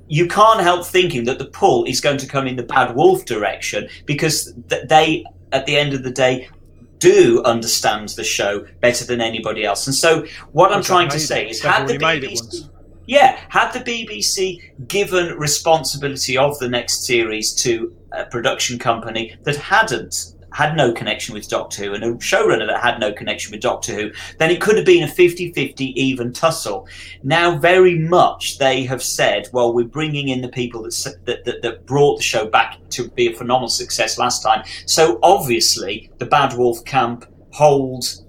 you 0.10 0.28
can't 0.28 0.60
help 0.60 0.86
thinking 0.86 1.24
that 1.26 1.40
the 1.40 1.46
pull 1.46 1.86
is 1.86 2.02
going 2.02 2.18
to 2.18 2.28
come 2.28 2.48
in 2.48 2.56
the 2.58 2.64
Bad 2.64 2.96
Wolf 2.96 3.26
direction 3.26 3.88
because 4.06 4.54
th- 4.68 4.88
they, 4.90 5.24
at 5.54 5.66
the 5.66 5.78
end 5.78 5.94
of 5.94 6.04
the 6.04 6.12
day, 6.12 6.50
do 6.98 7.42
understand 7.46 8.10
the 8.10 8.26
show 8.26 8.66
better 8.82 9.06
than 9.06 9.22
anybody 9.22 9.64
else. 9.64 9.88
And 9.88 9.96
so, 9.96 10.26
what 10.52 10.74
I'm 10.74 10.84
trying 10.84 11.08
to 11.10 11.20
say 11.20 11.46
it. 11.46 11.52
is, 11.52 11.62
had 11.62 11.88
the 11.88 11.94
already 11.94 12.22
made 12.22 12.24
it 12.26 12.32
BBC 12.32 12.70
yeah, 13.10 13.40
had 13.50 13.72
the 13.72 13.80
BBC 13.80 14.88
given 14.88 15.36
responsibility 15.36 16.38
of 16.38 16.60
the 16.60 16.70
next 16.70 17.08
series 17.08 17.56
to 17.56 17.92
a 18.12 18.26
production 18.26 18.78
company 18.78 19.36
that 19.46 19.56
hadn't 19.56 20.36
had 20.52 20.76
no 20.76 20.92
connection 20.92 21.34
with 21.34 21.48
Doctor 21.48 21.86
Who 21.86 21.94
and 21.94 22.04
a 22.04 22.14
showrunner 22.14 22.68
that 22.68 22.82
had 22.82 23.00
no 23.00 23.12
connection 23.12 23.52
with 23.52 23.62
Doctor 23.62 23.94
Who, 23.94 24.12
then 24.38 24.52
it 24.52 24.62
could 24.62 24.78
have 24.78 24.86
been 24.86 25.04
a 25.04 25.08
50-50 25.08 25.80
even 25.80 26.34
tussle. 26.34 26.88
Now, 27.24 27.58
very 27.58 27.98
much 27.98 28.58
they 28.58 28.84
have 28.84 29.04
said, 29.04 29.48
well, 29.54 29.74
we're 29.74 29.86
bringing 29.86 30.30
in 30.30 30.42
the 30.42 30.50
people 30.50 30.84
that, 30.84 31.16
that, 31.26 31.46
that, 31.46 31.62
that 31.62 31.86
brought 31.86 32.18
the 32.18 32.24
show 32.24 32.48
back 32.48 32.78
to 32.92 33.10
be 33.10 33.28
a 33.28 33.36
phenomenal 33.36 33.70
success 33.70 34.18
last 34.18 34.42
time. 34.42 34.64
So 34.86 35.20
obviously, 35.24 36.12
the 36.18 36.26
Bad 36.26 36.58
Wolf 36.58 36.84
camp 36.86 37.26
holds 37.52 38.26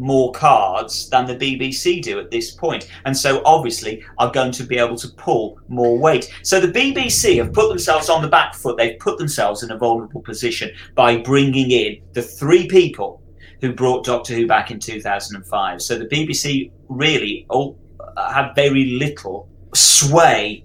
more 0.00 0.32
cards 0.32 1.08
than 1.10 1.26
the 1.26 1.36
BBC 1.36 2.02
do 2.02 2.18
at 2.18 2.30
this 2.30 2.50
point, 2.50 2.90
and 3.04 3.16
so 3.16 3.42
obviously 3.44 4.02
are 4.18 4.30
going 4.30 4.52
to 4.52 4.64
be 4.64 4.78
able 4.78 4.96
to 4.96 5.08
pull 5.08 5.60
more 5.68 5.98
weight. 5.98 6.32
So 6.42 6.58
the 6.58 6.72
BBC 6.72 7.36
have 7.36 7.52
put 7.52 7.68
themselves 7.68 8.08
on 8.08 8.22
the 8.22 8.28
back 8.28 8.54
foot. 8.54 8.76
They've 8.76 8.98
put 8.98 9.18
themselves 9.18 9.62
in 9.62 9.70
a 9.70 9.76
vulnerable 9.76 10.22
position 10.22 10.70
by 10.94 11.18
bringing 11.18 11.70
in 11.70 12.02
the 12.12 12.22
three 12.22 12.66
people 12.66 13.22
who 13.60 13.72
brought 13.72 14.04
Doctor 14.04 14.34
Who 14.34 14.46
back 14.46 14.70
in 14.70 14.78
2005. 14.78 15.82
So 15.82 15.98
the 15.98 16.06
BBC 16.06 16.72
really, 16.88 17.46
all, 17.50 17.78
have 18.16 18.54
very 18.54 18.98
little 18.98 19.48
sway 19.74 20.64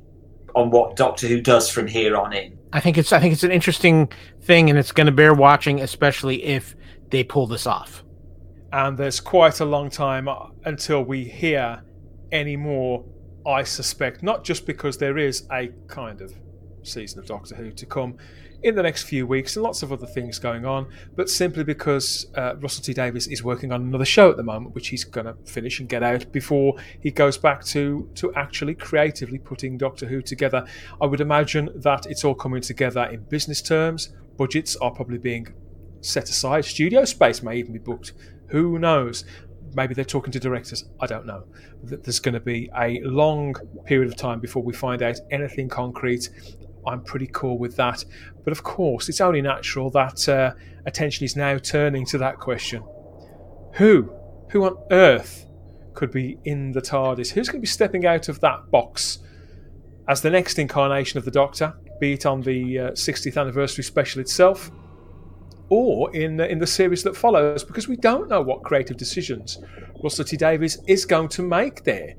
on 0.56 0.72
what 0.72 0.96
Doctor 0.96 1.28
Who 1.28 1.42
does 1.42 1.70
from 1.70 1.88
here 1.88 2.16
on 2.16 2.34
in. 2.34 2.58
I 2.74 2.80
think 2.80 2.98
it's 2.98 3.12
I 3.14 3.20
think 3.20 3.34
it's 3.34 3.44
an 3.44 3.52
interesting 3.52 4.10
thing, 4.42 4.70
and 4.70 4.80
it's 4.80 4.92
going 4.92 5.08
to 5.08 5.12
bear 5.12 5.34
watching, 5.34 5.82
especially 5.82 6.44
if 6.44 6.76
they 7.10 7.24
pull 7.24 7.48
this 7.48 7.68
off. 7.68 8.05
And 8.76 8.98
there's 8.98 9.22
quite 9.22 9.62
a 9.62 9.66
long 9.66 9.90
time 9.90 10.28
until 10.66 11.02
we 11.02 11.24
hear 11.24 11.82
any 12.34 12.58
more. 12.58 13.06
I 13.48 13.64
suspect 13.64 14.22
not 14.22 14.44
just 14.44 14.66
because 14.66 14.98
there 14.98 15.18
is 15.18 15.48
a 15.50 15.70
kind 15.88 16.20
of 16.20 16.34
season 16.84 17.20
of 17.20 17.26
Doctor 17.26 17.56
Who 17.56 17.72
to 17.72 17.86
come 17.86 18.18
in 18.64 18.76
the 18.76 18.84
next 18.84 19.04
few 19.04 19.26
weeks 19.26 19.56
and 19.56 19.64
lots 19.64 19.82
of 19.82 19.94
other 19.94 20.06
things 20.06 20.40
going 20.40 20.66
on, 20.66 20.88
but 21.16 21.30
simply 21.30 21.64
because 21.64 22.26
uh, 22.36 22.58
Russell 22.58 22.84
T 22.84 22.94
Davies 22.94 23.28
is 23.28 23.44
working 23.46 23.72
on 23.72 23.82
another 23.82 24.04
show 24.04 24.30
at 24.30 24.36
the 24.36 24.44
moment, 24.44 24.76
which 24.76 24.90
he's 24.90 25.06
going 25.06 25.28
to 25.28 25.36
finish 25.46 25.80
and 25.80 25.88
get 25.88 26.04
out 26.04 26.30
before 26.34 26.74
he 27.00 27.12
goes 27.12 27.38
back 27.38 27.64
to 27.68 28.10
to 28.16 28.34
actually 28.36 28.76
creatively 28.76 29.38
putting 29.38 29.78
Doctor 29.78 30.06
Who 30.06 30.22
together. 30.22 30.68
I 31.02 31.06
would 31.06 31.22
imagine 31.22 31.70
that 31.76 32.08
it's 32.08 32.26
all 32.26 32.36
coming 32.36 32.62
together 32.62 33.06
in 33.06 33.24
business 33.24 33.62
terms. 33.62 34.10
Budgets 34.36 34.76
are 34.76 34.92
probably 34.92 35.20
being 35.20 35.48
set 36.02 36.30
aside. 36.30 36.66
Studio 36.66 37.06
space 37.06 37.42
may 37.42 37.56
even 37.56 37.72
be 37.72 37.80
booked. 37.80 38.12
Who 38.48 38.80
knows? 38.80 39.26
Maybe 39.74 39.94
they're 39.94 40.06
talking 40.06 40.32
to 40.32 40.40
directors. 40.40 40.86
I 41.02 41.08
don't 41.08 41.26
know. 41.26 41.46
There's 41.84 42.20
going 42.20 42.34
to 42.34 42.40
be 42.40 42.70
a 42.78 43.02
long 43.02 43.56
period 43.86 44.12
of 44.12 44.16
time 44.18 44.40
before 44.40 44.64
we 44.64 44.74
find 44.74 45.02
out 45.02 45.18
anything 45.32 45.68
concrete. 45.68 46.30
I'm 46.88 47.02
pretty 47.02 47.30
cool 47.34 47.58
with 47.58 47.76
that. 47.78 48.06
But 48.44 48.52
of 48.52 48.64
course, 48.64 49.10
it's 49.10 49.22
only 49.22 49.42
natural 49.42 49.90
that 49.92 50.30
uh, 50.30 50.54
attention 50.86 51.26
is 51.26 51.36
now 51.36 51.58
turning 51.58 52.06
to 52.08 52.18
that 52.20 52.38
question 52.38 52.84
Who? 53.74 54.14
Who 54.52 54.64
on 54.64 54.78
earth 54.92 55.46
could 55.94 56.12
be 56.12 56.38
in 56.46 56.72
the 56.72 56.82
TARDIS? 56.82 57.32
Who's 57.32 57.50
going 57.50 57.60
to 57.60 57.62
be 57.62 57.68
stepping 57.68 58.06
out 58.06 58.30
of 58.30 58.40
that 58.42 58.70
box 58.70 59.20
as 60.08 60.22
the 60.22 60.30
next 60.30 60.60
incarnation 60.60 61.18
of 61.18 61.26
the 61.26 61.32
Doctor, 61.32 61.74
be 62.00 62.14
it 62.14 62.26
on 62.26 62.42
the 62.42 62.80
uh, 62.80 62.92
60th 62.92 63.40
anniversary 63.40 63.84
special 63.84 64.22
itself? 64.22 64.70
Or 65.70 66.16
in 66.16 66.40
uh, 66.40 66.46
in 66.46 66.60
the 66.60 66.68
series 66.68 67.04
that 67.04 67.16
follows, 67.16 67.64
because 67.64 67.88
we 67.88 67.96
don't 67.96 68.30
know 68.30 68.42
what 68.42 68.64
creative 68.64 68.98
decisions 68.98 69.60
Russell 70.04 70.26
T 70.26 70.38
Davies 70.38 70.78
is 70.88 71.06
going 71.06 71.30
to 71.30 71.42
make 71.42 71.84
there, 71.84 72.14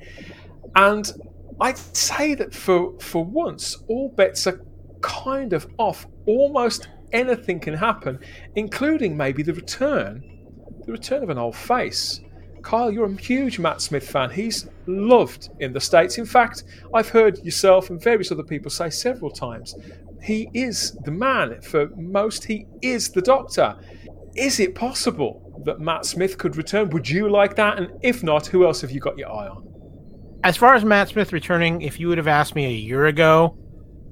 and 0.74 1.12
I'd 1.60 1.78
say 1.78 2.35
that 2.35 2.52
for 2.52 2.98
for 2.98 3.24
once, 3.24 3.77
all 3.89 4.09
bets 4.09 4.47
are 4.47 4.60
kind 5.01 5.52
of 5.52 5.66
off. 5.78 6.06
Almost 6.27 6.89
anything 7.12 7.60
can 7.60 7.74
happen, 7.74 8.18
including 8.56 9.16
maybe 9.16 9.43
the 9.43 9.55
return, 9.55 10.24
the 10.85 10.93
return 10.93 11.23
of 11.23 11.31
an 11.31 11.39
old 11.39 11.56
face. 11.56 12.20
Kyle, 12.62 12.90
you're 12.90 13.06
a 13.06 13.14
huge 13.14 13.60
Matt 13.60 13.81
Smith 13.81 14.10
fan. 14.10 14.28
He's 14.28 14.68
loved 14.86 15.51
in 15.60 15.73
the 15.73 15.81
States. 15.81 16.18
In 16.18 16.27
fact, 16.27 16.64
I've 16.93 17.09
heard 17.09 17.39
yourself 17.44 17.90
and 17.90 18.02
various 18.02 18.32
other 18.32 18.43
people 18.43 18.73
say 18.73 18.90
several 18.90 19.31
times 19.31 19.77
he 20.27 20.51
is 20.53 20.93
the 21.05 21.11
man. 21.11 21.61
For 21.62 21.89
most, 21.97 22.44
he 22.44 22.66
is 22.82 23.11
the 23.11 23.23
doctor. 23.23 23.77
Is 24.35 24.61
it 24.61 24.74
possible 24.74 25.62
that 25.65 25.81
Matt 25.81 26.05
Smith 26.05 26.36
could 26.36 26.57
return? 26.57 26.90
Would 26.90 27.09
you 27.09 27.31
like 27.31 27.57
that? 27.57 27.78
And 27.78 27.93
if 28.03 28.23
not, 28.23 28.47
who 28.47 28.66
else 28.66 28.81
have 28.82 28.90
you 28.90 29.01
got 29.01 29.16
your 29.16 29.31
eye 29.31 29.48
on? 29.48 29.66
as 30.47 30.57
far 30.57 30.77
as 30.77 30.85
Matt 30.85 31.09
Smith 31.09 31.32
returning, 31.32 31.82
if 31.82 31.98
you 31.98 32.07
would 32.07 32.19
have 32.19 32.28
asked 32.28 32.55
me 32.55 32.66
a 32.66 32.70
year 32.70 33.07
ago, 33.07 33.59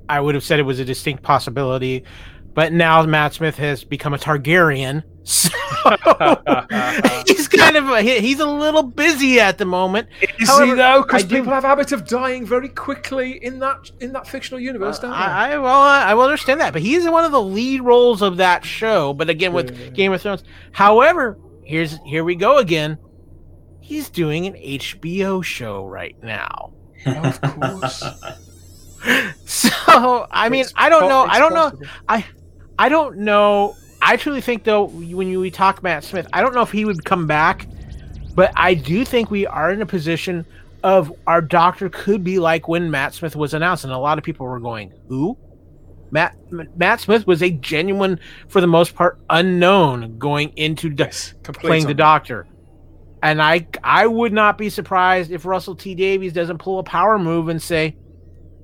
I 0.09 0.19
would 0.19 0.35
have 0.35 0.43
said 0.43 0.59
it 0.59 0.65
was 0.65 0.81
a 0.81 0.85
distinct 0.85 1.23
possibility. 1.23 2.03
But 2.55 2.73
now 2.73 3.01
Matt 3.05 3.35
Smith 3.35 3.57
has 3.59 3.85
become 3.85 4.15
a 4.15 4.19
Targaryen, 4.19 5.05
so 5.25 5.51
he's 7.27 7.49
kind 7.49 7.77
of 7.77 7.89
a, 7.89 8.03
he's 8.03 8.41
a 8.41 8.47
little 8.47 8.83
busy 8.83 9.41
at 9.41 9.59
the 9.59 9.65
moment. 9.65 10.09
Is 10.39 10.49
However, 10.49 10.67
he 10.67 10.75
though? 10.75 11.03
Because 11.03 11.25
people 11.25 11.53
have 11.53 11.65
a 11.65 11.69
habit 11.69 11.93
of 11.93 12.07
dying 12.07 12.47
very 12.47 12.69
quickly 12.69 13.45
in 13.45 13.59
that 13.59 13.91
in 14.01 14.13
that 14.13 14.27
fictional 14.29 14.61
universe, 14.61 14.99
uh, 14.99 15.03
don't 15.03 15.11
they? 15.11 15.17
I, 15.17 15.53
I 15.55 15.59
well, 15.59 15.81
I, 15.81 16.11
I 16.11 16.15
will 16.15 16.25
understand 16.25 16.61
that, 16.61 16.73
but 16.73 16.83
he's 16.83 17.09
one 17.09 17.25
of 17.25 17.33
the 17.33 17.43
lead 17.43 17.83
roles 17.83 18.23
of 18.23 18.37
that 18.37 18.65
show. 18.65 19.13
But 19.13 19.31
again, 19.31 19.53
with 19.53 19.77
yeah. 19.77 19.89
Game 19.89 20.13
of 20.13 20.23
Thrones. 20.23 20.45
However, 20.73 21.39
here's 21.65 21.99
here 22.05 22.23
we 22.25 22.35
go 22.35 22.59
again 22.59 22.99
he's 23.85 24.09
doing 24.09 24.47
an 24.47 24.55
HBO 24.55 25.45
show 25.45 25.85
right 25.85 26.17
now. 26.23 26.73
of 27.07 27.41
course. 27.43 28.03
so 29.45 30.27
I 30.31 30.49
mean, 30.49 30.63
it's 30.63 30.73
I 30.75 30.89
don't 30.89 31.09
know. 31.09 31.25
I 31.25 31.39
don't 31.39 31.53
possible. 31.53 31.81
know. 31.83 31.89
I 32.09 32.27
I 32.79 32.89
don't 32.89 33.19
know. 33.19 33.77
I 34.05 34.17
truly 34.17 34.43
think 34.43 34.65
though, 34.65 34.85
when 34.85 35.29
you, 35.29 35.41
we 35.41 35.51
talk 35.51 35.83
Matt 35.83 36.05
Smith, 36.05 36.29
I 36.33 36.43
don't 36.43 36.55
know 36.55 36.61
if 36.61 36.71
he 36.71 36.85
would 36.85 37.05
come 37.05 37.27
back, 37.27 37.67
but 38.35 38.53
I 38.55 38.75
do 38.75 39.05
think 39.05 39.31
we 39.31 39.47
are 39.47 39.71
in 39.71 39.81
a 39.81 39.87
position 39.87 40.45
of 40.83 41.11
our 41.27 41.41
doctor 41.41 41.89
could 41.89 42.23
be 42.23 42.39
like 42.39 42.69
when 42.69 42.91
Matt 42.91 43.15
Smith 43.15 43.35
was 43.35 43.55
announced, 43.55 43.85
and 43.85 43.93
a 43.93 43.99
lot 43.99 44.19
of 44.19 44.25
people 44.25 44.47
were 44.47 44.61
going, 44.61 44.93
"Who?" 45.09 45.39
Matt 46.11 46.37
Matt 46.77 47.01
Smith 47.01 47.27
was 47.27 47.43
a 47.43 47.51
genuine, 47.51 48.21
for 48.47 48.61
the 48.61 48.67
most 48.67 48.95
part, 48.95 49.19
unknown 49.31 50.19
going 50.19 50.51
into 50.57 50.95
yes, 50.97 51.33
playing 51.43 51.87
the 51.87 51.95
Doctor. 51.95 52.47
And 53.23 53.41
I 53.41 53.67
I 53.83 54.07
would 54.07 54.35
not 54.35 54.59
be 54.59 54.69
surprised 54.69 55.31
if 55.31 55.47
Russell 55.47 55.75
T 55.75 55.95
Davies 55.95 56.35
doesn't 56.35 56.59
pull 56.59 56.79
a 56.79 56.85
power 56.85 57.19
move 57.19 57.49
and 57.49 57.61
say, 57.61 57.97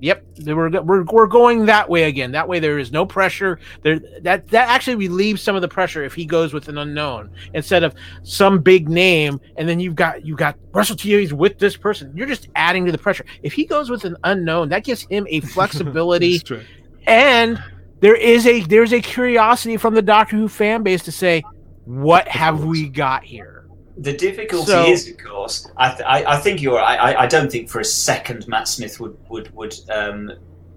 "Yep, 0.01 0.25
we're 0.45 0.81
we're, 0.81 1.03
we're 1.03 1.27
going 1.27 1.65
that 1.67 1.89
way 1.89 2.03
again. 2.03 2.31
That 2.31 2.47
way 2.47 2.59
there 2.59 2.79
is 2.79 2.91
no 2.91 3.05
pressure. 3.05 3.59
There 3.83 3.99
that 4.21 4.47
that 4.49 4.69
actually 4.69 4.95
relieves 4.95 5.41
some 5.41 5.55
of 5.55 5.61
the 5.61 5.67
pressure 5.67 6.03
if 6.03 6.13
he 6.13 6.25
goes 6.25 6.53
with 6.53 6.67
an 6.67 6.77
unknown 6.77 7.29
instead 7.53 7.83
of 7.83 7.93
some 8.23 8.59
big 8.59 8.89
name 8.89 9.39
and 9.57 9.69
then 9.69 9.79
you've 9.79 9.95
got 9.95 10.25
you 10.25 10.35
got 10.35 10.57
Russell 10.73 10.95
T 10.95 11.31
with 11.31 11.59
this 11.59 11.77
person. 11.77 12.11
You're 12.15 12.27
just 12.27 12.49
adding 12.55 12.85
to 12.85 12.91
the 12.91 12.97
pressure. 12.97 13.25
If 13.43 13.53
he 13.53 13.65
goes 13.65 13.89
with 13.89 14.03
an 14.05 14.17
unknown, 14.23 14.69
that 14.69 14.83
gives 14.83 15.03
him 15.03 15.27
a 15.29 15.39
flexibility 15.41 16.41
and 17.07 17.61
there 18.01 18.15
is 18.15 18.47
a 18.47 18.61
there's 18.61 18.93
a 18.93 18.99
curiosity 18.99 19.77
from 19.77 19.93
the 19.93 20.01
Doctor 20.01 20.35
Who 20.35 20.47
fan 20.47 20.83
base 20.83 21.03
to 21.03 21.11
say, 21.11 21.43
"What 21.85 22.27
have 22.27 22.65
we 22.65 22.89
got 22.89 23.23
here?" 23.23 23.60
The 24.01 24.13
difficulty 24.13 24.71
so, 24.71 24.85
is, 24.87 25.07
of 25.07 25.17
course, 25.19 25.69
I, 25.77 25.89
th- 25.89 26.01
I, 26.07 26.33
I, 26.33 26.37
think 26.37 26.59
you're. 26.59 26.79
I, 26.79 27.13
I 27.13 27.27
don't 27.27 27.51
think 27.51 27.69
for 27.69 27.79
a 27.79 27.85
second 27.85 28.47
Matt 28.47 28.67
Smith 28.67 28.99
would 28.99 29.15
would 29.29 29.53
would 29.53 29.75
um, 29.91 30.31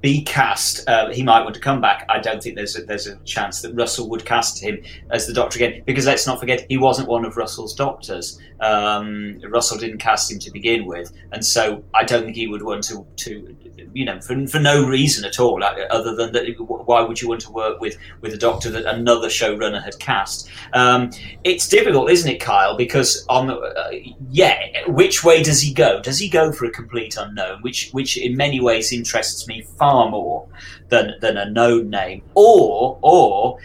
be 0.05 0.23
cast. 0.23 0.87
Uh, 0.87 1.09
he 1.09 1.23
might 1.23 1.43
want 1.45 1.55
to 1.55 1.61
come 1.63 1.81
back. 1.81 2.05
I 2.11 2.19
don't 2.19 2.43
think 2.43 2.57
there's 2.57 2.79
a, 2.79 2.83
there's 2.83 3.07
a 3.07 3.17
chance 3.25 3.63
that 3.63 3.73
Russell 3.73 4.11
would 4.11 4.27
cast 4.27 4.63
him 4.63 4.83
as 5.11 5.27
the 5.27 5.33
Doctor 5.33 5.57
again, 5.57 5.83
because 5.87 6.05
let's 6.05 6.27
not 6.27 6.39
forget 6.39 6.67
he 6.69 6.77
wasn't 6.77 7.09
one 7.09 7.25
of 7.25 7.39
Russell's 7.39 7.75
doctors. 7.75 8.39
Um, 8.61 9.41
Russell 9.49 9.79
didn't 9.79 10.01
cast 10.01 10.31
him 10.31 10.39
to 10.41 10.51
begin 10.51 10.85
with, 10.85 11.11
and 11.33 11.43
so 11.43 11.83
I 11.95 12.05
don't 12.05 12.25
think 12.25 12.37
he 12.37 12.47
would 12.47 12.63
want 12.63 12.85
to 12.85 13.07
to 13.17 13.57
you 13.95 14.05
know, 14.05 14.21
for, 14.21 14.47
for 14.49 14.59
no 14.59 14.87
reason 14.87 15.25
at 15.25 15.39
all, 15.39 15.63
other 15.63 16.15
than 16.15 16.33
that. 16.33 16.45
Why 16.59 17.01
would 17.01 17.23
you 17.23 17.29
want 17.29 17.41
to 17.43 17.53
work 17.53 17.81
with 17.81 17.97
with 18.21 18.35
a 18.35 18.37
doctor 18.37 18.69
that 18.71 18.85
another 18.85 19.29
showrunner 19.29 19.83
had 19.83 19.99
cast? 19.99 20.51
Um, 20.73 21.11
it's 21.45 21.69
difficult, 21.69 22.11
isn't 22.11 22.31
it, 22.31 22.41
Kyle? 22.41 22.77
Because 22.77 23.25
on 23.29 23.51
uh, 23.51 23.91
yeah, 24.31 24.57
which 24.89 25.25
way 25.25 25.43
does 25.43 25.61
he 25.61 25.73
go? 25.73 26.03
Does 26.03 26.19
he 26.19 26.29
go 26.29 26.53
for 26.53 26.65
a 26.67 26.71
complete 26.71 27.17
unknown, 27.17 27.63
which 27.63 27.91
which 27.93 28.17
in 28.17 28.37
many 28.37 28.61
ways 28.61 28.93
interests 28.93 29.47
me 29.47 29.63
far 29.79 29.94
more 29.95 30.49
than 30.89 31.15
than 31.21 31.37
a 31.37 31.51
known 31.51 31.91
name, 31.91 32.23
or 32.35 32.99
or 33.03 33.59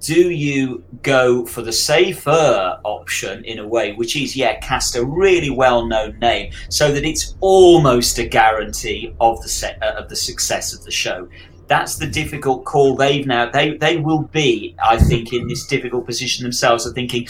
do 0.00 0.30
you 0.30 0.82
go 1.02 1.44
for 1.44 1.62
the 1.62 1.72
safer 1.72 2.78
option 2.84 3.44
in 3.44 3.58
a 3.58 3.68
way, 3.68 3.92
which 3.92 4.16
is, 4.16 4.34
yeah, 4.34 4.58
cast 4.60 4.96
a 4.96 5.04
really 5.04 5.50
well 5.50 5.86
known 5.86 6.18
name 6.18 6.52
so 6.68 6.90
that 6.90 7.04
it's 7.04 7.34
almost 7.40 8.18
a 8.18 8.26
guarantee 8.26 9.14
of 9.20 9.40
the, 9.42 9.48
set, 9.48 9.82
uh, 9.82 9.94
of 9.98 10.08
the 10.08 10.16
success 10.16 10.72
of 10.72 10.82
the 10.84 10.90
show? 10.90 11.28
That's 11.66 11.96
the 11.96 12.06
difficult 12.06 12.64
call 12.64 12.96
they've 12.96 13.26
now, 13.26 13.50
they, 13.50 13.76
they 13.76 13.98
will 13.98 14.22
be, 14.22 14.74
I 14.82 14.96
think, 14.96 15.32
in 15.32 15.46
this 15.46 15.66
difficult 15.66 16.06
position 16.06 16.42
themselves 16.42 16.86
of 16.86 16.94
thinking, 16.94 17.28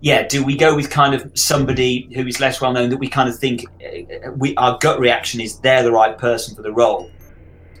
yeah, 0.00 0.26
do 0.26 0.42
we 0.42 0.56
go 0.56 0.74
with 0.74 0.88
kind 0.88 1.14
of 1.14 1.30
somebody 1.38 2.08
who 2.14 2.26
is 2.26 2.40
less 2.40 2.60
well 2.62 2.72
known 2.72 2.88
that 2.88 2.96
we 2.96 3.08
kind 3.08 3.28
of 3.28 3.38
think 3.38 3.66
uh, 3.84 4.30
we, 4.32 4.56
our 4.56 4.78
gut 4.78 4.98
reaction 4.98 5.40
is 5.40 5.60
they're 5.60 5.82
the 5.82 5.92
right 5.92 6.16
person 6.16 6.56
for 6.56 6.62
the 6.62 6.72
role? 6.72 7.10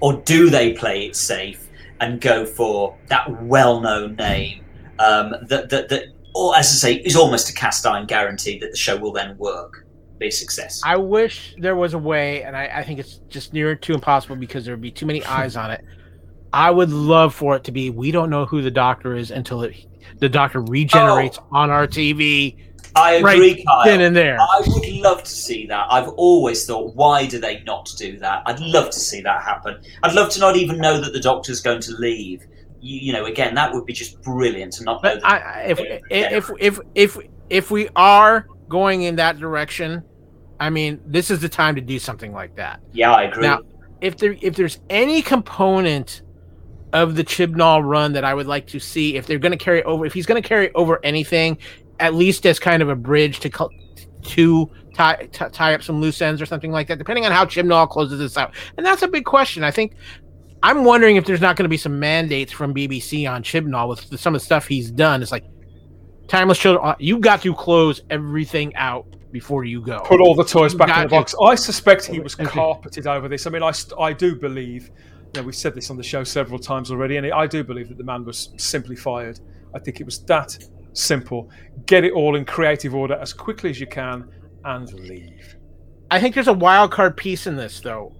Or 0.00 0.14
do 0.14 0.50
they 0.50 0.72
play 0.72 1.06
it 1.06 1.16
safe? 1.16 1.66
and 2.00 2.20
go 2.20 2.44
for 2.44 2.96
that 3.08 3.42
well-known 3.42 4.16
name 4.16 4.64
um, 4.98 5.34
that 5.42 5.68
that 5.70 5.88
that, 5.88 6.04
or 6.34 6.56
as 6.56 6.66
I 6.66 6.74
say, 6.74 6.94
is 6.94 7.16
almost 7.16 7.48
a 7.48 7.54
cast 7.54 7.86
iron 7.86 8.06
guarantee 8.06 8.58
that 8.58 8.70
the 8.70 8.76
show 8.76 8.96
will 8.96 9.12
then 9.12 9.36
work, 9.38 9.86
be 10.18 10.28
a 10.28 10.32
success. 10.32 10.80
I 10.84 10.96
wish 10.96 11.54
there 11.58 11.76
was 11.76 11.94
a 11.94 11.98
way, 11.98 12.42
and 12.42 12.56
I, 12.56 12.70
I 12.74 12.84
think 12.84 12.98
it's 12.98 13.20
just 13.28 13.52
near 13.52 13.74
to 13.74 13.94
impossible 13.94 14.36
because 14.36 14.64
there 14.64 14.74
would 14.74 14.82
be 14.82 14.90
too 14.90 15.06
many 15.06 15.24
eyes 15.26 15.56
on 15.56 15.70
it. 15.70 15.84
I 16.52 16.70
would 16.70 16.90
love 16.90 17.34
for 17.34 17.54
it 17.56 17.64
to 17.64 17.72
be 17.72 17.90
we 17.90 18.10
don't 18.10 18.28
know 18.28 18.44
who 18.44 18.60
the 18.60 18.70
doctor 18.70 19.14
is 19.14 19.30
until 19.30 19.62
it, 19.62 19.76
the 20.18 20.28
doctor 20.28 20.60
regenerates 20.60 21.38
oh. 21.38 21.46
on 21.52 21.70
our 21.70 21.86
TV 21.86 22.56
I 22.96 23.12
agree, 23.14 23.54
right 23.54 23.66
Kyle. 23.66 23.84
Then 23.84 24.00
and 24.00 24.16
there. 24.16 24.38
I 24.40 24.62
would 24.66 24.88
love 24.88 25.22
to 25.22 25.30
see 25.30 25.66
that. 25.66 25.86
I've 25.90 26.08
always 26.08 26.66
thought, 26.66 26.94
why 26.94 27.26
do 27.26 27.38
they 27.38 27.62
not 27.64 27.90
do 27.96 28.18
that? 28.18 28.42
I'd 28.46 28.60
love 28.60 28.90
to 28.90 28.98
see 28.98 29.20
that 29.22 29.42
happen. 29.42 29.80
I'd 30.02 30.14
love 30.14 30.30
to 30.30 30.40
not 30.40 30.56
even 30.56 30.78
know 30.78 31.00
that 31.00 31.12
the 31.12 31.20
doctor's 31.20 31.60
going 31.60 31.80
to 31.82 31.92
leave. 31.92 32.46
You, 32.80 32.98
you 32.98 33.12
know, 33.12 33.26
again, 33.26 33.54
that 33.54 33.72
would 33.72 33.86
be 33.86 33.92
just 33.92 34.20
brilliant 34.22 34.72
to 34.74 34.84
not 34.84 35.02
know. 35.02 35.14
But 35.20 35.24
I, 35.24 35.62
if, 35.68 35.80
if, 35.80 36.02
if 36.10 36.50
if 36.58 36.80
if 36.94 37.18
if 37.48 37.70
we 37.70 37.88
are 37.96 38.46
going 38.68 39.02
in 39.02 39.16
that 39.16 39.38
direction, 39.38 40.02
I 40.58 40.70
mean, 40.70 41.00
this 41.06 41.30
is 41.30 41.40
the 41.40 41.48
time 41.48 41.74
to 41.74 41.80
do 41.80 41.98
something 41.98 42.32
like 42.32 42.56
that. 42.56 42.80
Yeah, 42.92 43.12
I 43.12 43.24
agree. 43.24 43.42
Now, 43.42 43.60
if 44.00 44.16
there 44.16 44.36
if 44.40 44.56
there's 44.56 44.80
any 44.88 45.22
component 45.22 46.22
of 46.92 47.14
the 47.14 47.24
Chibnall 47.24 47.84
run 47.84 48.12
that 48.14 48.24
I 48.24 48.34
would 48.34 48.46
like 48.46 48.66
to 48.68 48.80
see, 48.80 49.16
if 49.16 49.26
they're 49.26 49.38
going 49.38 49.52
to 49.52 49.58
carry 49.58 49.82
over, 49.84 50.04
if 50.06 50.12
he's 50.12 50.26
going 50.26 50.42
to 50.42 50.48
carry 50.48 50.72
over 50.74 50.98
anything, 51.04 51.58
at 52.00 52.14
least 52.14 52.46
as 52.46 52.58
kind 52.58 52.82
of 52.82 52.88
a 52.88 52.96
bridge 52.96 53.40
to 53.40 53.50
to 54.22 54.70
tie, 54.94 55.28
t- 55.32 55.44
tie 55.52 55.74
up 55.74 55.82
some 55.82 56.00
loose 56.00 56.20
ends 56.20 56.42
or 56.42 56.46
something 56.46 56.72
like 56.72 56.88
that, 56.88 56.98
depending 56.98 57.24
on 57.24 57.32
how 57.32 57.44
Chibnall 57.44 57.88
closes 57.88 58.18
this 58.18 58.36
out. 58.36 58.54
And 58.76 58.84
that's 58.84 59.02
a 59.02 59.08
big 59.08 59.24
question. 59.24 59.64
I 59.64 59.70
think 59.70 59.94
I'm 60.62 60.84
wondering 60.84 61.16
if 61.16 61.24
there's 61.24 61.40
not 61.40 61.56
going 61.56 61.64
to 61.64 61.70
be 61.70 61.76
some 61.76 61.98
mandates 61.98 62.52
from 62.52 62.74
BBC 62.74 63.30
on 63.30 63.42
Chibnall 63.42 63.88
with 63.88 64.20
some 64.20 64.34
of 64.34 64.40
the 64.40 64.44
stuff 64.44 64.66
he's 64.66 64.90
done. 64.90 65.22
It's 65.22 65.32
like 65.32 65.44
Timeless 66.28 66.58
Children, 66.58 66.86
uh, 66.86 66.94
you 66.98 67.18
got 67.18 67.42
to 67.42 67.54
close 67.54 68.02
everything 68.10 68.74
out 68.76 69.06
before 69.32 69.64
you 69.64 69.80
go. 69.80 70.00
Put 70.00 70.20
all 70.20 70.34
the 70.34 70.44
toys 70.44 70.74
back 70.74 70.96
in 70.96 71.02
the 71.04 71.08
box. 71.08 71.34
I 71.42 71.54
suspect 71.54 72.06
he 72.06 72.20
was 72.20 72.34
carpeted 72.34 73.06
over 73.06 73.28
this. 73.28 73.46
I 73.46 73.50
mean, 73.50 73.62
I, 73.62 73.72
I 73.98 74.12
do 74.12 74.36
believe, 74.36 74.90
you 75.34 75.40
know, 75.40 75.42
we've 75.42 75.56
said 75.56 75.74
this 75.74 75.90
on 75.90 75.96
the 75.96 76.02
show 76.02 76.24
several 76.24 76.58
times 76.58 76.90
already, 76.90 77.16
and 77.16 77.32
I 77.32 77.46
do 77.46 77.64
believe 77.64 77.88
that 77.88 77.98
the 77.98 78.04
man 78.04 78.24
was 78.24 78.52
simply 78.58 78.96
fired. 78.96 79.40
I 79.74 79.78
think 79.78 80.00
it 80.00 80.04
was 80.04 80.20
that 80.24 80.58
simple. 80.92 81.50
Get 81.86 82.04
it 82.04 82.12
all 82.12 82.36
in 82.36 82.44
creative 82.44 82.94
order 82.94 83.14
as 83.14 83.32
quickly 83.32 83.70
as 83.70 83.80
you 83.80 83.86
can 83.86 84.28
and 84.64 84.92
leave. 84.92 85.56
I 86.10 86.20
think 86.20 86.34
there's 86.34 86.48
a 86.48 86.52
wild 86.52 86.90
card 86.90 87.16
piece 87.16 87.46
in 87.46 87.56
this, 87.56 87.80
though. 87.80 88.14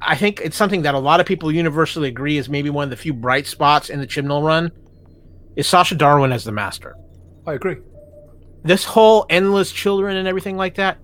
I 0.00 0.16
think 0.16 0.40
it's 0.40 0.56
something 0.56 0.82
that 0.82 0.94
a 0.94 0.98
lot 0.98 1.20
of 1.20 1.26
people 1.26 1.52
universally 1.52 2.08
agree 2.08 2.38
is 2.38 2.48
maybe 2.48 2.70
one 2.70 2.84
of 2.84 2.90
the 2.90 2.96
few 2.96 3.12
bright 3.12 3.46
spots 3.46 3.90
in 3.90 4.00
the 4.00 4.06
Chibnall 4.06 4.44
run 4.44 4.72
is 5.56 5.66
Sacha 5.66 5.94
Dhawan 5.94 6.32
as 6.32 6.44
the 6.44 6.52
master. 6.52 6.96
I 7.46 7.54
agree. 7.54 7.76
This 8.64 8.84
whole 8.84 9.24
endless 9.30 9.70
children 9.70 10.16
and 10.16 10.26
everything 10.26 10.56
like 10.56 10.74
that, 10.76 10.98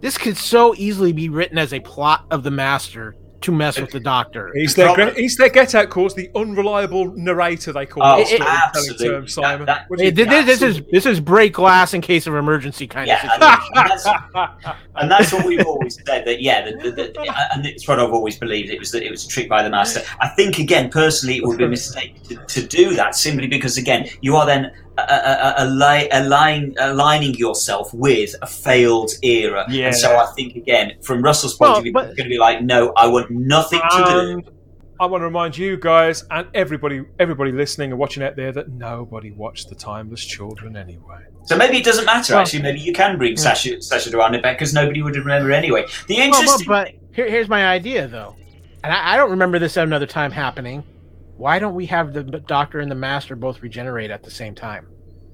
this 0.00 0.16
could 0.16 0.36
so 0.36 0.74
easily 0.76 1.12
be 1.12 1.28
written 1.28 1.58
as 1.58 1.72
a 1.72 1.80
plot 1.80 2.26
of 2.30 2.42
the 2.42 2.50
master 2.50 3.14
to 3.40 3.52
mess 3.52 3.80
with 3.80 3.90
the 3.90 4.00
doctor. 4.00 4.50
He's 4.54 4.74
their, 4.74 4.94
Probably. 4.94 5.22
he's 5.22 5.36
their 5.36 5.48
get 5.48 5.74
out 5.74 5.90
cause 5.90 6.14
the 6.14 6.30
unreliable 6.34 7.12
narrator 7.14 7.72
they 7.72 7.86
call 7.86 8.02
oh, 8.02 8.20
it. 8.20 8.40
Absolutely. 8.40 9.08
Term, 9.08 9.28
Simon. 9.28 9.66
That, 9.66 9.86
that, 9.88 10.00
it, 10.00 10.14
this, 10.16 10.46
this, 10.46 10.62
is 10.62 10.82
this 10.90 11.06
is 11.06 11.20
break 11.20 11.52
glass 11.52 11.94
in 11.94 12.00
case 12.00 12.26
of 12.26 12.34
emergency 12.34 12.86
kind 12.86 13.06
yeah, 13.06 13.14
of 13.14 13.32
situation. 13.32 13.72
And 13.74 13.90
that's, 13.90 14.06
and 14.96 15.10
that's, 15.10 15.32
what 15.32 15.46
we've 15.46 15.66
always 15.66 15.96
said 16.06 16.24
that 16.24 16.42
yeah, 16.42 16.70
the, 16.70 16.90
the, 16.90 16.90
the, 16.90 17.48
and 17.54 17.64
it's 17.64 17.86
what 17.86 18.00
I've 18.00 18.12
always 18.12 18.38
believed 18.38 18.70
it 18.70 18.78
was 18.78 18.90
that 18.90 19.02
it 19.02 19.10
was 19.10 19.24
a 19.24 19.28
trick 19.28 19.48
by 19.48 19.62
the 19.62 19.70
master. 19.70 20.02
I 20.20 20.28
think 20.28 20.58
again 20.58 20.90
personally 20.90 21.36
it 21.36 21.44
would 21.44 21.58
be 21.58 21.64
a 21.64 21.68
mistake 21.68 22.22
to, 22.24 22.36
to 22.36 22.66
do 22.66 22.94
that 22.94 23.14
simply 23.14 23.46
because 23.46 23.76
again 23.76 24.08
you 24.20 24.36
are 24.36 24.46
then 24.46 24.72
align, 25.58 26.08
align, 26.12 26.74
aligning 26.78 27.34
yourself 27.34 27.92
with 27.94 28.34
a 28.42 28.46
failed 28.46 29.10
era. 29.22 29.64
Yeah. 29.68 29.86
And 29.86 29.96
so 29.96 30.16
I 30.16 30.26
think 30.34 30.56
again, 30.56 30.92
from 31.02 31.22
Russell's 31.22 31.54
point 31.54 31.70
well, 31.70 31.78
of 31.78 31.84
view, 31.84 31.92
but, 31.92 32.06
it's 32.06 32.16
going 32.16 32.28
to 32.28 32.30
be 32.30 32.38
like, 32.38 32.62
no, 32.62 32.92
I 32.96 33.06
want 33.06 33.30
nothing 33.30 33.80
to 33.80 34.04
do. 34.44 34.52
I 35.00 35.06
want 35.06 35.20
to 35.20 35.26
remind 35.26 35.56
you 35.56 35.76
guys 35.76 36.24
and 36.30 36.48
everybody, 36.54 37.04
everybody 37.20 37.52
listening 37.52 37.92
and 37.92 38.00
watching 38.00 38.24
out 38.24 38.34
there 38.34 38.50
that 38.50 38.70
nobody 38.70 39.30
watched 39.30 39.68
the 39.68 39.76
Timeless 39.76 40.24
Children 40.24 40.76
anyway. 40.76 41.24
So 41.44 41.56
maybe 41.56 41.78
it 41.78 41.84
doesn't 41.84 42.04
matter. 42.04 42.32
Well, 42.32 42.42
actually, 42.42 42.62
maybe 42.62 42.80
you 42.80 42.92
can 42.92 43.16
bring 43.16 43.36
yeah. 43.36 43.54
Sacha 43.54 43.80
Sacha 43.80 44.10
Dhawan 44.10 44.42
back 44.42 44.58
because 44.58 44.74
nobody 44.74 45.00
would 45.00 45.14
remember 45.14 45.52
anyway. 45.52 45.86
The 46.08 46.16
interesting, 46.16 46.68
well, 46.68 46.84
but, 46.84 46.94
but 46.94 47.14
here, 47.14 47.30
here's 47.30 47.48
my 47.48 47.68
idea 47.68 48.08
though, 48.08 48.34
and 48.82 48.92
I, 48.92 49.14
I 49.14 49.16
don't 49.16 49.30
remember 49.30 49.60
this 49.60 49.76
another 49.76 50.06
time 50.06 50.32
happening 50.32 50.82
why 51.38 51.58
don't 51.58 51.74
we 51.74 51.86
have 51.86 52.12
the 52.12 52.22
Doctor 52.22 52.80
and 52.80 52.90
the 52.90 52.96
Master 52.96 53.36
both 53.36 53.62
regenerate 53.62 54.10
at 54.10 54.22
the 54.22 54.30
same 54.30 54.54
time? 54.54 54.88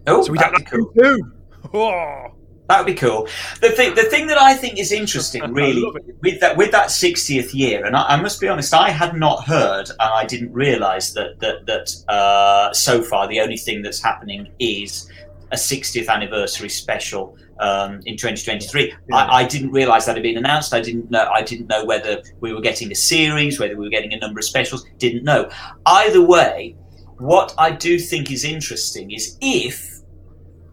Oh, 0.06 0.22
so 0.22 0.32
we 0.32 0.38
got 0.38 0.54
cool. 0.66 0.92
Oh. 1.72 2.26
That 2.68 2.78
would 2.78 2.86
be 2.86 2.94
cool. 2.94 3.26
The 3.60 3.70
thing, 3.70 3.94
the 3.94 4.04
thing 4.04 4.26
that 4.28 4.38
I 4.38 4.54
think 4.54 4.78
is 4.78 4.92
interesting, 4.92 5.42
really, 5.52 5.84
with 6.22 6.40
that 6.40 6.56
with 6.56 6.70
that 6.72 6.88
60th 6.88 7.52
year, 7.52 7.84
and 7.84 7.94
I, 7.96 8.02
I, 8.02 8.20
must 8.20 8.40
be 8.40 8.48
honest, 8.48 8.72
I 8.72 8.90
had 8.90 9.16
not 9.16 9.44
heard, 9.44 9.88
and 9.90 10.00
I 10.00 10.24
didn't 10.24 10.52
realise 10.52 11.12
that 11.12 11.40
that 11.40 11.66
that 11.66 12.12
uh, 12.12 12.72
so 12.72 13.02
far 13.02 13.28
the 13.28 13.40
only 13.40 13.56
thing 13.56 13.82
that's 13.82 14.02
happening 14.02 14.48
is 14.58 15.10
a 15.54 15.56
60th 15.56 16.08
anniversary 16.08 16.68
special 16.68 17.36
um, 17.60 18.00
in 18.06 18.16
2023. 18.16 18.88
Yeah. 18.88 19.16
I, 19.16 19.42
I, 19.42 19.44
didn't 19.46 19.70
realise 19.70 20.04
that 20.06 20.16
had 20.16 20.22
been 20.22 20.36
announced. 20.36 20.74
I 20.74 20.80
didn't 20.80 21.10
know. 21.10 21.30
I 21.32 21.42
didn't 21.42 21.68
know 21.68 21.84
whether 21.84 22.22
we 22.40 22.52
were 22.52 22.60
getting 22.60 22.90
a 22.90 22.94
series, 22.94 23.60
whether 23.60 23.76
we 23.76 23.84
were 23.84 23.90
getting 23.90 24.12
a 24.12 24.18
number 24.18 24.40
of 24.40 24.44
specials. 24.44 24.84
Didn't 24.98 25.22
know. 25.22 25.48
Either 25.86 26.20
way, 26.20 26.76
what 27.18 27.54
I 27.56 27.70
do 27.70 27.98
think 27.98 28.32
is 28.32 28.44
interesting 28.44 29.12
is 29.12 29.38
if 29.40 30.00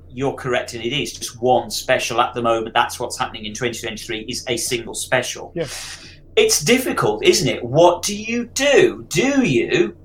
you're 0.09 0.33
correct, 0.33 0.73
and 0.73 0.83
it 0.83 0.91
is 0.91 1.13
just 1.13 1.41
one 1.41 1.69
special 1.69 2.19
at 2.19 2.33
the 2.33 2.41
moment. 2.41 2.73
That's 2.73 2.99
what's 2.99 3.17
happening 3.17 3.45
in 3.45 3.53
2023. 3.53 4.25
Is 4.27 4.43
a 4.47 4.57
single 4.57 4.95
special. 4.95 5.51
Yes. 5.55 6.07
It's 6.35 6.61
difficult, 6.63 7.23
isn't 7.23 7.47
it? 7.47 7.63
What 7.63 8.01
do 8.01 8.15
you 8.15 8.47
do? 8.47 9.05
Do 9.09 9.45
you 9.45 9.95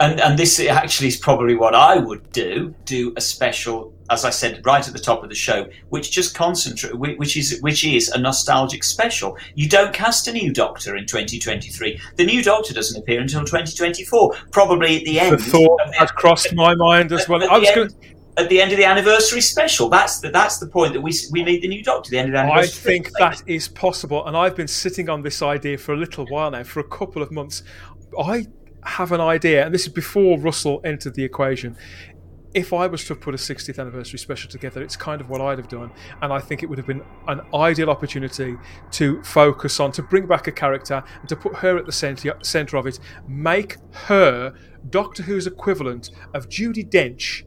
and 0.00 0.18
and 0.20 0.38
this 0.38 0.58
actually 0.58 1.08
is 1.08 1.16
probably 1.16 1.54
what 1.54 1.74
I 1.74 1.98
would 1.98 2.32
do 2.32 2.74
do 2.84 3.12
a 3.16 3.20
special 3.20 3.92
as 4.10 4.24
I 4.24 4.30
said 4.30 4.64
right 4.64 4.86
at 4.86 4.92
the 4.92 5.00
top 5.00 5.22
of 5.22 5.28
the 5.28 5.34
show 5.34 5.68
which 5.88 6.10
just 6.10 6.34
concentrate 6.34 6.94
which 6.94 7.36
is 7.36 7.60
which 7.60 7.84
is 7.84 8.08
a 8.08 8.18
nostalgic 8.18 8.84
special 8.84 9.36
you 9.54 9.68
don't 9.68 9.92
cast 9.92 10.28
a 10.28 10.32
new 10.32 10.52
doctor 10.52 10.96
in 10.96 11.06
2023 11.06 12.00
the 12.16 12.26
new 12.26 12.42
doctor 12.42 12.74
doesn't 12.74 13.00
appear 13.00 13.20
until 13.20 13.40
2024 13.40 14.34
probably 14.50 14.98
at 14.98 15.04
the 15.04 15.20
end 15.20 15.38
the 15.38 15.42
thought 15.42 15.80
the, 15.86 15.92
had 15.98 16.08
crossed 16.10 16.54
my 16.54 16.74
mind 16.74 17.12
as 17.12 17.28
well 17.28 17.42
I 17.50 17.58
was 17.58 17.70
going 17.74 17.90
at 18.36 18.48
the 18.48 18.60
end 18.60 18.72
of 18.72 18.78
the 18.78 18.84
anniversary 18.84 19.40
special. 19.40 19.88
That's 19.88 20.20
the 20.20 20.30
that's 20.30 20.58
the 20.58 20.66
point 20.66 20.92
that 20.94 21.00
we 21.00 21.12
we 21.30 21.42
need 21.42 21.62
the 21.62 21.68
new 21.68 21.82
Doctor. 21.82 22.10
The 22.10 22.18
end 22.18 22.28
of 22.28 22.32
the 22.32 22.38
anniversary. 22.38 22.92
I 22.92 22.94
think 22.94 23.10
that 23.18 23.42
is 23.46 23.68
possible, 23.68 24.26
and 24.26 24.36
I've 24.36 24.56
been 24.56 24.68
sitting 24.68 25.08
on 25.08 25.22
this 25.22 25.42
idea 25.42 25.78
for 25.78 25.92
a 25.92 25.96
little 25.96 26.26
while 26.26 26.50
now, 26.50 26.62
for 26.62 26.80
a 26.80 26.84
couple 26.84 27.22
of 27.22 27.30
months. 27.30 27.62
I 28.18 28.46
have 28.84 29.12
an 29.12 29.20
idea, 29.20 29.64
and 29.64 29.74
this 29.74 29.86
is 29.86 29.92
before 29.92 30.38
Russell 30.38 30.80
entered 30.84 31.14
the 31.14 31.24
equation. 31.24 31.76
If 32.52 32.72
I 32.72 32.88
was 32.88 33.04
to 33.04 33.14
have 33.14 33.20
put 33.20 33.34
a 33.34 33.38
60th 33.38 33.78
anniversary 33.78 34.18
special 34.18 34.50
together, 34.50 34.82
it's 34.82 34.96
kind 34.96 35.20
of 35.20 35.30
what 35.30 35.40
I'd 35.40 35.58
have 35.58 35.68
done, 35.68 35.90
and 36.20 36.32
I 36.32 36.40
think 36.40 36.62
it 36.62 36.66
would 36.68 36.78
have 36.78 36.86
been 36.86 37.02
an 37.28 37.42
ideal 37.54 37.90
opportunity 37.90 38.56
to 38.92 39.22
focus 39.22 39.78
on, 39.78 39.92
to 39.92 40.02
bring 40.02 40.26
back 40.26 40.48
a 40.48 40.52
character, 40.52 41.02
and 41.20 41.28
to 41.28 41.36
put 41.36 41.54
her 41.56 41.78
at 41.78 41.86
the 41.86 41.92
centre 41.92 42.36
centre 42.42 42.76
of 42.76 42.86
it, 42.86 42.98
make 43.28 43.76
her 43.92 44.52
Doctor 44.88 45.22
Who's 45.22 45.46
equivalent 45.46 46.10
of 46.34 46.48
Judi 46.48 46.88
Dench 46.88 47.44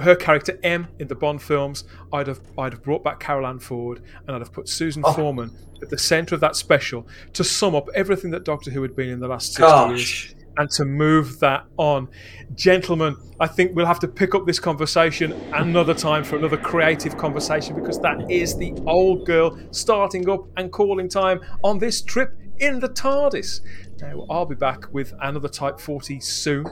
her 0.00 0.16
character 0.16 0.58
M 0.62 0.88
in 0.98 1.08
the 1.08 1.14
Bond 1.14 1.42
films, 1.42 1.84
I'd 2.12 2.26
have 2.26 2.40
I'd 2.58 2.72
have 2.72 2.82
brought 2.82 3.04
back 3.04 3.20
Carole 3.20 3.46
Ann 3.46 3.58
Ford 3.58 4.02
and 4.26 4.34
I'd 4.34 4.40
have 4.40 4.52
put 4.52 4.68
Susan 4.68 5.02
oh. 5.04 5.12
Foreman 5.12 5.56
at 5.82 5.90
the 5.90 5.98
centre 5.98 6.34
of 6.34 6.40
that 6.40 6.56
special 6.56 7.06
to 7.34 7.44
sum 7.44 7.74
up 7.74 7.88
everything 7.94 8.30
that 8.30 8.44
Doctor 8.44 8.70
Who 8.70 8.82
had 8.82 8.96
been 8.96 9.08
in 9.08 9.20
the 9.20 9.28
last 9.28 9.54
sixty 9.54 9.62
Gosh. 9.62 10.30
years 10.30 10.34
and 10.60 10.70
to 10.70 10.84
move 10.84 11.40
that 11.40 11.64
on. 11.78 12.06
Gentlemen, 12.54 13.16
I 13.40 13.46
think 13.46 13.74
we'll 13.74 13.86
have 13.86 13.98
to 14.00 14.08
pick 14.08 14.34
up 14.34 14.46
this 14.46 14.60
conversation 14.60 15.32
another 15.54 15.94
time 15.94 16.22
for 16.22 16.36
another 16.36 16.58
creative 16.58 17.16
conversation 17.16 17.74
because 17.74 17.98
that 18.00 18.30
is 18.30 18.58
the 18.58 18.74
old 18.86 19.24
girl 19.24 19.58
starting 19.70 20.28
up 20.28 20.46
and 20.58 20.70
calling 20.70 21.08
time 21.08 21.40
on 21.64 21.78
this 21.78 22.02
trip 22.02 22.36
in 22.58 22.78
the 22.78 22.90
TARDIS. 22.90 23.62
Now, 24.02 24.26
I'll 24.28 24.44
be 24.44 24.54
back 24.54 24.92
with 24.92 25.14
another 25.22 25.48
Type 25.48 25.80
40 25.80 26.20
soon. 26.20 26.66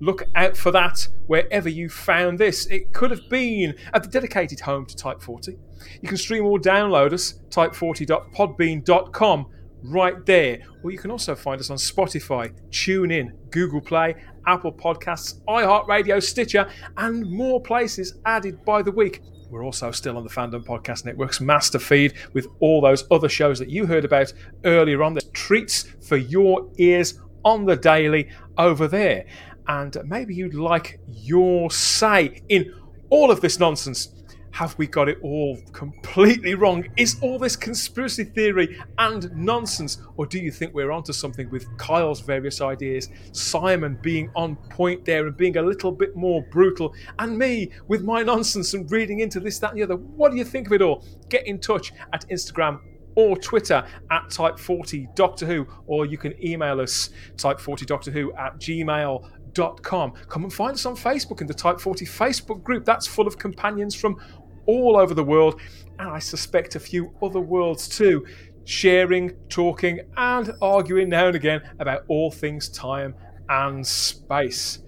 Look 0.00 0.22
out 0.34 0.56
for 0.56 0.70
that 0.70 1.06
wherever 1.26 1.68
you 1.68 1.90
found 1.90 2.38
this. 2.38 2.64
It 2.68 2.94
could 2.94 3.10
have 3.10 3.28
been 3.28 3.74
at 3.92 4.04
the 4.04 4.08
dedicated 4.08 4.60
home 4.60 4.86
to 4.86 4.96
Type 4.96 5.20
40. 5.20 5.58
You 6.00 6.08
can 6.08 6.16
stream 6.16 6.46
or 6.46 6.58
download 6.58 7.12
us, 7.12 7.40
type40.podbean.com, 7.50 9.46
right 9.84 10.24
there. 10.26 10.60
Or 10.82 10.90
you 10.90 10.98
can 10.98 11.10
also 11.10 11.34
find 11.34 11.60
us 11.60 11.70
on 11.70 11.76
Spotify, 11.76 12.52
TuneIn, 12.70 13.32
Google 13.50 13.80
Play, 13.80 14.16
Apple 14.46 14.72
Podcasts, 14.72 15.40
iHeartRadio, 15.46 16.22
Stitcher, 16.22 16.68
and 16.96 17.30
more 17.30 17.60
places 17.60 18.18
added 18.26 18.64
by 18.64 18.82
the 18.82 18.92
week. 18.92 19.20
We're 19.50 19.64
also 19.64 19.90
still 19.90 20.16
on 20.16 20.24
the 20.24 20.30
Fandom 20.30 20.64
Podcast 20.64 21.04
Network's 21.04 21.40
master 21.40 21.78
feed 21.78 22.14
with 22.32 22.48
all 22.60 22.80
those 22.80 23.04
other 23.10 23.28
shows 23.28 23.58
that 23.60 23.70
you 23.70 23.86
heard 23.86 24.04
about 24.04 24.32
earlier 24.64 25.02
on. 25.02 25.14
There's 25.14 25.30
treats 25.30 25.84
for 26.06 26.16
your 26.16 26.68
ears 26.78 27.20
on 27.44 27.64
the 27.64 27.76
daily 27.76 28.30
over 28.56 28.88
there 28.88 29.26
and 29.68 29.96
maybe 30.04 30.34
you'd 30.34 30.54
like 30.54 31.00
your 31.08 31.70
say 31.70 32.42
in 32.48 32.74
all 33.10 33.30
of 33.30 33.40
this 33.40 33.58
nonsense. 33.58 34.13
Have 34.54 34.78
we 34.78 34.86
got 34.86 35.08
it 35.08 35.18
all 35.20 35.58
completely 35.72 36.54
wrong? 36.54 36.86
Is 36.96 37.16
all 37.20 37.40
this 37.40 37.56
conspiracy 37.56 38.22
theory 38.22 38.80
and 38.98 39.28
nonsense? 39.34 39.98
Or 40.16 40.26
do 40.26 40.38
you 40.38 40.52
think 40.52 40.72
we're 40.72 40.92
onto 40.92 41.12
something 41.12 41.50
with 41.50 41.66
Kyle's 41.76 42.20
various 42.20 42.60
ideas, 42.60 43.08
Simon 43.32 43.98
being 44.00 44.30
on 44.36 44.54
point 44.54 45.04
there 45.04 45.26
and 45.26 45.36
being 45.36 45.56
a 45.56 45.62
little 45.62 45.90
bit 45.90 46.14
more 46.14 46.40
brutal, 46.52 46.94
and 47.18 47.36
me 47.36 47.72
with 47.88 48.04
my 48.04 48.22
nonsense 48.22 48.74
and 48.74 48.88
reading 48.92 49.18
into 49.18 49.40
this, 49.40 49.58
that, 49.58 49.70
and 49.70 49.80
the 49.80 49.82
other? 49.82 49.96
What 49.96 50.30
do 50.30 50.38
you 50.38 50.44
think 50.44 50.68
of 50.68 50.72
it 50.72 50.82
all? 50.82 51.04
Get 51.28 51.48
in 51.48 51.58
touch 51.58 51.92
at 52.12 52.24
Instagram 52.28 52.78
or 53.16 53.36
Twitter 53.36 53.84
at 54.12 54.28
Type40 54.28 55.16
Doctor 55.16 55.46
Who, 55.46 55.66
or 55.88 56.06
you 56.06 56.16
can 56.16 56.32
email 56.44 56.80
us 56.80 57.10
Type40 57.34 57.86
Doctor 57.86 58.12
Who 58.12 58.32
at 58.34 58.60
gmail 58.60 59.28
Come 59.54 60.12
and 60.34 60.52
find 60.52 60.74
us 60.74 60.84
on 60.84 60.96
Facebook 60.96 61.40
in 61.40 61.46
the 61.46 61.54
Type 61.54 61.80
40 61.80 62.04
Facebook 62.06 62.62
group. 62.62 62.84
That's 62.84 63.06
full 63.06 63.26
of 63.26 63.38
companions 63.38 63.94
from 63.94 64.16
all 64.66 64.96
over 64.96 65.14
the 65.14 65.24
world, 65.24 65.60
and 65.98 66.08
I 66.08 66.18
suspect 66.18 66.74
a 66.74 66.80
few 66.80 67.14
other 67.22 67.40
worlds 67.40 67.88
too, 67.88 68.26
sharing, 68.64 69.30
talking, 69.48 70.00
and 70.16 70.52
arguing 70.60 71.08
now 71.08 71.26
and 71.26 71.36
again 71.36 71.62
about 71.78 72.04
all 72.08 72.30
things 72.30 72.68
time 72.68 73.14
and 73.48 73.86
space. 73.86 74.80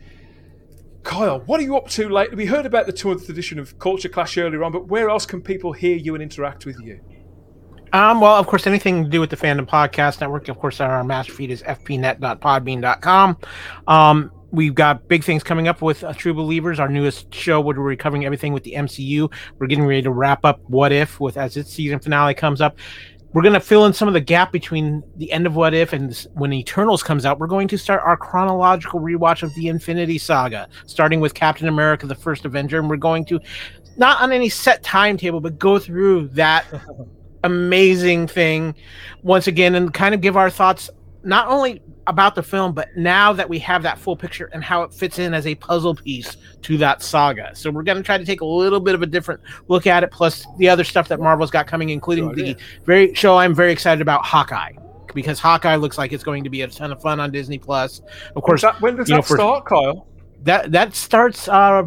Kyle, 1.03 1.41
what 1.41 1.61
are 1.61 1.63
you 1.63 1.77
up 1.77 1.89
to 1.91 2.09
lately? 2.09 2.37
We 2.37 2.47
heard 2.47 2.67
about 2.67 2.87
the 2.87 2.93
200th 2.93 3.29
edition 3.29 3.61
of 3.61 3.79
Culture 3.79 4.09
Clash 4.09 4.37
earlier 4.39 4.65
on, 4.65 4.73
but 4.73 4.89
where 4.89 5.09
else 5.09 5.25
can 5.25 5.41
people 5.41 5.73
hear 5.73 5.97
you 5.97 6.15
and 6.15 6.23
interact 6.23 6.67
with 6.67 6.77
you? 6.83 7.01
Um, 7.93 8.21
well, 8.21 8.35
of 8.35 8.47
course, 8.49 8.67
anything 8.67 9.05
to 9.05 9.11
do 9.11 9.21
with 9.21 9.31
the 9.31 9.37
Fandom 9.37 9.69
Podcast 9.69 10.21
Network, 10.21 10.49
of 10.49 10.59
course, 10.59 10.81
our 10.81 11.05
master 11.05 11.33
feed 11.33 11.53
is 11.53 11.63
fpnet.podbean.com. 11.63 13.39
Um, 13.87 14.33
we've 14.51 14.75
got 14.75 15.09
big 15.09 15.25
things 15.25 15.43
coming 15.43 15.69
up 15.69 15.83
with 15.83 16.05
uh, 16.05 16.13
True 16.13 16.35
Believers, 16.35 16.81
our 16.81 16.89
newest 16.89 17.33
show 17.35 17.61
where 17.61 17.81
we're 17.81 17.97
covering 17.97 18.25
everything 18.25 18.53
with 18.53 18.65
the 18.65 18.73
MCU. 18.73 19.33
We're 19.59 19.67
getting 19.67 19.87
ready 19.87 20.03
to 20.03 20.11
wrap 20.11 20.45
up 20.45 20.61
What 20.69 20.93
If 20.93 21.21
with 21.21 21.37
as 21.37 21.57
its 21.57 21.73
season 21.73 21.99
finale 21.99 22.35
comes 22.35 22.61
up. 22.61 22.79
We're 23.33 23.43
going 23.43 23.55
to 23.55 23.61
fill 23.61 23.85
in 23.85 23.93
some 23.93 24.09
of 24.09 24.15
the 24.15 24.21
gap 24.21 24.51
between 24.51 25.03
the 25.17 25.31
end 25.31 25.47
of 25.47 25.57
What 25.57 25.75
If 25.75 25.93
and 25.93 26.11
this, 26.11 26.27
when 26.35 26.53
Eternals 26.53 27.03
comes 27.03 27.27
out. 27.27 27.39
We're 27.39 27.49
going 27.49 27.69
to 27.69 27.77
start 27.77 28.03
our 28.03 28.17
chronological 28.17 29.01
rewatch 29.01 29.43
of 29.43 29.55
the 29.55 29.69
Infinity 29.69 30.17
Saga, 30.19 30.69
starting 30.87 31.21
with 31.21 31.35
Captain 31.35 31.69
America: 31.69 32.07
The 32.07 32.15
First 32.15 32.45
Avenger, 32.45 32.79
and 32.79 32.89
we're 32.89 32.97
going 32.97 33.25
to 33.27 33.41
not 33.99 34.21
on 34.21 34.33
any 34.33 34.49
set 34.49 34.83
timetable, 34.83 35.41
but 35.41 35.59
go 35.59 35.79
through 35.79 36.29
that 36.29 36.65
amazing 37.45 38.27
thing 38.27 38.75
once 39.23 39.47
again 39.47 39.75
and 39.75 39.93
kind 39.93 40.15
of 40.15 40.21
give 40.21 40.37
our 40.37 40.51
thoughts 40.51 40.89
not 41.27 41.49
only 41.49 41.83
about 42.07 42.35
the 42.37 42.43
film, 42.43 42.73
but 42.73 42.89
now 42.97 43.33
that 43.33 43.49
we 43.49 43.59
have 43.59 43.83
that 43.83 43.99
full 43.99 44.17
picture 44.17 44.49
and 44.53 44.63
how 44.63 44.83
it 44.83 44.95
fits 44.95 45.19
in 45.19 45.35
as 45.35 45.47
a 45.47 45.55
puzzle 45.57 45.95
piece 45.95 46.37
to 46.63 46.79
that 46.79 47.03
saga. 47.03 47.51
So 47.55 47.71
we're 47.71 47.83
going 47.83 47.97
to 47.99 48.03
try 48.03 48.17
to 48.17 48.25
take 48.25 48.41
a 48.43 48.45
little 48.47 48.79
bit 48.81 48.95
of 48.95 49.03
a 49.03 49.07
different 49.07 49.41
look 49.69 49.87
at 49.89 50.05
it, 50.05 50.11
plus 50.13 50.47
the 50.59 50.69
other 50.69 50.85
stuff 50.85 51.09
that 51.09 51.19
Marvel's 51.21 51.51
got 51.51 51.67
coming, 51.67 51.91
including 51.91 52.27
Sure, 52.27 52.35
the 52.35 52.47
yeah. 52.49 52.55
very 52.85 53.13
show 53.15 53.37
I'm 53.37 53.55
very 53.55 53.73
excited 53.73 54.01
about, 54.01 54.25
Hawkeye. 54.25 54.73
Because 55.15 55.41
Hawkeye 55.41 55.77
looks 55.77 55.99
like 55.99 56.13
it's 56.13 56.23
going 56.25 56.45
to 56.45 56.51
be 56.51 56.63
a 56.63 56.69
ton 56.69 56.93
of 56.93 57.01
fun 57.03 57.19
on 57.21 57.31
Disney 57.33 57.59
Plus. 57.59 58.03
Of 58.37 58.43
course, 58.43 58.63
That- 58.63 58.81
when 58.81 58.97
does 58.97 59.09
you 59.09 59.17
know, 59.17 59.21
that 59.23 59.27
for- 59.29 59.37
start, 59.37 59.65
Kyle? 59.65 60.07
that 60.45 60.71
that 60.73 60.95
starts 60.95 61.49
uh 61.49 61.87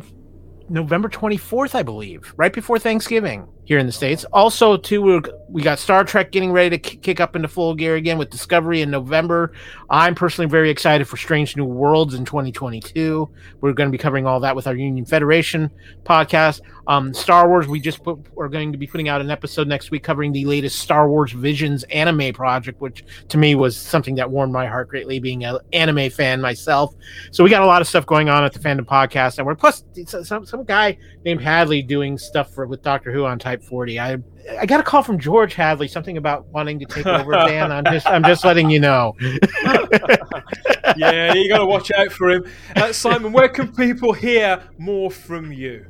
November 0.68 1.08
24th, 1.10 1.76
I 1.76 1.84
believe, 1.84 2.34
right 2.38 2.52
before 2.54 2.78
Thanksgiving 2.78 3.48
here 3.70 3.78
in 3.78 3.86
the 3.86 3.92
States. 3.92 4.26
Also, 4.34 4.76
too, 4.78 5.00
we're, 5.00 5.22
we 5.48 5.62
got 5.62 5.78
Star 5.78 6.04
Trek 6.04 6.32
getting 6.32 6.52
ready 6.52 6.72
to 6.72 6.80
ki- 6.80 6.98
kick 6.98 7.20
up 7.20 7.36
into 7.36 7.48
full 7.48 7.76
gear 7.76 7.98
again 7.98 8.18
with 8.18 8.32
Discovery 8.32 8.82
in 8.82 8.90
November. 8.90 9.52
I'm 9.92 10.16
personally 10.16 10.50
very 10.50 10.72
excited 10.72 11.08
for 11.08 11.18
Strange 11.18 11.56
New 11.56 11.66
Worlds 11.66 12.16
in 12.16 12.26
2022. 12.26 13.30
We're 13.62 13.74
going 13.74 13.88
to 13.88 13.92
be 13.92 14.00
covering 14.00 14.26
all 14.26 14.40
that 14.40 14.56
with 14.56 14.66
our 14.66 14.76
Union 14.76 15.06
Federation 15.06 15.70
podcast. 16.04 16.62
Um, 16.88 17.14
Star 17.14 17.48
Wars, 17.48 17.68
we 17.68 17.80
just 17.80 18.04
put, 18.04 18.18
we're 18.34 18.48
going 18.48 18.72
to 18.72 18.78
be 18.80 18.88
putting 18.88 19.08
out 19.08 19.22
an 19.22 19.30
episode 19.30 19.68
next 19.68 19.92
week 19.92 20.02
covering 20.02 20.32
the 20.32 20.46
latest 20.46 20.80
Star 20.80 21.08
Wars 21.08 21.32
Visions 21.32 21.84
anime 21.84 22.34
project, 22.34 22.82
which 22.82 23.04
to 23.28 23.38
me 23.38 23.54
was 23.54 23.78
something 23.78 24.16
that 24.16 24.32
warmed 24.32 24.52
my 24.52 24.66
heart 24.66 24.90
greatly, 24.90 25.20
being 25.20 25.44
an 25.44 25.60
anime 25.74 26.10
fan 26.10 26.42
myself. 26.42 26.96
So 27.30 27.44
we 27.44 27.52
got 27.52 27.62
a 27.62 27.68
lot 27.68 27.82
of 27.82 27.88
stuff 27.88 28.08
going 28.08 28.30
on 28.30 28.44
at 28.44 28.54
the 28.54 28.60
Fandom 28.60 28.86
Podcast 28.86 29.38
Network. 29.38 29.60
Plus, 29.60 29.84
some 30.24 30.48
some 30.48 30.64
guy 30.64 30.98
named 31.24 31.42
Hadley 31.42 31.84
doing 31.84 32.18
stuff 32.18 32.52
for 32.52 32.66
with 32.66 32.82
Doctor 32.82 33.12
Who 33.12 33.24
on 33.26 33.38
Type 33.38 33.59
40. 33.60 34.00
I 34.00 34.18
I 34.60 34.66
got 34.66 34.80
a 34.80 34.84
call 34.84 35.04
from 35.04 35.20
George 35.20 35.54
Hadley, 35.54 35.88
something 35.88 36.18
about 36.18 36.48
wanting 36.48 36.80
to 36.80 36.86
take 36.86 37.06
over 37.06 37.32
Dan. 37.34 37.72
I'm 37.72 37.86
just 37.86 38.08
I'm 38.08 38.24
just 38.24 38.44
letting 38.44 38.70
you 38.70 38.80
know. 38.80 39.16
yeah, 40.98 41.34
you 41.34 41.50
got 41.50 41.60
to 41.60 41.66
watch 41.66 41.92
out 41.92 42.12
for 42.12 42.30
him. 42.30 42.46
Uh, 42.76 42.92
Simon, 42.92 43.32
where 43.32 43.50
can 43.50 43.74
people 43.74 44.14
hear 44.14 44.64
more 44.78 45.12
from 45.12 45.52
you? 45.52 45.86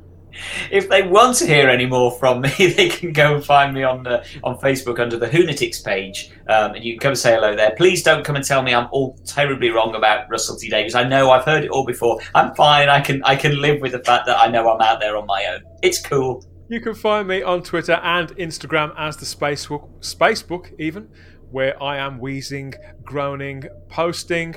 If 0.70 0.88
they 0.88 1.02
want 1.02 1.36
to 1.38 1.46
hear 1.46 1.68
any 1.68 1.86
more 1.86 2.12
from 2.12 2.42
me, 2.42 2.50
they 2.76 2.88
can 2.88 3.12
go 3.12 3.34
and 3.34 3.44
find 3.44 3.74
me 3.74 3.82
on 3.82 4.02
the, 4.02 4.24
on 4.44 4.58
Facebook 4.58 5.00
under 5.00 5.16
the 5.16 5.26
Hoonatics 5.26 5.84
page, 5.84 6.30
um, 6.48 6.74
and 6.74 6.84
you 6.84 6.92
can 6.92 7.00
come 7.00 7.10
and 7.10 7.18
say 7.18 7.34
hello 7.34 7.56
there. 7.56 7.74
Please 7.76 8.02
don't 8.02 8.24
come 8.24 8.36
and 8.36 8.44
tell 8.44 8.62
me 8.62 8.74
I'm 8.74 8.88
all 8.92 9.18
terribly 9.26 9.70
wrong 9.70 9.94
about 9.94 10.30
Russell 10.30 10.56
T 10.56 10.68
Davies. 10.68 10.94
I 10.94 11.04
know 11.04 11.30
I've 11.30 11.44
heard 11.44 11.64
it 11.64 11.70
all 11.70 11.84
before. 11.84 12.20
I'm 12.34 12.54
fine. 12.54 12.88
I 12.88 13.00
can 13.00 13.22
I 13.24 13.36
can 13.36 13.60
live 13.60 13.80
with 13.80 13.92
the 13.92 14.04
fact 14.04 14.26
that 14.26 14.38
I 14.38 14.48
know 14.48 14.68
I'm 14.70 14.80
out 14.80 15.00
there 15.00 15.16
on 15.16 15.26
my 15.26 15.44
own. 15.46 15.62
It's 15.82 16.00
cool. 16.00 16.44
You 16.70 16.80
can 16.80 16.94
find 16.94 17.26
me 17.26 17.42
on 17.42 17.64
Twitter 17.64 17.94
and 17.94 18.28
Instagram 18.36 18.94
as 18.96 19.16
the 19.16 19.26
Spacebook, 19.26 19.88
Spacebook 20.02 20.72
even, 20.78 21.08
where 21.50 21.82
I 21.82 21.96
am 21.96 22.20
wheezing, 22.20 22.74
groaning, 23.02 23.64
posting, 23.88 24.54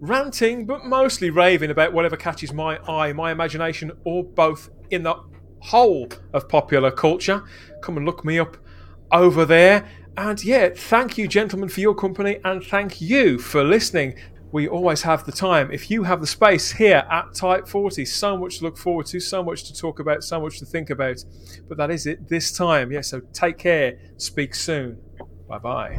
ranting, 0.00 0.66
but 0.66 0.84
mostly 0.84 1.30
raving 1.30 1.70
about 1.70 1.92
whatever 1.92 2.16
catches 2.16 2.52
my 2.52 2.78
eye, 2.90 3.12
my 3.12 3.30
imagination, 3.30 3.92
or 4.02 4.24
both 4.24 4.70
in 4.90 5.04
the 5.04 5.14
whole 5.60 6.08
of 6.32 6.48
popular 6.48 6.90
culture. 6.90 7.44
Come 7.80 7.96
and 7.96 8.04
look 8.04 8.24
me 8.24 8.40
up 8.40 8.56
over 9.12 9.44
there. 9.44 9.88
And 10.16 10.42
yeah, 10.42 10.70
thank 10.74 11.16
you, 11.16 11.28
gentlemen, 11.28 11.68
for 11.68 11.78
your 11.78 11.94
company, 11.94 12.40
and 12.44 12.64
thank 12.64 13.00
you 13.00 13.38
for 13.38 13.62
listening. 13.62 14.16
We 14.52 14.68
always 14.68 15.02
have 15.02 15.24
the 15.24 15.32
time. 15.32 15.70
If 15.72 15.90
you 15.90 16.02
have 16.02 16.20
the 16.20 16.26
space 16.26 16.70
here 16.72 17.06
at 17.10 17.34
Type 17.34 17.66
40, 17.66 18.04
so 18.04 18.36
much 18.36 18.58
to 18.58 18.64
look 18.64 18.76
forward 18.76 19.06
to, 19.06 19.18
so 19.18 19.42
much 19.42 19.64
to 19.64 19.74
talk 19.74 19.98
about, 19.98 20.22
so 20.22 20.40
much 20.40 20.58
to 20.58 20.66
think 20.66 20.90
about. 20.90 21.24
But 21.68 21.78
that 21.78 21.90
is 21.90 22.06
it 22.06 22.28
this 22.28 22.52
time. 22.52 22.92
Yeah, 22.92 23.00
so 23.00 23.20
take 23.32 23.56
care. 23.56 23.98
Speak 24.18 24.54
soon. 24.54 24.98
Bye 25.48 25.58
bye. 25.58 25.98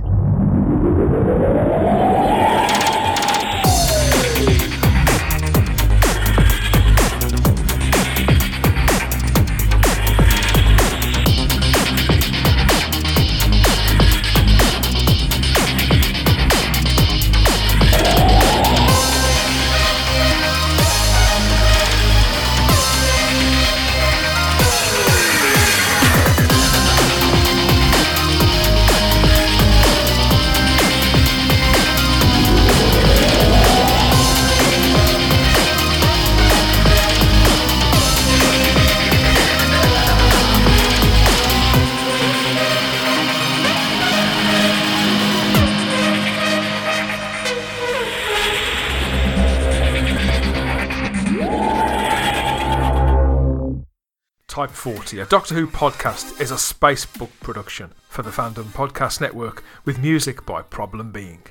Type 54.53 54.69
40, 54.69 55.19
a 55.19 55.25
Doctor 55.25 55.55
Who 55.55 55.65
podcast, 55.65 56.39
is 56.39 56.51
a 56.51 56.57
Spacebook 56.57 57.31
production 57.39 57.91
for 58.07 58.21
the 58.21 58.29
Fandom 58.29 58.65
Podcast 58.65 59.19
Network 59.19 59.63
with 59.83 59.97
music 59.97 60.45
by 60.45 60.61
Problem 60.61 61.11
Being. 61.11 61.41